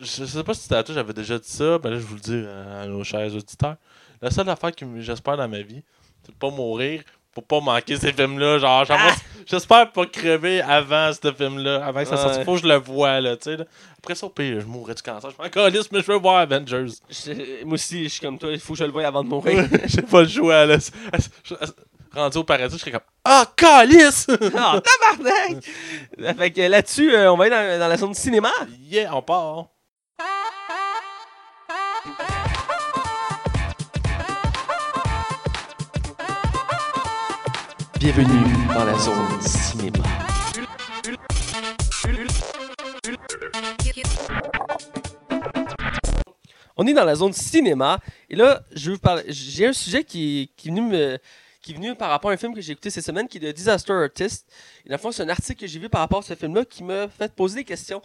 je 0.00 0.24
sais 0.24 0.44
pas 0.44 0.54
si 0.54 0.62
c'était 0.62 0.76
à 0.76 0.82
toi, 0.82 0.94
j'avais 0.94 1.12
déjà 1.12 1.38
dit 1.38 1.48
ça. 1.48 1.78
Ben 1.78 1.90
là, 1.90 1.98
je 1.98 2.04
vous 2.04 2.14
le 2.14 2.20
dis 2.20 2.32
euh, 2.32 2.82
à 2.82 2.86
nos 2.86 3.04
chers 3.04 3.34
auditeurs. 3.34 3.76
La 4.20 4.30
seule 4.30 4.48
affaire 4.48 4.74
que 4.74 4.84
j'espère 5.00 5.36
dans 5.36 5.48
ma 5.48 5.62
vie, 5.62 5.82
c'est 6.22 6.32
de 6.32 6.36
pas 6.36 6.50
mourir 6.50 7.02
pour 7.34 7.44
pas 7.44 7.60
manquer 7.60 7.96
ces 7.96 8.12
films-là. 8.12 8.58
Genre, 8.58 8.84
j'aimerais- 8.84 9.14
j'espère 9.46 9.90
pas 9.92 10.06
crever 10.06 10.60
avant 10.62 11.10
ce 11.12 11.32
film-là. 11.32 11.84
Avant 11.84 12.00
que 12.00 12.08
ça 12.08 12.14
Ouais. 12.16 12.22
sorte. 12.34 12.44
Faut 12.44 12.54
que 12.54 12.62
je 12.62 12.66
le 12.68 12.76
vois, 12.76 13.20
là, 13.20 13.36
tu 13.36 13.44
sais. 13.50 13.56
là. 13.56 13.64
Après 13.98 14.14
ça, 14.14 14.26
au 14.26 14.30
pire, 14.30 14.60
je 14.60 14.66
mourrais 14.66 14.94
du 14.94 15.02
cancer. 15.02 15.30
Je 15.30 15.42
m'en 15.42 15.48
calisse, 15.48 15.90
mais 15.90 16.00
je 16.02 16.06
veux 16.12 16.18
voir 16.18 16.36
Avengers. 16.38 16.86
Je- 17.10 17.64
moi 17.64 17.74
aussi, 17.74 18.04
je 18.04 18.08
suis 18.08 18.20
comme 18.20 18.38
toi, 18.38 18.50
il 18.52 18.60
faut 18.60 18.74
que 18.74 18.78
je 18.78 18.84
le 18.84 18.90
voie 18.92 19.04
avant 19.06 19.22
de 19.24 19.28
mourir. 19.28 19.66
J'ai 19.86 20.02
pas 20.02 20.22
le 20.22 20.28
choix, 20.28 20.66
là. 20.66 20.76
Rendu 22.14 22.38
au 22.38 22.44
paradis, 22.44 22.74
je 22.76 22.80
serais 22.80 22.92
comme 22.92 23.00
Ah, 23.24 23.44
calice! 23.56 24.26
Ah, 24.56 24.80
tabarnak! 24.80 25.64
fait 26.38 26.50
que 26.52 26.60
là-dessus, 26.60 27.12
euh, 27.12 27.32
on 27.32 27.36
va 27.36 27.44
aller 27.46 27.50
dans, 27.72 27.80
dans 27.80 27.88
la 27.88 27.96
zone 27.96 28.14
cinéma. 28.14 28.50
yeah, 28.88 29.12
on 29.16 29.20
part. 29.22 29.66
Bienvenue 38.04 38.66
dans 38.68 38.84
la 38.84 38.98
zone 38.98 39.40
cinéma. 39.40 40.04
On 46.76 46.86
est 46.86 46.92
dans 46.92 47.04
la 47.06 47.14
zone 47.14 47.32
cinéma 47.32 47.98
et 48.28 48.36
là, 48.36 48.62
je 48.72 48.92
parler. 48.96 49.22
J'ai 49.28 49.68
un 49.68 49.72
sujet 49.72 50.04
qui, 50.04 50.50
est 50.58 50.68
venu 50.68 50.82
me 50.82 51.18
qui 51.62 51.72
est 51.72 51.76
venu 51.76 51.94
par 51.94 52.10
rapport 52.10 52.30
à 52.30 52.34
un 52.34 52.36
film 52.36 52.54
que 52.54 52.60
j'ai 52.60 52.72
écouté 52.72 52.90
cette 52.90 53.06
semaine 53.06 53.26
qui 53.26 53.38
est 53.38 53.40
de 53.40 53.50
Disaster 53.52 53.94
Artist. 53.94 54.52
Et 54.84 54.90
dans 54.90 54.96
le 54.96 55.00
fond, 55.00 55.10
c'est 55.10 55.22
un 55.22 55.30
article 55.30 55.62
que 55.62 55.66
j'ai 55.66 55.78
vu 55.78 55.88
par 55.88 56.02
rapport 56.02 56.18
à 56.18 56.22
ce 56.24 56.34
film-là 56.34 56.66
qui 56.66 56.84
m'a 56.84 57.08
fait 57.08 57.34
poser 57.34 57.60
des 57.60 57.64
questions. 57.64 58.02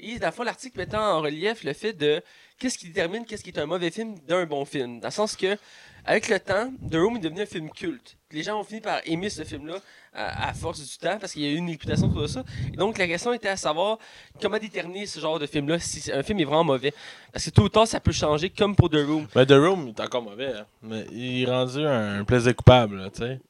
Et 0.00 0.18
dans 0.18 0.28
le 0.28 0.32
fond, 0.32 0.42
l'article 0.42 0.78
mettant 0.78 1.18
en 1.18 1.20
relief 1.20 1.64
le 1.64 1.74
fait 1.74 1.92
de 1.92 2.22
qu'est-ce 2.58 2.78
qui 2.78 2.86
détermine 2.86 3.26
qu'est-ce 3.26 3.44
qui 3.44 3.50
est 3.50 3.58
un 3.58 3.66
mauvais 3.66 3.90
film 3.90 4.18
d'un 4.20 4.46
bon 4.46 4.64
film. 4.64 5.00
Dans 5.00 5.08
le 5.08 5.12
sens 5.12 5.36
que, 5.36 5.58
avec 6.04 6.28
le 6.28 6.38
temps, 6.40 6.70
The 6.90 6.94
Room 6.96 7.16
est 7.16 7.20
devenu 7.20 7.42
un 7.42 7.46
film 7.46 7.70
culte. 7.70 8.16
Les 8.30 8.42
gens 8.42 8.60
ont 8.60 8.64
fini 8.64 8.80
par 8.80 9.00
aimer 9.06 9.30
ce 9.30 9.44
film-là 9.44 9.76
à, 10.12 10.48
à 10.48 10.52
force 10.54 10.80
du 10.80 10.98
temps 10.98 11.18
parce 11.18 11.32
qu'il 11.32 11.42
y 11.42 11.46
a 11.46 11.50
eu 11.50 11.56
une 11.56 11.68
réputation 11.70 12.06
autour 12.08 12.22
de 12.22 12.26
ça. 12.26 12.44
Et 12.72 12.76
donc, 12.76 12.98
la 12.98 13.06
question 13.06 13.32
était 13.32 13.48
à 13.48 13.56
savoir 13.56 13.98
comment 14.40 14.58
déterminer 14.58 15.06
ce 15.06 15.20
genre 15.20 15.38
de 15.38 15.46
film-là 15.46 15.78
si 15.78 16.10
un 16.12 16.22
film 16.22 16.40
est 16.40 16.44
vraiment 16.44 16.64
mauvais. 16.64 16.92
Parce 17.32 17.44
que 17.44 17.50
tôt 17.50 17.62
ou 17.62 17.68
tard, 17.68 17.86
ça 17.86 18.00
peut 18.00 18.12
changer, 18.12 18.50
comme 18.50 18.74
pour 18.76 18.90
The 18.90 19.04
Room. 19.06 19.26
Mais 19.36 19.46
The 19.46 19.52
Room, 19.52 19.88
il 19.88 19.90
est 19.90 20.00
encore 20.00 20.22
mauvais. 20.22 20.52
hein. 20.52 20.66
Mais 20.82 21.06
il 21.12 21.42
est 21.42 21.50
rendu 21.50 21.84
un 21.86 22.24
plaisir 22.24 22.54
coupable, 22.56 23.10
tu 23.12 23.20
sais. 23.22 23.40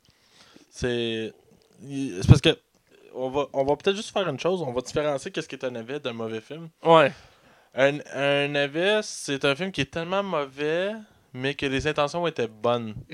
C'est. 0.71 1.33
parce 2.29 2.41
que. 2.41 2.57
On 3.17 3.31
va, 3.31 3.47
on 3.53 3.65
va 3.65 3.77
peut-être 3.77 3.95
juste 3.97 4.13
faire 4.13 4.29
une 4.29 4.41
chose. 4.41 4.61
On 4.63 4.73
va 4.73 4.81
différencier 4.81 5.31
qu'est-ce 5.31 5.47
qui 5.49 5.55
est 5.55 5.65
un 5.65 5.71
navet 5.71 6.01
d'un 6.01 6.13
mauvais 6.13 6.41
film. 6.41 6.69
Ouais. 6.85 7.13
Un, 7.77 7.99
un 8.13 8.49
navet, 8.49 9.01
c'est 9.05 9.45
un 9.45 9.55
film 9.55 9.71
qui 9.71 9.83
est 9.83 9.91
tellement 9.93 10.25
mauvais, 10.25 10.91
mais 11.35 11.55
que 11.55 11.67
les 11.67 11.87
intentions 11.87 12.27
étaient 12.27 12.49
bonnes. 12.49 12.95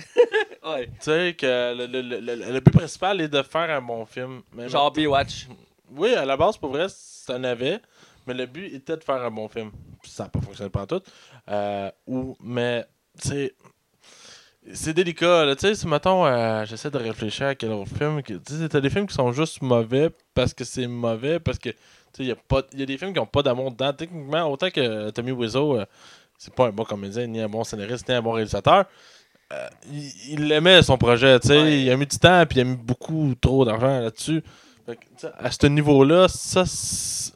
Ouais. 0.62 0.88
Tu 0.88 0.92
sais, 1.00 1.34
que 1.38 1.74
le, 1.74 1.86
le, 1.86 2.02
le, 2.02 2.20
le- 2.20 2.52
le 2.52 2.60
but 2.60 2.70
principal 2.70 3.18
est 3.22 3.28
de 3.28 3.42
faire 3.42 3.70
un 3.70 3.80
bon 3.80 4.04
film. 4.04 4.42
Mais- 4.54 4.68
Genre 4.68 4.92
Baywatch. 4.92 5.46
Oui, 5.90 6.14
à 6.14 6.26
la 6.26 6.36
base, 6.36 6.58
pour 6.58 6.70
vrai, 6.70 6.86
un 7.30 7.38
navet, 7.38 7.80
mais 8.26 8.34
le 8.34 8.44
but 8.44 8.66
était 8.74 8.96
de 8.98 9.02
faire 9.02 9.22
un 9.24 9.30
bon 9.30 9.48
film. 9.48 9.70
Ça 10.04 10.24
n'a 10.24 10.28
pas 10.28 10.40
fonctionné 10.42 10.68
pas 10.68 10.86
tout. 10.86 11.00
Euh, 11.48 11.90
ou, 12.06 12.36
mais, 12.42 12.84
c'est. 13.14 13.54
C'est 14.74 14.92
délicat, 14.92 15.46
là. 15.46 15.56
Tu 15.56 15.62
sais, 15.66 15.74
si, 15.74 15.88
mettons, 15.88 16.26
euh, 16.26 16.66
j'essaie 16.66 16.90
de 16.90 16.98
réfléchir 16.98 17.46
à 17.46 17.54
quel 17.54 17.72
autre 17.72 17.96
film. 17.96 18.22
que- 18.22 18.34
Tu 18.34 18.52
sais, 18.58 18.68
t'as 18.68 18.80
des 18.80 18.90
films 18.90 19.06
qui 19.06 19.14
sont 19.14 19.32
juste 19.32 19.62
mauvais 19.62 20.10
parce 20.34 20.52
que 20.52 20.64
c'est 20.64 20.86
mauvais, 20.86 21.40
parce 21.40 21.58
que, 21.58 21.70
tu 21.70 21.76
sais, 22.12 22.24
il 22.24 22.26
y, 22.26 22.78
y 22.78 22.82
a 22.82 22.86
des 22.86 22.98
films 22.98 23.14
qui 23.14 23.18
n'ont 23.18 23.26
pas 23.26 23.42
d'amour 23.42 23.70
dedans. 23.70 23.94
Techniquement, 23.94 24.44
autant 24.52 24.68
que 24.70 25.08
Tommy 25.10 25.32
Wiseau, 25.32 25.78
euh, 25.78 25.86
c'est 26.42 26.54
pas 26.54 26.68
un 26.68 26.70
bon 26.70 26.84
comédien, 26.84 27.26
ni 27.26 27.38
un 27.38 27.48
bon 27.50 27.64
scénariste, 27.64 28.08
ni 28.08 28.14
un 28.14 28.22
bon 28.22 28.32
réalisateur. 28.32 28.86
euh, 29.52 29.68
il, 29.92 30.40
il 30.44 30.52
aimait 30.52 30.82
son 30.82 30.96
projet, 30.96 31.38
tu 31.38 31.48
sais. 31.48 31.60
Ouais. 31.62 31.80
Il 31.82 31.90
a 31.90 31.96
mis 31.98 32.06
du 32.06 32.18
temps, 32.18 32.44
puis 32.48 32.58
il 32.58 32.62
a 32.62 32.64
mis 32.64 32.76
beaucoup 32.76 33.34
trop 33.40 33.64
d'argent 33.66 34.00
là-dessus. 34.00 34.42
Fait 34.86 34.96
que, 34.96 35.00
tu 35.04 35.08
sais, 35.18 35.28
à 35.38 35.50
ce 35.50 35.66
niveau-là, 35.66 36.28
ça. 36.28 36.64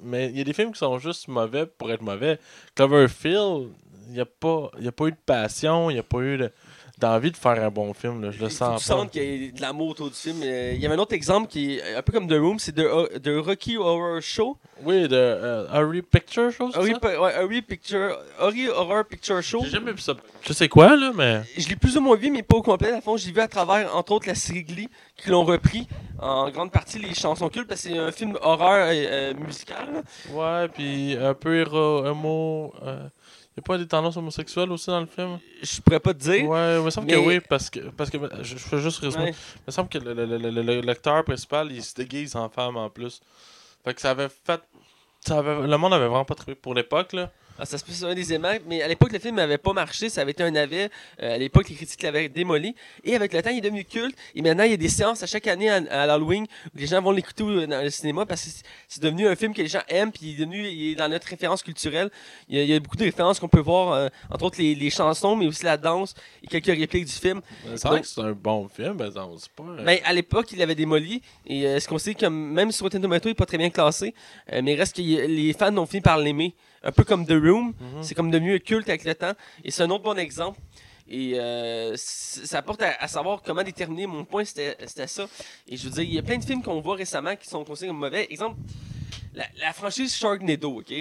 Mais 0.02 0.30
il 0.30 0.38
y 0.38 0.40
a 0.40 0.44
des 0.44 0.52
films 0.54 0.72
qui 0.72 0.78
sont 0.78 0.98
juste 0.98 1.28
mauvais 1.28 1.66
pour 1.66 1.92
être 1.92 2.00
mauvais. 2.02 2.38
Cloverfield, 2.74 3.68
il 4.08 4.14
n'y 4.14 4.20
a, 4.20 4.26
pas- 4.26 4.70
y 4.80 4.88
a 4.88 4.92
pas 4.92 5.06
eu 5.06 5.10
de 5.12 5.16
passion, 5.26 5.90
il 5.90 5.94
n'y 5.94 6.00
a 6.00 6.02
pas 6.04 6.18
eu 6.20 6.38
de. 6.38 6.50
D'envie 6.98 7.30
de 7.30 7.36
faire 7.36 7.62
un 7.62 7.70
bon 7.70 7.92
film. 7.92 8.22
Là. 8.22 8.30
Je 8.30 8.40
le 8.40 8.48
Tu 8.48 8.54
sens 8.54 8.82
sens 8.84 9.04
pas. 9.04 9.10
qu'il 9.10 9.44
y 9.44 9.48
a 9.48 9.52
de 9.52 9.60
l'amour 9.60 9.88
autour 9.88 10.08
du 10.10 10.16
film. 10.16 10.40
Euh, 10.42 10.72
Il 10.74 10.80
y 10.80 10.86
avait 10.86 10.94
un 10.94 10.98
autre 10.98 11.14
exemple 11.14 11.48
qui 11.48 11.76
est 11.78 11.94
un 11.94 12.02
peu 12.02 12.12
comme 12.12 12.28
The 12.28 12.32
Room, 12.38 12.58
c'est 12.58 12.72
The, 12.72 13.20
The 13.22 13.30
Rocky 13.44 13.76
Horror 13.76 14.20
Show. 14.22 14.56
Oui, 14.84 15.02
de 15.08 15.14
euh, 15.16 15.66
Harry 15.70 16.02
Picture, 16.02 16.50
Horror, 16.58 16.72
ça? 16.72 16.80
Pi- 16.80 17.06
ouais, 17.06 17.14
Horror 17.36 17.62
Picture, 17.66 18.18
Horror 18.38 18.52
Horror 18.76 19.04
Picture 19.04 19.42
Show. 19.42 19.60
J'ai 19.64 19.70
jamais 19.70 19.92
vu 19.92 19.98
ça. 20.00 20.14
Je 20.42 20.52
sais 20.52 20.68
quoi, 20.68 20.96
là, 20.96 21.12
mais. 21.14 21.42
Je 21.56 21.68
l'ai 21.68 21.76
plus 21.76 21.96
ou 21.96 22.00
moins 22.00 22.16
vu, 22.16 22.30
mais 22.30 22.42
pas 22.42 22.56
au 22.56 22.62
complet. 22.62 22.90
À 22.92 23.00
fond, 23.00 23.16
je 23.16 23.26
l'ai 23.26 23.32
vu 23.32 23.40
à 23.40 23.48
travers, 23.48 23.94
entre 23.96 24.12
autres, 24.12 24.26
la 24.26 24.34
série 24.34 24.64
Glee, 24.64 24.88
qui 25.16 25.30
l'ont 25.30 25.44
repris 25.44 25.86
en 26.20 26.50
grande 26.50 26.70
partie 26.72 26.98
les 26.98 27.14
chansons 27.14 27.48
cultes, 27.48 27.68
parce 27.68 27.82
que 27.82 27.88
c'est 27.90 27.98
un 27.98 28.12
film 28.12 28.36
horreur 28.42 28.88
euh, 28.88 28.92
euh, 28.92 29.34
musical. 29.34 29.88
là. 29.92 30.02
Ouais, 30.62 30.68
puis 30.68 31.16
un 31.20 31.34
peu 31.34 31.56
héro, 31.56 32.04
un 32.04 32.14
mot. 32.14 32.72
Euh, 32.84 33.06
y 33.56 33.60
a 33.60 33.62
pas 33.62 33.78
des 33.78 33.86
tendances 33.86 34.16
homosexuelles 34.16 34.70
aussi 34.72 34.88
dans 34.90 35.00
le 35.00 35.06
film? 35.06 35.38
Je 35.62 35.80
pourrais 35.80 36.00
pas 36.00 36.12
te 36.12 36.18
dire. 36.18 36.48
Ouais, 36.48 36.76
il 36.78 36.84
me 36.84 36.90
semble 36.90 37.06
Mais- 37.06 37.12
que 37.14 37.18
oui, 37.18 37.40
parce 37.40 37.70
que. 37.70 37.80
Parce 37.90 38.10
que 38.10 38.18
je, 38.42 38.42
je 38.42 38.56
fais 38.56 38.78
juste 38.80 38.98
résumer. 38.98 39.24
Ouais. 39.26 39.30
Il 39.56 39.62
me 39.68 39.72
semble 39.72 39.88
que 39.88 39.98
le, 39.98 40.12
le, 40.14 40.80
le, 40.80 41.22
principal, 41.22 41.70
il 41.70 41.82
se 41.82 41.94
déguise 41.94 42.34
en 42.36 42.48
femme 42.48 42.76
en 42.76 42.90
plus. 42.90 43.20
Fait 43.84 43.94
que 43.94 44.00
ça 44.00 44.10
avait 44.10 44.28
fait. 44.28 44.60
Ça 45.20 45.38
avait, 45.38 45.66
le 45.66 45.76
monde 45.78 45.94
avait 45.94 46.06
vraiment 46.06 46.24
pas 46.24 46.34
trouvé 46.34 46.54
pour 46.54 46.74
l'époque, 46.74 47.12
là. 47.12 47.30
Ah, 47.58 47.64
ça 47.64 47.78
se 47.78 47.84
peut 47.84 47.92
c'est 47.92 48.04
un 48.04 48.14
des 48.14 48.32
éléments, 48.32 48.52
mais 48.66 48.82
à 48.82 48.88
l'époque, 48.88 49.12
le 49.12 49.18
film 49.20 49.36
n'avait 49.36 49.58
pas 49.58 49.72
marché, 49.72 50.08
ça 50.08 50.22
avait 50.22 50.32
été 50.32 50.42
un 50.42 50.50
navet. 50.50 50.90
Euh, 51.22 51.34
à 51.34 51.38
l'époque, 51.38 51.68
les 51.68 51.76
critiques 51.76 52.02
l'avaient 52.02 52.28
démoli. 52.28 52.74
Et 53.04 53.14
avec 53.14 53.32
le 53.32 53.40
temps, 53.42 53.50
il 53.50 53.58
est 53.58 53.60
devenu 53.60 53.84
culte. 53.84 54.16
Et 54.34 54.42
maintenant, 54.42 54.64
il 54.64 54.70
y 54.72 54.74
a 54.74 54.76
des 54.76 54.88
séances 54.88 55.22
à 55.22 55.26
chaque 55.26 55.46
année 55.46 55.70
à, 55.70 55.76
à 55.90 56.06
l'Halloween 56.06 56.44
où 56.74 56.78
les 56.78 56.86
gens 56.88 57.00
vont 57.00 57.12
l'écouter 57.12 57.44
euh, 57.44 57.66
dans 57.66 57.80
le 57.82 57.90
cinéma 57.90 58.26
parce 58.26 58.42
que 58.44 58.50
c'est- 58.88 59.00
devenu 59.00 59.26
un 59.28 59.36
film 59.36 59.52
que 59.54 59.62
les 59.62 59.68
gens 59.68 59.82
aiment, 59.88 60.10
puis 60.12 60.20
il 60.24 60.30
est 60.34 60.38
devenu 60.44 60.66
il 60.66 60.92
est 60.92 60.94
dans 60.96 61.08
notre 61.08 61.26
référence 61.28 61.62
culturelle. 61.62 62.10
Il 62.48 62.56
y 62.56 62.60
a, 62.60 62.62
il 62.64 62.70
y 62.70 62.74
a 62.74 62.80
beaucoup 62.80 62.96
de 62.96 63.04
références 63.04 63.38
qu'on 63.38 63.48
peut 63.48 63.60
voir, 63.60 63.92
euh, 63.92 64.08
entre 64.30 64.44
autres 64.46 64.58
les, 64.60 64.74
les 64.74 64.90
chansons, 64.90 65.36
mais 65.36 65.46
aussi 65.46 65.64
la 65.64 65.76
danse 65.76 66.14
et 66.42 66.46
quelques 66.46 66.66
répliques 66.66 67.04
du 67.06 67.12
film. 67.12 67.40
C'est 67.76 67.88
vrai 67.88 68.00
que 68.00 68.06
c'est 68.06 68.20
un 68.20 68.32
bon 68.32 68.68
film, 68.68 68.96
mais 68.98 69.10
non, 69.10 69.36
c'est 69.38 69.50
pas. 69.52 69.62
euh, 69.64 69.84
Ben, 69.84 69.98
à 70.04 70.12
l'époque, 70.12 70.50
il 70.52 70.58
l'avait 70.58 70.74
démoli. 70.74 71.22
Et 71.46 71.66
euh, 71.66 71.78
ce 71.80 71.86
qu'on 71.88 71.98
sait, 71.98 72.14
comme 72.14 72.34
même 72.52 72.72
sur 72.72 72.84
Rotten 72.84 73.00
Tomato, 73.02 73.28
il 73.28 73.32
n'est 73.32 73.34
pas 73.36 73.46
très 73.46 73.58
bien 73.58 73.70
classé. 73.70 74.14
euh, 74.52 74.60
mais 74.62 74.74
reste 74.74 74.96
que 74.96 75.02
les 75.02 75.52
fans 75.52 75.76
ont 75.76 75.86
fini 75.86 76.00
par 76.00 76.18
l'aimer. 76.18 76.54
Un 76.84 76.92
peu 76.92 77.02
comme 77.04 77.26
The 77.26 77.32
Room. 77.32 77.72
Mhm. 77.80 78.02
C'est 78.02 78.14
comme 78.14 78.30
devenu 78.30 78.60
culte 78.60 78.88
avec 78.88 79.04
le 79.04 79.14
temps. 79.14 79.32
Et 79.64 79.70
c'est 79.70 79.82
un 79.82 79.90
autre 79.90 80.04
bon 80.04 80.18
exemple. 80.18 80.60
Et 81.08 81.32
euh, 81.38 81.94
ça 81.96 82.58
apporte 82.58 82.82
à, 82.82 82.92
à 82.98 83.08
savoir 83.08 83.42
comment 83.42 83.62
déterminer. 83.62 84.06
Mon 84.06 84.24
point, 84.24 84.44
c'était 84.44 84.76
ça. 85.06 85.26
Et 85.68 85.76
je 85.76 85.84
veux 85.84 85.90
dire, 85.90 86.02
il 86.02 86.14
y 86.14 86.18
a 86.18 86.22
plein 86.22 86.38
de 86.38 86.44
films 86.44 86.62
qu'on 86.62 86.80
voit 86.80 86.96
récemment 86.96 87.36
qui 87.36 87.48
sont 87.48 87.64
considérés 87.64 87.88
comme 87.90 87.98
mauvais. 88.00 88.26
Exemple, 88.30 88.56
la, 89.34 89.44
la 89.60 89.72
franchise 89.72 90.14
Sharknado, 90.14 90.78
OK? 90.78 90.92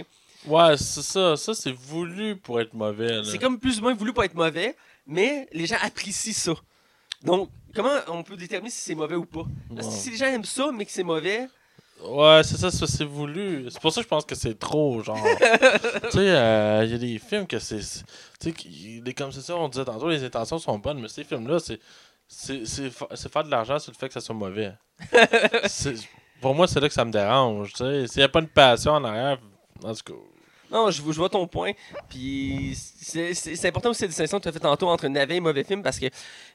Ouais, 0.45 0.77
c'est 0.77 1.01
ça. 1.03 1.37
Ça, 1.37 1.53
c'est 1.53 1.71
voulu 1.71 2.35
pour 2.35 2.59
être 2.59 2.73
mauvais. 2.73 3.21
C'est 3.23 3.37
comme 3.37 3.59
plus 3.59 3.79
ou 3.79 3.83
moins 3.83 3.93
voulu 3.93 4.11
pour 4.11 4.23
être 4.25 4.35
mauvais, 4.35 4.75
mais 5.07 5.47
les 5.53 5.65
gens 5.65 5.77
apprécient 5.81 6.33
ça. 6.33 6.53
Donc, 7.23 7.49
comment 7.73 7.95
on 8.09 8.23
peut 8.23 8.35
déterminer 8.35 8.69
si 8.71 8.81
c'est 8.81 8.95
mauvais 8.95 9.15
ou 9.15 9.23
pas? 9.25 9.45
Parce 9.73 9.87
que 9.87 9.93
si 9.93 10.09
les 10.11 10.17
gens 10.17 10.25
aiment 10.25 10.43
ça, 10.43 10.69
mais 10.73 10.85
que 10.85 10.91
c'est 10.91 11.03
mauvais, 11.03 11.47
Ouais, 12.01 12.41
c'est 12.43 12.57
ça, 12.57 12.69
ça, 12.71 12.85
c'est 12.87 13.05
voulu. 13.05 13.67
C'est 13.69 13.81
pour 13.81 13.91
ça 13.93 14.01
que 14.01 14.05
je 14.05 14.09
pense 14.09 14.25
que 14.25 14.35
c'est 14.35 14.57
trop, 14.59 15.01
genre. 15.01 15.17
tu 16.03 16.11
sais, 16.11 16.17
euh, 16.19 16.81
il 16.85 16.91
y 16.91 16.95
a 16.95 16.97
des 16.97 17.17
films 17.19 17.47
que 17.47 17.59
c'est. 17.59 17.79
Tu 18.41 18.53
sais, 18.53 19.13
comme 19.13 19.31
c'est 19.31 19.41
ça, 19.41 19.55
on 19.55 19.69
disait 19.69 19.85
tantôt, 19.85 20.09
les 20.09 20.23
intentions 20.23 20.59
sont 20.59 20.77
bonnes, 20.79 20.99
mais 20.99 21.07
ces 21.07 21.23
films-là, 21.23 21.59
c'est. 21.59 21.79
C'est 22.27 22.65
c'est 22.65 22.89
fa- 22.89 23.07
c'est 23.13 23.31
faire 23.31 23.43
de 23.43 23.51
l'argent 23.51 23.77
sur 23.79 23.91
le 23.91 23.97
fait 23.97 24.07
que 24.07 24.13
ça 24.13 24.21
soit 24.21 24.33
mauvais. 24.35 24.73
Pour 26.41 26.55
moi, 26.55 26.67
c'est 26.67 26.79
là 26.79 26.87
que 26.87 26.93
ça 26.93 27.05
me 27.05 27.11
dérange, 27.11 27.71
tu 27.73 27.77
sais. 27.83 28.07
S'il 28.07 28.17
n'y 28.19 28.23
a 28.23 28.29
pas 28.29 28.39
une 28.39 28.47
passion 28.47 28.91
en 28.93 29.03
arrière, 29.03 29.39
en 29.83 29.93
tout 29.93 30.13
cas. 30.13 30.19
Non, 30.71 30.89
je, 30.89 30.97
je 30.97 31.11
vois 31.17 31.29
ton 31.29 31.45
point. 31.47 31.71
Puis 32.09 32.73
c'est 32.75 33.65
important 33.67 33.91
aussi 33.91 34.01
la 34.01 34.07
distinction 34.07 34.39
que 34.39 34.43
tu 34.43 34.49
as 34.49 34.51
fait 34.51 34.59
tantôt 34.59 34.89
entre 34.89 35.07
navet 35.07 35.35
et 35.35 35.39
mauvais 35.39 35.63
film 35.63 35.83
parce 35.83 35.99
que 35.99 36.07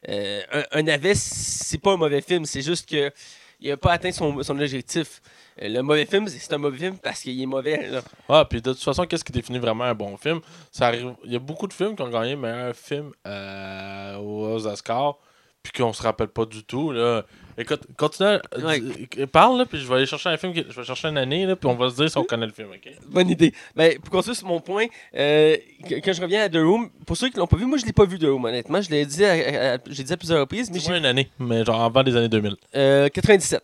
euh, 0.09 0.43
un, 0.53 0.65
un 0.73 0.83
navet, 0.83 1.15
c'est 1.15 1.79
pas 1.79 1.93
un 1.93 1.97
mauvais 1.97 2.21
film. 2.21 2.45
C'est 2.45 2.63
juste 2.63 2.89
que 2.89 3.13
il 3.61 3.73
a 3.73 3.77
pas 3.77 3.93
atteint 3.93 4.13
son, 4.13 4.37
objectif. 4.37 5.21
Euh, 5.61 5.69
Le 5.69 5.83
mauvais 5.83 6.07
film, 6.07 6.29
c'est 6.29 6.39
c'est 6.39 6.53
un 6.53 6.59
mauvais 6.59 6.79
film 6.79 6.99
parce 6.99 7.21
qu'il 7.21 7.41
est 7.41 7.47
mauvais. 7.47 7.89
Là. 7.89 8.01
Ah, 8.29 8.45
puis 8.49 8.63
de 8.63 8.73
toute 8.73 8.83
façon, 8.83 9.05
qu'est-ce 9.05 9.25
qui 9.25 9.33
définit 9.33 9.59
vraiment 9.59 9.85
un 9.85 9.95
bon 9.95 10.17
film? 10.17 10.41
Ça 10.71 10.87
arrive... 10.87 11.15
Il 11.25 11.33
y 11.33 11.37
a 11.37 11.41
beaucoup 11.41 11.67
de 11.67 11.73
films 11.73 11.97
qui 11.97 12.03
ont 12.03 12.11
gagné 12.11 12.37
meilleur 12.37 12.75
film 12.75 13.13
euh, 13.27 14.17
aux 14.17 14.67
Oscars, 14.67 15.19
puis 15.63 15.73
qu'on 15.73 15.93
se 15.93 16.03
rappelle 16.03 16.29
pas 16.29 16.45
du 16.45 16.65
tout. 16.65 16.93
Là. 16.93 17.25
Écoute, 17.61 17.83
continue. 17.97 18.39
Ouais. 18.63 18.81
dis- 18.81 19.27
Parle, 19.27 19.59
là, 19.59 19.67
puis 19.67 19.79
je 19.81 19.89
vais 19.89 19.97
aller 19.97 20.07
chercher 20.07 20.29
un 20.29 20.37
film. 20.37 20.53
qui- 20.55 20.65
Je 20.69 20.75
vais 20.81 20.85
chercher 20.85 21.09
une 21.09 21.19
année, 21.19 21.45
là, 21.45 21.57
puis 21.57 21.69
on 21.69 21.75
va 21.75 21.91
se 21.91 21.97
dire 21.97 22.09
si 22.11 22.17
on 22.17 22.25
connaît 22.25 22.47
le 22.47 22.53
film, 22.53 22.69
ok? 22.71 22.93
Bonne 23.09 23.29
idée. 23.31 23.53
Ben, 23.75 23.99
pour 23.99 24.11
continuer 24.11 24.37
sur 24.37 24.47
mon 24.47 24.61
point, 24.61 24.87
euh, 25.17 25.57
quand 26.05 26.13
je 26.13 26.23
reviens 26.23 26.43
à 26.45 26.49
The 26.49 26.57
Room, 26.57 26.89
pour 27.05 27.17
ceux 27.17 27.31
qui 27.31 27.37
l'ont 27.37 27.47
pas 27.49 27.57
vu, 27.57 27.67
moi 27.67 27.77
je 27.79 27.85
l'ai 27.85 27.93
pas 27.93 28.05
vu 28.05 28.19
The 28.19 28.25
Room, 28.27 28.45
honnêtement. 28.45 28.81
Je 28.81 28.91
l'ai 28.91 29.05
dit, 29.05 29.25
à- 29.25 29.75
à- 29.75 29.79
j'ai 29.89 30.05
dit 30.05 30.13
à 30.13 30.17
plusieurs 30.17 30.41
reprises, 30.41 30.71
mais 30.71 30.79
j'ai 30.79 30.97
une 30.97 31.05
année, 31.05 31.29
mais 31.39 31.65
genre 31.65 31.83
avant 31.83 32.03
les 32.03 32.15
années 32.17 32.29
2000. 32.29 32.55
euh, 32.77 33.09
97. 33.09 33.63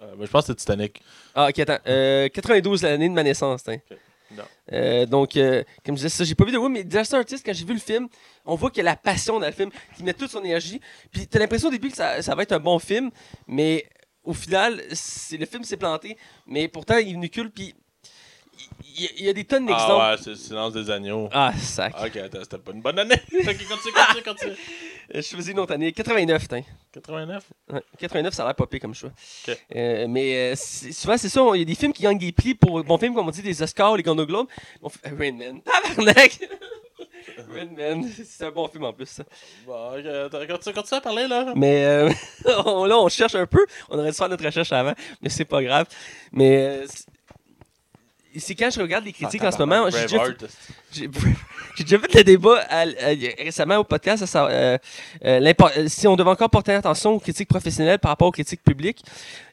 Euh, 0.00 0.06
mais 0.18 0.26
je 0.26 0.30
pense 0.30 0.42
que 0.42 0.52
c'est 0.52 0.56
Titanic. 0.56 1.02
Ah, 1.34 1.48
ok, 1.50 1.58
attends. 1.58 1.78
Euh, 1.86 2.28
92, 2.28 2.82
l'année 2.82 3.08
de 3.08 3.14
ma 3.14 3.22
naissance. 3.24 3.62
tiens. 3.64 3.78
Euh, 4.72 5.06
donc, 5.06 5.36
euh, 5.36 5.64
comme 5.84 5.96
je 5.96 6.02
disais, 6.02 6.08
ça, 6.08 6.24
j'ai 6.24 6.34
pas 6.34 6.44
vu 6.44 6.52
de 6.52 6.58
Room, 6.58 6.72
mais 6.72 6.84
Disaster 6.84 7.16
Artist, 7.16 7.44
quand 7.44 7.52
j'ai 7.52 7.64
vu 7.64 7.74
le 7.74 7.80
film, 7.80 8.08
on 8.44 8.54
voit 8.54 8.70
qu'il 8.70 8.78
y 8.78 8.80
a 8.80 8.90
la 8.90 8.96
passion 8.96 9.40
dans 9.40 9.46
le 9.46 9.52
film, 9.52 9.70
qu'il 9.96 10.04
met 10.04 10.14
toute 10.14 10.30
son 10.30 10.44
énergie. 10.44 10.80
Puis 11.10 11.26
t'as 11.26 11.38
l'impression 11.38 11.68
au 11.68 11.72
début 11.72 11.90
que 11.90 11.96
ça, 11.96 12.34
va 12.34 12.42
être 12.42 12.52
un 12.52 12.60
bon 12.60 12.78
film, 12.78 13.10
mais 13.46 13.88
au 14.24 14.34
final, 14.34 14.82
le 14.90 15.46
film 15.46 15.64
s'est 15.64 15.76
planté, 15.76 16.16
mais 16.46 16.68
pourtant, 16.68 16.98
il 16.98 17.24
est 17.24 17.48
puis 17.50 17.74
il, 18.98 19.24
y 19.24 19.28
a 19.28 19.32
des 19.32 19.44
tonnes 19.44 19.66
d'exemples. 19.66 19.92
Ah 20.00 20.10
ouais, 20.12 20.16
c'est 20.22 20.30
le 20.30 20.36
silence 20.36 20.72
des 20.72 20.90
agneaux. 20.90 21.28
Ah, 21.32 21.52
sac. 21.56 21.94
Ok, 22.04 22.16
attends, 22.16 22.38
c'était 22.42 22.58
pas 22.58 22.72
une 22.72 22.80
bonne 22.82 22.98
année. 22.98 23.14
ok, 23.32 23.44
continue, 23.44 23.92
continue, 23.94 24.22
continue. 24.24 24.56
Je 25.14 25.20
choisis 25.22 25.52
une 25.52 25.58
autre 25.60 25.72
année. 25.72 25.92
89, 25.92 26.48
tiens. 26.48 26.62
89 26.92 27.44
Ouais, 27.72 27.82
89, 27.98 28.34
ça 28.34 28.42
a 28.42 28.46
l'air 28.46 28.54
popé 28.54 28.78
comme 28.78 28.94
choix. 28.94 29.10
Ok. 29.46 29.56
Euh, 29.74 30.06
mais 30.08 30.52
euh, 30.52 30.54
souvent, 30.56 31.16
c'est 31.16 31.28
ça. 31.28 31.40
Il 31.54 31.60
y 31.60 31.62
a 31.62 31.64
des 31.64 31.74
films 31.74 31.92
qui 31.92 32.02
gagnent 32.02 32.18
des 32.18 32.32
prix 32.32 32.54
pour 32.54 32.82
bons 32.84 32.98
films, 32.98 33.14
comme 33.14 33.26
on 33.26 33.30
dit, 33.30 33.42
des 33.42 33.62
Oscars, 33.62 33.96
les 33.96 34.02
Golden 34.02 34.26
Globes. 34.26 34.48
On 34.82 34.88
fait 34.88 35.08
Rain 35.08 35.32
Man. 35.32 35.60
Tabarnak! 35.96 36.40
Rain 37.54 37.68
Man. 37.76 38.10
C'est 38.24 38.44
un 38.46 38.50
bon 38.50 38.68
film 38.68 38.84
en 38.84 38.92
plus, 38.92 39.06
ça. 39.06 39.22
Bon, 39.66 39.92
ok, 39.98 40.04
attends, 40.06 40.46
continue, 40.46 40.74
continue 40.74 40.98
à 40.98 41.00
parler, 41.00 41.28
là. 41.28 41.52
Mais 41.56 41.84
euh, 41.84 42.10
on- 42.66 42.84
là, 42.84 42.98
on 42.98 43.08
cherche 43.08 43.34
un 43.34 43.46
peu. 43.46 43.64
On 43.88 43.98
aurait 43.98 44.10
dû 44.10 44.16
faire 44.16 44.28
notre 44.28 44.44
recherche 44.44 44.72
avant, 44.72 44.94
mais 45.22 45.28
c'est 45.28 45.44
pas 45.44 45.62
grave. 45.62 45.86
Mais 46.32 46.82
euh, 46.82 46.86
c'est- 48.38 48.46
c'est 48.46 48.54
quand 48.54 48.70
je 48.70 48.80
regarde 48.80 49.04
les 49.04 49.12
critiques 49.12 49.42
en 49.42 49.50
ce 49.50 49.58
moment. 49.58 49.88
J'ai 49.90 50.02
déjà, 50.06 50.24
déjà 51.78 51.98
fait 51.98 52.14
le 52.18 52.24
débat 52.24 52.60
à- 52.68 52.80
à- 52.82 53.42
récemment 53.44 53.76
au 53.76 53.84
podcast 53.84 54.24
euh, 54.36 54.78
euh, 55.24 55.52
euh, 55.52 55.88
si 55.88 56.06
on 56.08 56.16
devait 56.16 56.30
encore 56.30 56.50
porter 56.50 56.72
attention 56.72 57.12
aux 57.14 57.20
critiques 57.20 57.48
professionnelles 57.48 57.98
par 57.98 58.10
rapport 58.10 58.28
aux 58.28 58.32
critiques 58.32 58.62
publiques. 58.62 59.02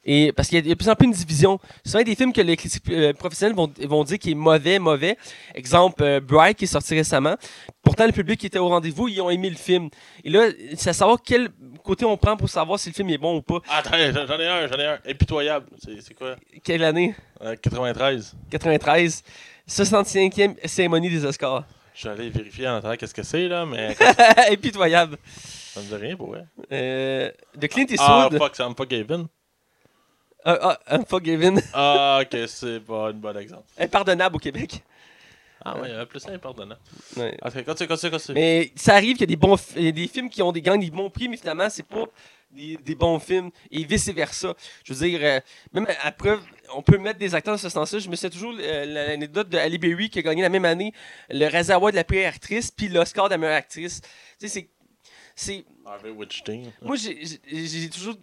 Et, 0.08 0.32
parce 0.34 0.50
qu'il 0.50 0.58
y 0.58 0.60
a 0.60 0.74
de 0.74 0.78
plus 0.78 0.88
en 0.90 0.96
plus 0.96 1.06
une 1.08 1.14
division. 1.14 1.60
Souvent, 1.84 2.00
il 2.00 2.08
y 2.08 2.12
a 2.12 2.14
des 2.14 2.16
films 2.16 2.32
que 2.34 2.42
les 2.42 2.56
critiques 2.56 2.84
euh, 2.92 3.14
professionnelles 3.14 3.56
vont, 3.56 3.72
vont 3.88 4.04
dire 4.04 4.20
qu'il 4.20 4.32
est 4.32 4.36
mauvais, 4.36 4.78
mauvais. 4.78 5.18
Exemple, 5.56 6.04
euh, 6.04 6.20
Bright 6.20 6.58
qui 6.58 6.66
est 6.66 6.68
sorti 6.68 6.94
récemment. 6.94 7.36
Pourtant, 7.84 8.06
le 8.06 8.12
public 8.12 8.40
qui 8.40 8.46
était 8.46 8.60
au 8.60 8.68
rendez-vous, 8.70 9.08
ils 9.08 9.20
ont 9.22 9.30
aimé 9.32 9.50
le 9.50 9.56
film. 9.56 9.90
Et 10.24 10.30
là, 10.30 10.48
c'est 10.78 10.92
à 10.92 10.94
savoir 10.94 11.18
quel 11.26 11.50
côté 11.86 12.04
on 12.06 12.18
prend 12.18 12.36
pour 12.36 12.50
savoir 12.50 12.78
si 12.80 12.90
le 12.90 12.94
film 12.96 13.10
est 13.10 13.18
bon 13.18 13.38
ou 13.38 13.42
pas. 13.42 13.60
Ah, 13.70 13.78
Attends, 13.80 13.92
j'en 14.14 14.26
j'en 14.28 14.40
ai 14.40 14.48
un, 14.48 14.68
j'en 14.68 14.78
ai 14.78 14.86
un. 14.86 15.00
Impitoyable. 15.08 15.68
C'est 16.02 16.14
quoi? 16.14 16.36
Quelle 16.64 16.84
année? 16.84 17.16
Euh, 17.42 17.56
93. 17.62 18.36
93. 18.50 19.24
65e 19.70 20.68
cérémonie 20.68 21.10
des 21.10 21.26
Oscars. 21.26 21.64
Allé 22.04 22.30
vérifier 22.30 22.68
en 22.68 22.76
attendant 22.76 22.96
qu'est-ce 22.98 23.14
que 23.14 23.24
c'est, 23.24 23.48
là, 23.48 23.66
mais 23.66 23.96
Impitoyable. 24.52 25.18
ça 25.38 25.80
me 25.80 25.86
dit 25.86 25.96
rien 25.96 26.16
pour 26.18 26.28
vrai. 26.28 26.46
Euh, 26.72 27.32
de 27.56 27.68
Clint 27.68 27.86
Ah, 27.98 28.28
Eastwood. 28.28 28.38
fuck, 28.42 28.56
c'est 28.56 28.64
Unforgiven. 28.64 29.28
Ah, 30.44 30.58
ah, 30.62 30.80
Unforgiven. 30.98 31.60
Ah, 31.74 32.20
ok, 32.22 32.38
c'est 32.48 32.80
pas 32.82 33.08
un 33.10 33.14
bon 33.14 33.36
exemple. 33.38 33.64
Impardonnable 33.80 34.36
au 34.36 34.40
Québec. 34.40 34.84
Ah, 35.68 35.80
ouais, 35.80 35.90
il 35.90 35.92
y 35.92 35.96
avait 35.96 36.06
plus 36.06 36.20
ça, 36.20 36.32
impardonnant. 36.32 36.76
Ouais. 37.18 37.36
Continue, 37.42 37.88
continue, 37.88 38.12
continue. 38.12 38.36
Mais 38.36 38.72
ça 38.76 38.94
arrive 38.94 39.14
qu'il 39.14 39.22
y 39.22 39.24
a 39.24 39.28
des 39.28 39.36
bons 39.36 39.58
il 39.76 39.86
y 39.86 39.88
a 39.88 39.92
des 39.92 40.08
films 40.08 40.30
qui 40.30 40.44
ont 40.44 40.52
des 40.52 40.62
gagnent 40.62 40.80
des 40.80 40.92
bons 40.92 41.10
prix, 41.10 41.28
mais 41.28 41.38
finalement, 41.38 41.68
c'est 41.72 41.88
pas 41.88 42.06
des, 42.52 42.78
des 42.78 42.94
bons 42.94 43.18
films. 43.18 43.50
Et 43.72 43.84
vice-versa. 43.84 44.54
Je 44.84 44.94
veux 44.94 45.08
dire, 45.08 45.20
euh, 45.24 45.40
même 45.74 45.88
preuve, 46.20 46.42
on 46.76 46.84
peut 46.84 47.00
mettre 47.00 47.18
des 47.18 47.34
acteurs 47.34 47.56
dans 47.56 47.60
ce 47.60 47.70
sens-là. 47.70 47.98
Je 47.98 48.08
me 48.10 48.16
souviens 48.16 48.30
toujours 48.30 48.54
euh, 48.60 48.86
l'anecdote 48.86 49.50
de 49.50 49.58
Ali 49.58 49.80
Berry 49.80 50.12
qui 50.12 50.20
a 50.20 50.22
gagné 50.22 50.44
la 50.44 50.50
même 50.50 50.66
année 50.66 50.94
le 51.30 51.48
réservoir 51.48 51.92
de 51.92 51.96
la 51.96 52.04
pire 52.04 52.28
actrice, 52.28 52.70
puis 52.70 52.88
l'Oscar 52.88 53.26
de 53.26 53.32
la 53.32 53.40
meilleure 53.40 53.58
actrice. 53.58 54.02
Tu 54.40 54.48
sais, 54.48 54.70
c'est. 55.36 55.66
Harvey 55.84 56.12
Weinstein. 56.12 56.72
moi, 56.84 56.96
j'ai 56.96 57.90
toujours. 57.90 58.16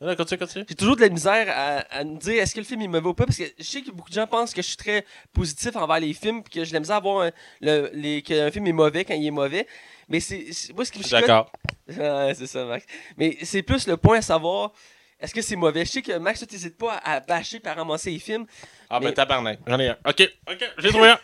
Là, 0.00 0.14
continue, 0.14 0.38
continue. 0.38 0.64
J'ai 0.68 0.74
toujours 0.74 0.96
de 0.96 1.00
la 1.00 1.08
misère 1.08 1.46
à, 1.48 1.78
à 2.00 2.04
me 2.04 2.18
dire 2.18 2.42
est-ce 2.42 2.54
que 2.54 2.60
le 2.60 2.66
film 2.66 2.82
est 2.82 2.88
mauvais 2.88 3.08
ou 3.08 3.14
pas? 3.14 3.24
Parce 3.24 3.38
que 3.38 3.44
je 3.58 3.64
sais 3.64 3.80
que 3.80 3.90
beaucoup 3.90 4.10
de 4.10 4.14
gens 4.14 4.26
pensent 4.26 4.52
que 4.52 4.60
je 4.60 4.66
suis 4.66 4.76
très 4.76 5.06
positif 5.32 5.74
envers 5.74 5.98
les 6.00 6.12
films 6.12 6.42
puis 6.42 6.52
que 6.52 6.64
j'ai 6.64 6.70
de 6.70 6.74
la 6.74 6.80
misère 6.80 6.96
à 6.96 7.00
voir 7.00 7.26
un, 7.26 7.30
le, 7.62 7.88
les, 7.94 8.20
qu'un 8.20 8.50
film 8.50 8.66
est 8.66 8.72
mauvais 8.72 9.04
quand 9.06 9.14
il 9.14 9.26
est 9.26 9.30
mauvais. 9.30 9.66
Mais 10.08 10.20
c'est. 10.20 10.52
c'est- 10.52 10.72
Moi, 10.74 10.84
ce 10.84 10.92
qui 10.92 10.98
me 10.98 11.08
d'accord. 11.08 11.50
Ouais, 11.88 12.34
c'est 12.36 12.46
ça, 12.46 12.64
Max. 12.66 12.84
Mais 13.16 13.38
c'est 13.42 13.62
plus 13.62 13.86
le 13.86 13.96
point 13.96 14.18
à 14.18 14.22
savoir 14.22 14.72
est-ce 15.18 15.32
que 15.32 15.40
c'est 15.40 15.56
mauvais? 15.56 15.84
Je 15.86 15.92
sais 15.92 16.02
que 16.02 16.18
Max, 16.18 16.44
tu 16.46 16.54
n'hésites 16.54 16.76
pas 16.76 16.94
à, 16.96 17.14
à 17.14 17.20
bâcher 17.20 17.58
par 17.60 17.76
ramasser 17.76 18.10
les 18.10 18.18
films. 18.18 18.44
Ah, 18.90 19.00
ben 19.00 19.06
Mais- 19.06 19.14
tabarnak. 19.14 19.60
J'en 19.66 19.78
ai 19.80 19.88
un. 19.88 19.96
Ok, 20.06 20.30
ok, 20.50 20.72
j'ai 20.78 20.88
trouvé 20.90 21.08
un. 21.10 21.18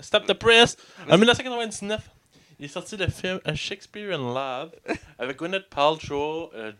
Stop 0.00 0.26
the 0.26 0.34
press. 0.34 0.76
En 1.10 1.16
1999. 1.18 2.00
il 2.60 2.66
est 2.66 2.68
sorti 2.68 2.96
le 2.96 3.08
film 3.08 3.40
A 3.44 3.54
Shakespeare 3.56 4.12
in 4.14 4.32
Love 4.32 4.70
avec 5.18 5.38
Gwyneth 5.38 5.68
Paltrow, 5.70 6.52
euh, 6.54 6.70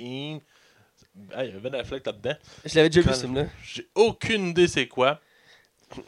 Ah, 0.00 1.44
il 1.44 1.50
y 1.50 1.56
avait 1.56 1.60
Ben 1.70 1.74
Affleck 1.76 2.04
là-dedans. 2.04 2.34
Je 2.64 2.74
l'avais 2.74 2.88
déjà 2.88 3.08
vu, 3.08 3.14
ce 3.14 3.20
film-là. 3.20 3.46
J'ai 3.62 3.86
aucune 3.94 4.48
idée 4.48 4.66
c'est 4.68 4.88
quoi. 4.88 5.20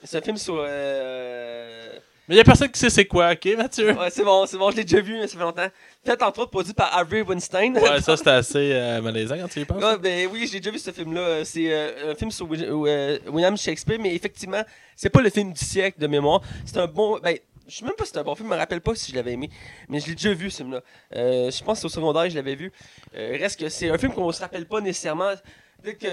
C'est 0.02 0.18
un 0.18 0.20
film 0.20 0.36
sur. 0.36 0.56
euh, 0.58 1.92
Mais 2.28 2.34
il 2.34 2.38
y 2.38 2.40
a 2.40 2.44
personne 2.44 2.68
qui 2.68 2.80
sait 2.80 2.90
c'est 2.90 3.04
quoi, 3.04 3.30
ok, 3.32 3.48
Mathieu? 3.56 3.92
Ouais, 3.92 4.10
c'est 4.10 4.24
bon, 4.24 4.44
c'est 4.46 4.58
bon, 4.58 4.68
je 4.72 4.76
l'ai 4.78 4.84
déjà 4.84 5.00
vu, 5.00 5.12
mais 5.20 5.28
ça 5.28 5.36
fait 5.38 5.44
longtemps. 5.44 5.68
Fait 6.04 6.20
entre 6.22 6.40
autres 6.40 6.50
produit 6.50 6.72
par 6.72 6.92
Harvey 6.92 7.22
Weinstein. 7.22 7.76
Ouais, 7.78 8.00
ça 8.00 8.16
c'était 8.16 8.30
assez 8.30 8.72
euh, 8.72 9.00
malaisant 9.00 9.36
quand 9.38 9.46
tu 9.48 9.60
y 9.60 9.64
penses. 9.64 9.80
Ouais, 9.82 9.96
ben 9.98 10.28
oui, 10.32 10.48
j'ai 10.50 10.58
déjà 10.58 10.72
vu 10.72 10.78
ce 10.80 10.90
film-là. 10.90 11.44
C'est 11.44 11.72
euh, 11.72 12.10
un 12.10 12.14
film 12.16 12.32
sur 12.32 12.48
euh, 12.50 13.18
William 13.28 13.56
Shakespeare, 13.56 13.98
mais 14.00 14.12
effectivement, 14.12 14.62
c'est 14.96 15.10
pas 15.10 15.20
le 15.20 15.30
film 15.30 15.52
du 15.52 15.64
siècle 15.64 16.00
de 16.00 16.08
mémoire. 16.08 16.42
C'est 16.64 16.78
un 16.78 16.88
bon. 16.88 17.20
Ben, 17.20 17.38
je 17.66 17.76
sais 17.76 17.84
même 17.84 17.94
pas 17.94 18.04
si 18.04 18.12
c'est 18.12 18.18
un 18.18 18.22
bon 18.22 18.34
film, 18.34 18.48
je 18.48 18.54
me 18.54 18.58
rappelle 18.58 18.80
pas 18.80 18.94
si 18.94 19.10
je 19.10 19.16
l'avais 19.16 19.32
aimé, 19.32 19.50
mais 19.88 20.00
je 20.00 20.06
l'ai 20.06 20.14
déjà 20.14 20.32
vu 20.32 20.50
ce 20.50 20.58
film-là. 20.58 20.82
Euh, 21.14 21.50
je 21.50 21.64
pense 21.64 21.78
que 21.78 21.80
c'est 21.80 21.86
au 21.86 22.00
secondaire, 22.00 22.28
je 22.30 22.36
l'avais 22.36 22.54
vu. 22.54 22.72
Euh, 23.14 23.36
reste 23.38 23.60
que 23.60 23.68
c'est 23.68 23.90
un 23.90 23.98
film 23.98 24.12
qu'on 24.12 24.30
se 24.32 24.40
rappelle 24.40 24.66
pas 24.66 24.80
nécessairement. 24.80 25.32
Peut-être 25.82 25.98
que 25.98 26.06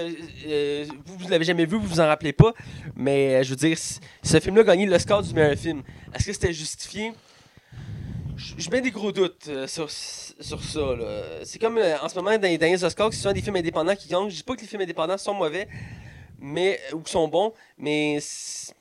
euh, 0.46 0.84
vous, 1.06 1.18
vous 1.18 1.28
l'avez 1.28 1.44
jamais 1.44 1.64
vu, 1.64 1.76
vous 1.76 1.86
vous 1.86 2.00
en 2.00 2.06
rappelez 2.06 2.32
pas, 2.32 2.52
mais 2.94 3.42
je 3.44 3.50
veux 3.50 3.56
dire, 3.56 3.78
ce 3.78 4.40
film-là 4.40 4.62
a 4.62 4.64
gagné 4.64 4.86
l'Oscar 4.86 5.22
du 5.22 5.32
meilleur 5.32 5.56
film. 5.56 5.82
Est-ce 6.14 6.26
que 6.26 6.32
c'était 6.32 6.52
justifié? 6.52 7.12
Je 8.36 8.68
mets 8.68 8.80
des 8.80 8.90
gros 8.90 9.12
doutes 9.12 9.48
sur, 9.66 9.88
sur 9.90 10.62
ça. 10.62 10.80
C'est 11.44 11.60
comme 11.60 11.78
en 11.78 12.08
ce 12.08 12.14
moment 12.16 12.36
dans 12.36 12.42
les 12.42 12.58
derniers 12.58 12.82
Oscars, 12.82 13.12
c'est 13.12 13.20
souvent 13.20 13.32
des 13.32 13.40
films 13.40 13.56
indépendants 13.56 13.94
qui 13.94 14.08
gagnent. 14.08 14.28
Je 14.28 14.36
dis 14.36 14.42
pas 14.42 14.56
que 14.56 14.60
les 14.60 14.66
films 14.66 14.82
indépendants 14.82 15.16
sont 15.16 15.34
mauvais 15.34 15.68
mais, 16.44 16.78
ou 16.92 17.02
sont 17.06 17.26
bons, 17.26 17.52
mais 17.78 18.18
c'est 18.20 18.74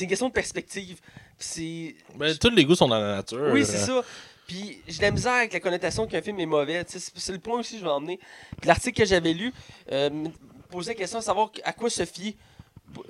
une 0.00 0.08
question 0.08 0.28
de 0.28 0.32
perspective. 0.32 1.00
C'est 1.40 1.94
Ben, 2.16 2.36
tous 2.36 2.50
les 2.50 2.64
goûts 2.64 2.74
sont 2.74 2.88
dans 2.88 2.98
la 2.98 3.16
nature. 3.16 3.48
oui, 3.52 3.64
c'est 3.64 3.78
ça. 3.78 4.02
Puis 4.46 4.82
j'ai 4.88 4.98
de 4.98 5.02
la 5.02 5.10
misère 5.12 5.32
avec 5.32 5.52
la 5.52 5.60
connotation 5.60 6.06
qu'un 6.06 6.20
film 6.22 6.38
est 6.40 6.46
mauvais. 6.46 6.84
C'est 6.86 7.32
le 7.32 7.38
point 7.38 7.58
aussi 7.58 7.74
que 7.74 7.78
je 7.80 7.84
vais 7.84 7.90
emmener. 7.90 8.18
Puis 8.60 8.68
l'article 8.68 8.98
que 8.98 9.04
j'avais 9.06 9.32
lu 9.32 9.52
euh, 9.92 10.10
me 10.10 10.28
posait 10.70 10.92
la 10.92 10.96
question 10.98 11.18
de 11.20 11.24
savoir 11.24 11.50
à 11.64 11.72
quoi 11.72 11.88
se 11.88 12.04
fier. 12.04 12.36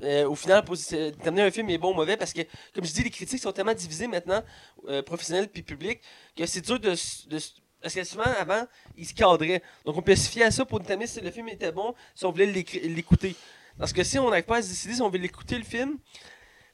euh, 0.02 0.28
au 0.28 0.34
final, 0.34 0.62
pour 0.64 0.76
déterminer 0.76 1.42
un 1.46 1.50
film 1.50 1.70
est 1.70 1.78
bon 1.78 1.92
ou 1.92 1.94
mauvais, 1.94 2.16
parce 2.18 2.34
que, 2.34 2.42
comme 2.74 2.84
je 2.84 2.92
dis, 2.92 3.02
les 3.02 3.08
critiques 3.10 3.40
sont 3.40 3.52
tellement 3.52 3.72
divisées 3.72 4.06
maintenant, 4.06 4.42
euh, 4.88 5.02
professionnelles 5.02 5.48
puis 5.48 5.62
publiques, 5.62 6.00
que 6.36 6.44
c'est 6.44 6.60
dur 6.60 6.78
de, 6.78 6.90
de 6.90 7.38
Parce 7.80 7.94
que 7.94 8.04
souvent, 8.04 8.24
avant, 8.38 8.66
ils 8.98 9.06
se 9.06 9.14
cadraient. 9.14 9.62
Donc, 9.86 9.96
on 9.96 10.02
peut 10.02 10.14
se 10.16 10.28
fier 10.28 10.44
à 10.44 10.50
ça 10.50 10.66
pour 10.66 10.80
déterminer 10.80 11.06
si 11.06 11.20
le 11.22 11.30
film 11.30 11.48
était 11.48 11.72
bon, 11.72 11.94
si 12.14 12.26
on 12.26 12.30
voulait 12.30 12.44
l'écouter. 12.46 13.34
Parce 13.78 13.94
que 13.94 14.04
si 14.04 14.18
on 14.18 14.28
n'arrive 14.28 14.44
pas 14.44 14.56
à 14.58 14.62
se 14.62 14.68
décider 14.68 14.92
si 14.94 15.00
on 15.00 15.08
veut 15.08 15.18
l'écouter, 15.18 15.56
le 15.56 15.64
film, 15.64 15.96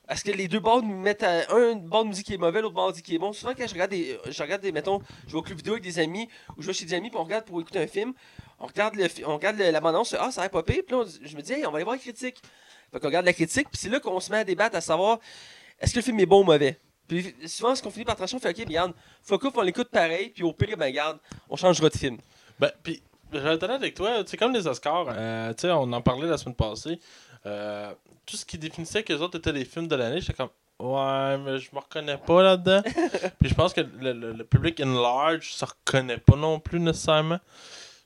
parce 0.07 0.23
que 0.23 0.31
les 0.31 0.49
deux 0.49 0.61
bords 0.61 0.83
nous 0.83 0.97
mettent 0.99 1.23
à 1.23 1.53
un 1.53 1.75
bord 1.75 2.05
de 2.05 2.09
musique 2.11 2.27
qui 2.27 2.35
est 2.35 2.39
mauvais, 2.39 2.61
l'autre 2.63 2.75
bord 2.75 2.93
dit 2.93 3.03
qui 3.03 3.15
est 3.15 3.19
bon. 3.19 3.33
Souvent, 3.33 3.53
quand 3.57 3.67
je 3.67 3.73
regarde 3.73 3.91
des. 3.91 4.19
Je 4.29 4.43
regarde 4.43 4.63
des. 4.63 4.73
Mettons, 4.73 5.01
je 5.27 5.33
vais 5.33 5.39
au 5.39 5.43
club 5.43 5.57
vidéo 5.59 5.75
avec 5.75 5.85
des 5.85 5.99
amis, 5.99 6.29
ou 6.57 6.63
je 6.63 6.67
vais 6.69 6.73
chez 6.73 6.85
des 6.85 6.95
amis, 6.95 7.11
puis 7.11 7.19
on 7.19 7.25
regarde 7.25 7.45
pour 7.45 7.61
écouter 7.61 7.81
un 7.81 7.87
film. 7.87 8.13
On 8.59 8.67
regarde, 8.67 8.95
le, 8.95 9.07
on 9.27 9.35
regarde 9.37 9.57
le- 9.59 9.71
la 9.71 9.81
bande-annonce, 9.81 10.15
ah, 10.19 10.31
ça 10.31 10.43
a 10.43 10.49
pire. 10.49 10.63
Puis 10.63 10.83
là, 10.91 10.99
on- 10.99 11.07
je 11.27 11.37
me 11.37 11.43
dis, 11.43 11.53
hey, 11.53 11.67
on 11.67 11.71
va 11.71 11.77
aller 11.77 11.85
voir 11.85 11.97
la 11.97 12.01
critique. 12.03 12.37
Fait 12.93 13.01
qu'on 13.01 13.07
regarde 13.09 13.27
la 13.27 13.33
critique, 13.33 13.69
puis 13.69 13.79
c'est 13.79 13.89
là 13.89 14.01
qu'on 14.01 14.21
se 14.21 14.31
met 14.31 14.39
à 14.39 14.45
débattre 14.45 14.77
à 14.77 14.81
savoir 14.81 15.19
est-ce 15.81 15.93
que 15.93 15.99
le 15.99 16.03
film 16.05 16.21
est 16.21 16.27
bon 16.27 16.41
ou 16.41 16.45
mauvais? 16.45 16.79
Puis 17.09 17.35
souvent, 17.47 17.75
ce 17.75 17.83
qu'on 17.83 17.91
finit 17.91 18.05
par 18.05 18.17
trancher, 18.17 18.37
on 18.37 18.39
fait, 18.41 18.51
ok, 18.51 18.67
regarde, 18.67 18.93
fuck 19.23 19.45
off, 19.45 19.53
on 19.57 19.63
l'écoute 19.63 19.89
pareil, 19.91 20.31
puis 20.31 20.43
au 20.45 20.53
pire, 20.53 20.77
ben, 20.77 20.87
regarde, 20.87 21.19
on 21.51 21.57
changera 21.57 21.89
de 21.89 21.97
film. 21.97 22.17
Ben, 22.59 22.71
puis, 22.83 23.03
je 23.33 23.39
vais 23.39 23.55
être 23.55 23.69
avec 23.69 23.95
toi, 23.95 24.23
c'est 24.27 24.37
comme 24.37 24.53
les 24.53 24.67
Oscars, 24.67 25.07
euh, 25.11 25.53
tu 25.53 25.63
sais, 25.63 25.71
on 25.71 25.93
en 25.93 26.01
parlait 26.01 26.27
la 26.29 26.39
semaine 26.39 26.55
passée. 26.55 26.99
Euh, 27.47 27.93
tout 28.27 28.37
ce 28.37 28.45
qui 28.45 28.59
définissait 28.59 29.03
que 29.03 29.13
les 29.13 29.21
autres 29.23 29.39
étaient 29.39 29.53
les 29.53 29.65
films 29.65 29.89
de 29.89 29.97
l'année, 29.97 30.21
j'étais 30.21 30.35
comme, 30.35 30.49
ouais, 30.81 31.39
mais 31.39 31.59
je 31.59 31.71
me 31.73 31.79
reconnais 31.81 32.19
pas 32.19 32.43
là-dedans. 32.43 32.83
puis 33.41 33.49
je 33.49 33.55
pense 33.55 33.73
que 33.73 33.81
le, 33.81 34.13
le- 34.13 34.33
le 34.33 34.45
public 34.45 34.81
in 34.81 34.93
large 35.01 35.53
se 35.53 35.65
reconnaît 35.65 36.19
pas 36.19 36.37
non 36.37 36.59
plus 36.61 36.81
nécessairement. 36.81 37.39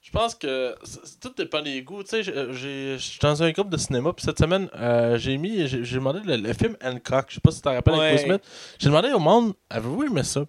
Je 0.03 0.11
pense 0.11 0.35
que 0.35 0.75
tout 1.21 1.33
dépend 1.37 1.63
des 1.63 1.83
goûts. 1.83 2.03
Tu 2.03 2.09
sais, 2.11 2.23
j'ai- 2.25 2.53
j'ai- 2.53 2.99
je 2.99 3.03
suis 3.05 3.19
dans 3.21 3.43
un 3.43 3.51
groupe 3.53 3.71
de 3.71 3.77
cinéma, 3.77 4.13
puis 4.13 4.25
cette 4.25 4.39
semaine, 4.39 4.69
euh, 4.75 5.17
j'ai 5.19 5.37
mis, 5.37 5.67
j'ai 5.69 5.85
j'ai 5.85 5.97
demandé 5.97 6.21
le, 6.25 6.37
le 6.37 6.53
film 6.53 6.77
Hancock. 6.83 7.27
Je 7.29 7.35
sais 7.35 7.41
pas 7.41 7.51
si 7.51 7.59
tu 7.59 7.63
te 7.63 7.69
rappelles 7.69 7.95
avec 7.95 8.19
Will. 8.19 8.27
Smith. 8.27 8.43
J'ai 8.79 8.89
demandé 8.89 9.13
au 9.13 9.19
monde, 9.21 9.55
avez-vous 9.69 10.03
aimé 10.05 10.23
ça? 10.25 10.45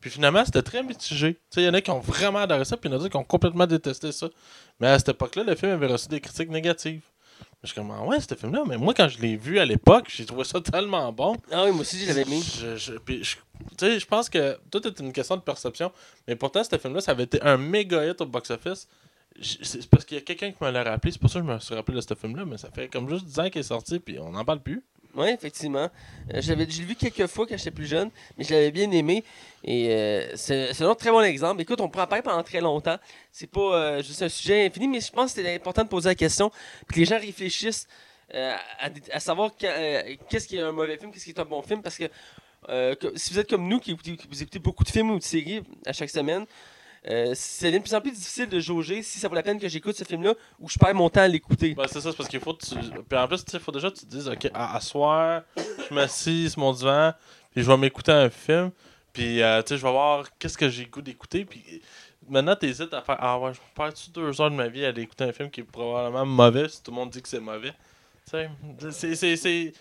Puis 0.00 0.10
finalement, 0.10 0.44
c'était 0.44 0.62
très 0.62 0.82
mitigé. 0.82 1.38
Il 1.56 1.62
y 1.62 1.68
en 1.68 1.74
a 1.74 1.80
qui 1.80 1.90
ont 1.90 2.00
vraiment 2.00 2.40
adoré 2.40 2.64
ça, 2.64 2.76
puis 2.76 2.90
il 2.90 2.92
y 2.92 2.96
en 2.96 3.02
a 3.02 3.08
qui 3.08 3.16
ont 3.16 3.24
complètement 3.24 3.66
détesté 3.66 4.12
ça. 4.12 4.28
Mais 4.78 4.88
à 4.88 4.98
cette 4.98 5.08
époque-là, 5.10 5.42
le 5.44 5.54
film 5.54 5.72
avait 5.72 5.86
reçu 5.86 6.08
des 6.08 6.20
critiques 6.20 6.50
négatives. 6.50 7.02
Je 7.66 7.72
suis 7.72 7.80
comme, 7.80 7.90
ah 7.90 8.02
ouais, 8.04 8.18
ce 8.20 8.34
film-là, 8.34 8.62
mais 8.66 8.76
moi, 8.78 8.94
quand 8.94 9.08
je 9.08 9.20
l'ai 9.20 9.36
vu 9.36 9.58
à 9.58 9.64
l'époque, 9.64 10.06
j'ai 10.08 10.24
trouvé 10.24 10.44
ça 10.44 10.60
tellement 10.60 11.12
bon. 11.12 11.36
Ah 11.52 11.64
oui, 11.64 11.72
moi 11.72 11.80
aussi, 11.82 11.98
je 12.00 12.06
l'avais 12.06 12.24
mis. 12.24 12.42
Je, 12.42 12.76
je- 12.76 12.92
puis 12.98 13.22
je- 13.24 13.36
tu 13.76 13.86
sais, 13.86 13.98
je 14.00 14.06
pense 14.06 14.28
que 14.30 14.58
tout 14.70 14.86
est 14.86 14.98
une 15.00 15.12
question 15.12 15.36
de 15.36 15.42
perception. 15.42 15.92
Mais 16.26 16.36
pourtant, 16.36 16.62
ce 16.64 16.78
film-là, 16.78 17.00
ça 17.00 17.10
avait 17.12 17.24
été 17.24 17.40
un 17.42 17.56
méga 17.58 18.04
hit 18.08 18.20
au 18.20 18.26
box-office. 18.26 18.88
C'est 19.40 19.86
parce 19.90 20.04
qu'il 20.06 20.16
y 20.16 20.20
a 20.20 20.22
quelqu'un 20.22 20.50
qui 20.52 20.64
me 20.64 20.70
l'a 20.70 20.82
rappelé. 20.82 21.12
C'est 21.12 21.20
pour 21.20 21.28
ça 21.28 21.40
que 21.40 21.46
je 21.46 21.52
me 21.52 21.58
suis 21.58 21.74
rappelé 21.74 21.96
de 21.96 22.00
ce 22.00 22.14
film-là. 22.14 22.44
Mais 22.46 22.56
ça 22.56 22.70
fait 22.70 22.88
comme 22.88 23.08
juste 23.10 23.26
10 23.26 23.38
ans 23.40 23.50
qu'il 23.50 23.60
est 23.60 23.64
sorti, 23.64 23.98
puis 23.98 24.18
on 24.18 24.30
n'en 24.30 24.44
parle 24.46 24.60
plus. 24.60 24.82
Oui, 25.16 25.28
effectivement. 25.30 25.88
Euh, 26.34 26.42
je 26.42 26.50
l'avais- 26.50 26.70
je 26.70 26.78
l'ai 26.80 26.84
vu 26.84 26.94
quelques 26.94 27.26
fois 27.26 27.46
quand 27.46 27.56
j'étais 27.56 27.70
plus 27.70 27.86
jeune, 27.86 28.10
mais 28.36 28.44
je 28.44 28.52
l'avais 28.52 28.70
bien 28.70 28.90
aimé. 28.90 29.24
Et 29.64 29.88
euh, 29.90 30.36
c'est 30.36 30.82
un 30.82 30.94
très 30.94 31.10
bon 31.10 31.22
exemple. 31.22 31.62
Écoute, 31.62 31.80
on 31.80 31.88
pourrait 31.88 32.04
en 32.04 32.06
parler 32.06 32.22
pendant 32.22 32.42
très 32.42 32.60
longtemps. 32.60 32.98
C'est 33.32 33.50
pas 33.50 33.60
euh, 33.60 34.02
juste 34.02 34.20
un 34.22 34.28
sujet 34.28 34.66
infini, 34.66 34.88
mais 34.88 35.00
je 35.00 35.10
pense 35.10 35.32
que 35.32 35.42
c'est 35.42 35.54
important 35.54 35.84
de 35.84 35.88
poser 35.88 36.10
la 36.10 36.14
question. 36.14 36.50
Puis 36.86 36.96
que 36.96 37.00
les 37.00 37.06
gens 37.06 37.18
réfléchissent 37.18 37.88
à, 38.32 39.20
savoir 39.20 39.56
que- 39.56 40.14
qu'est-ce 40.28 40.46
qui 40.48 40.56
est 40.56 40.60
un 40.60 40.72
mauvais 40.72 40.98
film, 40.98 41.10
qu'est-ce 41.12 41.24
qui 41.24 41.30
est 41.30 41.40
un 41.40 41.44
bon 41.44 41.62
film. 41.62 41.80
Parce 41.80 41.96
que 41.96 42.04
si 43.14 43.32
vous 43.32 43.38
êtes 43.38 43.48
comme 43.48 43.66
nous, 43.66 43.78
qui 43.78 43.94
vous 43.94 44.42
écoutez 44.42 44.58
beaucoup 44.58 44.84
de 44.84 44.90
films 44.90 45.12
ou 45.12 45.18
de 45.18 45.24
séries 45.24 45.62
à 45.86 45.92
chaque 45.94 46.10
semaine, 46.10 46.44
euh, 47.08 47.32
c'est 47.34 47.70
de 47.70 47.78
plus 47.78 47.94
en 47.94 48.00
plus 48.00 48.10
difficile 48.12 48.48
de 48.48 48.58
jauger 48.60 49.02
si 49.02 49.18
ça 49.18 49.28
vaut 49.28 49.34
la 49.34 49.42
peine 49.42 49.58
que 49.60 49.68
j'écoute 49.68 49.96
ce 49.96 50.04
film-là 50.04 50.34
ou 50.58 50.68
je 50.68 50.78
perds 50.78 50.94
mon 50.94 51.08
temps 51.08 51.20
à 51.22 51.28
l'écouter. 51.28 51.74
Ben, 51.74 51.86
c'est 51.86 52.00
ça, 52.00 52.10
c'est 52.10 52.16
parce 52.16 52.28
qu'il 52.28 52.40
faut. 52.40 52.52
Puis 52.54 53.18
en 53.18 53.28
plus, 53.28 53.44
il 53.52 53.60
faut 53.60 53.72
déjà 53.72 53.90
que 53.90 53.96
tu 53.96 54.06
te 54.06 54.10
dises, 54.10 54.28
OK, 54.28 54.50
à, 54.54 54.80
soir, 54.80 55.42
je 55.56 55.94
m'assis 55.94 56.50
sur 56.50 56.60
mon 56.60 56.72
divan, 56.72 57.12
puis 57.52 57.62
je 57.62 57.68
vais 57.70 57.76
m'écouter 57.76 58.12
un 58.12 58.28
film, 58.30 58.70
puis 59.12 59.42
euh, 59.42 59.62
tu 59.62 59.68
sais, 59.70 59.78
je 59.78 59.82
vais 59.86 59.90
voir 59.92 60.26
qu'est-ce 60.38 60.58
que 60.58 60.68
j'ai 60.68 60.86
goût 60.86 61.02
d'écouter, 61.02 61.44
puis 61.44 61.62
maintenant, 62.28 62.56
t'hésites 62.56 62.92
à 62.92 63.02
faire, 63.02 63.16
ah 63.20 63.38
ouais, 63.38 63.52
je 63.54 63.60
perds-tu 63.74 64.10
deux 64.10 64.40
heures 64.40 64.50
de 64.50 64.56
ma 64.56 64.68
vie 64.68 64.84
à 64.84 64.88
aller 64.88 65.02
écouter 65.02 65.24
un 65.24 65.32
film 65.32 65.48
qui 65.50 65.60
est 65.60 65.64
probablement 65.64 66.26
mauvais, 66.26 66.68
si 66.68 66.82
tout 66.82 66.90
le 66.90 66.96
monde 66.96 67.10
dit 67.10 67.22
que 67.22 67.28
c'est 67.28 67.38
mauvais. 67.40 67.72
C'est- 68.90 69.14
c'est- 69.36 69.72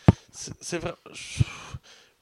C'est 0.61 0.77
vrai. 0.77 0.93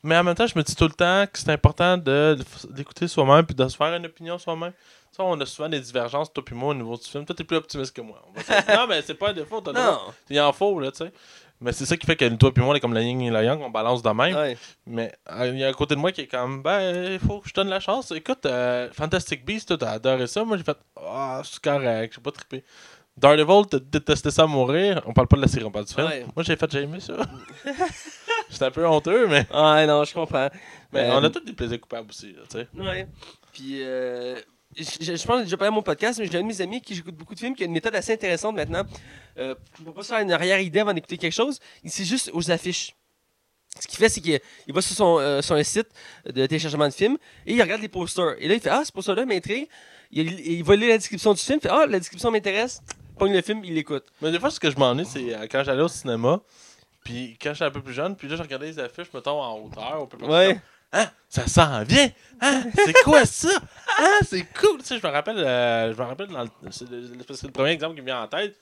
Mais 0.04 0.18
en 0.18 0.24
même 0.24 0.36
temps, 0.36 0.48
je 0.48 0.58
me 0.58 0.64
dis 0.64 0.76
tout 0.76 0.84
le 0.84 0.92
temps 0.92 1.26
que 1.32 1.40
c'est 1.40 1.50
important 1.50 1.98
d'écouter 1.98 3.08
soi-même 3.08 3.46
puis 3.46 3.56
de 3.56 3.68
se 3.68 3.78
faire 3.78 3.96
une 3.96 4.06
opinion 4.06 4.38
soi-même. 4.38 4.74
On 5.20 5.40
a 5.40 5.46
souvent 5.46 5.70
des 5.70 5.80
divergences, 5.80 6.34
toi 6.34 6.44
puis 6.44 6.56
moi, 6.56 6.70
au 6.70 6.74
niveau 6.74 6.98
du 6.98 7.04
film. 7.04 7.24
Toi, 7.24 7.36
t'es 7.36 7.44
plus 7.44 7.58
optimiste 7.58 7.96
que 7.96 8.02
moi. 8.02 8.22
On 8.28 8.40
va 8.40 8.76
non, 8.76 8.88
mais 8.88 9.02
c'est 9.04 9.14
pas 9.14 9.30
un 9.30 9.34
défaut. 9.34 9.62
droit. 9.62 9.74
Non! 9.74 10.00
Il 10.30 10.40
en 10.42 10.52
faut, 10.52 10.80
là, 10.80 10.92
tu 10.92 11.06
sais. 11.06 11.12
Mais 11.62 11.72
c'est 11.72 11.86
ça 11.86 11.96
qui 11.96 12.06
fait 12.06 12.18
que 12.18 12.28
toi 12.36 12.54
puis 12.54 12.62
moi, 12.62 12.74
on 12.74 12.76
est 12.76 12.80
comme 12.82 12.94
la 12.94 13.02
yin 13.02 13.22
et 13.22 13.30
la 13.30 13.44
yang, 13.44 13.62
on 13.62 13.70
balance 13.70 14.02
de 14.02 14.10
même. 14.10 14.36
Ouais. 14.36 14.58
Mais 14.86 15.14
euh, 15.32 15.48
il 15.48 15.60
y 15.60 15.64
a 15.64 15.70
un 15.70 15.74
côté 15.74 15.96
de 15.96 16.00
moi 16.00 16.12
qui 16.12 16.22
est 16.22 16.28
comme, 16.28 16.62
ben, 16.62 17.14
il 17.14 17.20
faut 17.20 17.40
que 17.40 17.48
je 17.48 17.54
donne 17.54 17.70
la 17.70 17.80
chance. 17.80 18.12
Écoute, 18.12 18.46
euh, 18.46 18.90
Fantastic 18.92 19.46
Beasts, 19.46 19.70
toi, 19.70 19.78
t'as 19.78 19.92
adoré 19.92 20.28
ça. 20.28 20.44
Moi, 20.44 20.58
j'ai 20.58 20.64
fait, 20.64 20.78
ah, 21.00 21.42
c'est 21.46 21.62
correct, 21.62 22.14
j'ai 22.16 22.22
pas 22.22 22.32
trippé. 22.32 22.64
Daredevil, 23.16 23.68
t'as 23.70 23.80
détesté 23.80 24.32
ça 24.32 24.44
à 24.44 24.48
mourir. 24.48 25.02
On 25.06 25.14
parle 25.14 25.28
pas 25.28 25.38
de 25.38 25.42
la 25.44 25.48
série, 25.48 25.64
on 25.64 25.72
parle 25.72 25.86
du 25.86 25.94
film. 25.94 26.08
Ouais. 26.08 26.26
Moi, 26.36 26.44
j'ai 26.44 26.56
fait, 26.56 26.70
j'ai 26.72 26.82
aimé 26.82 27.00
ça. 27.00 27.14
J'étais 28.54 28.66
un 28.66 28.72
peu 28.72 28.86
honteux, 28.88 29.28
mais, 29.28 29.46
Ah 29.52 29.86
non, 29.86 30.04
je 30.06 30.14
comprends. 30.14 30.50
mais 30.94 31.02
Euh, 31.02 31.18
on 31.20 31.24
a 31.24 31.30
tous 31.30 31.42
des 31.42 31.54
plaisirs 31.54 31.82
coupables 31.82 32.10
aussi, 32.10 32.34
tu 32.50 32.58
sais. 32.58 32.68
Ouais. 32.78 33.08
Puis, 33.52 33.80
euh, 33.84 34.36
je, 34.78 34.84
je- 34.84 35.12
pense 35.12 35.26
que 35.26 35.38
j'ai 35.40 35.44
déjà 35.44 35.58
parlé 35.58 35.68
à 35.68 35.72
mon 35.72 35.82
podcast, 35.82 36.20
mais 36.20 36.28
j'ai 36.28 36.38
un 36.38 36.42
de 36.42 36.48
mes 36.48 36.62
amis 36.62 36.82
qui 36.82 36.96
j'écoute 36.96 37.16
beaucoup 37.16 37.34
de 37.36 37.40
films, 37.40 37.56
qui 37.56 37.64
a 37.64 37.66
une 37.66 37.72
méthode 37.74 37.96
assez 37.96 38.14
intéressante 38.14 38.56
maintenant. 38.56 38.84
Euh, 39.38 39.56
pour 39.84 39.94
pas 39.94 40.04
se 40.04 40.08
faire 40.10 40.20
une 40.20 40.32
arrière-idée 40.32 40.80
avant 40.80 40.94
d'écouter 40.94 41.18
quelque 41.18 41.34
chose, 41.34 41.60
il 41.84 41.92
c'est 41.92 42.06
juste 42.06 42.30
aux 42.34 42.50
affiches. 42.52 42.96
Ce 43.80 43.88
qu'il 43.88 43.98
fait, 43.98 44.08
c'est 44.10 44.22
qu'il 44.22 44.40
il 44.68 44.74
va 44.74 44.82
sur 44.82 44.96
son, 44.96 45.18
euh, 45.20 45.42
sur 45.42 45.56
un 45.56 45.64
site 45.64 45.88
de 46.28 46.46
téléchargement 46.46 46.88
de 46.88 46.94
films 46.94 47.18
et 47.48 47.54
il 47.56 47.62
regarde 47.62 47.82
les 47.82 47.88
posters. 47.88 48.36
Et 48.40 48.48
là, 48.48 48.54
il 48.54 48.60
fait 48.60 48.70
Ah, 48.70 48.84
ce 48.86 48.92
poster-là 48.92 49.26
m'intrigue. 49.26 49.68
Il, 50.12 50.40
il 50.42 50.64
va 50.64 50.76
lire 50.76 50.90
la 50.90 50.98
description 51.00 51.34
du 51.34 51.40
film, 51.40 51.58
il 51.60 51.68
fait 51.68 51.74
Ah, 51.74 51.88
la 51.88 51.98
description 51.98 52.30
m'intéresse. 52.30 52.82
Pogne 53.18 53.34
le 53.34 53.42
film, 53.42 53.64
il 53.64 53.74
l'écoute. 53.74 54.06
Mais 54.22 54.32
des 54.32 54.40
fois, 54.40 54.52
ce 54.52 54.60
que 54.60 54.70
je 54.70 54.78
m'ennuie, 54.78 55.06
c'est 55.06 55.48
quand 55.52 55.64
j'allais 55.64 55.82
au 55.82 55.88
cinéma, 55.88 56.42
puis 57.04 57.38
quand 57.42 57.54
j'étais 57.54 57.66
un 57.66 57.72
peu 57.72 57.82
plus 57.82 57.94
jeune, 57.94 58.16
puis 58.16 58.28
là, 58.28 58.36
je 58.36 58.42
regardais 58.42 58.68
les 58.68 58.80
affiches, 58.80 59.08
mettons, 59.14 59.42
en 59.42 59.58
hauteur, 59.60 60.02
un 60.04 60.06
peu 60.06 60.18
plus 60.18 60.28
Ouais. 60.28 60.60
Hein? 60.96 61.08
Ça 61.28 61.48
s'en 61.48 61.84
vient! 61.84 62.10
Hein? 62.40 62.64
C'est 62.76 62.94
quoi 63.04 63.26
ça? 63.26 63.50
Hein? 64.00 64.18
C'est 64.28 64.46
cool! 64.54 64.78
Tu 64.80 64.86
sais, 64.86 65.00
je 65.00 65.08
me 65.08 65.12
rappelle, 65.12 65.40
euh, 65.40 65.92
je 65.92 65.98
me 66.00 66.06
rappelle 66.06 66.28
dans 66.28 66.44
le, 66.44 66.50
c'est 66.70 66.88
le, 66.90 67.10
c'est 67.34 67.52
premier 67.52 67.72
exemple 67.72 67.96
qui 67.96 68.02
me 68.02 68.06
vient 68.06 68.22
en 68.22 68.28
tête. 68.28 68.56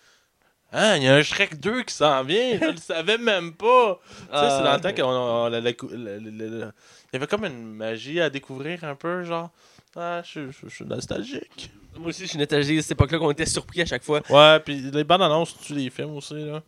Hein? 0.71 0.95
Il 0.95 1.03
y 1.03 1.07
a 1.09 1.15
un 1.15 1.21
Shrek 1.21 1.59
2 1.59 1.83
qui 1.83 1.93
s'en 1.93 2.23
vient! 2.23 2.57
Je 2.61 2.65
le 2.71 2.77
savais 2.77 3.17
même 3.17 3.51
pas! 3.53 3.99
Tu 4.07 4.15
sais, 4.37 4.49
c'est 4.49 4.63
dans 4.63 4.73
le 4.75 4.79
temps 4.79 4.93
qu'on 4.93 5.11
on- 5.11 5.49
la- 5.49 5.59
Il 5.59 6.71
y 7.13 7.15
avait 7.17 7.27
comme 7.27 7.43
une 7.43 7.73
magie 7.73 8.21
à 8.21 8.29
découvrir 8.29 8.83
un 8.85 8.95
peu, 8.95 9.23
genre. 9.23 9.49
Ah, 9.97 10.21
je, 10.23 10.49
je- 10.51 10.69
je 10.69 10.73
suis 10.73 10.85
nostalgique. 10.85 11.69
Moi 11.97 12.07
aussi, 12.07 12.21
je 12.23 12.27
suis 12.29 12.37
nostalgique 12.39 12.77
de 12.77 12.81
cette 12.81 12.91
époque-là 12.91 13.17
qu'on 13.19 13.31
était 13.31 13.45
surpris 13.45 13.81
à 13.81 13.85
chaque 13.85 14.03
fois. 14.03 14.21
Ouais, 14.29 14.59
puis 14.61 14.79
les 14.79 15.03
bandes 15.03 15.23
annonces, 15.23 15.57
tu 15.59 15.73
les 15.73 15.89
films 15.89 16.15
aussi, 16.15 16.35
là. 16.45 16.61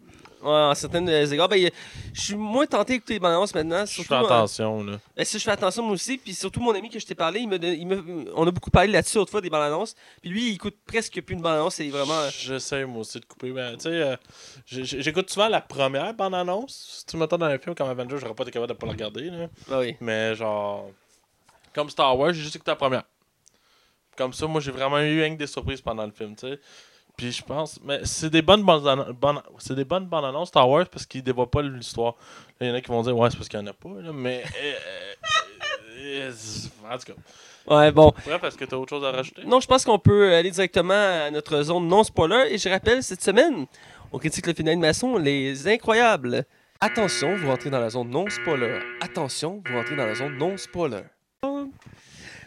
Ouais, 0.43 0.49
en 0.49 0.75
certaines 0.75 1.07
égards. 1.09 1.47
Ben, 1.47 1.69
je 2.13 2.21
suis 2.21 2.35
moins 2.35 2.65
tenté 2.65 2.93
d'écouter 2.93 3.13
les 3.13 3.19
bandes 3.19 3.31
annonces 3.31 3.55
maintenant. 3.55 3.85
Je 3.85 4.01
fais 4.03 4.13
euh, 4.13 4.19
attention, 4.25 4.83
là. 4.83 4.99
ben, 5.15 5.23
si 5.25 5.39
je 5.39 5.43
fais 5.43 5.51
attention 5.51 5.83
moi 5.83 5.93
aussi, 5.93 6.17
puis 6.17 6.33
surtout 6.33 6.59
mon 6.59 6.73
ami 6.75 6.89
que 6.89 6.99
je 6.99 7.05
t'ai 7.05 7.15
parlé, 7.15 7.39
il 7.39 7.47
me, 7.47 7.57
il 7.63 7.87
me- 7.87 8.31
on 8.35 8.45
a 8.45 8.51
beaucoup 8.51 8.69
parlé 8.69 8.91
là-dessus 8.91 9.17
autrefois 9.19 9.39
des 9.41 9.49
bandes 9.49 9.61
annonces. 9.63 9.95
Puis 10.21 10.29
lui, 10.29 10.49
il 10.49 10.55
écoute 10.55 10.75
presque 10.85 11.21
plus 11.21 11.33
une 11.35 11.41
bande 11.41 11.53
annonce, 11.55 11.75
c'est 11.75 11.87
vraiment. 11.89 12.13
euh, 12.19 12.29
J'essaie 12.37 12.85
moi 12.85 12.99
aussi 13.01 13.19
de 13.19 13.25
couper. 13.25 13.51
Ben, 13.51 13.75
tu 13.77 13.83
sais, 13.83 13.89
euh, 13.89 14.15
j'écoute 14.65 15.29
souvent 15.29 15.47
la 15.47 15.61
première 15.61 16.13
bande-annonce. 16.13 16.97
Si 16.99 17.05
tu 17.05 17.15
m'attends 17.17 17.37
dans 17.37 17.45
un 17.45 17.57
film 17.57 17.73
comme 17.73 17.87
Avenger, 17.89 18.17
j'aurais 18.19 18.33
pas 18.35 18.43
été 18.43 18.51
capable 18.51 18.73
de 18.73 18.77
pas 18.77 18.85
le 18.87 18.91
regarder. 18.91 19.29
Là. 19.29 19.47
Oui. 19.79 19.95
Mais 20.01 20.35
genre, 20.35 20.91
comme 21.73 21.89
Star 21.89 22.17
Wars, 22.19 22.33
j'ai 22.33 22.41
juste 22.41 22.55
écouté 22.57 22.71
la 22.71 22.75
première. 22.75 23.03
Comme 24.17 24.33
ça, 24.33 24.45
moi, 24.45 24.61
j'ai 24.61 24.71
vraiment 24.71 24.99
eu 24.99 25.21
rien 25.21 25.33
que 25.33 25.39
des 25.39 25.47
surprises 25.47 25.81
pendant 25.81 26.05
le 26.05 26.11
film, 26.11 26.35
tu 26.35 26.47
sais. 26.47 26.59
Puis 27.24 27.32
je 27.32 27.41
pense, 27.41 27.80
mais 27.86 28.01
c'est 28.03 28.30
des 28.30 28.41
bonnes 28.41 28.63
bandes 28.63 28.86
annon- 28.86 29.13
bonnes- 29.13 29.41
c'est 29.57 29.76
des 29.76 29.86
bonnes 29.86 30.05
bandes 30.07 30.26
annonces 30.26 30.49
Star 30.49 30.69
Wars 30.69 30.86
parce 30.89 31.05
qu'ils 31.05 31.24
dévoient 31.24 31.49
pas 31.49 31.61
l'histoire. 31.61 32.15
Là, 32.59 32.67
Il 32.67 32.67
y 32.67 32.71
en 32.71 32.76
a 32.76 32.82
qui 32.82 32.89
vont 32.89 33.01
dire 33.01 33.17
ouais 33.17 33.30
c'est 33.30 33.38
parce 33.38 33.47
qu'il 33.47 33.59
y 33.61 33.63
en 33.63 33.67
a 33.67 33.71
pas 33.71 33.88
là, 34.01 34.11
mais 34.13 34.43
euh, 34.61 34.74
euh, 36.03 36.30
euh, 36.30 36.93
en 36.93 36.97
tout 36.97 37.13
cas. 37.13 37.74
Ouais, 37.74 37.91
bon. 37.93 38.11
Bref, 38.26 38.43
est-ce 38.43 38.57
que 38.57 38.65
tu 38.65 38.76
as 38.76 38.78
autre 38.78 38.89
chose 38.89 39.05
à 39.05 39.11
rajouter? 39.11 39.43
Non, 39.45 39.61
je 39.61 39.67
pense 39.67 39.86
qu'on 39.86 39.99
peut 39.99 40.34
aller 40.36 40.51
directement 40.51 40.93
à 41.28 41.32
notre 41.32 41.61
zone 41.63 41.88
non-spoiler. 41.88 42.47
Et 42.51 42.57
je 42.57 42.67
rappelle, 42.67 43.01
cette 43.01 43.21
semaine, 43.21 43.67
on 44.11 44.19
critique 44.19 44.45
le 44.47 44.53
film 44.53 44.65
d'animation 44.65 45.17
Les 45.17 45.65
Incroyables. 45.65 46.43
Attention, 46.82 47.38
vous 47.38 47.47
rentrez 47.47 47.69
dans 47.69 47.80
la 47.80 47.89
zone 47.89 48.09
non-spoiler. 48.09 48.80
Attention, 48.99 49.63
vous 49.65 49.78
rentrez 49.78 49.95
dans 49.95 50.05
la 50.05 50.15
zone 50.15 50.36
non-spoiler. 50.38 51.03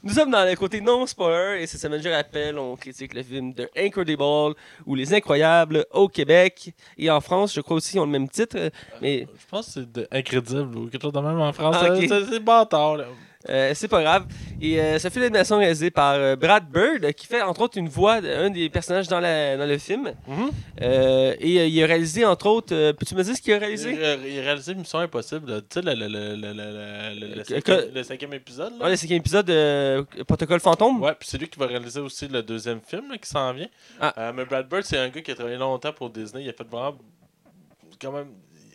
Nous 0.06 0.12
sommes 0.12 0.30
dans 0.30 0.48
le 0.48 0.54
côté 0.54 0.80
non-spoiler 0.80 1.62
et 1.62 1.66
cette 1.66 1.80
semaine, 1.80 2.00
je 2.00 2.08
rappelle, 2.08 2.56
on 2.60 2.76
critique 2.76 3.12
le 3.12 3.24
film 3.24 3.52
de 3.52 3.68
Incredible 3.76 4.54
ou 4.86 4.94
Les 4.94 5.12
Incroyables 5.12 5.84
au 5.92 6.06
Québec 6.08 6.72
et 6.96 7.10
en 7.10 7.20
France. 7.20 7.52
Je 7.54 7.60
crois 7.60 7.76
aussi 7.78 7.90
qu'ils 7.92 8.00
ont 8.00 8.06
le 8.06 8.12
même 8.12 8.28
titre, 8.28 8.56
mais 9.02 9.26
Je 9.38 9.46
pense 9.50 9.66
que 9.66 9.72
c'est 9.72 9.92
de- 9.92 10.06
incrédible 10.12 10.78
ou 10.78 10.86
quelque 10.88 11.02
chose 11.02 11.12
de 11.12 11.18
même 11.18 11.40
en 11.40 11.52
France. 11.52 11.76
Ah, 11.80 11.92
ok. 11.92 12.04
C'est- 12.08 12.24
C'est 12.30 12.38
bâtard 12.40 12.96
là. 12.98 13.06
Euh, 13.48 13.72
c'est 13.74 13.88
pas 13.88 14.02
grave. 14.02 14.26
Et 14.60 14.80
euh, 14.80 14.98
ce 14.98 15.08
film 15.08 15.22
d'animation 15.24 15.58
réalisé 15.58 15.90
par 15.90 16.14
euh, 16.14 16.36
Brad 16.36 16.68
Bird, 16.70 17.12
qui 17.12 17.26
fait 17.26 17.42
entre 17.42 17.60
autres 17.62 17.78
une 17.78 17.88
voix 17.88 18.20
d'un 18.20 18.50
des 18.50 18.68
personnages 18.70 19.08
dans, 19.08 19.20
la- 19.20 19.56
dans 19.56 19.66
le 19.66 19.78
film. 19.78 20.12
Mhm. 20.26 20.50
Euh, 20.82 21.34
et 21.38 21.66
il 21.68 21.82
a 21.82 21.86
réalisé 21.86 22.24
entre 22.24 22.46
autres. 22.46 22.92
Peux-tu 22.92 23.14
me 23.14 23.22
dire 23.22 23.36
ce 23.36 23.40
qu'il 23.42 23.52
a 23.54 23.58
réalisé? 23.58 23.92
Il 23.94 24.38
a 24.38 24.42
réalisé 24.42 24.74
Mission 24.74 24.98
Impossible, 25.00 25.62
tu 25.68 25.80
sais, 25.80 25.82
le, 25.82 25.94
le, 25.94 26.08
le, 26.08 26.34
le, 26.36 26.52
le, 26.52 26.52
le- 26.52 27.20
le- 27.28 27.34
le 27.36 27.44
cinquième, 27.44 28.04
cinquième 28.04 28.32
épisode. 28.34 28.72
Là. 28.78 28.84
Ouais, 28.84 28.90
le 28.90 28.96
cinquième 28.96 29.18
épisode 29.18 29.46
de 29.46 30.06
Protocole 30.26 30.60
Fantôme. 30.60 31.02
Ouais, 31.02 31.14
puis 31.18 31.28
c'est 31.28 31.38
lui 31.38 31.48
qui 31.48 31.58
va 31.58 31.66
réaliser 31.66 32.00
aussi 32.00 32.28
le 32.28 32.42
deuxième 32.42 32.80
film 32.80 33.10
là, 33.10 33.18
qui 33.18 33.28
s'en 33.28 33.52
vient. 33.52 33.68
Ah. 34.00 34.32
Mais 34.34 34.44
Brad 34.44 34.68
Bird, 34.68 34.82
c'est 34.84 34.98
un 34.98 35.08
gars 35.08 35.20
qui 35.20 35.30
a 35.30 35.34
travaillé 35.34 35.56
longtemps 35.56 35.92
pour 35.92 36.10
Disney. 36.10 36.44
Il 36.44 36.48
a 36.48 36.52
fait 36.52 36.66
vraiment. 36.68 36.96
Quand 38.00 38.12
même. 38.12 38.28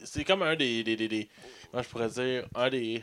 C'est 0.04 0.24
comme 0.24 0.42
un 0.42 0.56
des. 0.56 0.84
des, 0.84 0.96
des, 0.96 1.08
des- 1.08 1.30
comment 1.72 1.84
je 1.84 1.90
pourrais 1.90 2.10
dire 2.10 2.46
Un 2.56 2.70
des. 2.70 3.02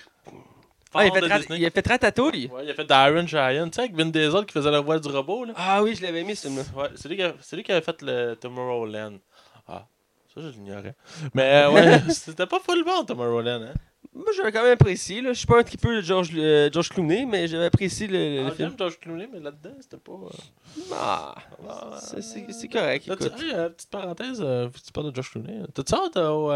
Ah, 0.95 1.05
il, 1.07 1.11
a 1.11 1.12
fait 1.20 1.26
rat- 1.26 1.57
il 1.57 1.66
a 1.66 1.70
fait 1.70 1.86
Ratatouille. 1.86 2.47
Ouais, 2.53 2.64
il 2.64 2.70
a 2.70 2.74
fait 2.74 2.84
d'Iron 2.84 3.26
Giant, 3.26 3.68
tu 3.68 3.74
sais, 3.74 3.80
avec 3.82 3.95
Vin 3.95 4.07
Diesel 4.07 4.47
qui 4.47 4.53
faisait 4.55 4.70
la 4.70 4.80
voix 4.80 4.99
du 4.99 5.09
robot. 5.09 5.45
Là. 5.45 5.53
Ah 5.57 5.82
oui, 5.82 5.95
je 5.95 6.03
l'avais 6.03 6.24
mis 6.24 6.34
ce 6.36 6.49
film-là. 6.49 6.64
Ouais, 6.76 6.89
c'est 6.97 7.09
lui, 7.09 7.16
qui 7.16 7.22
a- 7.22 7.34
c'est 7.41 7.57
lui 7.57 7.62
qui 7.62 7.72
avait 7.72 7.82
fait 7.82 8.01
le 8.03 8.34
Tomorrowland. 8.36 9.18
Ah, 9.66 9.86
ça, 10.34 10.41
je 10.41 10.49
l'ignorais. 10.51 10.95
Mais 11.34 11.64
euh, 11.64 11.70
ouais, 11.70 12.01
c'était 12.11 12.47
pas 12.47 12.59
full 12.61 12.84
bon, 12.84 13.05
Tomorrowland. 13.05 13.62
Hein? 13.62 13.74
Moi, 14.14 14.26
j'avais 14.36 14.51
quand 14.51 14.62
même 14.62 14.72
apprécié. 14.72 15.20
Là. 15.20 15.32
Je 15.32 15.39
suis 15.39 15.47
pas 15.47 15.61
un 15.61 15.62
tripeux 15.62 15.97
de 15.97 16.01
George, 16.01 16.30
euh, 16.34 16.70
George 16.72 16.89
Clooney, 16.89 17.24
mais 17.26 17.47
j'avais 17.47 17.66
apprécié 17.66 18.07
le, 18.07 18.43
le 18.43 18.47
Ah, 18.47 18.51
film. 18.53 18.68
j'aime 18.70 18.78
George 18.78 18.99
Clooney, 18.99 19.28
mais 19.32 19.41
là-dedans, 19.41 19.76
c'était 19.80 19.99
pas. 19.99 20.12
euh, 20.12 20.82
Ah, 20.93 21.34
ah, 21.68 21.99
c'est- 22.01 22.68
correct. 22.68 23.05
Tu- 23.05 23.12
Écoute. 23.12 23.32
hey, 23.41 23.53
euh, 23.55 23.68
petite 23.68 23.91
parenthèse, 23.91 24.39
tu 24.84 24.93
parles 24.93 25.11
de 25.11 25.14
George 25.14 25.30
Clooney. 25.30 25.61
T'as-tu 25.74 25.95
hâte 25.95 26.16
au 26.16 26.51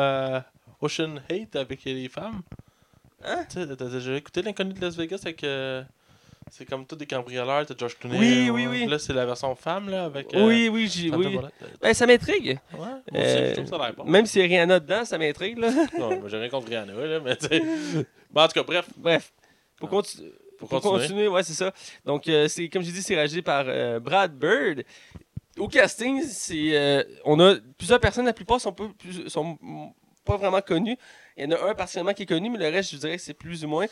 Ocean 0.81 1.17
Hate 1.31 1.55
avec 1.57 1.85
les 1.85 2.09
femmes? 2.09 2.43
Hein? 3.25 3.45
Tu 3.51 3.61
sais, 3.67 3.77
t'as 3.77 3.85
déjà 3.89 4.17
écouté 4.17 4.43
l'inconnu 4.43 4.73
de 4.73 4.81
Las 4.81 4.97
Vegas 4.97 5.21
avec. 5.23 5.43
euh, 5.45 5.83
c'est 6.51 6.65
comme 6.67 6.85
tous 6.87 6.97
des 6.97 7.07
cambrioleurs, 7.07 7.65
t'as 7.65 7.75
George 7.79 7.97
Clooney. 7.99 8.19
Oui, 8.19 8.51
oui, 8.51 8.67
oui. 8.67 8.87
Là, 8.87 8.99
c'est 8.99 9.13
la 9.13 9.25
version 9.25 9.55
femme, 9.55 9.89
là, 9.89 10.05
avec. 10.07 10.35
euh, 10.35 10.47
Oui, 10.47 10.69
oui, 10.69 10.89
j'ai. 10.89 11.11
Oui. 11.15 11.39
Ben, 11.81 11.95
ça 11.95 12.07
m'intrigue. 12.07 12.59
Ouais, 12.73 12.79
moi 12.79 12.91
aussi, 13.13 13.17
Euh, 13.17 13.49
je 13.51 13.55
trouve 13.55 13.67
ça 13.67 13.77
a 13.77 13.87
l'air 13.87 13.95
bon. 13.97 14.05
Même 14.05 14.27
s'il 14.27 14.43
y 14.43 14.45
a 14.45 14.49
Rihanna 14.49 14.81
dedans, 14.81 15.05
ça 15.05 15.17
m'intrigue. 15.19 15.59
là. 15.59 15.71
Non, 15.99 16.29
j'ai 16.29 16.37
rien 16.39 16.49
contre 16.49 16.69
Rihanna, 16.69 16.93
là, 16.93 17.21
mais 17.21 17.37
tu 17.37 17.47
sais. 17.47 17.63
Bon, 18.31 18.43
en 18.43 18.49
tout 18.49 18.55
cas, 18.55 18.63
bref, 18.65 18.87
Bref. 18.97 19.33
Pour, 19.77 19.89
Ah. 19.91 19.97
conti- 19.97 20.33
pour 20.59 20.69
pour 20.69 20.81
continuer. 20.81 21.01
continuer, 21.01 21.29
ouais, 21.29 21.43
c'est 21.43 21.55
ça. 21.55 21.73
Donc, 22.05 22.29
euh, 22.29 22.47
c'est 22.49 22.69
comme 22.69 22.83
j'ai 22.83 22.93
dit, 22.93 23.03
c'est 23.03 23.15
réalisé 23.15 23.43
par 23.43 23.65
euh, 23.67 23.99
Brad 24.01 24.33
Bird. 24.37 24.85
Au 25.59 25.69
casting, 25.69 26.23
c'est, 26.23 26.77
euh, 26.77 27.03
on 27.25 27.39
a 27.41 27.57
plusieurs 27.77 28.01
personnes, 28.01 28.25
la 28.27 28.33
plupart 28.33 28.61
sont 28.61 28.73
plus- 28.73 29.29
sont 29.29 29.59
pas 30.25 30.37
vraiment 30.37 30.61
connues. 30.61 30.97
Il 31.37 31.45
y 31.45 31.47
en 31.47 31.57
a 31.57 31.71
un 31.71 31.75
particulièrement 31.75 32.15
qui 32.15 32.23
est 32.25 32.27
connu, 32.27 32.51
mais 32.51 32.59
le 32.59 32.69
reste, 32.69 32.93
je 32.93 32.97
dirais 32.99 33.17
que 33.17 33.23
c'est 33.23 33.35
plus 33.35 33.65
ou 33.65 33.69
moins. 33.69 33.87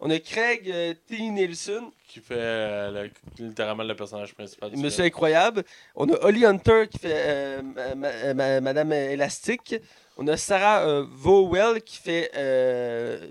On 0.00 0.10
a 0.10 0.18
Craig 0.18 0.70
euh, 0.70 0.92
T. 1.08 1.30
Nelson, 1.30 1.90
Qui 2.06 2.20
fait 2.20 2.34
euh, 2.36 3.08
le- 3.38 3.44
littéralement 3.46 3.82
le 3.82 3.96
personnage 3.96 4.34
principal 4.34 4.70
du 4.70 4.76
Monsieur 4.76 5.04
film. 5.04 5.06
Incroyable. 5.06 5.64
On 5.94 6.06
a 6.12 6.22
Holly 6.22 6.44
Hunter 6.44 6.86
qui 6.90 6.98
fait 6.98 7.14
euh, 7.14 7.62
ma- 7.62 7.94
ma- 7.94 8.34
ma- 8.34 8.60
Madame 8.60 8.92
Élastique. 8.92 9.74
On 10.18 10.26
a 10.28 10.36
Sarah 10.36 11.00
Vowell 11.02 11.80
qui 11.82 11.96
fait 11.96 12.30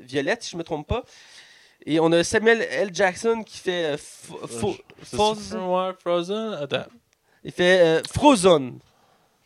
Violette, 0.02 0.42
si 0.44 0.52
je 0.52 0.56
ne 0.56 0.60
me 0.60 0.64
trompe 0.64 0.88
pas. 0.88 1.04
Et 1.86 2.00
on 2.00 2.12
a 2.12 2.24
Samuel 2.24 2.62
L. 2.64 2.90
Jackson 2.94 3.44
qui 3.44 3.60
fait 3.60 3.96
Frozen. 3.98 5.60
Ouais, 5.68 5.92
Frozen? 6.00 6.54
Attends, 6.62 6.86
Il 7.44 7.52
fait 7.52 8.02
Frozone. 8.12 8.80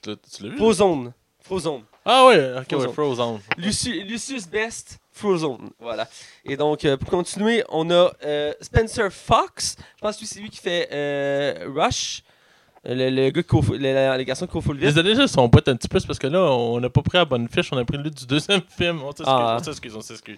tu, 0.02 0.16
tu 0.18 0.44
l'as 0.44 0.50
vu? 0.50 0.58
Frozone. 0.58 1.14
Frozone. 1.42 1.84
Ah 2.06 2.26
ouais, 2.28 2.54
ok, 2.58 2.66
Frozone. 2.70 2.88
ouais, 2.88 2.94
Frozen. 2.94 3.40
Lucius, 3.58 4.04
Lucius 4.06 4.48
Best, 4.48 5.00
Frozone. 5.12 5.70
Voilà. 5.80 6.08
Et 6.46 6.56
donc, 6.58 6.86
euh, 6.86 6.98
pour 6.98 7.10
continuer, 7.10 7.64
on 7.70 7.90
a 7.92 8.12
euh, 8.26 8.54
Spencer 8.62 9.12
Fox. 9.12 9.76
Je 9.98 10.02
pense 10.02 10.18
que 10.18 10.26
c'est 10.26 10.40
lui 10.40 10.50
qui 10.50 10.58
fait 10.60 10.88
euh, 10.92 11.68
Rush. 11.76 12.24
Le, 12.86 13.10
le 13.10 13.30
gars 13.30 13.44
qui 13.44 13.56
le, 13.78 14.18
le- 14.18 14.24
garçon 14.24 14.48
qui 14.48 14.62
full 14.62 14.78
vite. 14.78 14.86
Désolé, 14.86 15.14
juste, 15.14 15.38
on 15.38 15.50
boite 15.50 15.68
un 15.68 15.76
petit 15.76 15.90
peu, 15.90 16.00
parce 16.00 16.18
que 16.18 16.28
là, 16.28 16.40
on 16.42 16.80
n'a 16.80 16.90
pas 16.90 17.02
pris 17.02 17.18
la 17.18 17.26
bonne 17.26 17.50
fiche, 17.50 17.68
on 17.74 17.78
a 17.78 17.84
pris 17.84 17.98
le 17.98 18.10
du 18.10 18.26
deuxième 18.26 18.62
film. 18.70 19.02
On 19.04 19.12
s'excuse, 19.12 19.26
Ah. 19.28 19.58
on 19.60 19.64
s'excuse, 19.64 19.96
on 19.98 20.02
s'excuse. 20.02 20.38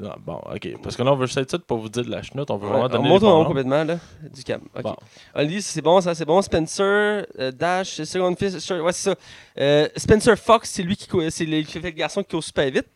Non, 0.00 0.14
bon, 0.24 0.40
ok. 0.54 0.80
Parce 0.82 0.96
que 0.96 1.02
là, 1.02 1.12
on 1.12 1.16
veut 1.16 1.26
juste 1.26 1.38
être 1.38 1.50
ça 1.50 1.58
pour 1.58 1.78
vous 1.78 1.88
dire 1.90 2.04
de 2.04 2.10
la 2.10 2.22
chenoute, 2.22 2.50
on 2.50 2.56
veut 2.56 2.66
Ouais, 2.68 2.72
vraiment 2.72 2.84
on 2.86 2.88
donner 2.88 3.08
monte 3.10 3.22
noms. 3.22 3.44
complètement, 3.44 3.84
là. 3.84 3.98
Du 4.34 4.42
cam. 4.42 4.62
Ok. 4.74 4.82
Bon. 4.82 4.96
Oli, 5.34 5.60
c'est 5.60 5.82
bon, 5.82 6.00
ça, 6.00 6.14
c'est 6.14 6.24
bon. 6.24 6.40
Spencer, 6.40 7.26
euh, 7.38 7.52
Dash, 7.52 8.02
Second 8.04 8.34
Fist, 8.34 8.60
Sure, 8.60 8.82
ouais, 8.82 8.92
c'est 8.92 9.10
ça. 9.10 9.16
Euh, 9.58 9.88
Spencer 9.96 10.36
Fox, 10.38 10.70
c'est 10.70 10.82
lui 10.82 10.96
qui, 10.96 11.06
c'est 11.30 11.44
le, 11.44 11.62
qui 11.62 11.72
fait 11.72 11.80
le 11.82 11.90
garçon 11.90 12.22
qui 12.22 12.30
court 12.30 12.42
super 12.42 12.70
vite. 12.70 12.86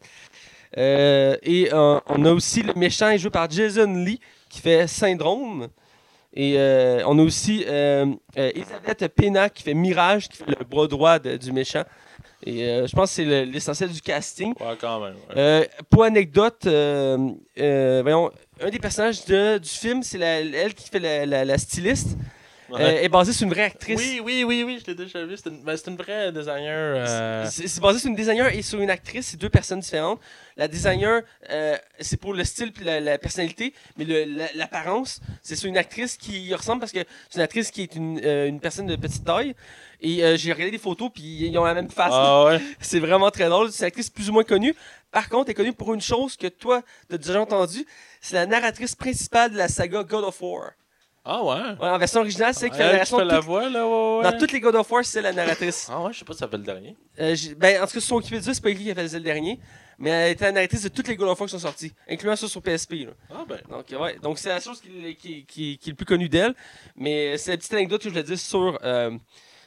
Euh, 0.78 1.36
et 1.42 1.68
on 1.72 2.24
a 2.24 2.32
aussi 2.32 2.62
le 2.62 2.72
méchant, 2.74 3.14
joué 3.18 3.30
par 3.30 3.50
Jason 3.50 3.92
Lee, 3.94 4.18
qui 4.48 4.60
fait 4.60 4.86
Syndrome. 4.86 5.68
Et 6.32 6.56
on 7.06 7.18
a 7.18 7.22
aussi 7.22 7.64
Elisabeth 8.34 9.08
Pena, 9.14 9.48
qui 9.50 9.62
fait 9.62 9.74
Mirage, 9.74 10.28
qui 10.28 10.38
fait 10.38 10.46
le 10.58 10.64
bras 10.64 10.86
droit 10.86 11.18
de- 11.18 11.36
du 11.36 11.52
méchant. 11.52 11.84
Et 12.46 12.64
euh, 12.64 12.86
je 12.86 12.94
pense 12.94 13.10
que 13.10 13.14
c'est 13.16 13.24
le- 13.24 13.44
l'essentiel 13.44 13.90
du 13.90 14.00
casting. 14.02 14.52
Ouais, 14.60 14.76
quand 14.80 15.00
même. 15.00 15.14
ouais. 15.14 15.34
Euh, 15.36 15.64
pour 15.88 16.04
anecdote, 16.04 16.66
euh, 16.66 18.00
voyons, 18.02 18.30
un 18.60 18.70
des 18.70 18.78
personnages 18.78 19.24
de- 19.24 19.58
du 19.58 19.68
film, 19.68 20.02
c'est 20.02 20.18
elle 20.20 20.74
qui 20.74 20.88
fait 20.90 20.98
la, 21.00 21.24
la- 21.26 21.44
la 21.44 21.58
styliste. 21.58 22.16
Ouais. 22.70 22.80
Euh, 22.80 23.02
est 23.02 23.08
basée 23.08 23.32
sur 23.32 23.44
une 23.46 23.52
vraie 23.52 23.64
actrice. 23.64 23.98
oui, 23.98 24.20
oui, 24.24 24.44
oui, 24.44 24.62
oui, 24.64 24.78
je 24.80 24.86
l'ai 24.90 24.94
déjà 24.94 25.24
vu. 25.24 25.36
C'est 25.36 25.50
une, 25.50 25.62
ben, 25.62 25.76
c'est 25.76 25.90
une 25.90 25.96
vraie 25.96 26.32
designer. 26.32 26.94
euh, 26.96 27.46
C'est 27.50 27.80
basé 27.80 27.98
sur 27.98 28.08
une 28.08 28.16
designer 28.16 28.48
et 28.54 28.62
sur 28.62 28.80
une 28.80 28.90
actrice, 28.90 29.26
c'est 29.28 29.36
deux 29.36 29.50
personnes 29.50 29.80
différentes. 29.80 30.20
La 30.56 30.66
designer, 30.68 31.22
euh, 31.50 31.76
c'est 32.00 32.16
pour 32.18 32.32
le 32.32 32.42
style 32.44 32.72
et 32.80 32.84
la, 32.84 33.00
la 33.00 33.18
personnalité, 33.18 33.74
mais 33.98 34.04
la- 34.04 34.52
l'apparence, 34.54 35.20
c'est 35.42 35.56
sur 35.56 35.68
une 35.68 35.76
actrice 35.76 36.16
qui 36.16 36.42
y 36.46 36.54
ressemble 36.54 36.80
parce 36.80 36.92
que 36.92 37.00
c'est 37.28 37.36
une 37.36 37.42
actrice 37.42 37.70
qui 37.70 37.82
est 37.82 37.94
une, 37.96 38.20
euh, 38.24 38.46
une 38.48 38.60
personne 38.60 38.86
de 38.86 38.96
petite 38.96 39.24
taille. 39.24 39.54
Et 40.00 40.22
euh, 40.24 40.36
j'ai 40.36 40.52
regardé 40.52 40.70
des 40.70 40.78
photos, 40.78 41.10
puis 41.12 41.22
ils 41.46 41.58
ont 41.58 41.64
la 41.64 41.74
même 41.74 41.90
face. 41.90 42.12
Ah 42.12 42.44
ouais? 42.44 42.60
C'est 42.80 42.98
vraiment 43.00 43.30
très 43.30 43.48
drôle. 43.48 43.72
C'est 43.72 43.84
une 43.84 43.86
actrice 43.88 44.10
plus 44.10 44.28
ou 44.28 44.32
moins 44.34 44.44
connue. 44.44 44.74
Par 45.10 45.28
contre, 45.28 45.44
elle 45.48 45.52
est 45.52 45.54
connue 45.54 45.72
pour 45.72 45.94
une 45.94 46.00
chose 46.02 46.36
que 46.36 46.46
toi, 46.48 46.82
tu 47.08 47.14
as 47.14 47.18
déjà 47.18 47.40
entendu. 47.40 47.86
C'est 48.20 48.34
la 48.34 48.46
narratrice 48.46 48.94
principale 48.94 49.52
de 49.52 49.56
la 49.56 49.68
saga 49.68 50.02
God 50.02 50.24
of 50.24 50.40
War. 50.42 50.72
Ah 51.26 51.42
ouais. 51.42 51.54
Ouais, 51.80 51.88
en 51.88 51.98
version 51.98 52.20
originale, 52.20 52.52
c'est 52.54 52.68
qui 52.68 52.76
fait 52.76 52.82
la 52.82 52.88
qui 52.88 52.92
narration 52.94 53.18
fait 53.18 53.24
la 53.24 53.40
voix, 53.40 53.68
là, 53.70 53.86
ouais, 53.86 54.16
ouais. 54.18 54.22
Dans 54.30 54.38
toutes 54.38 54.52
les 54.52 54.60
God 54.60 54.74
of 54.76 54.90
War, 54.90 55.04
c'est 55.04 55.22
la 55.22 55.32
narratrice. 55.32 55.88
Ah 55.90 56.02
ouais, 56.02 56.12
je 56.12 56.18
sais 56.18 56.24
pas 56.24 56.34
si 56.34 56.40
ça 56.40 56.48
fait 56.48 56.58
le 56.58 56.62
dernier. 56.64 56.96
Euh, 57.18 57.34
ben, 57.56 57.82
en 57.82 57.86
tout 57.86 57.94
cas, 57.94 58.00
sur 58.00 58.02
son 58.02 58.16
Wikipédia, 58.16 58.52
c'est 58.52 58.62
pas 58.62 58.70
écrit 58.70 58.84
qu'elle 58.84 58.96
faisait 58.98 59.18
le 59.18 59.24
dernier. 59.24 59.58
Mais 59.98 60.10
elle 60.10 60.32
était 60.32 60.44
la 60.44 60.52
narratrice 60.52 60.82
de 60.82 60.88
toutes 60.88 61.08
les 61.08 61.16
God 61.16 61.28
of 61.28 61.40
War 61.40 61.48
qui 61.48 61.52
sont 61.52 61.58
sortis, 61.60 61.92
incluant 62.10 62.34
ceux 62.36 62.48
sur 62.48 62.60
PSP. 62.60 62.92
là. 63.06 63.12
Ah 63.30 63.44
ben. 63.48 63.58
Donc, 63.70 63.90
euh, 63.92 63.98
ouais. 63.98 64.16
Donc, 64.22 64.38
c'est 64.38 64.48
la 64.50 64.60
chose 64.60 64.80
qui, 64.80 65.14
qui- 65.16 65.46
qui- 65.46 65.78
qui 65.78 65.88
est 65.88 65.92
le 65.92 65.94
plus 65.96 66.04
connue 66.04 66.28
d'elle. 66.28 66.54
Mais 66.96 67.38
c'est 67.38 67.52
la 67.52 67.56
petite 67.56 67.72
anecdote 67.72 68.00
que 68.02 68.08
je 68.08 68.10
voulais 68.10 68.22
dire 68.24 68.38
sur, 68.38 68.78
euh, 68.82 69.16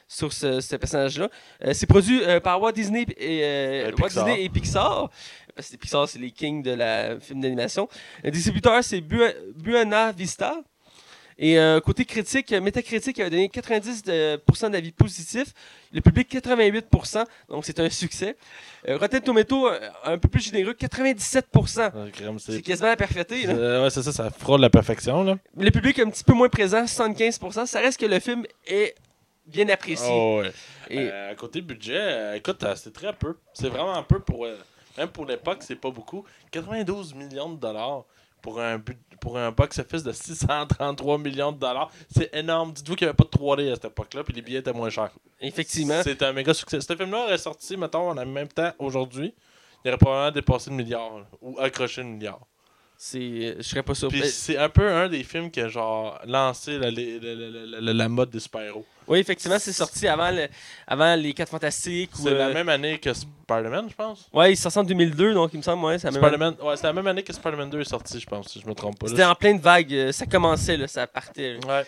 sur 0.06 0.32
ce, 0.32 0.60
ce 0.60 0.76
personnage-là. 0.76 1.28
Euh, 1.64 1.72
c'est 1.72 1.86
produit 1.86 2.22
euh, 2.22 2.38
par 2.40 2.60
Walt 2.60 2.72
Disney 2.72 3.04
et, 3.16 3.40
euh, 3.42 3.84
Walt 3.86 3.96
Pixar. 3.96 4.24
Disney 4.26 4.44
et 4.44 4.48
Pixar. 4.48 5.10
Parce 5.56 5.70
que 5.70 5.76
Pixar, 5.76 6.08
c'est 6.08 6.18
les 6.20 6.30
kings 6.30 6.62
de 6.62 6.70
la 6.72 7.18
film 7.18 7.40
d'animation. 7.40 7.88
Le 8.22 8.30
distributeur, 8.30 8.84
c'est 8.84 9.00
Bu- 9.00 9.34
Buena 9.56 10.12
Vista. 10.12 10.54
Et 11.40 11.56
euh, 11.58 11.78
côté 11.80 12.04
critique, 12.04 12.52
euh, 12.52 12.60
Metacritic 12.60 13.20
a 13.20 13.30
donné 13.30 13.46
90% 13.48 14.70
d'avis 14.70 14.90
positifs, 14.90 15.54
le 15.92 16.00
public 16.00 16.28
88%, 16.34 17.24
donc 17.48 17.64
c'est 17.64 17.78
un 17.78 17.88
succès. 17.90 18.36
Euh, 18.88 18.96
Rotten 18.98 19.20
Tomato, 19.20 19.68
euh, 19.68 19.78
un 20.04 20.18
peu 20.18 20.28
plus 20.28 20.40
généreux, 20.42 20.72
97%. 20.74 21.90
Ah, 21.94 22.04
C'est 22.38 22.62
quasiment 22.62 22.88
la. 22.96 23.48
Euh, 23.50 23.84
ouais, 23.84 23.90
c'est 23.90 24.02
ça, 24.02 24.12
ça 24.12 24.30
frôle 24.30 24.60
la 24.60 24.70
perfection, 24.70 25.22
là. 25.22 25.38
Le 25.56 25.70
public 25.70 25.98
un 26.00 26.10
petit 26.10 26.24
peu 26.24 26.32
moins 26.32 26.48
présent, 26.48 26.84
75%. 26.84 27.66
Ça 27.66 27.80
reste 27.80 28.00
que 28.00 28.06
le 28.06 28.18
film 28.18 28.44
est 28.66 28.94
bien 29.46 29.68
apprécié. 29.68 30.08
Oh, 30.10 30.40
ouais. 30.42 30.50
Et- 30.90 31.08
Euh, 31.10 31.34
côté 31.36 31.60
budget, 31.60 31.96
euh, 31.98 32.34
écoute, 32.34 32.62
euh, 32.64 32.74
c'est 32.74 32.92
très 32.92 33.12
peu. 33.12 33.36
C'est 33.52 33.68
vraiment 33.68 33.94
peu 34.02 34.18
pour. 34.18 34.44
euh, 34.44 34.56
même 34.96 35.08
pour 35.08 35.24
l'époque, 35.24 35.58
c'est 35.60 35.76
pas 35.76 35.90
beaucoup. 35.90 36.24
92 36.50 37.14
millions 37.14 37.50
de 37.50 37.60
dollars 37.60 38.04
pour 38.42 38.60
un, 38.60 38.78
but, 38.78 38.98
pour 39.20 39.38
un 39.38 39.50
box-office 39.50 40.02
de 40.02 40.12
633 40.12 41.18
millions 41.18 41.52
de 41.52 41.58
dollars. 41.58 41.90
C'est 42.14 42.34
énorme. 42.34 42.72
Dites-vous 42.72 42.96
qu'il 42.96 43.06
n'y 43.06 43.10
avait 43.10 43.16
pas 43.16 43.24
de 43.24 43.30
3D 43.30 43.72
à 43.72 43.74
cette 43.74 43.86
époque-là, 43.86 44.24
puis 44.24 44.34
les 44.34 44.42
billets 44.42 44.60
étaient 44.60 44.72
moins 44.72 44.90
chers. 44.90 45.10
Effectivement. 45.40 46.00
C'est 46.02 46.22
un 46.22 46.32
méga 46.32 46.54
succès. 46.54 46.80
Ce 46.80 46.96
film-là 46.96 47.24
aurait 47.24 47.38
sorti, 47.38 47.76
mettons, 47.76 48.10
en 48.10 48.26
même 48.26 48.48
temps 48.48 48.72
aujourd'hui. 48.78 49.34
Il 49.84 49.88
aurait 49.88 49.98
probablement 49.98 50.32
dépassé 50.32 50.70
le 50.70 50.76
milliard, 50.76 51.18
là, 51.18 51.24
ou 51.40 51.58
accroché 51.60 52.02
le 52.02 52.08
milliard. 52.08 52.40
C'est, 53.00 53.54
je 53.58 53.62
serais 53.62 53.84
pas 53.84 53.94
surpris. 53.94 54.28
C'est 54.28 54.56
un 54.56 54.68
peu 54.68 54.90
un 54.90 55.08
des 55.08 55.22
films 55.22 55.52
qui 55.52 55.60
a 55.60 55.68
genre 55.68 56.20
lancé 56.26 56.78
la, 56.78 56.90
la- 56.90 57.00
la- 57.00 57.34
la- 57.34 57.80
la- 57.80 57.92
la 57.92 58.08
mode 58.08 58.30
des 58.30 58.40
super-héros. 58.40 58.84
Oui, 59.06 59.20
effectivement, 59.20 59.58
c'est 59.60 59.72
sorti 59.72 60.08
avant, 60.08 60.32
le- 60.32 60.48
avant 60.84 61.14
les 61.14 61.32
4 61.32 61.48
Fantastiques. 61.48 62.10
C'est 62.14 62.34
la 62.34 62.48
euh, 62.48 62.52
même 62.54 62.68
année 62.68 62.98
que 62.98 63.12
Spider-Man, 63.14 63.86
je 63.88 63.94
pense. 63.94 64.28
Ouais, 64.32 64.50
il 64.50 64.52
est 64.54 64.56
sorti 64.56 64.78
en 64.80 64.82
2002, 64.84 65.32
donc 65.32 65.50
il 65.54 65.58
me 65.58 65.62
semble, 65.62 65.84
ouais, 65.84 65.96
c'est 66.00 66.08
la 66.08 66.10
même 66.10 66.24
année. 66.24 66.34
Spider-Man, 66.34 66.68
ouais, 66.68 66.76
c'est 66.76 66.86
la 66.88 66.92
même 66.92 67.06
année 67.06 67.22
que 67.22 67.32
Spider-Man 67.32 67.70
2 67.70 67.80
est 67.82 67.84
sorti, 67.88 68.18
je 68.18 68.26
pense, 68.26 68.48
si 68.48 68.60
je 68.60 68.66
me 68.66 68.74
trompe 68.74 68.98
pas. 68.98 69.06
C'était 69.06 69.24
en 69.24 69.34
pleine 69.36 69.60
vague, 69.60 69.94
euh, 69.94 70.10
ça 70.10 70.26
commençait, 70.26 70.76
là, 70.76 70.88
ça 70.88 71.06
partait. 71.06 71.54
là. 71.54 71.66
Ouais. 71.80 71.86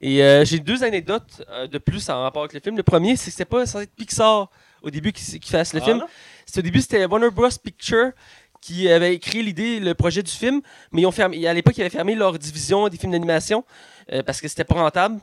Et 0.00 0.22
euh, 0.22 0.44
j'ai 0.44 0.60
deux 0.60 0.84
anecdotes 0.84 1.42
euh, 1.50 1.66
de 1.66 1.78
plus 1.78 2.08
en 2.10 2.22
rapport 2.22 2.42
avec 2.42 2.52
le 2.52 2.60
film. 2.60 2.76
Le 2.76 2.82
premier, 2.84 3.16
c'est 3.16 3.26
que 3.26 3.30
c'était 3.32 3.44
pas 3.44 3.66
censé 3.66 3.84
être 3.84 3.94
Pixar 3.96 4.50
au 4.82 4.90
début 4.90 5.10
qui, 5.12 5.40
qui 5.40 5.50
fasse 5.50 5.72
le 5.74 5.80
Ah, 5.82 5.84
film. 5.84 6.04
au 6.56 6.60
début, 6.62 6.80
c'était 6.80 7.04
Warner 7.06 7.30
Bros. 7.30 7.48
Picture 7.62 8.12
qui 8.64 8.88
avait 8.90 9.18
créé 9.18 9.42
l'idée, 9.42 9.78
le 9.78 9.94
projet 9.94 10.22
du 10.22 10.30
film, 10.32 10.62
mais 10.90 11.02
ils 11.02 11.06
ont 11.06 11.10
fermé, 11.12 11.46
à 11.46 11.52
l'époque, 11.52 11.76
ils 11.76 11.82
avaient 11.82 11.90
fermé 11.90 12.14
leur 12.14 12.38
division 12.38 12.88
des 12.88 12.96
films 12.96 13.12
d'animation 13.12 13.62
euh, 14.12 14.22
parce 14.22 14.40
que 14.40 14.48
c'était 14.48 14.64
pas 14.64 14.76
rentable. 14.76 15.20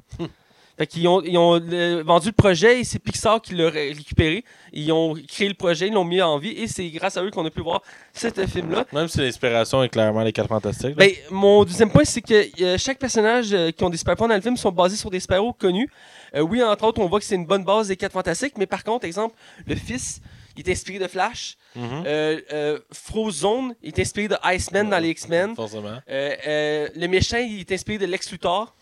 Fait 0.77 0.87
qu'ils 0.87 1.07
ont, 1.07 1.21
ils 1.21 1.37
ont 1.37 1.59
euh, 1.59 2.01
vendu 2.05 2.27
le 2.27 2.33
projet 2.33 2.79
et 2.79 2.83
c'est 2.83 2.97
Pixar 2.99 3.41
qui 3.41 3.53
l'a 3.55 3.69
ré- 3.69 3.91
récupéré. 3.93 4.45
Ils 4.71 4.91
ont 4.91 5.15
créé 5.27 5.47
le 5.47 5.53
projet, 5.53 5.87
ils 5.87 5.93
l'ont 5.93 6.05
mis 6.05 6.21
en 6.21 6.37
vie 6.37 6.51
et 6.51 6.67
c'est 6.67 6.87
grâce 6.91 7.17
à 7.17 7.23
eux 7.23 7.29
qu'on 7.31 7.45
a 7.45 7.49
pu 7.49 7.61
voir 7.61 7.81
ce 8.13 8.27
film-là. 8.29 8.85
Même 8.93 9.07
si 9.07 9.19
l'inspiration 9.19 9.83
est 9.83 9.89
clairement 9.89 10.21
les 10.23 10.31
4 10.31 10.47
fantastiques. 10.47 10.95
Ben, 10.95 11.11
mon 11.29 11.63
deuxième 11.65 11.91
point, 11.91 12.05
c'est 12.05 12.21
que 12.21 12.63
euh, 12.63 12.77
chaque 12.77 12.99
personnage 12.99 13.53
euh, 13.53 13.71
qui 13.71 13.83
ont 13.83 13.89
des 13.89 13.97
super-pouvoirs 13.97 14.29
dans 14.29 14.35
le 14.35 14.41
film 14.41 14.55
sont 14.55 14.71
basés 14.71 14.95
sur 14.95 15.09
des 15.09 15.19
super-héros 15.19 15.53
connus. 15.53 15.89
Euh, 16.35 16.41
oui, 16.41 16.63
entre 16.63 16.85
autres, 16.85 17.01
on 17.01 17.07
voit 17.07 17.19
que 17.19 17.25
c'est 17.25 17.35
une 17.35 17.45
bonne 17.47 17.63
base 17.65 17.89
des 17.89 17.97
4 17.97 18.11
fantastiques, 18.13 18.53
mais 18.57 18.65
par 18.67 18.83
contre, 18.83 19.05
exemple, 19.05 19.35
le 19.67 19.75
fils, 19.75 20.21
il 20.55 20.67
est 20.67 20.71
inspiré 20.71 20.99
de 20.99 21.07
Flash. 21.07 21.57
Mhm. 21.75 22.03
Euh, 22.05 22.41
euh, 22.51 22.79
Frozone 22.91 23.75
il 23.81 23.89
est 23.89 23.99
inspiré 23.99 24.27
de 24.27 24.35
Iceman 24.43 24.89
dans 24.89 24.99
les 24.99 25.09
X-Men. 25.09 25.55
Forcément. 25.55 25.99
Euh, 26.09 26.87
le 26.95 27.07
méchant, 27.07 27.37
il 27.37 27.61
est 27.61 27.71
inspiré 27.71 27.97
de 27.97 28.05
Lex 28.05 28.31
Luthor. 28.31 28.73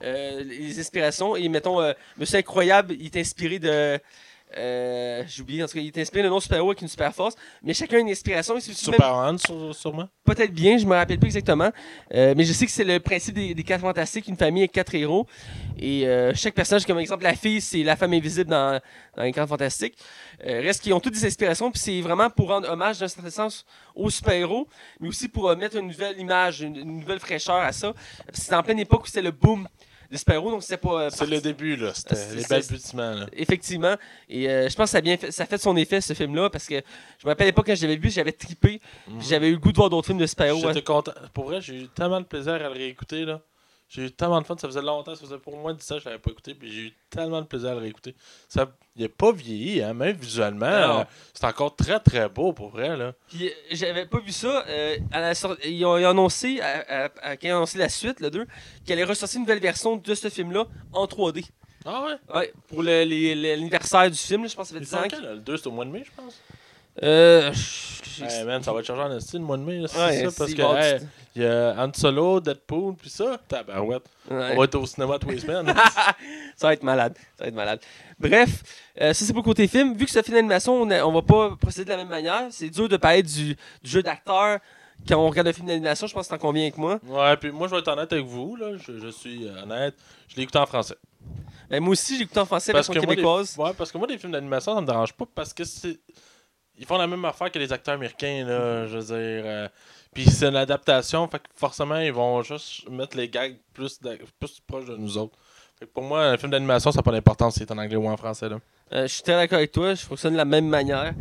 Les 0.00 0.78
inspirations. 0.78 1.34
Et 1.34 1.48
mettons, 1.48 1.80
Monsieur 2.16 2.38
Incroyable, 2.38 2.94
il 2.98 3.06
est 3.06 3.16
inspiré 3.16 3.58
de. 3.58 3.98
Euh, 4.56 5.22
J'ai 5.26 5.42
oublié, 5.42 5.62
en 5.62 5.66
tout 5.66 5.74
cas, 5.74 5.80
il 5.80 5.88
est 5.88 5.98
inspiré 5.98 6.22
d'un 6.22 6.30
autre 6.32 6.42
super-héros 6.44 6.70
avec 6.70 6.80
une 6.82 6.88
super 6.88 7.12
force. 7.14 7.34
Mais 7.62 7.74
chacun 7.74 7.98
a 7.98 8.00
une 8.00 8.08
inspiration. 8.08 8.54
même- 8.54 8.62
Superman, 8.62 9.38
sur- 9.38 9.74
sûrement. 9.74 10.08
Peut-être 10.24 10.52
bien, 10.52 10.78
je 10.78 10.86
me 10.86 10.94
rappelle 10.94 11.18
plus 11.18 11.26
exactement. 11.28 11.70
Euh, 12.14 12.34
mais 12.36 12.44
je 12.44 12.52
sais 12.52 12.64
que 12.64 12.72
c'est 12.72 12.84
le 12.84 12.98
principe 13.00 13.34
des, 13.34 13.54
des 13.54 13.62
quatre 13.62 13.80
fantastiques, 13.82 14.26
une 14.28 14.36
famille 14.36 14.62
avec 14.62 14.72
quatre 14.72 14.94
héros. 14.94 15.26
Et 15.78 16.06
euh, 16.06 16.32
chaque 16.34 16.54
personnage, 16.54 16.86
comme 16.86 16.98
exemple 16.98 17.24
la 17.24 17.34
fille, 17.34 17.60
c'est 17.60 17.82
la 17.82 17.96
femme 17.96 18.12
invisible 18.14 18.50
dans, 18.50 18.80
dans 19.16 19.22
les 19.22 19.32
quatre 19.32 19.48
fantastiques. 19.48 19.96
Euh, 20.46 20.60
reste 20.60 20.82
qu'ils 20.82 20.92
ont 20.94 21.00
toutes 21.00 21.14
des 21.14 21.26
inspirations, 21.26 21.70
puis 21.70 21.80
c'est 21.80 22.00
vraiment 22.00 22.30
pour 22.30 22.48
rendre 22.48 22.68
hommage 22.70 22.98
d'un 22.98 23.08
certain 23.08 23.30
sens 23.30 23.64
aux 23.94 24.08
super-héros, 24.10 24.66
mais 25.00 25.08
aussi 25.08 25.28
pour 25.28 25.48
euh, 25.50 25.56
mettre 25.56 25.76
une 25.76 25.88
nouvelle 25.88 26.18
image, 26.18 26.60
une, 26.62 26.76
une 26.76 27.00
nouvelle 27.00 27.18
fraîcheur 27.20 27.56
à 27.56 27.72
ça. 27.72 27.92
C'est 28.32 28.54
en 28.54 28.62
pleine 28.62 28.78
époque 28.78 29.04
où 29.04 29.06
c'était 29.06 29.22
le 29.22 29.30
boom 29.32 29.68
des 30.10 30.16
super-héros, 30.16 30.50
donc 30.50 30.62
c'était 30.62 30.78
pas. 30.78 31.02
euh, 31.02 31.10
C'est 31.10 31.26
le 31.26 31.40
début, 31.40 31.76
là. 31.76 31.92
C'était 31.94 32.34
les 32.34 32.44
balbutiements, 32.44 33.14
là. 33.14 33.26
Effectivement. 33.32 33.96
Et 34.28 34.48
euh, 34.48 34.68
je 34.68 34.74
pense 34.74 34.86
que 34.86 34.90
ça 34.92 34.98
a, 34.98 35.00
bien 35.02 35.16
fait, 35.16 35.30
ça 35.30 35.42
a 35.42 35.46
fait 35.46 35.58
son 35.58 35.76
effet, 35.76 36.00
ce 36.00 36.14
film-là, 36.14 36.48
parce 36.50 36.66
que 36.66 36.76
je 37.18 37.26
me 37.26 37.30
rappelle 37.30 37.46
à 37.46 37.50
l'époque, 37.50 37.66
quand 37.66 37.74
je 37.74 37.82
l'avais 37.82 37.96
vu, 37.96 38.10
j'avais 38.10 38.32
trippé. 38.32 38.80
Mhm. 39.06 39.20
J'avais 39.22 39.48
eu 39.48 39.52
le 39.52 39.58
goût 39.58 39.72
de 39.72 39.76
voir 39.76 39.90
d'autres 39.90 40.06
films 40.06 40.18
de 40.18 40.26
super-héros. 40.26 40.60
J'étais 40.66 40.82
content. 40.82 41.12
Pour 41.34 41.44
vrai, 41.44 41.60
j'ai 41.60 41.82
eu 41.82 41.88
tellement 41.88 42.20
de 42.20 42.26
plaisir 42.26 42.54
à 42.54 42.58
le 42.58 42.68
réécouter, 42.68 43.24
là. 43.24 43.40
J'ai 43.88 44.04
eu 44.06 44.10
tellement 44.10 44.40
de 44.40 44.46
fun. 44.46 44.56
Ça 44.58 44.68
faisait 44.68 44.82
longtemps, 44.82 45.14
ça 45.14 45.20
faisait 45.22 45.38
pour 45.38 45.54
de 45.56 45.78
10 45.78 45.92
ans 45.92 45.94
que 45.96 46.00
je 46.02 46.04
l'avais 46.06 46.18
pas 46.18 46.30
écouté, 46.30 46.54
puis 46.54 46.70
j'ai 46.70 46.80
eu 46.88 46.92
tellement 47.10 47.40
de 47.40 47.46
plaisir 47.46 47.70
à 47.70 47.74
le 47.74 47.80
réécouter. 47.80 48.14
Ça, 48.48 48.70
il 48.98 49.04
est 49.04 49.08
pas 49.08 49.32
vieilli, 49.32 49.82
hein, 49.82 49.94
même 49.94 50.16
visuellement. 50.16 50.66
Euh, 50.66 51.04
c'est 51.32 51.44
encore 51.46 51.74
très 51.76 52.00
très 52.00 52.28
beau, 52.28 52.52
pour 52.52 52.68
vrai, 52.70 52.96
là. 52.96 53.12
Puis 53.28 53.46
euh, 53.48 53.52
j'avais 53.70 54.06
pas 54.06 54.18
vu 54.18 54.32
ça. 54.32 54.64
euh, 54.68 54.96
à 55.12 55.20
la 55.20 55.34
sort- 55.34 55.56
ils, 55.64 55.84
ont, 55.86 55.96
ils 55.96 56.04
ont 56.04 56.10
annoncé, 56.10 56.60
à, 56.60 57.04
à- 57.06 57.10
à- 57.22 57.36
quand 57.36 57.46
ils 57.48 57.52
ont 57.52 57.56
annoncé 57.58 57.78
la 57.78 57.88
suite, 57.88 58.20
le 58.20 58.30
2, 58.30 58.46
qu'elle 58.84 58.98
allait 58.98 59.04
ressortir 59.08 59.36
une 59.38 59.42
nouvelle 59.44 59.60
version 59.60 59.96
de 59.96 60.14
ce 60.14 60.28
film-là 60.28 60.64
en 60.92 61.06
3D. 61.06 61.44
Ah 61.86 62.04
ouais? 62.04 62.36
Ouais, 62.36 62.52
pour 62.68 62.82
le- 62.82 63.04
l'anniversaire 63.34 64.10
du 64.10 64.18
film, 64.18 64.42
là, 64.42 64.48
je 64.48 64.56
pense 64.56 64.68
que 64.72 64.74
ça 64.74 64.78
fait 64.78 64.84
Il 64.84 64.86
10 64.86 64.90
sort 64.90 65.00
ans. 65.00 65.06
quand, 65.10 65.20
là? 65.22 65.34
Le 65.34 65.40
2, 65.40 65.56
c'est 65.56 65.66
au 65.68 65.70
mois 65.70 65.84
de 65.84 65.90
mai, 65.90 66.02
je 66.04 66.10
pense. 66.22 66.34
Euh, 67.00 67.52
man, 68.44 68.60
ça 68.62 68.72
va 68.72 68.80
être 68.80 68.86
changé 68.86 69.00
en 69.02 69.20
style 69.20 69.38
le 69.38 69.46
mois 69.46 69.56
de 69.56 69.62
mai, 69.62 69.84
c'est 69.86 69.96
Ouais, 69.98 70.24
ça, 70.24 70.36
parce 70.36 70.52
que, 70.52 70.60
bon, 70.60 70.76
hey, 70.76 70.98
tu- 70.98 71.06
il 71.36 71.42
y 71.42 71.46
a 71.46 71.74
Han 71.80 71.92
Solo, 71.94 72.40
Deadpool, 72.40 72.94
puis 72.96 73.08
ça, 73.08 73.38
tabarouette. 73.46 74.02
ouais. 74.28 74.50
On 74.52 74.56
va 74.58 74.64
être 74.64 74.74
au 74.74 74.84
cinéma 74.86 75.16
tous 75.20 75.28
les 75.30 75.38
semaines. 75.38 75.72
ça 76.56 76.66
va 76.66 76.72
être 76.72 76.82
malade. 76.82 77.14
Ça 77.36 77.44
va 77.44 77.48
être 77.48 77.54
malade. 77.54 77.80
Bref, 78.20 78.62
euh, 79.00 79.12
ça 79.12 79.24
c'est 79.24 79.32
pour 79.32 79.42
le 79.42 79.46
côté 79.46 79.68
film. 79.68 79.94
Vu 79.94 80.04
que 80.04 80.10
c'est 80.10 80.18
un 80.18 80.22
film 80.22 80.36
d'animation, 80.36 80.82
on, 80.82 80.90
on 80.90 81.12
va 81.12 81.22
pas 81.22 81.56
procéder 81.56 81.84
de 81.84 81.90
la 81.90 81.96
même 81.98 82.08
manière. 82.08 82.46
C'est 82.50 82.70
dur 82.70 82.88
de 82.88 82.96
parler 82.96 83.22
du, 83.22 83.54
du 83.54 83.56
jeu 83.90 84.02
d'acteur 84.02 84.58
quand 85.08 85.16
on 85.16 85.28
regarde 85.30 85.46
un 85.48 85.52
film 85.52 85.66
d'animation. 85.68 86.06
Je 86.08 86.14
pense 86.14 86.26
que 86.26 86.32
t'en 86.34 86.38
conviens 86.38 86.62
avec 86.64 86.76
moi? 86.78 86.98
ouais, 87.06 87.36
puis 87.36 87.50
moi, 87.52 87.68
je 87.68 87.74
vais 87.74 87.80
être 87.80 87.88
honnête 87.88 88.12
avec 88.12 88.24
vous, 88.26 88.56
là. 88.56 88.76
Je, 88.76 88.98
je 88.98 89.08
suis 89.08 89.46
euh, 89.46 89.62
honnête. 89.62 89.94
Je 90.28 90.36
l'ai 90.36 90.42
écouté 90.42 90.58
en 90.58 90.66
français. 90.66 90.96
Ben, 91.70 91.80
moi 91.80 91.92
aussi, 91.92 92.16
j'ai 92.16 92.22
écouté 92.24 92.40
en 92.40 92.46
français, 92.46 92.72
Parce 92.72 92.88
que, 92.88 92.94
moi, 92.98 93.06
québécoise. 93.06 93.54
ouais, 93.58 93.72
parce 93.76 93.92
que 93.92 93.98
moi, 93.98 94.06
des 94.06 94.18
films 94.18 94.32
d'animation, 94.32 94.74
ça 94.74 94.80
me 94.80 94.86
dérange 94.86 95.12
pas 95.12 95.26
parce 95.34 95.52
que 95.54 95.64
c'est. 95.64 96.00
Ils 96.80 96.86
font 96.86 96.96
la 96.96 97.06
même 97.08 97.24
affaire 97.24 97.50
que 97.50 97.58
les 97.58 97.72
acteurs 97.72 97.94
américains, 97.94 98.44
là, 98.46 98.86
je 98.86 98.96
veux 98.98 99.04
dire. 99.04 99.42
euh, 99.44 99.68
Puis 100.14 100.24
c'est 100.30 100.46
une 100.48 100.56
adaptation, 100.56 101.26
fait 101.28 101.38
que 101.40 101.48
forcément, 101.54 101.98
ils 101.98 102.12
vont 102.12 102.40
juste 102.42 102.88
mettre 102.88 103.16
les 103.16 103.28
gags 103.28 103.56
plus, 103.74 104.00
de- 104.00 104.18
plus 104.38 104.60
proches 104.66 104.86
de 104.86 104.96
nous 104.96 105.18
autres. 105.18 105.36
Pour 105.94 106.02
moi, 106.02 106.24
un 106.24 106.36
film 106.36 106.50
d'animation, 106.50 106.90
ça 106.90 106.98
n'a 106.98 107.02
pas 107.02 107.12
d'importance 107.12 107.54
si 107.54 107.60
c'est 107.60 107.70
en 107.70 107.78
anglais 107.78 107.96
ou 107.96 108.08
en 108.08 108.16
français. 108.16 108.48
Là. 108.48 108.58
Euh, 108.92 109.02
je 109.02 109.12
suis 109.14 109.22
très 109.22 109.34
d'accord 109.34 109.58
avec 109.58 109.70
toi, 109.72 109.94
je 109.94 110.04
fonctionne 110.04 110.32
de 110.32 110.38
la 110.38 110.44
même 110.44 110.66
manière. 110.68 111.14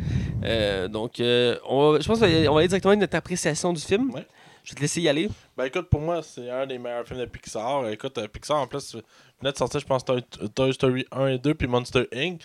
Euh, 0.44 0.88
donc, 0.88 1.20
euh, 1.20 1.58
on 1.68 1.92
va- 1.94 2.00
je 2.00 2.08
pense 2.08 2.20
qu'on 2.20 2.26
va 2.26 2.60
aller 2.60 2.68
directement 2.68 2.92
avec 2.92 3.02
notre 3.02 3.16
appréciation 3.18 3.72
du 3.74 3.82
film. 3.82 4.12
Ouais. 4.14 4.26
Je 4.64 4.72
vais 4.72 4.76
te 4.78 4.82
laisser 4.82 5.02
y 5.02 5.08
aller. 5.10 5.30
Ben 5.56 5.66
écoute, 5.66 5.90
pour 5.90 6.02
moi, 6.02 6.22
c'est 6.24 6.50
un 6.50 6.66
des 6.66 6.78
meilleurs 6.78 7.06
films 7.08 7.20
de 7.22 7.26
Pixar. 7.26 7.88
Écoute, 7.90 8.18
euh, 8.18 8.28
Pixar, 8.28 8.58
en 8.58 8.68
plus, 8.68 8.96
venait 9.40 9.52
de 9.54 9.58
sortir, 9.58 9.80
je 9.80 9.86
pense, 9.86 10.04
Toy, 10.04 10.22
Toy 10.56 10.74
Story 10.74 11.06
1 11.12 11.28
et 11.28 11.38
2, 11.38 11.54
puis 11.54 11.68
Monster 11.68 12.08
Inc. 12.14 12.42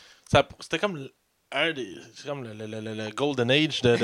C'était 0.61 0.79
comme 0.79 0.97
le- 0.97 1.13
un 1.55 1.73
des. 1.73 1.97
C'est 2.15 2.27
comme 2.29 2.45
le, 2.45 2.53
le- 2.55 2.81
le- 2.81 2.95
le- 2.95 3.11
Golden 3.11 3.51
Age 3.51 3.83
de, 3.83 3.97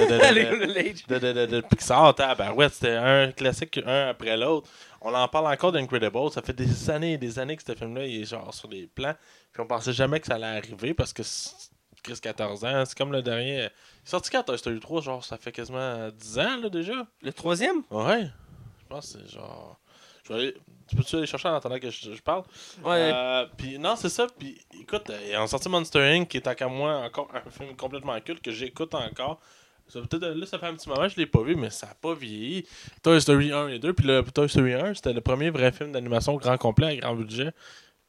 de, 1.46 1.61
Pixar, 1.62 2.14
tabarouette, 2.14 2.74
c'était 2.74 2.96
un 2.96 3.30
classique 3.32 3.80
un 3.86 4.09
après 4.09 4.36
l'autre. 4.36 4.68
On 5.01 5.14
en 5.14 5.28
parle 5.28 5.46
encore 5.46 5.72
d'Incredible. 5.72 6.30
Ça 6.30 6.42
fait 6.42 6.53
des 6.53 6.90
années 6.90 7.12
et 7.12 7.18
des 7.18 7.38
années 7.38 7.57
que 7.57 7.62
ce 7.62 7.74
film-là 7.74 8.07
il 8.07 8.22
est 8.22 8.24
genre 8.24 8.53
sur 8.53 8.68
les 8.68 8.86
plans. 8.86 9.14
Puis 9.53 9.62
on 9.62 9.66
pensait 9.66 9.92
jamais 9.92 10.20
que 10.20 10.26
ça 10.26 10.34
allait 10.34 10.46
arriver 10.46 10.94
parce 10.94 11.12
que 11.12 11.22
c'est 11.22 11.70
Chris 12.03 12.18
14 12.20 12.64
ans. 12.64 12.84
C'est 12.84 12.96
comme 12.96 13.12
le 13.12 13.22
dernier. 13.22 13.55
Il 13.55 13.61
est 13.61 13.72
sorti 14.05 14.30
quand 14.30 14.42
Toy 14.42 14.59
Story 14.59 14.80
3, 14.80 15.01
genre 15.03 15.24
ça 15.24 15.36
fait 15.36 15.53
quasiment 15.53 16.09
10 16.11 16.38
ans 16.38 16.57
là 16.62 16.68
déjà? 16.68 17.07
Le 17.22 17.32
troisième? 17.32 17.82
Ouais. 17.90 18.28
Je 18.80 18.86
pense 18.88 19.12
que 19.12 19.20
c'est 19.20 19.32
genre. 19.32 19.78
Je 20.24 20.32
vais 20.32 20.38
aller... 20.40 20.55
Tu 20.88 20.96
peux-tu 20.96 21.16
aller 21.16 21.26
chercher 21.26 21.49
en 21.49 21.55
attendant 21.55 21.78
que 21.78 21.90
je, 21.90 22.14
je 22.14 22.22
parle? 22.22 22.44
Ouais. 22.82 23.11
Euh, 23.12 23.46
puis 23.57 23.78
non, 23.78 23.94
c'est 23.94 24.09
ça. 24.09 24.26
Puis 24.38 24.59
écoute, 24.80 25.11
euh, 25.11 25.28
ils 25.30 25.36
ont 25.36 25.46
sorti 25.46 25.68
Monster 25.68 26.01
Inc. 26.01 26.28
qui 26.28 26.38
est 26.38 26.55
qu'à 26.55 26.68
moi 26.68 26.96
encore 26.99 27.28
un 27.34 27.51
film 27.51 27.76
complètement 27.76 28.18
culte 28.20 28.42
que 28.42 28.51
j'écoute 28.51 28.94
encore. 28.94 29.38
Ça, 29.89 30.01
peut-être, 30.01 30.24
là, 30.26 30.47
ça 30.47 30.59
fait 30.59 30.66
un 30.66 30.74
petit 30.74 30.89
moment 30.89 31.03
que 31.03 31.09
je 31.09 31.16
l'ai 31.16 31.26
pas 31.26 31.43
vu, 31.43 31.57
mais 31.57 31.70
ça 31.70 31.86
n'a 31.89 31.95
pas 31.95 32.14
vieilli. 32.14 32.66
Toy 33.03 33.20
Story 33.20 33.53
1 33.53 33.68
et 33.68 33.78
2. 33.78 33.93
Puis 33.93 34.07
le 34.07 34.22
Toy 34.22 34.49
Story 34.49 34.74
1, 34.74 34.95
c'était 34.95 35.12
le 35.12 35.20
premier 35.20 35.51
vrai 35.51 35.72
film 35.72 35.93
d'animation 35.93 36.34
grand 36.36 36.57
complet 36.59 36.86
à 36.89 36.97
grand 36.97 37.14
budget. 37.14 37.51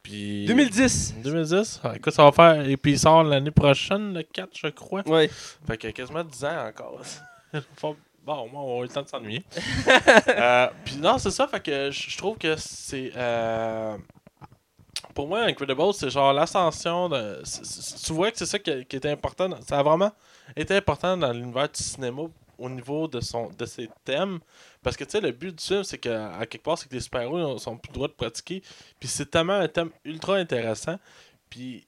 Puis. 0.03 0.45
2010. 0.45 1.15
2010. 1.23 1.81
Ah, 1.83 1.93
écoute, 1.95 2.13
ça 2.13 2.23
va 2.23 2.31
faire. 2.31 2.67
Et 2.67 2.77
puis 2.77 2.91
il 2.93 2.99
sort 2.99 3.23
l'année 3.23 3.51
prochaine, 3.51 4.13
le 4.13 4.23
4, 4.23 4.49
je 4.57 4.67
crois. 4.67 5.07
Ouais. 5.07 5.29
Fait 5.67 5.77
que 5.77 5.87
quasiment 5.89 6.23
10 6.23 6.45
ans 6.45 6.67
encore. 6.67 7.01
Bon, 8.25 8.35
au 8.41 8.47
moins, 8.49 8.61
on 8.61 8.75
a 8.75 8.79
eu 8.81 8.83
le 8.83 8.89
temps 8.89 9.01
de 9.01 9.07
s'ennuyer. 9.07 9.43
Euh, 10.27 10.67
Puis 10.85 10.97
non, 10.97 11.17
c'est 11.17 11.31
ça. 11.31 11.47
Fait 11.47 11.59
que 11.61 11.89
je 11.89 12.17
trouve 12.17 12.37
que 12.37 12.55
c'est. 12.57 13.11
euh, 13.15 13.97
Pour 15.15 15.27
moi, 15.27 15.43
Incredible, 15.45 15.93
c'est 15.93 16.09
genre 16.09 16.31
l'ascension 16.33 17.09
de. 17.09 17.41
Tu 18.05 18.13
vois 18.13 18.29
que 18.29 18.37
c'est 18.37 18.45
ça 18.45 18.59
qui, 18.59 18.69
était 18.71 19.09
important. 19.09 19.49
Ça 19.67 19.79
a 19.79 19.83
vraiment 19.83 20.11
été 20.55 20.75
important 20.75 21.17
dans 21.17 21.31
l'univers 21.31 21.69
du 21.69 21.81
cinéma 21.81 22.23
au 22.57 22.69
niveau 22.69 23.07
de 23.07 23.21
son 23.21 23.49
de 23.57 23.65
ses 23.65 23.89
thèmes. 24.03 24.39
Parce 24.83 24.97
que 24.97 25.03
tu 25.03 25.11
sais, 25.11 25.21
le 25.21 25.31
but 25.31 25.57
du 25.57 25.63
film, 25.63 25.83
c'est 25.83 25.97
qu'à 25.97 26.45
quelque 26.45 26.63
part, 26.63 26.77
c'est 26.77 26.89
que 26.89 26.93
les 26.93 27.01
super-héros 27.01 27.57
sont 27.57 27.77
plus 27.77 27.91
droits 27.91 28.07
de 28.07 28.13
pratiquer. 28.13 28.61
Puis 28.99 29.07
c'est 29.07 29.29
tellement 29.29 29.53
un 29.53 29.67
thème 29.67 29.91
ultra 30.05 30.35
intéressant. 30.35 30.99
Puis 31.49 31.87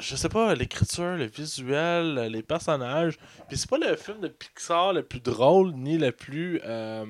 je 0.00 0.14
sais 0.16 0.28
pas, 0.28 0.54
l'écriture, 0.54 1.16
le 1.16 1.24
visuel, 1.24 2.14
les 2.30 2.42
personnages. 2.42 3.18
Puis 3.48 3.56
c'est 3.56 3.68
pas 3.68 3.78
le 3.78 3.96
film 3.96 4.20
de 4.20 4.28
Pixar 4.28 4.92
le 4.92 5.02
plus 5.02 5.20
drôle, 5.20 5.72
ni 5.72 5.98
le 5.98 6.12
plus. 6.12 6.60
Euh, 6.64 7.06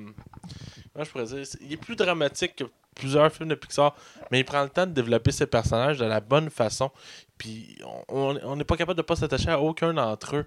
je 1.03 1.09
pourrais 1.11 1.25
dire? 1.25 1.45
Il 1.61 1.73
est 1.73 1.77
plus 1.77 1.95
dramatique 1.95 2.55
que 2.57 2.63
plusieurs 2.95 3.31
films 3.31 3.49
de 3.49 3.55
Pixar, 3.55 3.95
mais 4.31 4.39
il 4.39 4.45
prend 4.45 4.63
le 4.63 4.69
temps 4.69 4.85
de 4.85 4.91
développer 4.91 5.31
ses 5.31 5.47
personnages 5.47 5.97
de 5.97 6.05
la 6.05 6.19
bonne 6.19 6.49
façon. 6.49 6.91
Puis 7.37 7.77
on 8.09 8.55
n'est 8.55 8.63
pas 8.63 8.75
capable 8.75 8.97
de 8.97 9.01
pas 9.01 9.15
s'attacher 9.15 9.49
à 9.49 9.59
aucun 9.59 9.93
d'entre 9.93 10.35
eux. 10.35 10.45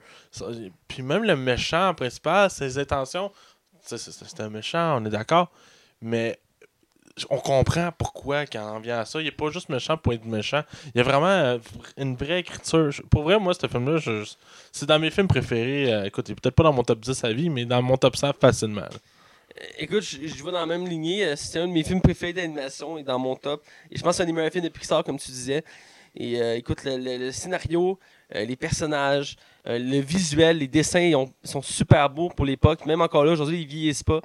Puis 0.89 1.03
même 1.03 1.25
le 1.25 1.37
méchant 1.37 1.95
principal, 1.95 2.51
ses 2.51 2.79
intentions, 2.79 3.33
c'est 3.81 4.41
un 4.41 4.51
méchant, 4.51 5.01
on 5.01 5.05
est 5.07 5.11
d'accord. 5.11 5.51
Mais 6.01 6.39
on 7.31 7.39
comprend 7.39 7.91
pourquoi 7.97 8.47
quand 8.47 8.77
on 8.77 8.81
vient 8.81 9.01
à 9.01 9.05
ça. 9.05 9.21
Il 9.21 9.25
n'est 9.25 9.31
pas 9.31 9.51
juste 9.51 9.69
méchant 9.69 9.97
pour 9.97 10.13
être 10.13 10.25
méchant. 10.25 10.63
Il 10.95 10.99
y 10.99 11.01
a 11.01 11.05
vraiment 11.05 11.27
euh, 11.27 11.59
une 11.97 12.17
vraie 12.17 12.41
écriture. 12.41 12.91
Pour 13.11 13.25
vrai, 13.25 13.39
moi, 13.39 13.55
ce 13.55 13.67
film-là, 13.67 13.99
c'est 14.71 14.87
dans 14.87 14.99
mes 14.99 15.11
films 15.11 15.29
préférés. 15.29 15.93
Euh, 15.93 16.05
écoute, 16.05 16.29
il 16.29 16.33
est 16.33 16.41
peut-être 16.41 16.55
pas 16.55 16.63
dans 16.63 16.73
mon 16.73 16.83
top 16.83 17.01
10 17.01 17.25
à 17.25 17.33
vie, 17.33 17.51
mais 17.51 17.65
dans 17.65 17.83
mon 17.83 17.97
top 17.97 18.17
100 18.17 18.33
facilement. 18.41 18.89
Écoute, 19.79 20.03
je, 20.03 20.27
je, 20.27 20.45
vais 20.45 20.53
dans 20.53 20.61
la 20.61 20.67
même 20.67 20.87
lignée. 20.87 21.25
Euh, 21.25 21.37
c'est 21.37 21.59
un 21.59 21.67
de 21.67 21.73
mes 21.73 21.83
films 21.83 22.01
préférés 22.01 22.33
d'animation 22.33 22.99
et 22.99 23.03
dans 23.03 23.19
mon 23.19 23.37
top. 23.37 23.65
Et 23.91 23.97
je 23.97 24.03
pense 24.03 24.17
que 24.19 24.25
c'est 24.25 24.31
un 24.31 24.51
films 24.51 24.65
de 24.65 24.69
Pixar, 24.69 25.05
comme 25.05 25.19
tu 25.19 25.31
disais. 25.31 25.65
Et 26.15 26.39
écoute, 26.59 26.81
le, 26.85 27.31
scénario, 27.31 27.99
les 28.35 28.55
personnages, 28.55 29.37
le 29.65 29.99
visuel, 30.01 30.59
les 30.59 30.69
dessins 30.69 31.01
ils 31.01 31.17
sont 31.43 31.63
super 31.63 32.11
beaux 32.11 32.29
pour 32.29 32.45
l'époque. 32.45 32.85
Même 32.85 33.01
encore 33.01 33.25
là, 33.25 33.33
aujourd'hui, 33.33 33.63
ils 33.63 33.67
vieillissent 33.67 34.03
pas. 34.03 34.21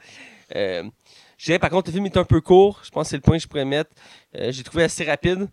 Je 1.38 1.46
dirais 1.46 1.60
par 1.60 1.70
contre, 1.70 1.90
le 1.90 1.94
film 1.94 2.06
est 2.06 2.18
un 2.18 2.24
peu 2.24 2.42
court. 2.42 2.82
Je 2.84 2.90
pense 2.90 3.08
que 3.08 3.10
c'est 3.12 3.16
le 3.16 3.22
point 3.22 3.38
que 3.38 3.44
je 3.44 3.48
pourrais 3.48 3.66
mettre. 3.66 3.92
Euh, 4.36 4.52
j'ai 4.52 4.64
trouvé 4.64 4.84
assez 4.84 5.04
rapide. 5.04 5.48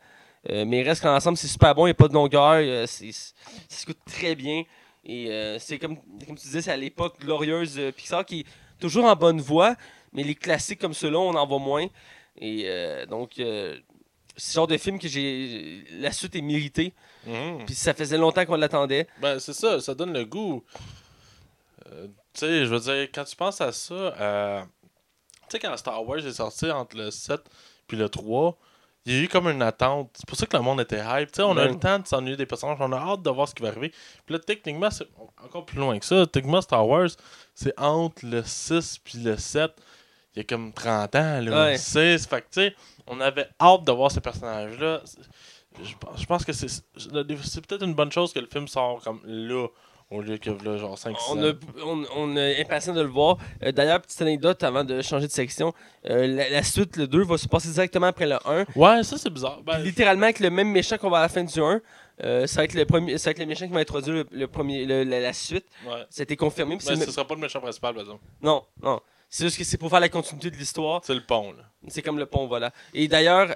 Euh, 0.51 0.65
mais 0.67 0.81
il 0.81 0.83
reste 0.83 1.03
qu'ensemble, 1.03 1.37
c'est 1.37 1.47
super 1.47 1.75
bon. 1.75 1.87
Il 1.87 1.89
n'y 1.89 1.93
a 1.93 1.95
pas 1.95 2.09
de 2.09 2.15
longueur. 2.15 2.55
Euh, 2.55 2.87
c'est, 2.87 3.13
ça 3.13 3.33
se 3.69 3.93
très 4.07 4.35
bien. 4.35 4.65
Et 5.07 5.29
c'est 5.59 5.79
comme, 5.79 5.99
comme 6.27 6.35
tu 6.35 6.47
disais, 6.47 6.63
c'est 6.63 6.71
à 6.71 6.79
l'époque 6.79 7.21
glorieuse 7.21 7.79
Pixar 7.95 8.25
qui 8.25 8.47
toujours 8.85 9.07
en 9.07 9.17
bonne 9.17 9.41
voie. 9.41 9.77
Mais 10.13 10.23
les 10.23 10.35
classiques 10.35 10.81
comme 10.81 10.95
ceux-là, 10.95 11.19
on 11.19 11.35
en 11.35 11.47
voit 11.47 11.59
moins. 11.59 11.87
Et 12.41 12.69
donc, 13.09 13.33
c'est 13.37 13.43
le 13.43 14.53
genre 14.53 14.67
de 14.67 14.77
film 14.77 14.99
que 14.99 15.09
j'ai. 15.09 15.85
La 15.93 16.13
suite 16.13 16.37
est 16.37 16.43
méritée. 16.43 16.93
Mhm. 17.27 17.65
Puis 17.67 17.75
ça 17.75 17.95
faisait 17.95 18.19
longtemps 18.19 18.45
qu'on 18.45 18.57
l'attendait. 18.57 19.09
Ben, 19.21 19.39
c'est 19.41 19.55
ça, 19.55 19.81
ça 19.81 19.95
donne 19.95 20.13
le 20.13 20.25
goût. 20.25 20.63
tu 21.85 21.93
sais, 22.35 22.65
je 22.65 22.71
veux 22.71 22.81
dire, 22.81 23.09
quand 23.13 23.25
tu 23.25 23.35
penses 23.35 23.61
à 23.61 23.73
ça, 23.73 24.67
tu 25.49 25.49
sais, 25.49 25.59
quand 25.59 25.77
Star 25.77 26.07
Wars 26.07 26.25
est 26.25 26.33
sorti 26.33 26.71
entre 26.71 26.97
le 26.97 27.11
7 27.11 27.41
puis 27.87 27.97
le 27.97 28.09
3, 28.09 28.57
il 29.07 29.15
y 29.15 29.21
a 29.21 29.23
eu 29.23 29.29
comme 29.29 29.49
une 29.49 29.63
attente. 29.63 30.11
C'est 30.15 30.27
pour 30.27 30.39
ça 30.39 30.47
que 30.47 30.57
le 30.57 30.63
monde 30.63 30.81
était 30.81 31.03
hype. 31.05 31.31
On 31.41 31.57
a 31.57 31.67
eu 31.67 31.69
le 31.69 31.79
temps 31.79 31.99
de 31.99 32.07
s'ennuyer 32.07 32.37
des 32.37 32.47
personnages, 32.47 32.79
on 32.81 32.93
a 32.93 32.97
hâte 32.97 33.23
de 33.23 33.31
voir 33.31 33.49
ce 33.49 33.55
qui 33.55 33.63
va 33.63 33.69
arriver. 33.69 33.91
Puis 34.25 34.35
là, 34.35 34.39
techniquement, 34.39 34.91
c'est 34.91 35.07
encore 35.45 35.67
plus 35.67 35.79
loin 35.79 35.99
que 35.99 36.07
ça. 36.07 36.27
Techniquement, 36.27 36.63
Star 36.63 36.87
Wars, 36.87 37.11
c'est 37.55 37.79
entre 37.79 38.25
le 38.25 38.43
6 38.43 38.99
puis 39.05 39.19
le 39.19 39.37
7. 39.37 39.73
Il 40.35 40.39
y 40.39 40.41
a 40.41 40.45
comme 40.45 40.73
30 40.73 41.15
ans, 41.15 41.41
là. 41.41 41.67
Ouais. 41.67 41.79
6. 41.79 42.27
Fait 42.27 42.41
que, 42.41 42.47
tu 42.47 42.61
sais, 42.63 42.75
on 43.07 43.21
avait 43.21 43.49
hâte 43.61 43.85
de 43.85 43.93
voir 43.93 44.11
ces 44.11 44.21
personnages-là. 44.21 45.03
Je 45.83 46.25
pense 46.27 46.45
que 46.45 46.53
c'est 46.53 46.83
peut-être 47.67 47.85
une 47.85 47.95
bonne 47.95 48.13
chose 48.13 48.33
que 48.33 48.39
le 48.39 48.47
film 48.47 48.69
sort 48.69 49.01
comme 49.03 49.21
là 49.25 49.67
au 50.11 50.21
lieu 50.21 50.39
que 50.39 50.51
là, 50.51 50.77
genre 50.77 50.99
5 50.99 51.17
on, 51.31 51.57
on, 51.85 52.05
on, 52.17 52.37
est 52.37 52.61
impatient 52.61 52.93
de 52.93 53.01
le 53.01 53.09
voir. 53.09 53.39
Euh, 53.63 53.73
d'ailleurs, 53.73 54.01
petite 54.01 54.21
anecdote 54.23 54.63
avant 54.63 54.85
de 54.85 55.01
changer 55.03 55.27
de 55.27 55.33
section. 55.33 55.73
Euh, 56.09 56.27
la, 56.51 56.63
suite, 56.63 56.97
le 56.97 57.07
2, 57.07 57.25
va 57.25 57.39
se 57.39 57.49
passer 57.49 57.71
directement 57.71 58.07
après 58.07 58.27
le 58.27 58.37
1. 58.47 58.67
Ouais, 58.77 59.03
ça 59.03 59.17
c'est 59.19 59.31
bizarre. 59.31 59.63
Ben, 59.63 59.79
littéralement 59.79 60.25
avec 60.25 60.41
le 60.41 60.51
même 60.51 60.71
méchant 60.71 60.99
qu'on 60.99 61.11
va 61.11 61.19
à 61.19 61.23
la 61.23 61.29
fin 61.29 61.43
du 61.43 61.59
1. 61.59 61.81
Euh, 62.23 62.47
ça, 62.47 62.61
va 62.61 62.65
être 62.65 62.75
le 62.75 62.85
premier, 62.85 63.19
ça 63.19 63.31
va 63.31 63.31
être 63.33 63.39
le 63.41 63.47
méchant 63.47 63.67
qui 63.67 63.73
va 63.73 63.81
introduire 63.81 64.25
le, 64.31 64.47
premier, 64.47 64.85
la, 64.85 65.33
suite. 65.33 65.67
Ouais. 65.87 66.05
Ça 66.11 66.21
a 66.21 66.25
été 66.25 66.37
confirmé. 66.37 66.77
Mais 66.77 66.97
ce 66.97 67.11
sera 67.11 67.27
pas 67.27 67.35
le 67.35 67.41
méchant 67.41 67.61
principal, 67.61 67.95
par 67.95 68.03
exemple. 68.03 68.23
Non, 68.41 68.63
non. 68.83 69.01
C'est 69.29 69.45
juste 69.45 69.59
que 69.59 69.65
c'est 69.65 69.79
pour 69.79 69.91
faire 69.91 69.99
la 69.99 70.09
continuité 70.09 70.49
de 70.51 70.57
l'histoire. 70.57 71.01
C'est 71.03 71.15
le 71.15 71.25
pont, 71.25 71.51
là. 71.53 71.65
C'est 71.89 72.03
comme 72.03 72.19
le 72.19 72.27
pont, 72.27 72.47
voilà. 72.47 72.73
Et 72.93 73.09
d'ailleurs, 73.09 73.49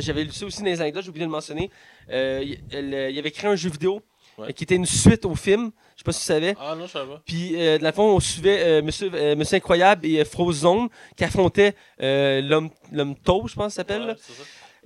j'avais 0.00 0.24
lu 0.24 0.32
ça 0.32 0.46
aussi 0.46 0.60
dans 0.60 0.66
les 0.66 0.80
anecdotes, 0.80 1.02
j'ai 1.02 1.10
oublié 1.10 1.26
de 1.26 1.30
le 1.30 1.36
mentionner. 1.36 1.70
il 2.08 3.14
y 3.14 3.18
avait 3.18 3.30
créé 3.32 3.50
un 3.50 3.56
jeu 3.56 3.68
vidéo 3.68 4.02
qui 4.54 4.64
était 4.64 4.76
une 4.76 4.86
suite 4.86 5.24
au 5.24 5.34
film. 5.34 5.70
Je 5.94 6.00
sais 6.00 6.04
pas 6.04 6.12
si 6.12 6.20
tu 6.20 6.26
savais. 6.26 6.54
Ah 6.60 6.74
non, 6.74 6.86
je 6.86 6.92
savais 6.92 7.12
pas. 7.12 7.22
Puis, 7.24 7.60
euh, 7.60 7.78
de 7.78 7.82
la 7.82 7.92
fond, 7.92 8.16
on 8.16 8.20
suivait 8.20 8.58
euh, 8.60 8.82
Monsieur, 8.82 9.10
euh, 9.14 9.34
Monsieur 9.34 9.56
Incroyable 9.56 10.06
et 10.06 10.24
Frozone 10.24 10.88
qui 11.16 11.24
affrontaient 11.24 11.74
l'homme 11.98 12.70
Tau, 13.24 13.46
je 13.48 13.54
pense, 13.54 13.72
ça 13.72 13.76
s'appelle. 13.76 14.16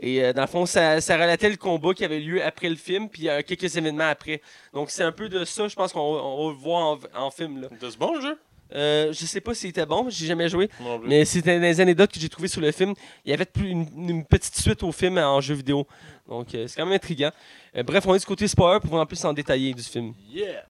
Et 0.02 0.32
dans 0.32 0.42
le 0.42 0.48
fond, 0.48 0.64
ça, 0.64 1.00
ça, 1.00 1.14
relatait 1.16 1.50
le 1.50 1.56
combat 1.56 1.92
qui 1.92 2.04
avait 2.04 2.20
lieu 2.20 2.42
après 2.42 2.70
le 2.70 2.76
film, 2.76 3.10
puis 3.10 3.28
quelques 3.46 3.76
événements 3.76 4.08
après. 4.08 4.40
Donc, 4.72 4.90
c'est 4.90 5.02
un 5.02 5.12
peu 5.12 5.28
de 5.28 5.44
ça, 5.44 5.68
je 5.68 5.74
pense 5.74 5.92
qu'on 5.92 6.46
va 6.46 6.52
le 6.52 6.56
voir 6.56 6.98
en, 7.14 7.30
film. 7.30 7.60
Là. 7.60 7.68
De 7.78 7.90
ce 7.90 7.98
bon 7.98 8.18
jeu? 8.20 8.38
Euh, 8.72 9.12
je 9.12 9.26
sais 9.26 9.40
pas 9.40 9.54
s'il 9.54 9.70
était 9.70 9.86
bon, 9.86 10.06
j'ai 10.08 10.26
jamais 10.26 10.48
joué. 10.48 10.68
Mais 11.04 11.24
c'était 11.24 11.58
des 11.58 11.80
anecdotes 11.80 12.12
que 12.12 12.20
j'ai 12.20 12.28
trouvées 12.28 12.48
sur 12.48 12.60
le 12.60 12.70
film. 12.72 12.94
Il 13.24 13.30
y 13.30 13.34
avait 13.34 13.46
une, 13.56 13.86
une, 13.96 14.24
petite 14.24 14.56
suite 14.56 14.82
au 14.82 14.92
film 14.92 15.18
en 15.18 15.40
jeu 15.40 15.54
vidéo. 15.54 15.86
Donc 16.28 16.54
euh, 16.54 16.66
c'est 16.66 16.76
quand 16.76 16.86
même 16.86 16.94
intriguant. 16.94 17.32
Euh, 17.76 17.82
bref, 17.82 18.04
on 18.06 18.14
est 18.14 18.20
du 18.20 18.26
côté 18.26 18.46
spoiler 18.46 18.80
pour 18.80 18.94
en 18.94 19.06
plus 19.06 19.24
en 19.24 19.32
détailler 19.32 19.74
du 19.74 19.82
film. 19.82 20.14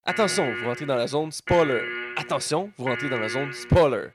Attention, 0.04 0.52
vous 0.54 0.66
rentrez 0.66 0.86
dans 0.86 0.96
la 0.96 1.06
zone 1.06 1.30
spoiler. 1.32 1.80
Attention, 2.16 2.70
vous 2.78 2.84
rentrez 2.84 3.08
dans 3.08 3.18
la 3.18 3.28
zone 3.28 3.52
spoiler. 3.52 4.08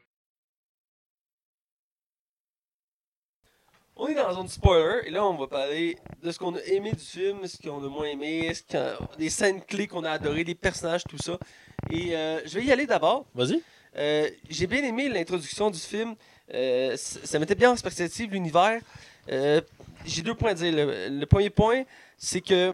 On 3.97 4.07
est 4.07 4.15
dans 4.15 4.27
la 4.27 4.33
zone 4.33 4.49
spoiler 4.49 5.07
et 5.07 5.09
là 5.09 5.25
on 5.25 5.37
va 5.37 5.47
parler 5.47 5.97
de 6.21 6.29
ce 6.29 6.37
qu'on 6.37 6.53
a 6.55 6.59
aimé 6.63 6.91
du 6.91 6.99
film, 6.99 7.47
ce 7.47 7.57
qu'on 7.61 7.81
a 7.81 7.87
moins 7.87 8.07
aimé, 8.07 8.53
ce 8.53 9.17
des 9.17 9.29
scènes 9.29 9.61
clés 9.61 9.87
qu'on 9.87 10.03
a 10.03 10.11
adorées, 10.11 10.43
des 10.43 10.53
personnages, 10.53 11.05
tout 11.05 11.17
ça. 11.17 11.39
Et 11.89 12.09
je 12.09 12.59
vais 12.59 12.65
y 12.65 12.71
aller 12.73 12.87
d'abord. 12.87 13.25
Vas-y. 13.33 13.61
Euh, 13.97 14.29
j'ai 14.49 14.67
bien 14.67 14.83
aimé 14.83 15.09
l'introduction 15.09 15.69
du 15.69 15.79
film. 15.79 16.15
Euh, 16.53 16.95
ça 16.97 17.39
mettait 17.39 17.55
bien 17.55 17.71
en 17.71 17.75
perspective 17.75 18.31
l'univers. 18.31 18.81
Euh, 19.29 19.61
j'ai 20.05 20.21
deux 20.21 20.35
points 20.35 20.51
à 20.51 20.53
dire. 20.53 20.73
Le, 20.75 21.25
premier 21.25 21.49
point, 21.49 21.83
c'est 22.17 22.41
que 22.41 22.73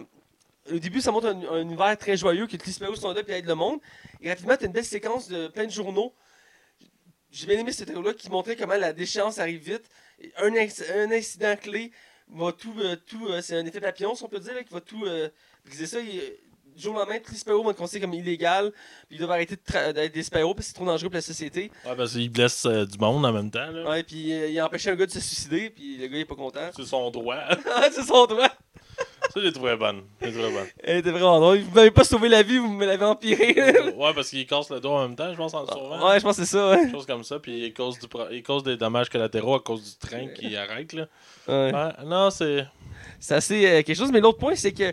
au 0.71 0.79
début, 0.79 1.01
ça 1.01 1.11
montre 1.11 1.27
un, 1.27 1.61
univers 1.61 1.97
très 1.97 2.17
joyeux, 2.17 2.47
les 2.51 2.71
super 2.71 2.95
sont 2.95 3.13
là 3.13 3.21
et 3.27 3.31
aident 3.31 3.47
le 3.47 3.55
monde. 3.55 3.79
Et 4.21 4.29
rapidement, 4.29 4.55
tu 4.57 4.63
as 4.63 4.67
une 4.67 4.73
belle 4.73 4.85
séquence 4.85 5.27
de 5.27 5.47
plein 5.47 5.65
de 5.65 5.71
journaux. 5.71 6.13
J'ai 7.31 7.47
bien 7.47 7.57
aimé 7.59 7.71
cette 7.71 7.89
là 7.89 8.13
qui 8.13 8.29
montrait 8.29 8.55
comment 8.55 8.75
la 8.75 8.93
déchéance 8.93 9.39
arrive 9.39 9.61
vite. 9.61 9.89
Un, 10.37 11.11
incident 11.11 11.55
clé 11.55 11.91
va 12.27 12.51
tout. 12.51 12.73
tout 13.07 13.27
c'est 13.41 13.57
un 13.57 13.65
effet 13.65 13.79
papillon, 13.79 14.15
si 14.15 14.23
on 14.23 14.27
peut 14.27 14.39
dire, 14.39 14.63
qui 14.65 14.73
va 14.73 14.81
tout 14.81 15.05
ça 15.85 15.99
du 16.75 16.81
jour 16.81 16.95
au 16.95 16.99
lendemain, 16.99 17.19
tous 17.23 17.31
les 17.31 17.37
super-héros 17.37 17.63
vont 17.63 17.71
être 17.71 17.77
considérés 17.77 18.05
comme 18.05 18.13
illégal, 18.13 18.71
puis 19.07 19.17
ils 19.17 19.17
doivent 19.17 19.31
arrêter 19.31 19.55
d'être 19.93 20.13
des 20.13 20.23
super-héros 20.23 20.53
parce 20.53 20.67
que 20.67 20.69
c'est 20.69 20.75
trop 20.75 20.85
dangereux 20.85 21.09
pour 21.09 21.15
la 21.15 21.21
société. 21.21 21.71
Ouais, 21.85 21.95
parce 21.95 22.13
qu'ils 22.13 22.29
blessent 22.29 22.65
euh, 22.65 22.85
du 22.85 22.97
monde 22.97 23.25
en 23.25 23.31
même 23.31 23.51
temps. 23.51 23.71
Là. 23.71 23.89
Ouais, 23.89 24.03
puis 24.03 24.33
euh, 24.33 24.49
il 24.49 24.59
a 24.59 24.65
empêché 24.65 24.89
un 24.89 24.95
gars 24.95 25.05
de 25.05 25.11
se 25.11 25.19
suicider, 25.19 25.69
puis 25.69 25.97
le 25.97 26.07
gars 26.07 26.17
il 26.17 26.21
est 26.21 26.25
pas 26.25 26.35
content. 26.35 26.69
C'est 26.75 26.85
son 26.85 27.09
droit. 27.11 27.37
c'est 27.91 28.03
son 28.03 28.25
droit. 28.25 28.49
Ça, 29.33 29.39
j'ai 29.41 29.53
trouvé 29.53 29.75
bonne. 29.77 30.01
J'ai 30.21 30.31
trouvé 30.31 30.51
bonne. 30.51 30.67
Elle 30.83 30.97
était 30.97 31.11
vraiment 31.11 31.39
drôle. 31.39 31.59
Vous 31.59 31.73
m'avez 31.73 31.91
pas 31.91 32.03
sauvé 32.03 32.27
la 32.27 32.43
vie, 32.43 32.57
vous 32.57 32.67
me 32.67 32.85
l'avez 32.85 33.05
empiré. 33.05 33.53
ouais, 33.95 34.13
parce 34.13 34.29
qu'il 34.29 34.45
casse 34.45 34.69
le 34.69 34.79
dos 34.79 34.89
en 34.89 35.07
même 35.07 35.15
temps, 35.15 35.31
je 35.31 35.37
pense, 35.37 35.53
en 35.53 35.61
le 35.61 35.67
sauvant. 35.67 36.09
Ouais, 36.09 36.19
je 36.19 36.23
pense 36.23 36.37
que 36.37 36.43
c'est 36.43 36.51
ça, 36.51 36.71
ouais. 36.71 36.91
Chose 36.91 37.05
comme 37.05 37.23
ça, 37.23 37.39
puis 37.39 37.65
il 37.65 37.73
cause, 37.73 37.97
du 37.97 38.07
il 38.31 38.43
cause 38.43 38.63
des 38.63 38.75
dommages 38.75 39.09
collatéraux 39.09 39.55
à 39.55 39.59
cause 39.59 39.83
du 39.83 40.07
train 40.07 40.27
qui 40.27 40.55
arrête, 40.57 40.93
là. 40.93 41.07
Ouais. 41.47 41.73
ouais 41.73 42.05
non, 42.05 42.29
c'est. 42.29 42.65
C'est 43.19 43.35
assez 43.35 43.65
euh, 43.65 43.83
quelque 43.83 43.95
chose, 43.95 44.11
mais 44.11 44.19
l'autre 44.19 44.39
point, 44.39 44.55
c'est 44.55 44.71
que 44.71 44.91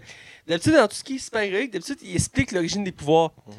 D'habitude, 0.49 0.75
dans 0.75 0.89
tout 0.89 0.97
ce 0.97 1.05
qui 1.05 1.17
est 1.17 1.19
super-héroïque, 1.19 1.71
d'habitude, 1.71 1.99
il 2.03 2.15
explique 2.15 2.53
l'origine 2.53 2.83
des 2.83 2.93
pouvoirs. 2.93 3.33
Mhm. 3.47 3.55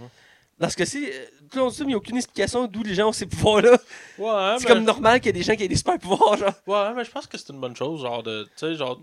Dans 0.59 0.69
ce 0.69 0.75
cas-ci, 0.75 1.05
euh, 1.05 1.25
tout 1.51 1.59
le 1.59 1.71
il 1.81 1.85
n'y 1.87 1.93
a 1.93 1.97
aucune 1.97 2.17
explication 2.17 2.67
d'où 2.67 2.83
les 2.83 2.93
gens 2.93 3.09
ont 3.09 3.13
ces 3.13 3.25
pouvoirs-là. 3.25 3.77
Ouais, 4.17 4.55
c'est 4.59 4.67
comme 4.67 4.83
normal 4.83 5.19
qu'il 5.19 5.27
y 5.27 5.29
ait 5.29 5.33
des 5.33 5.43
gens 5.43 5.55
qui 5.55 5.63
aient 5.63 5.69
des 5.69 5.75
super-pouvoirs, 5.75 6.37
genre. 6.37 6.53
Ouais, 6.67 6.93
mais 6.95 7.05
je 7.05 7.11
pense 7.11 7.27
que 7.27 7.37
c'est 7.37 7.49
une 7.53 7.59
bonne 7.61 7.75
chose, 7.75 8.01
genre 8.01 8.23
de. 8.23 8.43
Tu 8.43 8.51
sais, 8.57 8.75
genre 8.75 8.99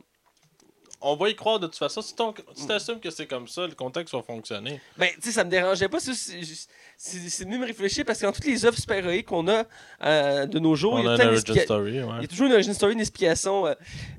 on 1.00 1.16
va 1.16 1.28
y 1.28 1.36
croire 1.36 1.60
de 1.60 1.66
toute 1.66 1.76
façon. 1.76 2.00
Si 2.00 2.14
tu 2.14 2.72
assumes 2.72 3.00
que 3.00 3.10
c'est 3.10 3.26
comme 3.26 3.46
ça, 3.46 3.66
le 3.66 3.74
contexte 3.74 4.14
va 4.14 4.22
fonctionner. 4.22 4.80
Ben, 4.96 5.08
tu 5.14 5.22
sais, 5.22 5.32
ça 5.32 5.44
me 5.44 5.50
dérangeait 5.50 5.88
pas. 5.88 5.98
C'est 6.00 7.44
venu 7.44 7.58
me 7.58 7.66
réfléchir 7.66 8.04
parce 8.04 8.20
que 8.20 8.26
dans 8.26 8.32
toutes 8.32 8.46
les 8.46 8.64
œuvres 8.64 8.78
super-héroïques 8.78 9.26
qu'on 9.26 9.46
a 9.48 9.64
euh, 10.02 10.46
de 10.46 10.58
nos 10.58 10.74
jours, 10.74 10.98
il 10.98 11.04
y, 11.04 11.08
a 11.08 11.36
story, 11.36 11.96
il 11.96 12.22
y 12.22 12.24
a 12.24 12.26
toujours 12.26 12.46
une 12.46 12.52
origin 12.54 12.72
story, 12.72 12.94
une 12.94 13.00
explication. 13.00 13.66
Euh, 13.66 13.74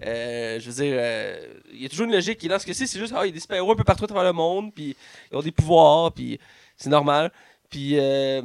euh, 0.06 0.60
je 0.60 0.70
veux 0.70 0.84
dire, 0.84 1.52
il 1.74 1.82
y 1.82 1.86
a 1.86 1.90
toujours 1.90 2.06
une 2.06 2.14
logique. 2.14 2.44
Et 2.44 2.48
dans 2.48 2.60
ce 2.60 2.66
cas-ci, 2.66 2.88
c'est 2.88 3.00
juste, 3.00 3.14
ah, 3.16 3.26
il 3.26 3.30
y 3.30 3.32
a 3.32 3.34
des 3.34 3.40
super-héros 3.40 3.72
un 3.72 3.76
peu 3.76 3.84
partout 3.84 4.06
à 4.06 4.08
travers 4.08 4.26
le 4.26 4.34
monde, 4.34 4.74
puis 4.74 4.96
ils 5.32 5.38
ont 5.38 5.42
des 5.42 5.52
pouvoirs, 5.52 6.12
puis 6.12 6.40
c'est 6.76 6.90
normal. 6.90 7.32
Puis 7.70 7.96
il 7.96 8.44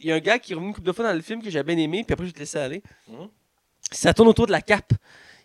y, 0.00 0.12
a 0.12 0.14
un 0.14 0.20
gars 0.20 0.38
qui 0.38 0.52
est 0.52 0.54
revenu 0.54 0.68
une 0.68 0.74
couple 0.74 0.86
de 0.86 0.92
fois 0.92 1.04
dans 1.04 1.14
le 1.14 1.22
film 1.22 1.42
que 1.42 1.50
j'ai 1.50 1.62
bien 1.62 1.76
aimé, 1.76 2.04
puis 2.04 2.12
après 2.12 2.24
je 2.24 2.30
vais 2.30 2.34
te 2.34 2.38
laisser 2.38 2.58
aller. 2.58 2.82
Hum. 3.10 3.28
Ça 3.90 4.14
tourne 4.14 4.28
autour 4.28 4.46
de 4.46 4.52
la 4.52 4.62
cape 4.62 4.92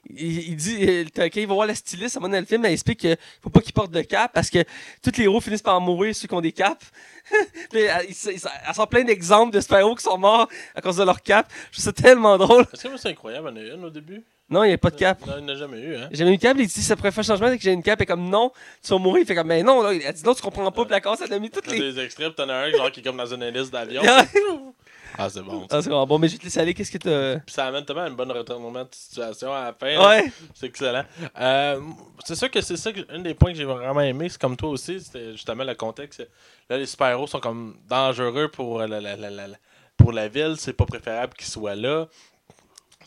il, 0.09 0.49
il 0.49 0.55
dit, 0.55 0.77
euh, 0.87 1.05
quand 1.15 1.27
il 1.35 1.47
va 1.47 1.53
voir 1.53 1.67
la 1.67 1.75
styliste, 1.75 2.15
à 2.15 2.19
un 2.19 2.21
moment 2.21 2.33
dans 2.33 2.39
le 2.39 2.45
film, 2.45 2.65
elle 2.65 2.73
explique 2.73 2.99
qu'il 2.99 3.17
faut 3.41 3.49
pas 3.49 3.61
qu'il 3.61 3.73
porte 3.73 3.91
de 3.91 4.01
cap 4.01 4.31
parce 4.33 4.49
que 4.49 4.63
tous 5.03 5.17
les 5.17 5.25
héros 5.25 5.41
finissent 5.41 5.61
par 5.61 5.79
mourir, 5.79 6.15
ceux 6.15 6.27
qui 6.27 6.33
ont 6.33 6.41
des 6.41 6.51
caps. 6.51 6.91
Puis 7.71 7.81
elle, 7.81 8.07
elle 8.09 8.75
sort 8.75 8.87
plein 8.87 9.03
d'exemples 9.03 9.53
de 9.53 9.61
super-héros 9.61 9.95
qui 9.95 10.03
sont 10.03 10.17
morts 10.17 10.49
à 10.75 10.81
cause 10.81 10.97
de 10.97 11.03
leur 11.03 11.21
cap. 11.21 11.51
Je 11.71 11.77
trouve 11.77 11.85
ça 11.85 11.93
tellement 11.93 12.37
drôle. 12.37 12.65
Est-ce 12.73 12.87
que 12.87 12.97
c'est 12.97 13.09
incroyable, 13.09 13.51
il 13.55 13.67
y 13.67 13.69
en 13.69 13.73
a 13.73 13.75
une 13.75 13.85
au 13.85 13.89
début? 13.89 14.23
Non, 14.49 14.65
il 14.65 14.67
n'y 14.67 14.73
a 14.73 14.77
pas 14.77 14.89
de 14.89 14.97
cap. 14.97 15.25
Non, 15.25 15.35
il 15.37 15.45
n'y 15.45 15.51
en 15.51 15.55
a 15.55 15.57
jamais 15.57 15.79
eu, 15.79 15.95
hein. 15.95 16.09
J'ai 16.11 16.17
jamais 16.17 16.33
eu 16.33 16.37
de 16.37 16.41
cap, 16.41 16.57
il 16.59 16.67
dit 16.67 16.81
ça 16.81 16.97
pourrait 16.97 17.13
faire 17.13 17.23
changement 17.23 17.49
dès 17.49 17.57
que 17.57 17.63
j'ai 17.63 17.71
une 17.71 17.81
cap, 17.81 18.01
et 18.01 18.05
comme 18.05 18.29
non, 18.29 18.51
tu 18.83 18.91
vas 18.91 18.97
mourir. 18.99 19.21
Il 19.21 19.25
fait 19.25 19.33
comme, 19.33 19.47
mais 19.47 19.63
non, 19.63 19.81
là, 19.81 19.93
elle 19.93 20.13
dit 20.13 20.23
non, 20.25 20.33
tu 20.33 20.41
comprends 20.41 20.69
pas, 20.69 20.83
puis 20.83 20.91
la 20.91 20.99
casse, 20.99 21.21
elle 21.25 21.31
a 21.31 21.39
mis 21.39 21.49
toutes 21.49 21.67
les. 21.67 21.79
des 21.79 22.03
extraits, 22.03 22.35
t'en 22.35 22.49
as 22.49 22.55
un 22.55 22.71
genre 22.71 22.91
qui 22.91 22.99
est 22.99 23.03
comme 23.03 23.15
dans 23.15 23.33
une 23.33 23.43
hélice 23.43 23.71
d'avion. 23.71 24.01
Ah, 25.17 25.25
ah, 25.25 25.29
c'est 25.29 25.41
bon. 25.41 25.67
ça. 25.69 25.81
c'est 25.81 25.89
bon. 25.89 26.05
Bon, 26.05 26.17
mais 26.17 26.27
je 26.27 26.33
vais 26.33 26.39
te 26.39 26.43
laisser 26.43 26.59
aller, 26.59 26.73
qu'est-ce 26.73 26.91
que 26.91 26.97
t'as? 26.97 27.39
Puis 27.39 27.53
ça 27.53 27.65
amène 27.67 27.85
tellement 27.85 28.01
un 28.03 28.11
bon 28.11 28.31
retournement 28.31 28.83
de 28.83 28.89
situation 28.91 29.53
à 29.53 29.65
la 29.65 29.73
fin. 29.73 29.93
là. 29.99 30.07
Ouais. 30.09 30.31
C'est 30.53 30.67
excellent. 30.67 31.03
Euh, 31.39 31.79
c'est 32.25 32.35
sûr 32.35 32.49
que 32.51 32.61
c'est 32.61 32.77
ça, 32.77 32.91
que, 32.91 33.01
un 33.09 33.19
des 33.19 33.33
points 33.33 33.51
que 33.51 33.57
j'ai 33.57 33.65
vraiment 33.65 34.01
aimé, 34.01 34.29
c'est 34.29 34.39
comme 34.39 34.55
toi 34.57 34.69
aussi, 34.69 34.99
c'était 35.01 35.31
justement 35.31 35.63
le 35.63 35.75
contexte. 35.75 36.27
Là, 36.69 36.77
les 36.77 36.85
super-héros 36.85 37.27
sont 37.27 37.39
comme 37.39 37.75
dangereux 37.89 38.47
pour 38.49 38.79
la, 38.79 38.87
la- 38.87 39.01
la- 39.01 39.15
la- 39.29 39.47
la- 39.47 39.57
pour 39.97 40.11
la 40.13 40.27
ville, 40.27 40.55
c'est 40.57 40.73
pas 40.73 40.85
préférable 40.85 41.33
qu'ils 41.33 41.47
soient 41.47 41.75
là. 41.75 42.07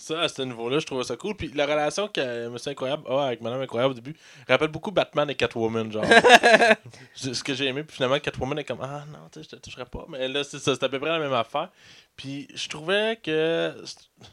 Ça, 0.04 0.20
à 0.20 0.28
ce 0.28 0.42
niveau-là, 0.42 0.80
je 0.80 0.84
trouvais 0.86 1.02
ça 1.04 1.16
cool. 1.16 1.34
Puis 1.34 1.50
la 1.54 1.64
relation 1.64 2.08
que 2.08 2.48
Monsieur 2.48 2.72
Incroyable 2.72 3.04
a 3.08 3.28
avec 3.28 3.40
Madame 3.40 3.62
Incroyable 3.62 3.92
au 3.92 3.94
début 3.94 4.14
rappelle 4.46 4.68
beaucoup 4.68 4.90
Batman 4.90 5.30
et 5.30 5.34
Catwoman, 5.34 5.90
genre. 5.90 6.04
Ce 7.14 7.42
que 7.42 7.54
j'ai 7.54 7.66
aimé, 7.68 7.84
puis 7.84 7.96
finalement, 7.96 8.18
Catwoman 8.18 8.58
est 8.58 8.64
comme 8.64 8.80
Ah 8.82 9.04
non, 9.10 9.20
tu 9.32 9.42
sais, 9.42 9.48
je 9.50 9.56
te 9.56 9.62
toucherai 9.62 9.86
pas. 9.86 10.04
Mais 10.10 10.28
là, 10.28 10.44
c'est 10.44 10.58
ça, 10.58 10.74
c'est 10.74 10.84
à 10.84 10.88
peu 10.90 10.98
près 11.00 11.08
la 11.08 11.18
même 11.18 11.32
affaire. 11.32 11.70
Puis 12.16 12.46
je 12.54 12.68
trouvais 12.68 13.18
que. 13.22 13.74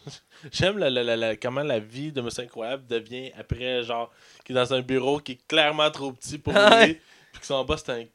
J'aime 0.52 0.78
la, 0.78 0.90
la- 0.90 1.16
la- 1.16 1.36
comment 1.38 1.64
la 1.64 1.80
vie 1.80 2.12
de 2.12 2.20
Monsieur 2.22 2.44
Incroyable 2.44 2.86
devient 2.88 3.32
après, 3.40 3.84
genre, 3.84 4.12
qui 4.44 4.52
est 4.52 4.56
dans 4.56 4.74
un 4.74 4.82
bureau 4.82 5.20
qui 5.20 5.34
est 5.34 5.48
clairement 5.48 5.90
trop 5.92 6.12
petit 6.12 6.38
pour 6.38 6.54
Ouais. 6.54 6.88
lui, 6.88 6.94
puis 7.32 7.40
que 7.40 7.46
son 7.46 7.64
boss, 7.64 7.84
c'est 7.86 7.92
un 7.94 8.06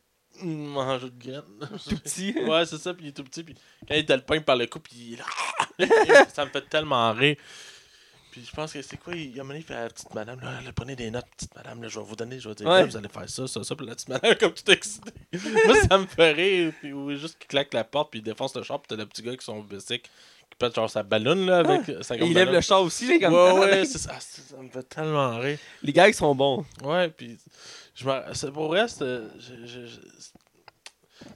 mangeur 0.44 1.10
de 1.10 1.18
graines. 1.18 1.42
Tout 1.88 1.96
petit. 1.98 2.34
Ouais, 2.46 2.64
c'est 2.66 2.78
ça, 2.78 2.94
puis 2.94 3.06
il 3.06 3.08
est 3.08 3.12
tout 3.12 3.24
petit, 3.24 3.42
puis 3.42 3.54
quand 3.88 3.94
il 3.94 4.04
te 4.06 4.12
le 4.12 4.20
pogne 4.20 4.42
par 4.42 4.56
le 4.56 4.66
cou, 4.66 4.78
puis 4.80 5.18
il 5.18 5.22
ça 6.34 6.44
me 6.44 6.50
fait 6.50 6.68
tellement 6.68 7.12
rire. 7.12 7.36
Puis 8.30 8.44
je 8.44 8.54
pense 8.54 8.72
que 8.72 8.82
c'est 8.82 8.98
quoi, 8.98 9.14
il 9.14 9.38
a 9.40 9.44
mené 9.44 9.64
à 9.70 9.84
la 9.84 9.88
petite 9.88 10.12
madame, 10.14 10.38
là, 10.40 10.60
là, 10.62 10.70
prenez 10.74 10.94
des 10.94 11.10
notes, 11.10 11.24
petite 11.36 11.54
madame, 11.56 11.82
là, 11.82 11.88
je 11.88 11.98
vais 11.98 12.04
vous 12.04 12.16
donner, 12.16 12.38
je 12.38 12.48
vais 12.48 12.54
dire, 12.54 12.66
Ouais. 12.66 12.84
vous 12.84 12.96
allez 12.96 13.08
faire 13.08 13.28
ça, 13.30 13.46
ça, 13.46 13.64
ça, 13.64 13.74
puis 13.74 13.86
la 13.86 13.94
petite 13.94 14.10
madame, 14.10 14.34
comme 14.34 14.52
tout 14.52 14.70
excité. 14.70 15.10
Moi, 15.64 15.76
ça 15.88 15.96
me 15.96 16.06
fait 16.06 16.32
rire, 16.32 16.72
puis 16.78 16.92
ou 16.92 17.16
juste 17.16 17.38
qu'il 17.38 17.48
claque 17.48 17.72
la 17.72 17.84
porte, 17.84 18.10
puis 18.10 18.20
il 18.20 18.22
défonce 18.22 18.54
le 18.54 18.62
char, 18.62 18.78
puis 18.80 18.88
t'as 18.88 18.96
le 18.96 19.06
petit 19.06 19.22
gars 19.22 19.34
qui 19.34 19.44
sont 19.44 19.60
basic, 19.60 20.02
qui 20.02 20.56
pète 20.58 20.74
genre 20.74 20.90
sa 20.90 21.02
ballonne, 21.02 21.46
là, 21.46 21.60
avec 21.60 21.90
sa 22.04 22.14
Et 22.16 22.26
il 22.26 22.34
lève 22.34 22.52
le 22.52 22.60
char 22.60 22.82
aussi, 22.82 23.08
là, 23.08 23.26
comme 23.26 23.34
Ouais, 23.34 23.58
ouais, 23.58 23.84
ça, 23.86 24.10
ah, 24.14 24.20
ça 24.20 24.56
me 24.58 24.68
fait 24.68 24.82
tellement 24.82 25.38
rire. 25.38 25.58
Les 25.82 25.94
gars, 25.94 26.06
ils 26.08 26.14
sont 26.14 26.34
bons. 26.34 26.62
Ouais, 26.84 27.08
puis 27.08 27.38
je 27.96 28.08
c'est 28.34 28.52
pour 28.52 28.74
c'était- 28.88 29.22
je- 29.38 30.00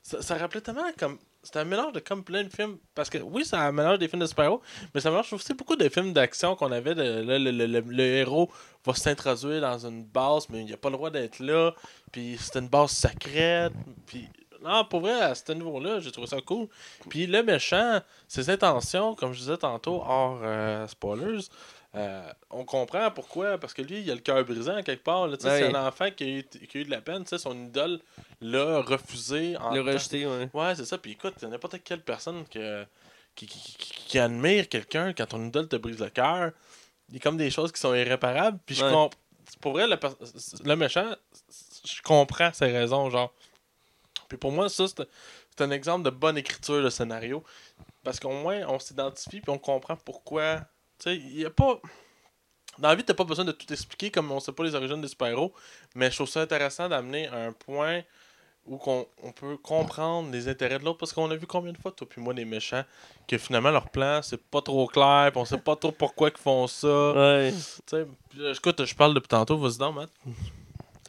ça, 0.02 0.20
ça 0.22 0.36
rappelait 0.36 0.60
tellement 0.60 0.84
comme 0.98 1.18
c'était 1.42 1.60
un 1.60 1.64
mélange 1.64 1.92
de 1.94 2.00
comme 2.00 2.22
plein 2.22 2.44
de 2.44 2.50
films 2.50 2.76
parce 2.94 3.08
que 3.08 3.16
oui, 3.18 3.44
c'est 3.46 3.56
un 3.56 3.72
mélange 3.72 3.98
des 3.98 4.08
films 4.08 4.20
de 4.20 4.26
super-héros, 4.26 4.60
mais 4.94 5.00
ça 5.00 5.10
mélange 5.10 5.32
aussi 5.32 5.54
beaucoup 5.54 5.74
de 5.76 5.88
films 5.88 6.12
d'action 6.12 6.54
qu'on 6.54 6.70
avait 6.70 6.94
le, 6.94 7.22
le- 7.38 7.50
le- 7.66 7.80
le 7.80 8.02
héros 8.04 8.50
va 8.84 8.94
s'introduire 8.94 9.62
dans 9.62 9.86
une 9.86 10.04
base 10.04 10.48
mais 10.50 10.64
il 10.64 10.72
a 10.74 10.76
pas 10.76 10.90
le 10.90 10.96
droit 10.96 11.10
d'être 11.10 11.38
là, 11.38 11.72
puis 12.12 12.36
c'est 12.38 12.58
une 12.58 12.68
base 12.68 12.90
secrète, 12.90 13.72
puis 14.06 14.28
non, 14.62 14.84
pour 14.84 15.00
vrai, 15.00 15.18
à 15.18 15.34
ce 15.34 15.50
niveau-là, 15.52 16.00
j'ai 16.00 16.12
trouvé 16.12 16.26
ça 16.26 16.36
cool. 16.42 16.68
Puis 17.08 17.26
le 17.26 17.42
méchant, 17.42 18.00
ses 18.28 18.50
intentions, 18.50 19.14
comme 19.14 19.32
je 19.32 19.38
disais 19.38 19.56
tantôt, 19.56 20.02
hors 20.06 20.38
euh, 20.42 20.86
spoilers, 20.86 21.38
euh, 21.96 22.32
on 22.50 22.64
comprend 22.64 23.10
pourquoi, 23.10 23.58
parce 23.58 23.74
que 23.74 23.82
lui, 23.82 24.00
il 24.00 24.10
a 24.10 24.14
le 24.14 24.20
cœur 24.20 24.44
brisé 24.44 24.70
en 24.70 24.82
quelque 24.82 25.02
part. 25.02 25.28
C'est 25.40 25.64
un 25.74 25.86
enfant 25.86 26.10
qui 26.10 26.24
a, 26.24 26.26
eu, 26.26 26.44
qui 26.44 26.78
a 26.78 26.80
eu 26.80 26.84
de 26.84 26.90
la 26.90 27.00
peine. 27.00 27.24
tu 27.24 27.30
sais, 27.30 27.38
Son 27.38 27.56
idole 27.56 28.00
l'a 28.40 28.80
refusé. 28.80 29.56
En 29.56 29.74
Le 29.74 29.80
rejeter, 29.80 30.26
ouais. 30.26 30.48
Ouais, 30.54 30.74
c'est 30.76 30.84
ça. 30.84 30.98
Puis 30.98 31.12
écoute, 31.12 31.42
n'importe 31.42 31.82
quelle 31.82 32.02
personne 32.02 32.44
que, 32.48 32.84
qui, 33.34 33.46
qui, 33.46 34.18
admire 34.18 34.68
quelqu'un, 34.68 35.12
quand 35.12 35.26
ton 35.26 35.44
idole 35.44 35.68
te 35.68 35.76
brise 35.76 35.98
le 35.98 36.10
cœur, 36.10 36.52
il 37.08 37.14
y 37.14 37.18
a 37.18 37.20
comme 37.20 37.36
des 37.36 37.50
choses 37.50 37.72
qui 37.72 37.80
sont 37.80 37.94
irréparables. 37.94 38.58
Puis 38.64 38.76
je 38.76 38.84
Ouais. 38.84 38.92
comp- 38.92 39.14
Pour 39.60 39.72
vrai, 39.72 39.88
le, 39.88 39.98
le 40.64 40.76
méchant, 40.76 41.10
je 41.84 42.02
comprends 42.02 42.52
ses 42.52 42.66
raisons, 42.70 43.10
genre. 43.10 43.32
Puis 44.28 44.38
pour 44.38 44.52
moi, 44.52 44.68
ça, 44.68 44.86
c'est 44.86 45.08
c'est 45.56 45.64
un 45.64 45.72
exemple 45.72 46.04
de 46.04 46.10
bonne 46.10 46.38
écriture 46.38 46.82
de 46.82 46.88
scénario. 46.88 47.42
Parce 48.04 48.18
qu'au 48.20 48.30
moins, 48.30 48.62
on 48.68 48.78
s'identifie 48.78 49.40
puis 49.40 49.50
on 49.50 49.58
comprend 49.58 49.96
pourquoi. 49.96 50.60
Tu 51.00 51.10
sais, 51.10 51.16
il 51.16 51.36
n'y 51.38 51.44
a 51.44 51.50
pas. 51.50 51.80
Dans 52.78 52.88
la 52.88 52.94
vie, 52.94 53.04
t'as 53.04 53.14
pas 53.14 53.24
besoin 53.24 53.44
de 53.44 53.52
tout 53.52 53.70
expliquer 53.72 54.10
comme 54.10 54.30
on 54.30 54.40
sait 54.40 54.52
pas 54.52 54.64
les 54.64 54.74
origines 54.74 55.00
des 55.00 55.08
super-héros. 55.08 55.52
Mais 55.94 56.10
je 56.10 56.16
trouve 56.16 56.28
ça 56.28 56.40
intéressant 56.42 56.88
d'amener 56.88 57.26
un 57.26 57.52
point 57.52 58.02
où 58.66 58.76
qu'on- 58.76 59.06
on 59.22 59.32
peut 59.32 59.56
comprendre 59.56 60.30
les 60.30 60.46
intérêts 60.48 60.78
de 60.78 60.84
l'autre. 60.84 60.98
Parce 60.98 61.12
qu'on 61.12 61.30
a 61.30 61.36
vu 61.36 61.46
combien 61.46 61.72
de 61.72 61.78
fois, 61.78 61.90
toi 61.90 62.06
puis 62.08 62.20
moi, 62.20 62.32
des 62.34 62.44
méchants, 62.44 62.84
que 63.26 63.38
finalement 63.38 63.70
leur 63.70 63.88
plan, 63.90 64.20
c'est 64.22 64.40
pas 64.40 64.62
trop 64.62 64.86
clair, 64.86 65.30
puis 65.32 65.40
on 65.40 65.44
sait 65.44 65.58
pas 65.58 65.76
trop 65.76 65.92
pourquoi 65.92 66.30
ils 66.34 66.40
font 66.40 66.66
ça. 66.66 67.12
Ouais. 67.12 67.52
Tu 67.52 67.96
sais, 67.96 68.06
écoute, 68.56 68.84
je 68.84 68.94
parle 68.94 69.14
depuis 69.14 69.28
tantôt, 69.28 69.58
vas-y 69.58 69.78
donc, 69.78 69.96
Matt. 69.96 70.10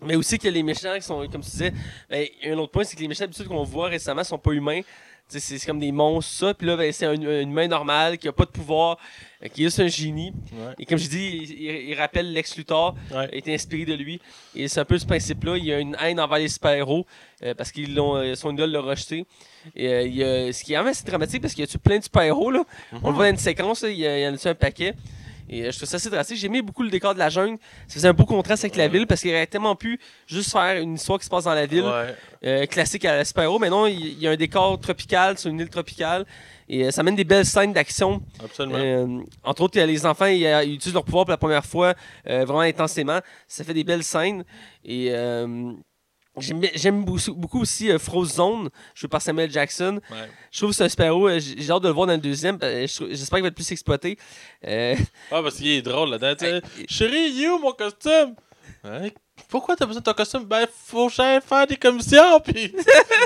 Mais 0.02 0.16
aussi 0.16 0.40
que 0.40 0.48
les 0.48 0.64
méchants 0.64 0.96
qui 0.96 1.04
sont, 1.04 1.20
comme 1.30 1.42
tu 1.42 1.52
disais, 1.52 1.74
ben, 2.10 2.28
un 2.46 2.58
autre 2.58 2.72
point, 2.72 2.84
c'est 2.84 2.96
que 2.96 3.02
les 3.02 3.08
méchants 3.08 3.26
d'habitude 3.26 3.48
qu'on 3.48 3.64
voit 3.64 3.88
récemment 3.88 4.24
sont 4.24 4.40
pas 4.40 4.52
humains. 4.52 4.82
C'est 5.40 5.66
comme 5.66 5.80
des 5.80 5.91
monstres, 5.91 6.32
ça. 6.48 6.53
Puis 6.53 6.68
là, 6.68 6.76
ben, 6.78 6.91
c'est 6.91 7.06
un, 7.06 7.12
un 7.14 7.41
humain 7.41 7.68
normal 7.68 8.18
qui 8.18 8.28
a 8.28 8.32
pas 8.32 8.45
de 8.45 8.49
pouvoir, 8.52 8.98
euh, 9.44 9.48
qui 9.48 9.62
est 9.62 9.66
juste 9.66 9.80
un 9.80 9.88
génie. 9.88 10.34
Ouais. 10.53 10.74
Et 10.80 10.86
comme 10.86 10.98
je 10.98 11.08
dis, 11.10 11.40
il, 11.44 11.52
il- 11.52 11.90
il 11.90 11.94
rappelle 11.95 12.32
Lex 12.34 12.58
Luthor, 12.58 12.95
Ouais. 13.12 13.30
a 13.32 13.36
été 13.36 13.53
inspiré 13.53 13.86
de 13.86 13.94
lui. 13.94 14.20
Et 14.56 14.68
c'est 14.68 14.80
un 14.80 14.86
peu 14.86 14.98
ce 14.98 15.06
principe-là. 15.06 15.58
Il 15.58 15.66
y 15.66 15.74
a 15.74 15.80
une 15.80 15.95
haine 16.02 16.20
envers 16.20 16.38
les 16.40 16.49
super-héros 16.49 17.06
euh, 17.44 17.53
parce 17.53 17.72
qu'ils 17.72 17.95
l'ont, 17.95 18.16
euh, 18.16 18.36
son 18.36 18.52
idole 18.53 18.72
l'a 18.72 18.82
rejeté. 18.82 19.26
Et, 19.76 19.88
euh, 19.88 20.02
il 20.08 20.16
y 20.16 20.24
a- 20.24 20.52
ce 20.53 20.64
qui 20.64 20.74
est 20.74 20.76
assez 20.76 21.06
dramatique 21.06 21.41
parce 21.41 21.53
qu'il 21.53 21.66
y 21.66 21.68
a 21.72 21.78
plein 21.80 21.98
de 21.99 22.03
super-héros. 22.03 22.52
Là? 22.52 22.64
On 23.03 23.10
le 23.10 23.16
voit 23.16 23.26
dans 23.26 23.32
une 23.32 23.38
séquence, 23.38 23.82
là, 23.84 23.90
il 23.90 23.98
y, 23.99 24.06
a- 24.08 24.20
il 24.20 24.24
y 24.24 24.28
en 24.28 24.36
a 24.36 24.49
un 24.49 24.56
paquet? 24.56 24.94
Et 25.52 25.64
euh, 25.64 25.72
je 25.72 25.78
trouve 25.78 25.88
ça 25.90 25.98
assez 25.98 26.10
drastique. 26.10 26.38
J'ai 26.38 26.48
aimé 26.48 26.61
beaucoup 26.61 26.82
le 26.82 26.90
décor 26.90 27.14
de 27.14 27.19
la 27.19 27.30
jungle. 27.30 27.57
Ça 27.88 27.95
faisait 27.95 28.07
un 28.07 28.14
beau 28.14 28.26
contraste 28.26 28.64
avec 28.64 28.76
la 28.78 28.88
ville 28.88 29.06
parce 29.06 29.22
qu'il 29.22 29.32
aurait 29.32 29.45
tellement 29.48 29.76
pu 29.76 29.99
juste 30.26 30.52
faire 30.52 30.82
une 30.82 30.95
histoire 30.95 31.19
qui 31.19 31.26
se 31.26 31.30
passe 31.30 31.44
dans 31.44 31.53
la 31.53 31.65
ville, 31.65 31.84
Ouais. 31.84 32.15
euh, 32.45 32.65
classique 32.65 33.06
à 33.06 33.18
la. 33.18 33.23
Mais 33.60 33.69
non, 33.69 33.86
il 33.86 34.18
y 34.18 34.28
a 34.28 34.32
un 34.32 34.36
décor 34.36 34.80
tropical 34.80 35.38
sur 35.38 35.52
une 35.52 35.60
île 35.60 35.69
tropicale. 35.69 36.26
Et 36.69 36.86
euh, 36.86 36.91
ça 36.91 37.03
mène 37.03 37.15
des 37.18 37.26
belles 37.26 37.45
scènes 37.45 37.73
d'action. 37.73 38.22
Absolument. 38.41 38.78
Euh, 38.80 39.19
entre 39.44 39.64
autres, 39.64 39.78
les 39.80 40.06
enfants 40.06 40.26
ils, 40.28 40.41
ils 40.65 40.76
utilisent 40.76 40.94
leur 40.94 41.03
pouvoir 41.03 41.26
pour 41.26 41.32
la 41.32 41.38
première 41.38 41.65
fois 41.65 41.94
euh, 42.28 42.45
vraiment 42.45 42.61
intensément. 42.61 43.19
Ça 43.45 43.65
fait 43.65 43.73
des 43.73 43.84
belles 43.84 44.03
scènes. 44.06 44.45
Et 44.86 45.11
j'aime 46.42 47.04
beaucoup, 47.04 47.62
aussi 47.62 47.92
euh, 47.92 48.00
Frozen 48.00 48.34
Zone, 48.36 48.70
joué 48.96 49.08
par 49.08 49.22
Samuel 49.22 49.52
Jackson. 49.52 50.00
Ouais. 50.12 50.18
Je 50.52 50.58
trouve 50.60 50.70
que 50.72 50.76
c'est 50.76 50.84
un 50.84 50.90
super-héros. 50.90 51.28
euh, 51.28 51.40
J'ai 51.40 51.72
hâte 51.72 51.84
de 51.84 51.88
le 51.88 51.94
voir 51.94 52.08
dans 52.08 52.14
le 52.14 52.20
deuxième. 52.20 52.58
Trouve- 52.58 53.10
J'espère 53.10 53.38
qu'il 53.38 53.44
va 53.44 53.48
être 53.50 53.56
plus 53.56 53.72
exploité. 53.72 54.18
Euh, 54.68 54.96
Ah, 55.32 55.42
parce 55.42 55.56
qu'il 55.56 55.68
est 55.68 55.82
drôle 55.82 56.10
là-dedans. 56.10 56.46
Hey. 56.46 56.62
Chérie, 56.90 57.32
il 57.36 57.44
est 57.44 57.50
où 57.50 57.60
mon 57.60 57.72
costume? 57.74 58.36
Pourquoi 59.48 59.76
t'as 59.76 59.86
besoin 59.86 59.99
de 60.02 60.06
ton 60.06 60.14
costume? 60.14 60.44
Ben, 60.45 60.66
faut 60.86 61.10
j'aille 61.10 61.40
faire 61.41 61.68
des 61.68 61.76
commissions. 61.76 62.40
Puis, 62.44 62.74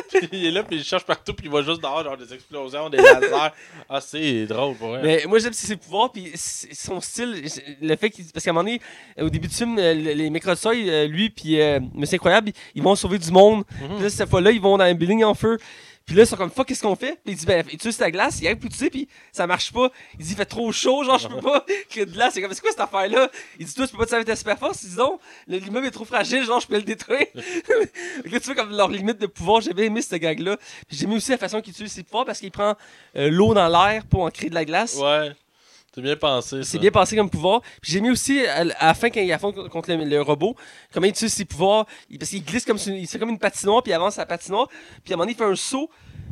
puis 0.10 0.30
il 0.32 0.46
est 0.48 0.52
là, 0.52 0.64
puis 0.64 0.78
il 0.78 0.84
cherche 0.84 1.06
partout, 1.06 1.34
puis 1.34 1.46
il 1.48 1.52
va 1.52 1.62
juste 1.62 1.82
dehors, 1.82 2.04
genre 2.04 2.18
des 2.18 2.34
explosions, 2.34 2.90
des 2.90 2.98
lasers. 2.98 3.52
Ah, 3.90 4.02
c'est 4.02 4.46
drôle 4.46 4.76
pour 4.76 4.90
vrai. 4.90 5.02
Mais 5.04 5.24
moi, 5.28 5.40
j'aime 5.40 5.54
ses 5.54 5.76
pouvoirs, 5.76 6.12
puis 6.12 6.32
son 6.36 7.00
style, 7.02 7.44
le 7.82 7.96
fait 7.96 8.10
qu'il. 8.10 8.26
Parce 8.32 8.44
qu'à 8.44 8.52
un 8.52 8.54
moment 8.54 8.64
donné, 8.66 8.82
au 9.20 9.30
début 9.30 9.48
du 9.48 9.56
film, 9.56 9.78
euh, 9.78 9.94
le- 9.94 10.14
les 10.14 10.30
Microsoft, 10.30 10.76
euh, 10.76 11.08
lui, 11.08 11.30
puis 11.30 11.60
euh, 11.62 11.80
Monsieur 11.94 12.16
Incroyable, 12.16 12.52
ils 12.74 12.84
vont 12.84 12.96
sauver 12.96 13.18
du 13.18 13.32
monde. 13.32 13.64
Mhm. 13.82 13.96
Puis 13.96 14.04
là, 14.04 14.10
cette 14.10 14.30
fois-là, 14.30 14.52
ils 14.52 14.62
vont 14.62 14.78
dans 14.78 14.84
un 14.86 14.94
building 14.94 15.24
en 15.24 15.34
feu. 15.34 15.58
Puis 16.06 16.16
là, 16.16 16.22
ils 16.24 16.28
sont 16.28 16.36
comme, 16.36 16.52
fuck, 16.52 16.68
qu'est-ce 16.68 16.84
qu'on 16.84 16.96
fait? 16.96 17.14
Puis 17.24 17.34
il 17.34 17.36
dit, 17.36 17.46
ben, 17.48 17.66
utilise 17.72 17.98
ta 17.98 18.12
glace, 18.12 18.40
il 18.40 18.46
arrive 18.46 18.60
plus 18.60 18.70
tu 18.70 18.78
sais, 18.78 18.90
puis 18.92 19.08
ça 19.32 19.48
marche 19.48 19.74
pas. 19.74 19.90
Il 20.20 20.26
dit, 20.26 20.32
il 20.34 20.36
fait 20.36 20.46
trop 20.46 20.72
chaud, 20.72 21.04
genre, 21.04 21.18
je 21.18 21.28
peux 21.28 21.42
pas 21.42 21.66
créer 21.90 22.06
de 22.06 22.12
glace. 22.12 22.34
C'est 22.36 22.42
comme, 22.44 22.54
c'est 22.54 22.62
quoi 22.62 22.70
cette 22.70 22.80
affaire-là? 22.80 23.30
Il 23.60 23.66
dit, 23.66 23.74
toi, 23.74 23.88
tu 23.88 23.92
peux 23.94 23.98
pas 24.00 24.06
te 24.06 24.10
servir 24.12 24.26
de 24.26 24.36
super 24.38 24.60
force? 24.60 24.84
Il 24.84 24.96
le- 25.48 25.58
l'immeuble 25.58 25.88
est 25.88 25.92
trop 25.92 26.06
fragile, 26.06 26.44
genre, 26.46 26.60
je 26.60 26.68
peux 26.68 26.76
le 26.76 26.84
détruire. 26.84 27.26
Là, 27.36 28.40
tu 28.40 28.46
vois, 28.46 28.56
comme 28.56 28.72
leur 28.76 28.90
limite 28.90 29.20
de 29.20 29.26
pouvoir, 29.28 29.62
j'ai 29.62 29.74
bien 29.74 29.86
aimé 29.86 30.02
ce 30.02 30.16
gag-là. 30.16 30.58
J'ai 30.90 31.06
aimé 31.06 31.16
aussi 31.16 31.32
la 31.32 31.38
façon 31.38 31.60
qu'il 31.62 31.72
utilise 31.72 31.92
ses 31.92 32.04
pouvoirs 32.04 32.26
parce 32.26 32.40
qu'il 32.40 32.52
prend 32.52 32.76
euh, 33.16 33.30
l'eau 33.30 33.54
dans 33.54 33.68
l'air 33.68 34.06
pour 34.06 34.22
en 34.24 34.30
créer 34.30 34.50
de 34.50 34.56
la 34.56 34.66
glace. 34.66 34.96
Ouais. 34.98 35.32
C'est 35.96 36.02
bien 36.02 36.18
pensé. 36.18 36.62
C'est 36.64 36.78
bien 36.78 36.92
passé 36.92 37.16
comme 37.16 37.30
pouvoir. 37.30 37.62
J'ai 37.82 38.02
mis 38.02 38.10
aussi 38.10 38.46
à, 38.46 38.66
la 38.66 38.94
fin 38.94 39.10
quand 39.10 39.22
il 39.22 39.32
affronte 39.32 39.70
contre 39.70 39.94
le, 39.94 40.04
le 40.04 40.22
robot, 40.22 40.56
comment 40.94 41.06
il 41.06 41.12
utilise 41.12 41.34
ses 41.34 41.46
pouvoirs. 41.46 41.86
Il- 42.10 42.20
parce 42.20 42.30
qu'il 42.32 42.44
glisse 42.44 42.66
comme 42.66 42.78
il 42.88 43.08
fait 43.08 43.18
comme 43.18 43.30
une 43.30 43.40
patinoire, 43.40 43.82
puis 43.82 43.92
il 43.92 43.96
avance 43.96 44.16
sa 44.16 44.26
patinoire. 44.26 44.68
Puis 45.04 45.14
à 45.14 45.16
un 45.16 45.18
moment 45.18 45.24
donné, 45.24 45.32
il 45.32 45.38
fait 45.38 45.50
un 45.50 45.56
saut, 45.56 45.90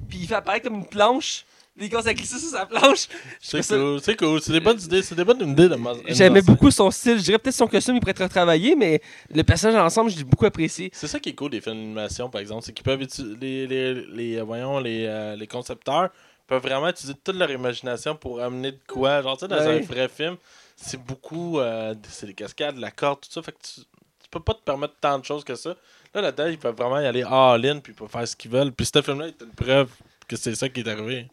puis 0.10 0.20
il 0.22 0.28
fait 0.28 0.36
apparaître 0.36 0.66
comme 0.68 0.76
une 0.80 0.86
planche. 0.86 1.46
Il 1.80 1.90
commence 1.90 2.06
à 2.06 2.14
glisser 2.14 2.38
sur 2.38 2.50
sa 2.50 2.68
planche. 2.68 3.08
C'est 3.42 3.66
cool, 3.68 4.00
c'est 4.00 4.16
cool. 4.16 4.40
C'est 4.42 4.52
des 4.52 4.60
bonnes 4.60 4.80
idées. 4.80 5.02
C'est 5.02 5.16
des 5.16 5.24
bonnes 5.24 5.42
idées 5.50 5.70
de 5.70 5.76
ma- 5.76 5.94
J'aimais 6.08 6.44
beaucoup 6.44 6.70
son 6.70 6.92
style. 6.92 7.18
Je 7.18 7.24
dirais 7.24 7.40
peut-être 7.40 7.56
son 7.56 7.66
costume, 7.66 7.96
il 7.96 8.00
pourrait 8.00 8.12
être 8.12 8.22
retravaillé, 8.22 8.76
mais 8.76 9.02
le 9.34 9.42
personnage 9.44 9.82
ensemble, 9.82 10.12
je 10.12 10.18
l'ai 10.18 10.24
beaucoup 10.24 10.46
apprécié. 10.46 10.92
C'est 10.94 11.08
ça 11.08 11.20
qui 11.20 11.30
est 11.30 11.34
cool 11.34 11.50
des 11.50 11.62
films 11.62 11.78
d'animation, 11.78 12.30
par 12.30 12.42
exemple. 12.42 12.62
C'est 12.64 12.74
qu'ils 12.74 12.84
peuvent 12.84 13.02
utiliser. 13.02 13.36
Les, 13.42 13.66
les, 13.68 13.94
les, 14.06 14.36
euh, 14.38 14.44
voyons, 14.44 14.78
les, 14.80 15.06
euh, 15.08 15.36
les 15.36 15.48
concepteurs 15.48 16.10
peuvent 16.48 16.62
vraiment 16.62 16.90
utiliser 16.90 17.16
toute 17.24 17.36
leur 17.36 17.50
imagination 17.52 18.16
pour 18.16 18.42
amener 18.42 18.72
de 18.74 18.80
quoi. 18.88 19.22
Genre, 19.22 19.38
tu 19.38 19.42
sais, 19.42 19.48
dans 19.48 19.58
Ouais. 19.58 19.78
un 19.80 19.86
vrai 19.86 20.08
film, 20.10 20.38
c'est 20.76 21.02
beaucoup. 21.02 21.60
euh, 21.60 21.96
c'est 22.10 22.26
des 22.28 22.34
cascades, 22.34 22.78
la 22.78 22.92
corde, 22.92 23.22
tout 23.22 23.32
ça. 23.32 23.42
Fait 23.42 23.52
que 23.54 23.58
tu, 23.62 23.82
tu 23.82 24.30
peux 24.30 24.40
pas 24.40 24.54
te 24.54 24.62
permettre 24.62 24.96
tant 25.00 25.18
de 25.20 25.26
choses 25.26 25.44
que 25.44 25.56
ça. 25.56 25.76
Là, 26.14 26.22
là-dedans, 26.22 26.48
ils 26.48 26.58
peuvent 26.60 26.76
vraiment 26.76 27.00
y 27.00 27.06
aller 27.06 27.24
all-in, 27.24 27.80
puis 27.80 27.94
ils 27.94 27.96
peuvent 27.96 28.10
faire 28.10 28.28
ce 28.28 28.36
qu'ils 28.36 28.52
veulent. 28.52 28.72
Puis 28.72 28.86
ce 28.94 29.02
film-là 29.02 29.28
est 29.28 29.42
une 29.42 29.52
preuve 29.52 29.90
que 30.28 30.36
c'est 30.36 30.54
ça 30.56 30.70
qui 30.70 30.82
est 30.82 30.88
arrivé. 30.88 31.28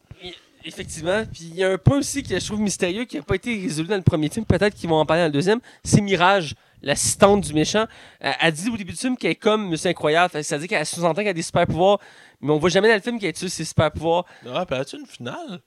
Effectivement. 0.65 1.25
Puis 1.25 1.45
il 1.45 1.55
y 1.57 1.65
a 1.65 1.71
un 1.71 1.79
point 1.79 1.99
aussi 1.99 2.23
que 2.23 2.39
je 2.39 2.45
trouve 2.45 2.61
mystérieux 2.61 3.05
qui 3.07 3.17
n'a 3.17 3.23
pas 3.23 3.35
été 3.37 3.55
résolu 3.59 3.89
dans 3.89 3.97
le 3.97 4.03
premier 4.03 4.29
film. 4.29 4.45
Peut-être 4.45 4.75
qu'ils 4.75 4.91
vont 4.91 4.97
en 4.97 5.07
parler 5.07 5.23
dans 5.23 5.27
le 5.29 5.33
deuxième. 5.33 5.61
C'est 5.83 6.03
Mirage, 6.03 6.55
l'assistante 6.83 7.43
du 7.43 7.53
méchant. 7.55 7.87
Elle 8.21 8.53
dit 8.53 8.69
au 8.71 8.77
début 8.77 8.93
du 8.93 8.99
film 8.99 9.17
qu'elle 9.17 9.33
est 9.33 9.35
comme 9.37 9.69
Monsieur 9.69 9.91
Incroyable. 9.91 10.31
C'est-à-dire 10.43 10.69
qu'elle 10.69 10.87
sous-entend 10.87 11.21
qu'elle 11.23 11.29
a 11.29 11.33
des 11.33 11.43
super 11.43 11.67
pouvoirs. 11.67 11.99
Mais 12.41 12.51
on 12.53 12.59
voit 12.59 12.71
jamais 12.71 12.89
dans 12.89 12.95
le 12.95 13.01
film 13.01 13.19
qu'elle 13.19 13.33
tue 13.33 13.49
ses 13.49 13.65
super 13.65 13.91
pouvoirs. 13.91 14.25
Ah, 14.53 14.65
puis 14.67 14.77
as-tu 14.77 14.97
une 14.97 15.07
finale? 15.07 15.61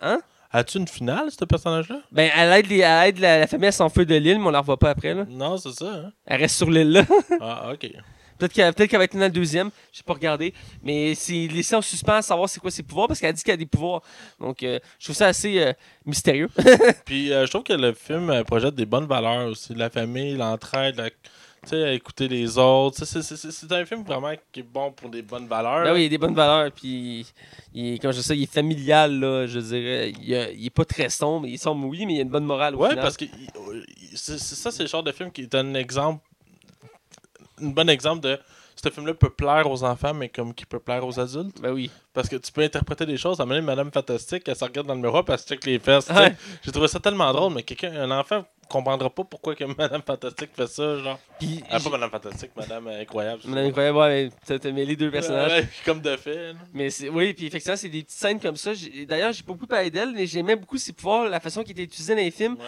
Hein? 0.00 0.20
As-tu 0.52 0.78
une 0.78 0.88
finale, 0.88 1.30
ce 1.30 1.44
personnage-là? 1.44 2.00
Ben, 2.10 2.30
elle 2.36 2.52
aide, 2.58 2.66
les- 2.66 2.78
elle 2.80 3.08
aide 3.10 3.18
la, 3.18 3.38
la 3.40 3.46
famille 3.46 3.68
à 3.68 3.72
s'enfuir 3.72 4.04
de 4.06 4.16
l'île, 4.16 4.38
mais 4.40 4.46
on 4.46 4.50
la 4.50 4.58
revoit 4.60 4.78
pas 4.78 4.90
après. 4.90 5.14
Là. 5.14 5.24
Non, 5.28 5.56
c'est 5.58 5.72
ça. 5.72 5.86
Hein? 5.92 6.12
Elle 6.24 6.40
reste 6.40 6.56
sur 6.56 6.70
l'île 6.70 6.90
là. 6.90 7.02
Ah, 7.40 7.70
ok. 7.72 7.88
Peut-être 8.40 8.52
qu'elle 8.52 8.74
peut 8.74 8.86
qu'elle 8.86 8.98
va 8.98 9.04
être 9.04 9.14
dans 9.14 9.20
le 9.20 9.30
deuxième. 9.30 9.70
Je 9.92 9.98
sais 9.98 10.02
pas 10.04 10.14
regarder. 10.14 10.52
Mais 10.82 11.14
c'est 11.14 11.46
laissé 11.46 11.76
en 11.76 11.82
suspens 11.82 12.14
à 12.16 12.22
savoir 12.22 12.48
c'est 12.48 12.58
quoi 12.58 12.70
ses 12.72 12.82
pouvoirs 12.82 13.06
parce 13.06 13.20
qu'elle 13.20 13.32
dit 13.34 13.42
qu'elle 13.44 13.54
a 13.54 13.56
des 13.58 13.66
pouvoirs. 13.66 14.02
Donc, 14.40 14.62
euh, 14.62 14.78
je 14.98 15.04
trouve 15.04 15.16
ça 15.16 15.26
assez 15.28 15.60
euh, 15.60 15.72
mystérieux. 16.06 16.48
Puis 17.04 17.32
euh, 17.32 17.46
je 17.46 17.50
trouve 17.50 17.62
que 17.62 17.72
le 17.74 17.92
film 17.92 18.42
projette 18.44 18.74
des 18.74 18.86
bonnes 18.86 19.06
valeurs 19.06 19.46
aussi. 19.48 19.74
La 19.74 19.90
famille, 19.90 20.36
l'entraide, 20.36 20.96
la- 20.96 21.10
tu 21.62 21.68
sais, 21.72 21.94
écouter 21.94 22.26
les 22.26 22.56
autres. 22.56 23.04
C'est 23.04 23.72
un 23.72 23.84
film 23.84 24.02
vraiment 24.02 24.32
qui 24.50 24.60
est 24.60 24.62
bon 24.62 24.90
pour 24.92 25.10
des 25.10 25.20
bonnes 25.20 25.46
valeurs. 25.46 25.84
Ben 25.84 25.92
oui, 25.92 26.00
il 26.00 26.02
y 26.04 26.06
a 26.06 26.08
des 26.08 26.16
bonnes 26.16 26.34
valeurs. 26.34 26.72
Puis, 26.72 27.26
il 27.74 28.00
comme 28.00 28.12
je 28.12 28.22
sais, 28.22 28.34
il 28.34 28.44
est 28.44 28.50
familial. 28.50 29.20
Là, 29.20 29.46
je 29.46 29.58
dirais. 29.58 30.12
Il, 30.22 30.34
a- 30.34 30.50
il 30.50 30.64
est 30.64 30.70
pas 30.70 30.86
très 30.86 31.10
sombre. 31.10 31.46
Il 31.46 31.52
est 31.54 31.58
sombre, 31.58 31.86
oui, 31.86 32.06
mais 32.06 32.14
il 32.14 32.16
y 32.16 32.20
a 32.20 32.22
une 32.22 32.30
bonne 32.30 32.46
morale. 32.46 32.74
Final. 32.74 32.96
parce 32.96 33.18
que 33.18 33.26
il- 33.26 34.16
ça, 34.16 34.70
c'est 34.70 34.82
le 34.84 34.88
genre 34.88 35.02
de 35.02 35.12
film 35.12 35.30
qui 35.30 35.42
est 35.42 35.54
un 35.54 35.74
exemple, 35.74 36.24
un 37.62 37.68
bon 37.68 37.88
exemple 37.88 38.20
de 38.20 38.38
ce 38.76 38.88
film-là 38.88 39.14
peut 39.14 39.30
plaire 39.30 39.70
aux 39.70 39.84
enfants, 39.84 40.14
mais 40.14 40.28
comme 40.28 40.54
qui 40.54 40.66
peut 40.66 40.78
plaire 40.78 41.06
aux 41.06 41.18
adultes. 41.20 41.60
Ben 41.60 41.72
oui. 41.72 41.90
Parce 42.12 42.28
que 42.28 42.36
tu 42.36 42.50
peux 42.50 42.62
interpréter 42.62 43.06
des 43.06 43.16
choses. 43.16 43.38
Donné, 43.38 43.60
Madame 43.60 43.90
Fantastique, 43.92 44.42
elle 44.46 44.56
se 44.56 44.64
regarde 44.64 44.86
dans 44.86 44.94
le 44.94 45.00
miroir 45.00 45.24
parce 45.24 45.44
qu'elle 45.44 45.58
check 45.58 45.66
les 45.66 45.78
fesses. 45.78 46.08
Ouais. 46.10 46.34
J'ai 46.64 46.72
trouvé 46.72 46.88
ça 46.88 46.98
tellement 46.98 47.32
drôle, 47.32 47.52
mais 47.54 47.62
quelqu'un, 47.62 47.92
un 47.94 48.10
enfant 48.10 48.44
comprendra 48.68 49.10
pas 49.10 49.24
pourquoi 49.24 49.54
que 49.54 49.64
Madame 49.78 50.02
Fantastique 50.02 50.50
fait 50.56 50.66
ça, 50.66 50.98
genre. 50.98 51.18
Puis, 51.38 51.62
Ah, 51.70 51.78
pas 51.80 51.90
Madame 51.90 52.10
Fantastique, 52.10 52.50
Madame 52.56 52.86
euh, 52.88 53.00
Incroyable. 53.02 53.42
Madame 53.44 53.66
Incroyable, 53.66 53.98
ouais, 53.98 54.30
t'as 54.46 54.58
t'as 54.58 54.70
mêlé 54.72 54.96
deux 54.96 55.10
personnages. 55.10 55.52
Ouais, 55.62 55.68
comme 55.84 56.00
de 56.00 56.16
fait. 56.16 56.52
là. 56.52 56.58
Mais 56.72 56.90
c'est, 56.90 57.08
oui, 57.08 57.32
puis 57.34 57.46
effectivement, 57.46 57.76
c'est 57.76 57.88
des 57.88 58.02
petites 58.02 58.18
scènes 58.18 58.40
comme 58.40 58.56
ça. 58.56 58.72
D'ailleurs, 59.08 59.32
j'ai 59.32 59.42
pas 59.42 59.52
beaucoup 59.52 59.66
parlé 59.66 59.90
d'elle, 59.90 60.12
mais 60.12 60.26
j'aimais 60.26 60.56
beaucoup 60.56 60.78
ses 60.78 60.92
pouvoirs, 60.92 61.28
la 61.28 61.40
façon 61.40 61.62
qui 61.62 61.72
était 61.72 61.82
utilisée 61.84 62.14
dans 62.14 62.20
les 62.20 62.30
films. 62.30 62.54
Ouais. 62.54 62.64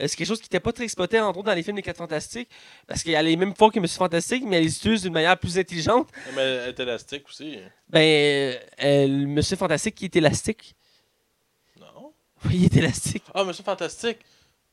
Euh, 0.00 0.06
c'est 0.06 0.14
quelque 0.16 0.28
chose 0.28 0.38
qui 0.38 0.44
n'était 0.44 0.60
pas 0.60 0.70
très 0.72 0.84
exploité, 0.84 1.18
entre 1.18 1.38
autres, 1.40 1.48
dans 1.48 1.54
les 1.54 1.64
films 1.64 1.74
des 1.76 1.82
4 1.82 1.96
Fantastiques. 1.96 2.48
Parce 2.86 3.02
qu'elle 3.02 3.16
a 3.16 3.22
les 3.22 3.34
mêmes 3.36 3.52
pouvoirs 3.52 3.72
que 3.72 3.80
Monsieur 3.80 3.98
Fantastique, 3.98 4.44
mais 4.46 4.58
elle 4.58 4.62
les 4.64 4.76
utilise 4.76 5.02
d'une 5.02 5.12
manière 5.12 5.36
plus 5.36 5.58
intelligente. 5.58 6.08
Mais 6.36 6.42
elle 6.42 6.68
est 6.68 6.78
élastique 6.80 7.24
aussi. 7.28 7.58
Ben, 7.88 8.56
euh, 8.82 9.08
Monsieur 9.26 9.56
Fantastique 9.56 9.94
qui 9.94 10.04
est 10.06 10.16
élastique. 10.16 10.74
Non. 11.78 12.12
Oui, 12.44 12.52
il 12.54 12.64
est 12.64 12.76
élastique. 12.76 13.24
Ah, 13.34 13.44
Monsieur 13.44 13.64
Fantastique. 13.64 14.18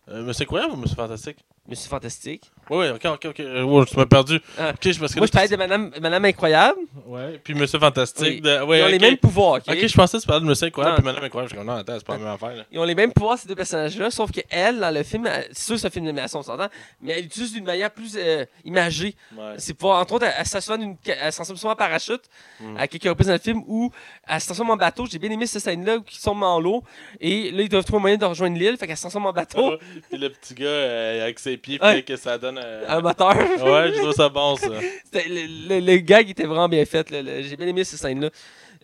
Euh, 0.10 0.24
Monsieur 0.24 0.44
Incroyable 0.44 0.74
ou 0.74 0.78
Monsieur 0.78 0.96
Fantastique? 0.96 1.38
Monsieur 1.70 1.90
Fantastique. 1.90 2.50
Oui, 2.70 2.78
oui, 2.80 2.90
ok, 2.90 3.06
ok, 3.06 3.26
ok. 3.32 3.40
Ouais, 3.40 3.86
je 3.92 3.98
m'ai 4.00 4.06
perdu. 4.06 4.40
Ah. 4.58 4.70
Ok, 4.72 4.90
je 4.92 5.00
parce 5.00 5.14
que 5.14 5.20
Moi, 5.20 5.28
je 5.28 5.32
parlais 5.32 5.48
de 5.50 5.56
Madame, 5.56 5.92
Madame 6.02 6.26
Incroyable. 6.26 6.80
Ouais, 7.06 7.40
puis 7.44 7.54
Monsieur 7.54 7.78
Fantastique. 7.80 8.26
Oui. 8.26 8.42
de- 8.42 8.62
ouais, 8.64 8.80
Ils 8.80 8.84
ont 8.84 8.88
les 8.88 9.00
mêmes 9.00 9.18
pouvoirs, 9.18 9.56
OK? 9.56 9.64
Ok, 9.70 9.86
je 9.88 9.94
pensais 9.96 10.18
que 10.18 10.22
tu 10.22 10.28
parlais 10.28 10.42
de 10.44 10.48
Monsieur 10.50 10.68
Incroyable 10.68 10.96
Non. 10.96 10.98
puis 10.98 11.06
Madame 11.06 11.24
Incroyable. 11.26 11.50
Je 11.50 11.56
suis 11.56 11.66
comme, 11.66 11.74
non, 11.74 11.80
attends, 11.80 11.94
c'est 11.98 12.06
pas 12.06 12.14
la 12.14 12.20
même 12.20 12.28
affaire. 12.34 12.56
Là. 12.56 12.64
Ils 12.72 12.80
ont 12.80 12.84
les 12.86 12.96
mêmes 12.96 13.12
pouvoirs, 13.14 13.38
ces 13.38 13.48
deux 13.48 13.56
personnages-là, 13.56 14.12
sauf 14.12 14.32
que 14.32 14.42
elle, 14.50 14.80
dans 14.80 14.94
le 14.94 15.04
film, 15.04 15.28
elle- 15.28 15.48
c'est 15.52 15.66
sûr 15.66 15.76
que 15.76 15.82
c'est 15.82 15.88
un 15.88 15.90
film 15.92 16.06
d'animation, 16.06 16.40
on 16.40 16.44
s'entend, 16.44 16.68
mais 17.02 17.14
elle 17.20 17.26
utilise 17.26 17.54
d'une 17.54 17.66
manière 17.66 17.92
plus 17.92 18.16
euh, 18.18 18.46
imagée. 18.66 19.16
Ouais. 19.38 19.56
C'est 19.58 19.74
pouvoir, 19.74 20.00
entre 20.02 20.14
autres, 20.16 20.26
elle, 20.26 20.34
elle 20.38 20.46
se 20.46 20.52
transforme 20.52 20.80
d'une- 20.82 20.98
elle 21.06 21.32
se 21.32 21.38
transforme 21.38 21.58
souvent 21.58 21.74
en 21.74 21.78
parachute 21.78 22.24
Mm. 22.60 22.78
à 22.78 22.88
quelques 22.88 23.04
reprises 23.10 23.28
dans 23.28 23.34
le 23.34 23.40
film 23.40 23.62
où 23.68 23.92
elle 24.28 24.40
se 24.42 24.46
transforme 24.46 24.72
en 24.72 24.78
bateau. 24.78 25.06
J'ai 25.10 25.20
bien 25.20 25.32
aimé 25.32 25.48
cette 25.48 25.62
scène-là 25.64 25.98
où 25.98 26.04
ils 26.10 26.16
sont 26.18 26.42
en 26.42 26.60
l'eau 26.60 26.84
et 27.22 27.52
là, 27.52 27.62
ils 27.64 27.70
doivent 27.70 27.84
trouver 27.86 27.98
un 28.00 28.02
moyen 28.02 28.18
de 28.18 28.26
rejoindre 28.26 28.58
l'île, 28.58 28.78
fait 28.78 28.88
qu'elle 28.88 28.96
se 28.98 29.02
transforme 29.04 29.26
en 29.28 29.34
bateau, 29.34 29.78
puis 30.10 30.18
le 30.18 30.30
petit 30.30 30.54
gars 30.54 30.66
euh, 30.68 31.24
avec 31.24 31.40
ses 31.40 31.57
pieds, 31.58 31.80
Ouais. 31.82 31.96
fait 31.96 32.04
que 32.04 32.16
ça 32.16 32.38
donne. 32.38 32.60
euh, 32.64 32.86
un 32.88 33.02
moteur. 33.02 33.36
Ouais, 33.62 33.92
je 33.94 34.00
trouve 34.02 34.14
ça 34.14 34.30
bon, 34.30 34.56
ça. 34.56 34.68
Le, 35.14 35.68
le- 35.80 35.80
le 35.86 35.98
gag 35.98 36.30
était 36.30 36.46
vraiment 36.46 36.70
bien 36.70 36.86
fait. 36.86 37.08
J'ai 37.10 37.56
bien 37.56 37.68
aimé 37.68 37.84
cette 37.84 38.00
scène-là. 38.00 38.30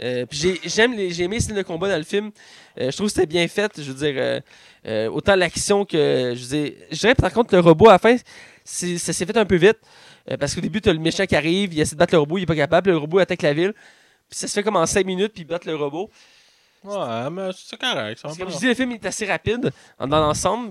Euh, 0.02 0.26
puis 0.26 0.60
j'aime 0.66 0.96
les- 0.96 1.12
j'ai 1.12 1.24
aimé 1.26 1.36
les 1.36 1.42
scènes 1.42 1.56
de 1.56 1.62
combat 1.62 1.88
dans 1.90 1.98
le 1.98 2.04
film. 2.04 2.32
Euh, 2.80 2.90
je 2.90 2.96
trouve 2.96 3.08
que 3.08 3.14
c'était 3.14 3.28
bien 3.28 3.48
fait. 3.48 3.72
Je 3.78 3.92
veux 3.92 4.12
dire, 4.12 4.42
autant 5.12 5.36
l'action 5.36 5.86
que. 5.86 6.34
Je 6.36 6.42
veux 6.44 6.64
dire, 6.64 6.74
je 6.92 6.98
dirais 7.00 7.16
par 7.16 7.32
contre 7.32 7.54
le 7.54 7.60
robot 7.62 7.90
à 7.90 7.94
la 7.94 8.00
fin, 8.00 8.16
ça 8.66 9.14
s'est 9.14 9.26
fait 9.26 9.38
un 9.38 9.46
peu 9.46 9.56
vite. 9.56 9.78
Parce 10.40 10.56
qu'au 10.56 10.62
début, 10.62 10.80
tu 10.82 10.90
as 10.90 10.94
le 10.94 11.00
méchant 11.00 11.26
qui 11.26 11.36
arrive, 11.36 11.74
il 11.74 11.80
essaie 11.82 11.96
de 11.96 12.00
battre 12.00 12.14
le 12.14 12.20
robot, 12.20 12.38
il 12.38 12.44
est 12.44 12.48
pas 12.48 12.56
capable. 12.56 12.90
Le 12.92 12.98
robot 12.98 13.20
attaque 13.20 13.42
la 13.42 13.54
ville. 13.54 13.74
Puis 14.30 14.40
ça 14.40 14.48
se 14.48 14.54
fait 14.54 14.64
comme 14.64 14.78
en 14.78 14.86
5 14.86 15.06
minutes, 15.06 15.34
puis 15.34 15.44
il 15.44 15.46
bat 15.46 15.60
le 15.66 15.76
robot. 15.76 16.10
Ouais, 16.84 17.30
mais 17.30 17.50
c'est 17.56 17.80
correct. 17.80 18.20
ça 18.20 18.30
comme 18.38 18.50
je 18.52 18.58
dis, 18.58 18.68
le 18.68 18.74
film 18.74 18.92
est 18.92 19.06
assez 19.06 19.26
rapide 19.26 19.72
dans 20.00 20.08
l'ensemble. 20.20 20.70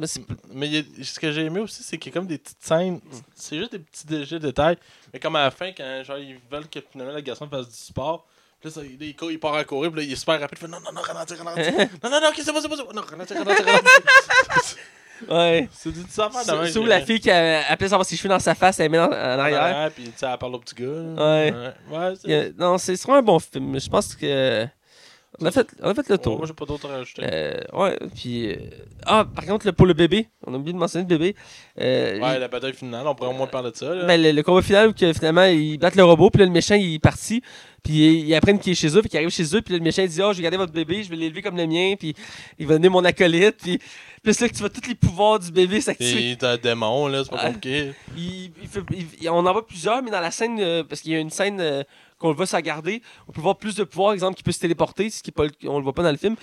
mais 0.53 0.69
Mais 0.71 0.79
a- 0.79 1.05
ce 1.05 1.19
que 1.19 1.33
j'ai 1.33 1.45
aimé 1.47 1.61
aussi, 1.61 1.83
c'est 1.83 1.97
qu'il 1.99 2.13
y 2.13 2.15
a 2.15 2.19
comme 2.19 2.27
des 2.27 2.39
petites 2.39 2.63
scènes. 2.63 3.01
C'est 3.35 3.57
juste 3.59 3.73
des 3.73 3.79
petits 3.79 4.07
dé- 4.07 4.39
détails. 4.39 4.77
Mais 5.13 5.19
comme 5.21 5.37
à 5.37 5.45
la 5.45 5.51
fin, 5.51 5.73
quand 5.73 6.03
genre, 6.05 6.19
ils 6.19 6.39
veulent 6.51 6.69
que 6.69 6.81
finalement 6.91 7.15
le 7.15 7.21
garçon 7.21 7.49
fasse 7.49 7.69
du 7.69 7.75
sport. 7.77 8.27
Puis 8.61 8.69
là, 8.71 8.75
ça, 8.77 8.81
il, 8.85 9.03
il 9.03 9.17
court- 9.17 9.31
il 9.33 9.41
part 9.41 9.55
à 9.55 9.65
courir. 9.65 9.91
Puis 9.91 10.01
là, 10.01 10.07
il 10.07 10.13
est 10.13 10.17
super 10.17 10.39
rapide. 10.41 10.59
Il 10.61 10.67
fait 10.67 10.71
non, 10.71 10.79
non, 10.81 10.93
non, 10.93 11.01
ralentis, 11.01 11.35
ralentis. 11.35 11.71
non, 12.03 12.11
non, 12.11 12.21
non, 12.21 12.29
ok, 12.29 12.35
c'est 12.37 12.53
pas, 12.53 12.61
c'est 12.61 12.69
pas, 12.69 12.77
c'est 12.77 12.87
pas. 12.87 12.93
Non, 12.93 13.03
ralentis, 13.03 13.35
ralentis, 13.35 13.63
ralentis. 13.63 14.77
Ouais. 15.29 15.69
c'est 15.73 15.93
du 15.93 16.01
ça 16.11 16.29
faire 16.31 16.41
de 16.41 16.47
Sur, 16.47 16.63
même. 16.63 16.73
sur 16.73 16.83
que- 16.83 16.89
la 16.89 17.01
fille 17.01 17.21
qui 17.21 17.31
a, 17.31 17.71
a 17.71 17.77
place 17.77 17.93
avoir 17.93 18.05
ses 18.05 18.17
cheveux 18.17 18.29
dans 18.29 18.41
sa 18.41 18.55
face, 18.57 18.81
elle 18.81 18.91
met 18.91 18.99
en 18.99 19.05
en 19.07 19.13
arrière. 19.13 19.63
arrière, 19.63 19.91
Puis 19.93 20.05
tu 20.05 20.13
sais, 20.17 20.27
elle 20.27 20.37
parle 20.39 20.55
au 20.57 20.59
petit 20.59 20.75
gars. 20.75 20.87
Ouais. 20.87 21.55
Ouais, 21.91 22.15
ouais 22.27 22.35
a- 22.35 22.51
non, 22.59 22.77
c'est 22.79 23.01
vraiment 23.03 23.19
un 23.19 23.23
bon 23.23 23.39
film. 23.39 23.79
Je 23.81 23.89
pense 23.89 24.15
que. 24.17 24.67
On 25.41 25.47
a 25.47 25.51
fait, 25.51 25.67
on 25.83 25.89
a 25.91 25.95
fait 25.95 26.09
le 26.11 26.19
tour. 26.19 26.37
moi, 26.39 26.47
j'ai 26.47 26.53
pas 26.53 26.67
d'autre 26.67 26.89
à 26.91 26.99
rajouter. 26.99 27.23
Euh, 27.25 27.55
ouais, 27.73 27.99
puis. 28.15 28.49
euh, 28.51 28.57
Ah, 29.07 29.25
par 29.25 29.47
contre, 29.47 29.67
le, 29.67 29.73
pour 29.73 29.87
le 29.87 29.95
bébé, 29.95 30.29
on 30.47 30.53
a 30.55 30.57
oublié 30.59 30.75
de 30.75 30.79
mentionner 30.79 31.05
le 31.09 31.17
bébé. 31.19 31.35
Euh, 31.81 32.21
ouais, 32.21 32.39
la 32.39 32.49
bataille 32.49 32.75
finale, 32.75 33.07
on 33.07 33.15
pourrait 33.15 33.31
au 33.31 33.33
moins 33.33 33.47
parler 33.47 33.71
de 33.71 33.77
ça. 33.77 33.95
Là. 33.95 34.05
ben, 34.05 34.21
le, 34.23 34.31
le 34.33 34.43
combat 34.43 34.61
final 34.63 34.89
où 34.89 34.93
que, 34.93 35.11
finalement 35.15 35.45
ils 35.45 35.79
battent 35.79 35.97
le 35.97 36.05
robot, 36.05 36.29
puis 36.31 36.41
là, 36.41 36.45
le 36.45 36.53
méchant 36.53 36.75
il 36.75 36.95
est 36.95 36.99
parti, 36.99 37.43
puis 37.83 38.21
ils, 38.21 38.35
apprennent 38.35 38.59
qu'il 38.59 38.73
est 38.73 38.77
chez 38.77 38.95
eux, 38.97 39.01
puis 39.01 39.09
qu'il 39.09 39.17
arrive 39.19 39.31
chez 39.31 39.57
eux, 39.57 39.63
puis 39.63 39.73
là, 39.73 39.79
le 39.79 39.85
méchant 39.85 40.03
il 40.03 40.09
dit 40.11 40.21
Oh, 40.23 40.33
je 40.33 40.37
vais 40.37 40.43
garder 40.43 40.59
votre 40.59 40.73
bébé, 40.73 41.03
je 41.03 41.09
vais 41.09 41.17
l'élever 41.17 41.41
comme 41.41 41.57
le 41.57 41.67
mien, 41.67 41.95
puis 41.99 42.15
il 42.59 42.67
va 42.67 42.75
donner 42.75 42.91
mon 42.91 43.05
acolyte, 43.05 43.57
puis 43.63 43.79
plus 44.23 44.39
là 44.39 44.49
que 44.49 44.53
tu 44.53 44.61
vois 44.61 44.69
tous 44.71 44.87
les 44.87 44.95
pouvoirs 44.95 45.39
du 45.41 45.51
bébé 45.51 45.81
s'activer. 45.81 46.37
T'as 46.39 46.53
un 46.53 46.57
démon, 46.59 47.07
là, 47.09 47.25
c'est 47.25 47.31
pas 47.31 47.47
compliqué. 47.47 47.93
Il, 48.17 48.53
il 48.63 48.69
fait- 48.69 48.81
il- 49.23 49.31
on 49.31 49.45
en 49.47 49.53
voit 49.53 49.67
plusieurs, 49.67 50.03
mais 50.03 50.11
dans 50.11 50.21
la 50.21 50.31
scène, 50.31 50.59
euh, 50.61 50.85
parce 50.85 51.01
qu'il 51.01 51.13
y 51.13 51.17
a 51.17 51.19
une 51.19 51.31
scène 51.31 51.59
euh, 51.61 51.83
qu'on 52.23 52.31
le 52.31 52.35
voit 52.37 52.47
se 52.47 52.57
garder, 52.57 53.03
on 53.29 53.33
peut 53.33 53.41
voir 53.43 53.57
plus 53.59 53.75
de 53.75 53.85
pouvoirs, 53.85 54.15
exemple, 54.15 54.37
qui 54.37 54.43
peut 54.43 54.53
se 54.53 54.61
téléporter, 54.61 55.11
ce 55.11 55.23
qui 55.23 55.31
est 55.31 55.33
pas 55.35 55.45
le- 55.45 55.69
on 55.69 55.77
le 55.79 55.85
voit 55.85 55.93
pas 55.93 56.03
dans 56.03 56.11
le 56.11 56.17
film. 56.17 56.37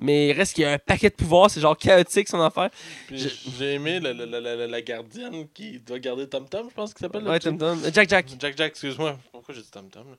Mais 0.00 0.28
il 0.28 0.32
reste 0.32 0.54
qu'il 0.54 0.62
y 0.62 0.66
a 0.66 0.72
un 0.72 0.78
paquet 0.78 1.10
de 1.10 1.14
pouvoirs, 1.14 1.50
c'est 1.50 1.60
genre 1.60 1.76
chaotique 1.76 2.28
son 2.28 2.40
affaire. 2.40 2.70
Je- 3.10 3.28
j'ai 3.58 3.74
aimé 3.74 4.00
la, 4.00 4.12
la, 4.12 4.26
la, 4.26 4.40
la, 4.40 4.66
la 4.66 4.80
gardienne 4.82 5.46
qui 5.52 5.78
doit 5.80 5.98
garder 5.98 6.26
Tom 6.28 6.48
Tom, 6.48 6.68
je 6.70 6.74
pense 6.74 6.94
qu'il 6.94 7.04
s'appelle. 7.04 7.22
le 7.24 7.30
Ouais, 7.30 7.38
Tom 7.38 7.58
Tom. 7.58 7.78
Euh, 7.84 7.90
Jack 7.92 8.08
Jack. 8.08 8.26
Jack 8.40 8.56
Jack, 8.56 8.70
excuse-moi. 8.70 9.16
Pourquoi 9.32 9.54
j'ai 9.54 9.60
dit 9.62 9.70
Tom 9.70 9.88
Tom 9.90 10.08
là? 10.10 10.16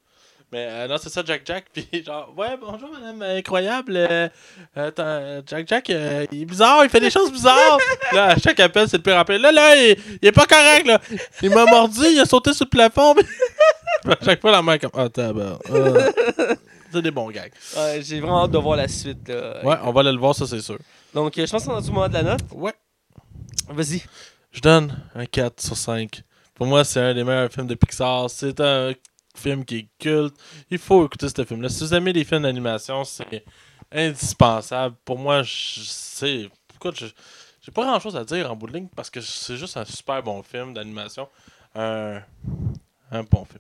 Mais 0.52 0.68
euh, 0.70 0.88
non, 0.88 0.98
c'est 1.00 1.10
ça, 1.10 1.24
Jack 1.26 1.42
Jack. 1.44 1.66
Puis 1.74 1.88
genre, 2.06 2.32
ouais, 2.38 2.56
bonjour 2.62 2.90
madame, 2.92 3.20
euh, 3.24 3.38
incroyable. 3.40 3.98
euh, 3.98 4.30
euh, 4.78 4.92
t'as- 4.92 5.44
Jack 5.46 5.68
Jack, 5.68 5.90
euh, 5.90 6.26
il 6.32 6.44
est 6.44 6.46
bizarre, 6.46 6.84
il 6.84 6.90
fait 6.90 7.00
des 7.00 7.10
choses 7.10 7.32
bizarres. 7.32 7.80
là, 8.14 8.26
à 8.28 8.38
chaque 8.38 8.60
appel, 8.60 8.88
c'est 8.88 8.98
le 8.98 9.04
pire 9.04 9.18
appel. 9.18 9.42
Là, 9.42 9.52
là, 9.52 9.76
il, 9.76 9.98
il 10.22 10.28
est 10.28 10.32
pas 10.32 10.46
correct, 10.46 10.86
là. 10.86 11.02
Il 11.42 11.50
m'a 11.50 11.66
mordu, 11.66 12.02
il 12.12 12.20
a 12.20 12.26
sauté 12.26 12.54
sur 12.54 12.66
le 12.66 12.70
plafond. 12.70 13.16
À 14.22 14.24
chaque 14.24 14.42
fois, 14.42 14.52
la 14.52 14.62
main 14.62 14.78
comme, 14.78 14.92
ah, 14.94 15.10
tabac. 15.10 15.60
ah. 15.70 15.74
c'est 16.92 17.02
des 17.02 17.12
bons 17.12 17.30
gags. 17.32 17.52
Ouais, 17.76 18.02
J'ai 18.02 18.20
vraiment 18.20 18.44
hâte 18.44 18.52
de 18.52 18.58
voir 18.58 18.78
la 18.78 18.88
suite. 18.88 19.28
là. 19.28 19.64
Ouais, 19.66 19.76
on 19.84 19.92
va 19.92 20.02
aller 20.02 20.12
le 20.12 20.18
voir, 20.20 20.34
ça, 20.36 20.46
c'est 20.48 20.62
sûr. 20.62 20.78
Donc, 21.14 21.38
euh, 21.38 21.46
je 21.46 21.52
pense 21.52 21.66
qu'on 21.66 21.76
a 21.76 21.82
du 21.82 21.92
moment 21.92 22.08
de 22.08 22.14
la 22.14 22.24
note. 22.24 22.42
Ouais. 22.52 22.74
Vas-y. 23.70 24.04
Je 24.52 24.62
donne 24.62 24.96
un 25.16 25.26
4 25.26 25.60
sur 25.62 25.76
5. 25.76 26.22
Pour 26.54 26.68
moi, 26.68 26.84
c'est 26.84 27.02
un 27.02 27.14
des 27.14 27.24
meilleurs 27.24 27.52
films 27.52 27.68
de 27.68 27.76
Pixar. 27.76 28.30
C'est 28.30 28.60
un 28.62 28.94
film 29.36 29.66
qui 29.66 29.78
est 29.78 29.88
culte. 30.00 30.36
Il 30.70 30.78
faut 30.78 31.06
écouter 31.06 31.28
ce 31.28 31.44
film-là. 31.44 31.68
Si 31.70 31.84
vous 31.84 31.94
aimez 31.94 32.14
les 32.14 32.24
films 32.24 32.44
d'animation, 32.44 33.04
c'est 33.04 33.44
indispensable. 33.92 34.96
Pour 35.04 35.18
moi, 35.18 35.44
je 35.44 35.82
sais. 35.82 36.50
Écoute, 36.76 36.98
je- 37.00 37.08
j'ai 37.62 37.72
pas 37.72 37.84
grand-chose 37.84 38.16
à 38.16 38.24
dire 38.24 38.50
en 38.52 38.56
bout 38.56 38.68
de 38.68 38.74
ligne 38.74 38.88
parce 38.96 39.10
que 39.10 39.20
c'est 39.20 39.58
juste 39.58 39.76
un 39.78 39.86
super 39.86 40.22
bon 40.24 40.42
film 40.44 40.74
d'animation. 40.74 41.28
Un, 41.76 42.22
un 43.12 43.24
bon 43.24 43.44
film. 43.46 43.60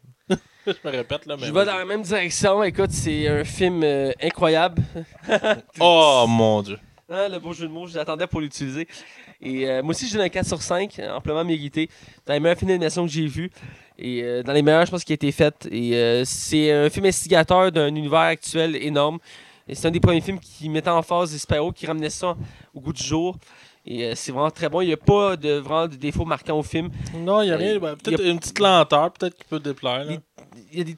je 0.68 0.74
me 0.84 0.92
répète 0.92 1.26
là, 1.26 1.36
mais. 1.40 1.46
Je 1.48 1.52
vais 1.54 1.66
dans 1.66 1.78
la 1.78 1.86
même 1.86 2.02
direction. 2.02 2.64
Écoute, 2.64 2.92
c'est 2.92 3.28
un 3.28 3.44
film 3.44 3.82
euh, 3.84 4.12
incroyable. 4.22 4.82
Oh 5.80 6.26
mon 6.28 6.62
dieu. 6.62 6.78
Hein, 7.10 7.28
le 7.30 7.38
beau 7.40 7.54
jeu 7.54 7.68
de 7.68 7.72
mots, 7.72 7.86
je 7.88 7.96
l'attendais 7.98 8.26
pour 8.28 8.42
l'utiliser. 8.42 8.88
Et 9.42 9.70
euh, 9.70 9.84
moi 9.84 9.92
aussi, 9.92 10.08
je 10.08 10.14
donne 10.14 10.24
un 10.26 10.30
4 10.30 10.48
sur 10.48 10.62
5, 10.62 10.98
euh, 11.00 11.14
amplement 11.16 11.44
mérité. 11.44 11.88
Dans 12.26 12.34
les 12.34 12.40
meilleurs 12.40 12.58
films 12.58 12.70
d'animation 12.70 13.06
que 13.06 13.12
j'ai 13.12 13.28
vus. 13.28 13.52
Et 14.00 14.24
euh, 14.24 14.42
dans 14.44 14.54
les 14.54 14.64
meilleurs, 14.64 14.86
je 14.86 14.92
pense, 14.92 15.04
qui 15.04 15.14
a 15.14 15.16
été 15.16 15.32
fait. 15.32 15.68
Et 15.72 15.96
euh, 15.96 16.24
c'est 16.26 16.72
un 16.72 16.90
film 16.90 17.06
instigateur 17.06 17.72
d'un 17.72 17.88
univers 17.88 18.20
actuel 18.22 18.76
énorme. 18.76 19.20
Et 19.68 19.76
c'est 19.76 19.88
un 19.88 19.92
des 19.92 20.00
premiers 20.00 20.22
films 20.22 20.40
qui 20.40 20.68
mettait 20.70 20.90
en 20.90 21.02
phase 21.04 21.32
les 21.32 21.38
super-héros, 21.40 21.72
qui 21.72 21.86
ramenait 21.86 22.10
ça 22.10 22.36
au 22.74 22.80
goût 22.82 22.94
du 22.94 23.04
jour. 23.04 23.36
Et 23.86 24.04
euh, 24.06 24.14
c'est 24.16 24.32
vraiment 24.32 24.50
très 24.50 24.68
bon. 24.70 24.82
Il 24.82 24.88
n'y 24.88 24.94
a 24.94 24.98
pas 24.98 25.36
de, 25.36 25.54
vraiment 25.60 25.88
de 25.88 25.96
défauts 25.96 26.26
marquants 26.26 26.58
au 26.58 26.64
film. 26.64 26.90
Non, 27.16 27.44
il 27.44 27.46
n'y 27.48 27.52
a 27.52 27.56
Euh, 27.56 27.58
rien. 27.58 27.78
ben, 27.80 27.96
peut-être 27.96 28.22
a- 28.22 28.28
une 28.30 28.40
petite 28.40 28.58
lenteur, 28.60 29.12
peut-être 29.12 29.36
qui 29.38 29.44
peut 29.44 29.60
déplaire. 29.60 30.06
là. 30.06 30.14
Y 30.78 30.82
a 30.82 30.84
des. 30.84 30.98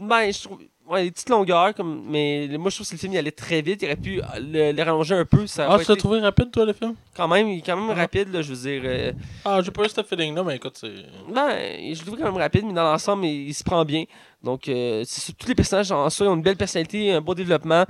Ben, 0.00 0.32
je 0.32 0.42
trouve. 0.42 0.58
Ouais, 0.88 1.04
des 1.04 1.10
petites 1.10 1.28
longueurs, 1.28 1.74
comme, 1.74 2.02
mais 2.08 2.48
moi 2.58 2.70
je 2.70 2.76
trouve 2.76 2.86
que 2.88 2.94
le 2.94 2.98
film 2.98 3.12
il 3.12 3.18
allait 3.18 3.30
très 3.30 3.60
vite. 3.60 3.82
Il 3.82 3.84
aurait 3.84 3.96
pu 3.96 4.22
le, 4.40 4.72
le 4.72 4.82
rallonger 4.82 5.16
un 5.16 5.26
peu. 5.26 5.46
Ça 5.46 5.66
Ah, 5.68 5.72
tu 5.72 5.84
l'as 5.86 5.92
été- 5.92 5.96
trouvé 5.98 6.18
rapide, 6.20 6.50
toi, 6.50 6.64
le 6.64 6.72
film? 6.72 6.94
Quand 7.14 7.28
même, 7.28 7.46
il 7.48 7.58
est 7.58 7.60
quand 7.60 7.76
même 7.76 7.90
Ah. 7.90 8.00
rapide, 8.00 8.32
là, 8.32 8.40
je 8.40 8.54
veux 8.54 8.70
dire. 8.70 8.80
euh, 8.86 9.12
Ah, 9.44 9.60
j'ai 9.62 9.70
pas 9.70 9.84
eu 9.84 9.88
ce 9.90 10.02
feeling-là, 10.02 10.42
mais 10.44 10.56
écoute, 10.56 10.78
c'est. 10.80 10.88
Ben, 11.30 11.50
je 11.92 12.00
le 12.00 12.06
trouve 12.06 12.16
quand 12.18 12.24
même 12.24 12.38
rapide, 12.40 12.64
mais 12.64 12.72
dans 12.72 12.84
l'ensemble, 12.90 13.26
il, 13.26 13.48
il 13.48 13.54
se 13.54 13.62
prend 13.62 13.84
bien. 13.84 14.04
Donc, 14.42 14.66
euh, 14.68 15.04
tous 15.38 15.48
les 15.48 15.54
personnages 15.54 15.92
en 15.92 16.08
soi 16.08 16.24
ils 16.24 16.30
ont 16.30 16.36
une 16.36 16.42
belle 16.42 16.56
personnalité, 16.56 17.12
un 17.12 17.20
beau 17.20 17.34
développement. 17.34 17.84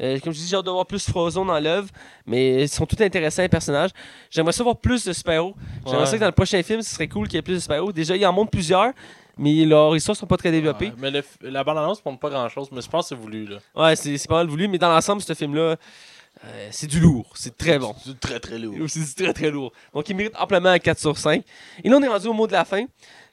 Euh, 0.00 0.18
comme 0.18 0.32
je 0.32 0.38
dis, 0.38 0.48
j'ai 0.48 0.56
hâte 0.56 0.64
de 0.64 0.70
voir 0.70 0.86
plus 0.86 1.08
Frozen 1.08 1.46
dans 1.46 1.60
l'œuvre, 1.60 1.88
mais 2.26 2.62
ils 2.62 2.68
sont 2.68 2.86
tous 2.86 3.00
intéressants, 3.00 3.42
les 3.42 3.48
personnages. 3.48 3.90
J'aimerais 4.28 4.52
ça 4.52 4.64
voir 4.64 4.76
plus 4.78 5.04
de 5.04 5.12
super-héros. 5.12 5.54
J'aimerais 5.84 6.00
Ouais. 6.00 6.06
ça 6.06 6.16
que 6.16 6.20
dans 6.20 6.26
le 6.26 6.32
prochain 6.32 6.60
film, 6.64 6.82
ce 6.82 6.92
serait 6.94 7.06
cool 7.06 7.28
qu'il 7.28 7.36
y 7.36 7.38
ait 7.38 7.42
plus 7.42 7.54
de 7.54 7.58
super-héros. 7.60 7.92
Déjà, 7.92 8.16
il 8.16 8.26
en 8.26 8.32
montre 8.32 8.50
plusieurs, 8.50 8.92
mais 9.40 9.64
leurs 9.64 9.96
histoires 9.96 10.16
sont 10.16 10.26
pas 10.26 10.36
très 10.36 10.52
développées. 10.52 10.88
Ouais, 10.88 10.94
mais 10.98 11.10
le 11.10 11.24
la 11.40 11.64
bande-annonce 11.64 12.04
montre 12.04 12.20
pas 12.20 12.28
grand-chose, 12.28 12.68
mais 12.70 12.82
je 12.82 12.88
pense 12.88 13.06
que 13.06 13.08
c'est 13.16 13.20
voulu, 13.20 13.46
là. 13.46 13.58
Ouais, 13.74 13.96
c'est 13.96 14.16
c'est 14.18 14.28
pas 14.28 14.36
mal 14.36 14.46
voulu, 14.46 14.68
mais 14.68 14.78
dans 14.78 14.90
l'ensemble, 14.90 15.22
ce 15.22 15.32
film-là, 15.32 15.76
euh, 16.44 16.68
c'est 16.70 16.86
du 16.86 17.00
lourd. 17.00 17.32
C'est 17.34 17.56
très 17.56 17.78
bon. 17.78 17.94
C'est 18.04 18.20
très, 18.20 18.38
très 18.38 18.58
lourd. 18.58 18.76
C'est 18.88 19.00
du 19.00 19.14
très 19.14 19.32
très 19.32 19.50
lourd. 19.50 19.72
Donc 19.94 20.08
il 20.08 20.16
mérite 20.16 20.34
amplement 20.38 20.68
un 20.68 20.78
4 20.78 20.98
sur 20.98 21.18
5. 21.18 21.42
Et 21.82 21.88
là, 21.88 21.96
on 21.96 22.02
est 22.02 22.08
rendu 22.08 22.28
au 22.28 22.32
mot 22.32 22.46
de 22.46 22.52
la 22.52 22.64
fin. 22.64 22.84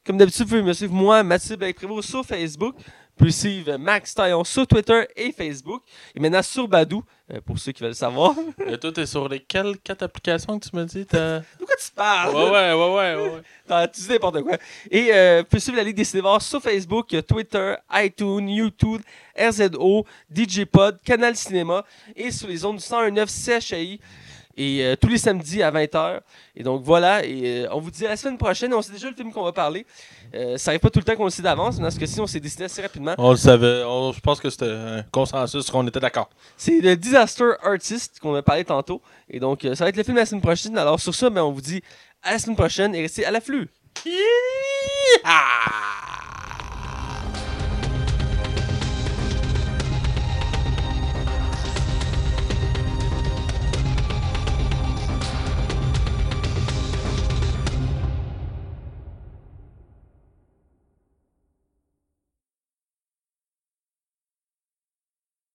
Comme 0.05 0.17
d'habitude, 0.17 0.43
vous 0.43 0.49
pouvez 0.49 0.61
me 0.61 0.73
suivre 0.73 0.93
moi, 0.93 1.21
Mathieu 1.23 1.57
Blake-Prévost, 1.57 2.09
sur 2.09 2.25
Facebook. 2.25 2.75
Pouvez 3.17 3.31
suivre 3.31 3.77
Max 3.77 4.13
Taillon 4.13 4.43
sur 4.43 4.67
Twitter 4.67 5.07
et 5.15 5.31
Facebook. 5.31 5.81
Et 6.15 6.19
maintenant 6.19 6.43
sur 6.43 6.67
Badou, 6.67 7.03
euh, 7.33 7.41
pour 7.41 7.57
ceux 7.57 7.71
qui 7.71 7.81
veulent 7.81 7.95
savoir. 7.95 8.35
Et 8.67 8.77
toi, 8.77 8.91
t'es 8.91 9.05
sur 9.05 9.27
lesquelles 9.27 9.77
quatre 9.83 10.03
applications 10.03 10.59
que 10.59 10.69
tu 10.69 10.75
me 10.75 10.85
dis 10.85 11.05
Pourquoi 11.05 11.75
tu 11.75 11.91
parles? 11.95 12.35
Ouais, 12.35 12.51
ouais, 12.51 12.73
ouais, 12.73 13.15
ouais. 13.15 13.41
ouais, 13.69 13.87
Tu 13.93 14.01
dis 14.01 14.09
n'importe 14.09 14.41
quoi. 14.43 14.57
Et 14.91 15.09
euh, 15.11 15.43
pouvez 15.43 15.59
suivre 15.59 15.77
la 15.77 15.83
Ligue 15.83 15.97
des 15.97 16.03
cinémas 16.03 16.39
sur 16.39 16.61
Facebook, 16.61 17.15
Twitter, 17.27 17.73
iTunes, 17.93 18.47
YouTube, 18.47 19.01
RZO, 19.37 20.05
DJ 20.33 20.65
Pod, 20.65 20.99
Canal 21.03 21.35
Cinéma 21.35 21.83
et 22.15 22.29
sur 22.31 22.47
les 22.47 22.57
zones 22.57 22.77
du 22.77 22.83
101.9 22.83 23.59
CHI. 23.61 23.99
Et 24.59 24.83
euh, 24.83 24.95
tous 24.95 25.07
les 25.07 25.19
samedis 25.19 25.61
à 25.61 25.71
20h. 25.71 26.19
Et 26.55 26.63
donc 26.63 26.81
voilà, 26.83 27.23
et 27.23 27.65
euh, 27.65 27.67
on 27.71 27.79
vous 27.79 27.91
dit 27.91 28.05
à 28.05 28.09
la 28.09 28.17
semaine 28.17 28.37
prochaine. 28.39 28.73
On 28.73 28.81
sait 28.81 28.91
déjà 28.91 29.07
le 29.09 29.15
film 29.15 29.31
qu'on 29.31 29.43
va 29.43 29.51
parler. 29.51 29.85
Euh, 30.33 30.57
ça 30.57 30.71
arrive 30.71 30.79
pas 30.81 30.89
tout 30.89 30.97
le 30.99 31.05
temps 31.05 31.15
qu'on 31.15 31.25
le 31.25 31.29
sait 31.29 31.43
d'avance, 31.43 31.77
mais 31.77 31.83
dans 31.83 31.91
ce 31.91 31.99
cas-ci, 31.99 32.19
on 32.19 32.25
s'est 32.27 32.39
décidé 32.39 32.63
assez 32.63 32.81
rapidement. 32.81 33.13
On 33.19 33.31
le 33.31 33.37
savait. 33.37 33.83
On- 33.85 34.11
je 34.11 34.19
pense 34.19 34.39
que 34.39 34.49
c'était 34.49 34.65
un 34.65 35.03
consensus 35.11 35.69
qu'on 35.69 35.85
était 35.87 35.99
d'accord. 35.99 36.29
C'est 36.57 36.81
le 36.81 36.95
Disaster 36.97 37.51
Artist 37.63 38.19
qu'on 38.19 38.33
a 38.35 38.41
parlé 38.41 38.65
tantôt. 38.65 39.01
Et 39.29 39.39
donc, 39.39 39.63
euh, 39.63 39.75
ça 39.75 39.83
va 39.83 39.89
être 39.89 39.97
le 39.97 40.03
film 40.03 40.17
la 40.17 40.25
semaine 40.25 40.41
prochaine. 40.41 40.77
Alors 40.77 40.99
sur 40.99 41.13
ça, 41.13 41.29
ben, 41.29 41.43
on 41.43 41.51
vous 41.51 41.61
dit 41.61 41.81
à 42.23 42.31
la 42.31 42.39
semaine 42.39 42.55
prochaine 42.55 42.95
et 42.95 43.01
restez 43.01 43.25
à 43.25 43.31
l'afflux. 43.31 43.69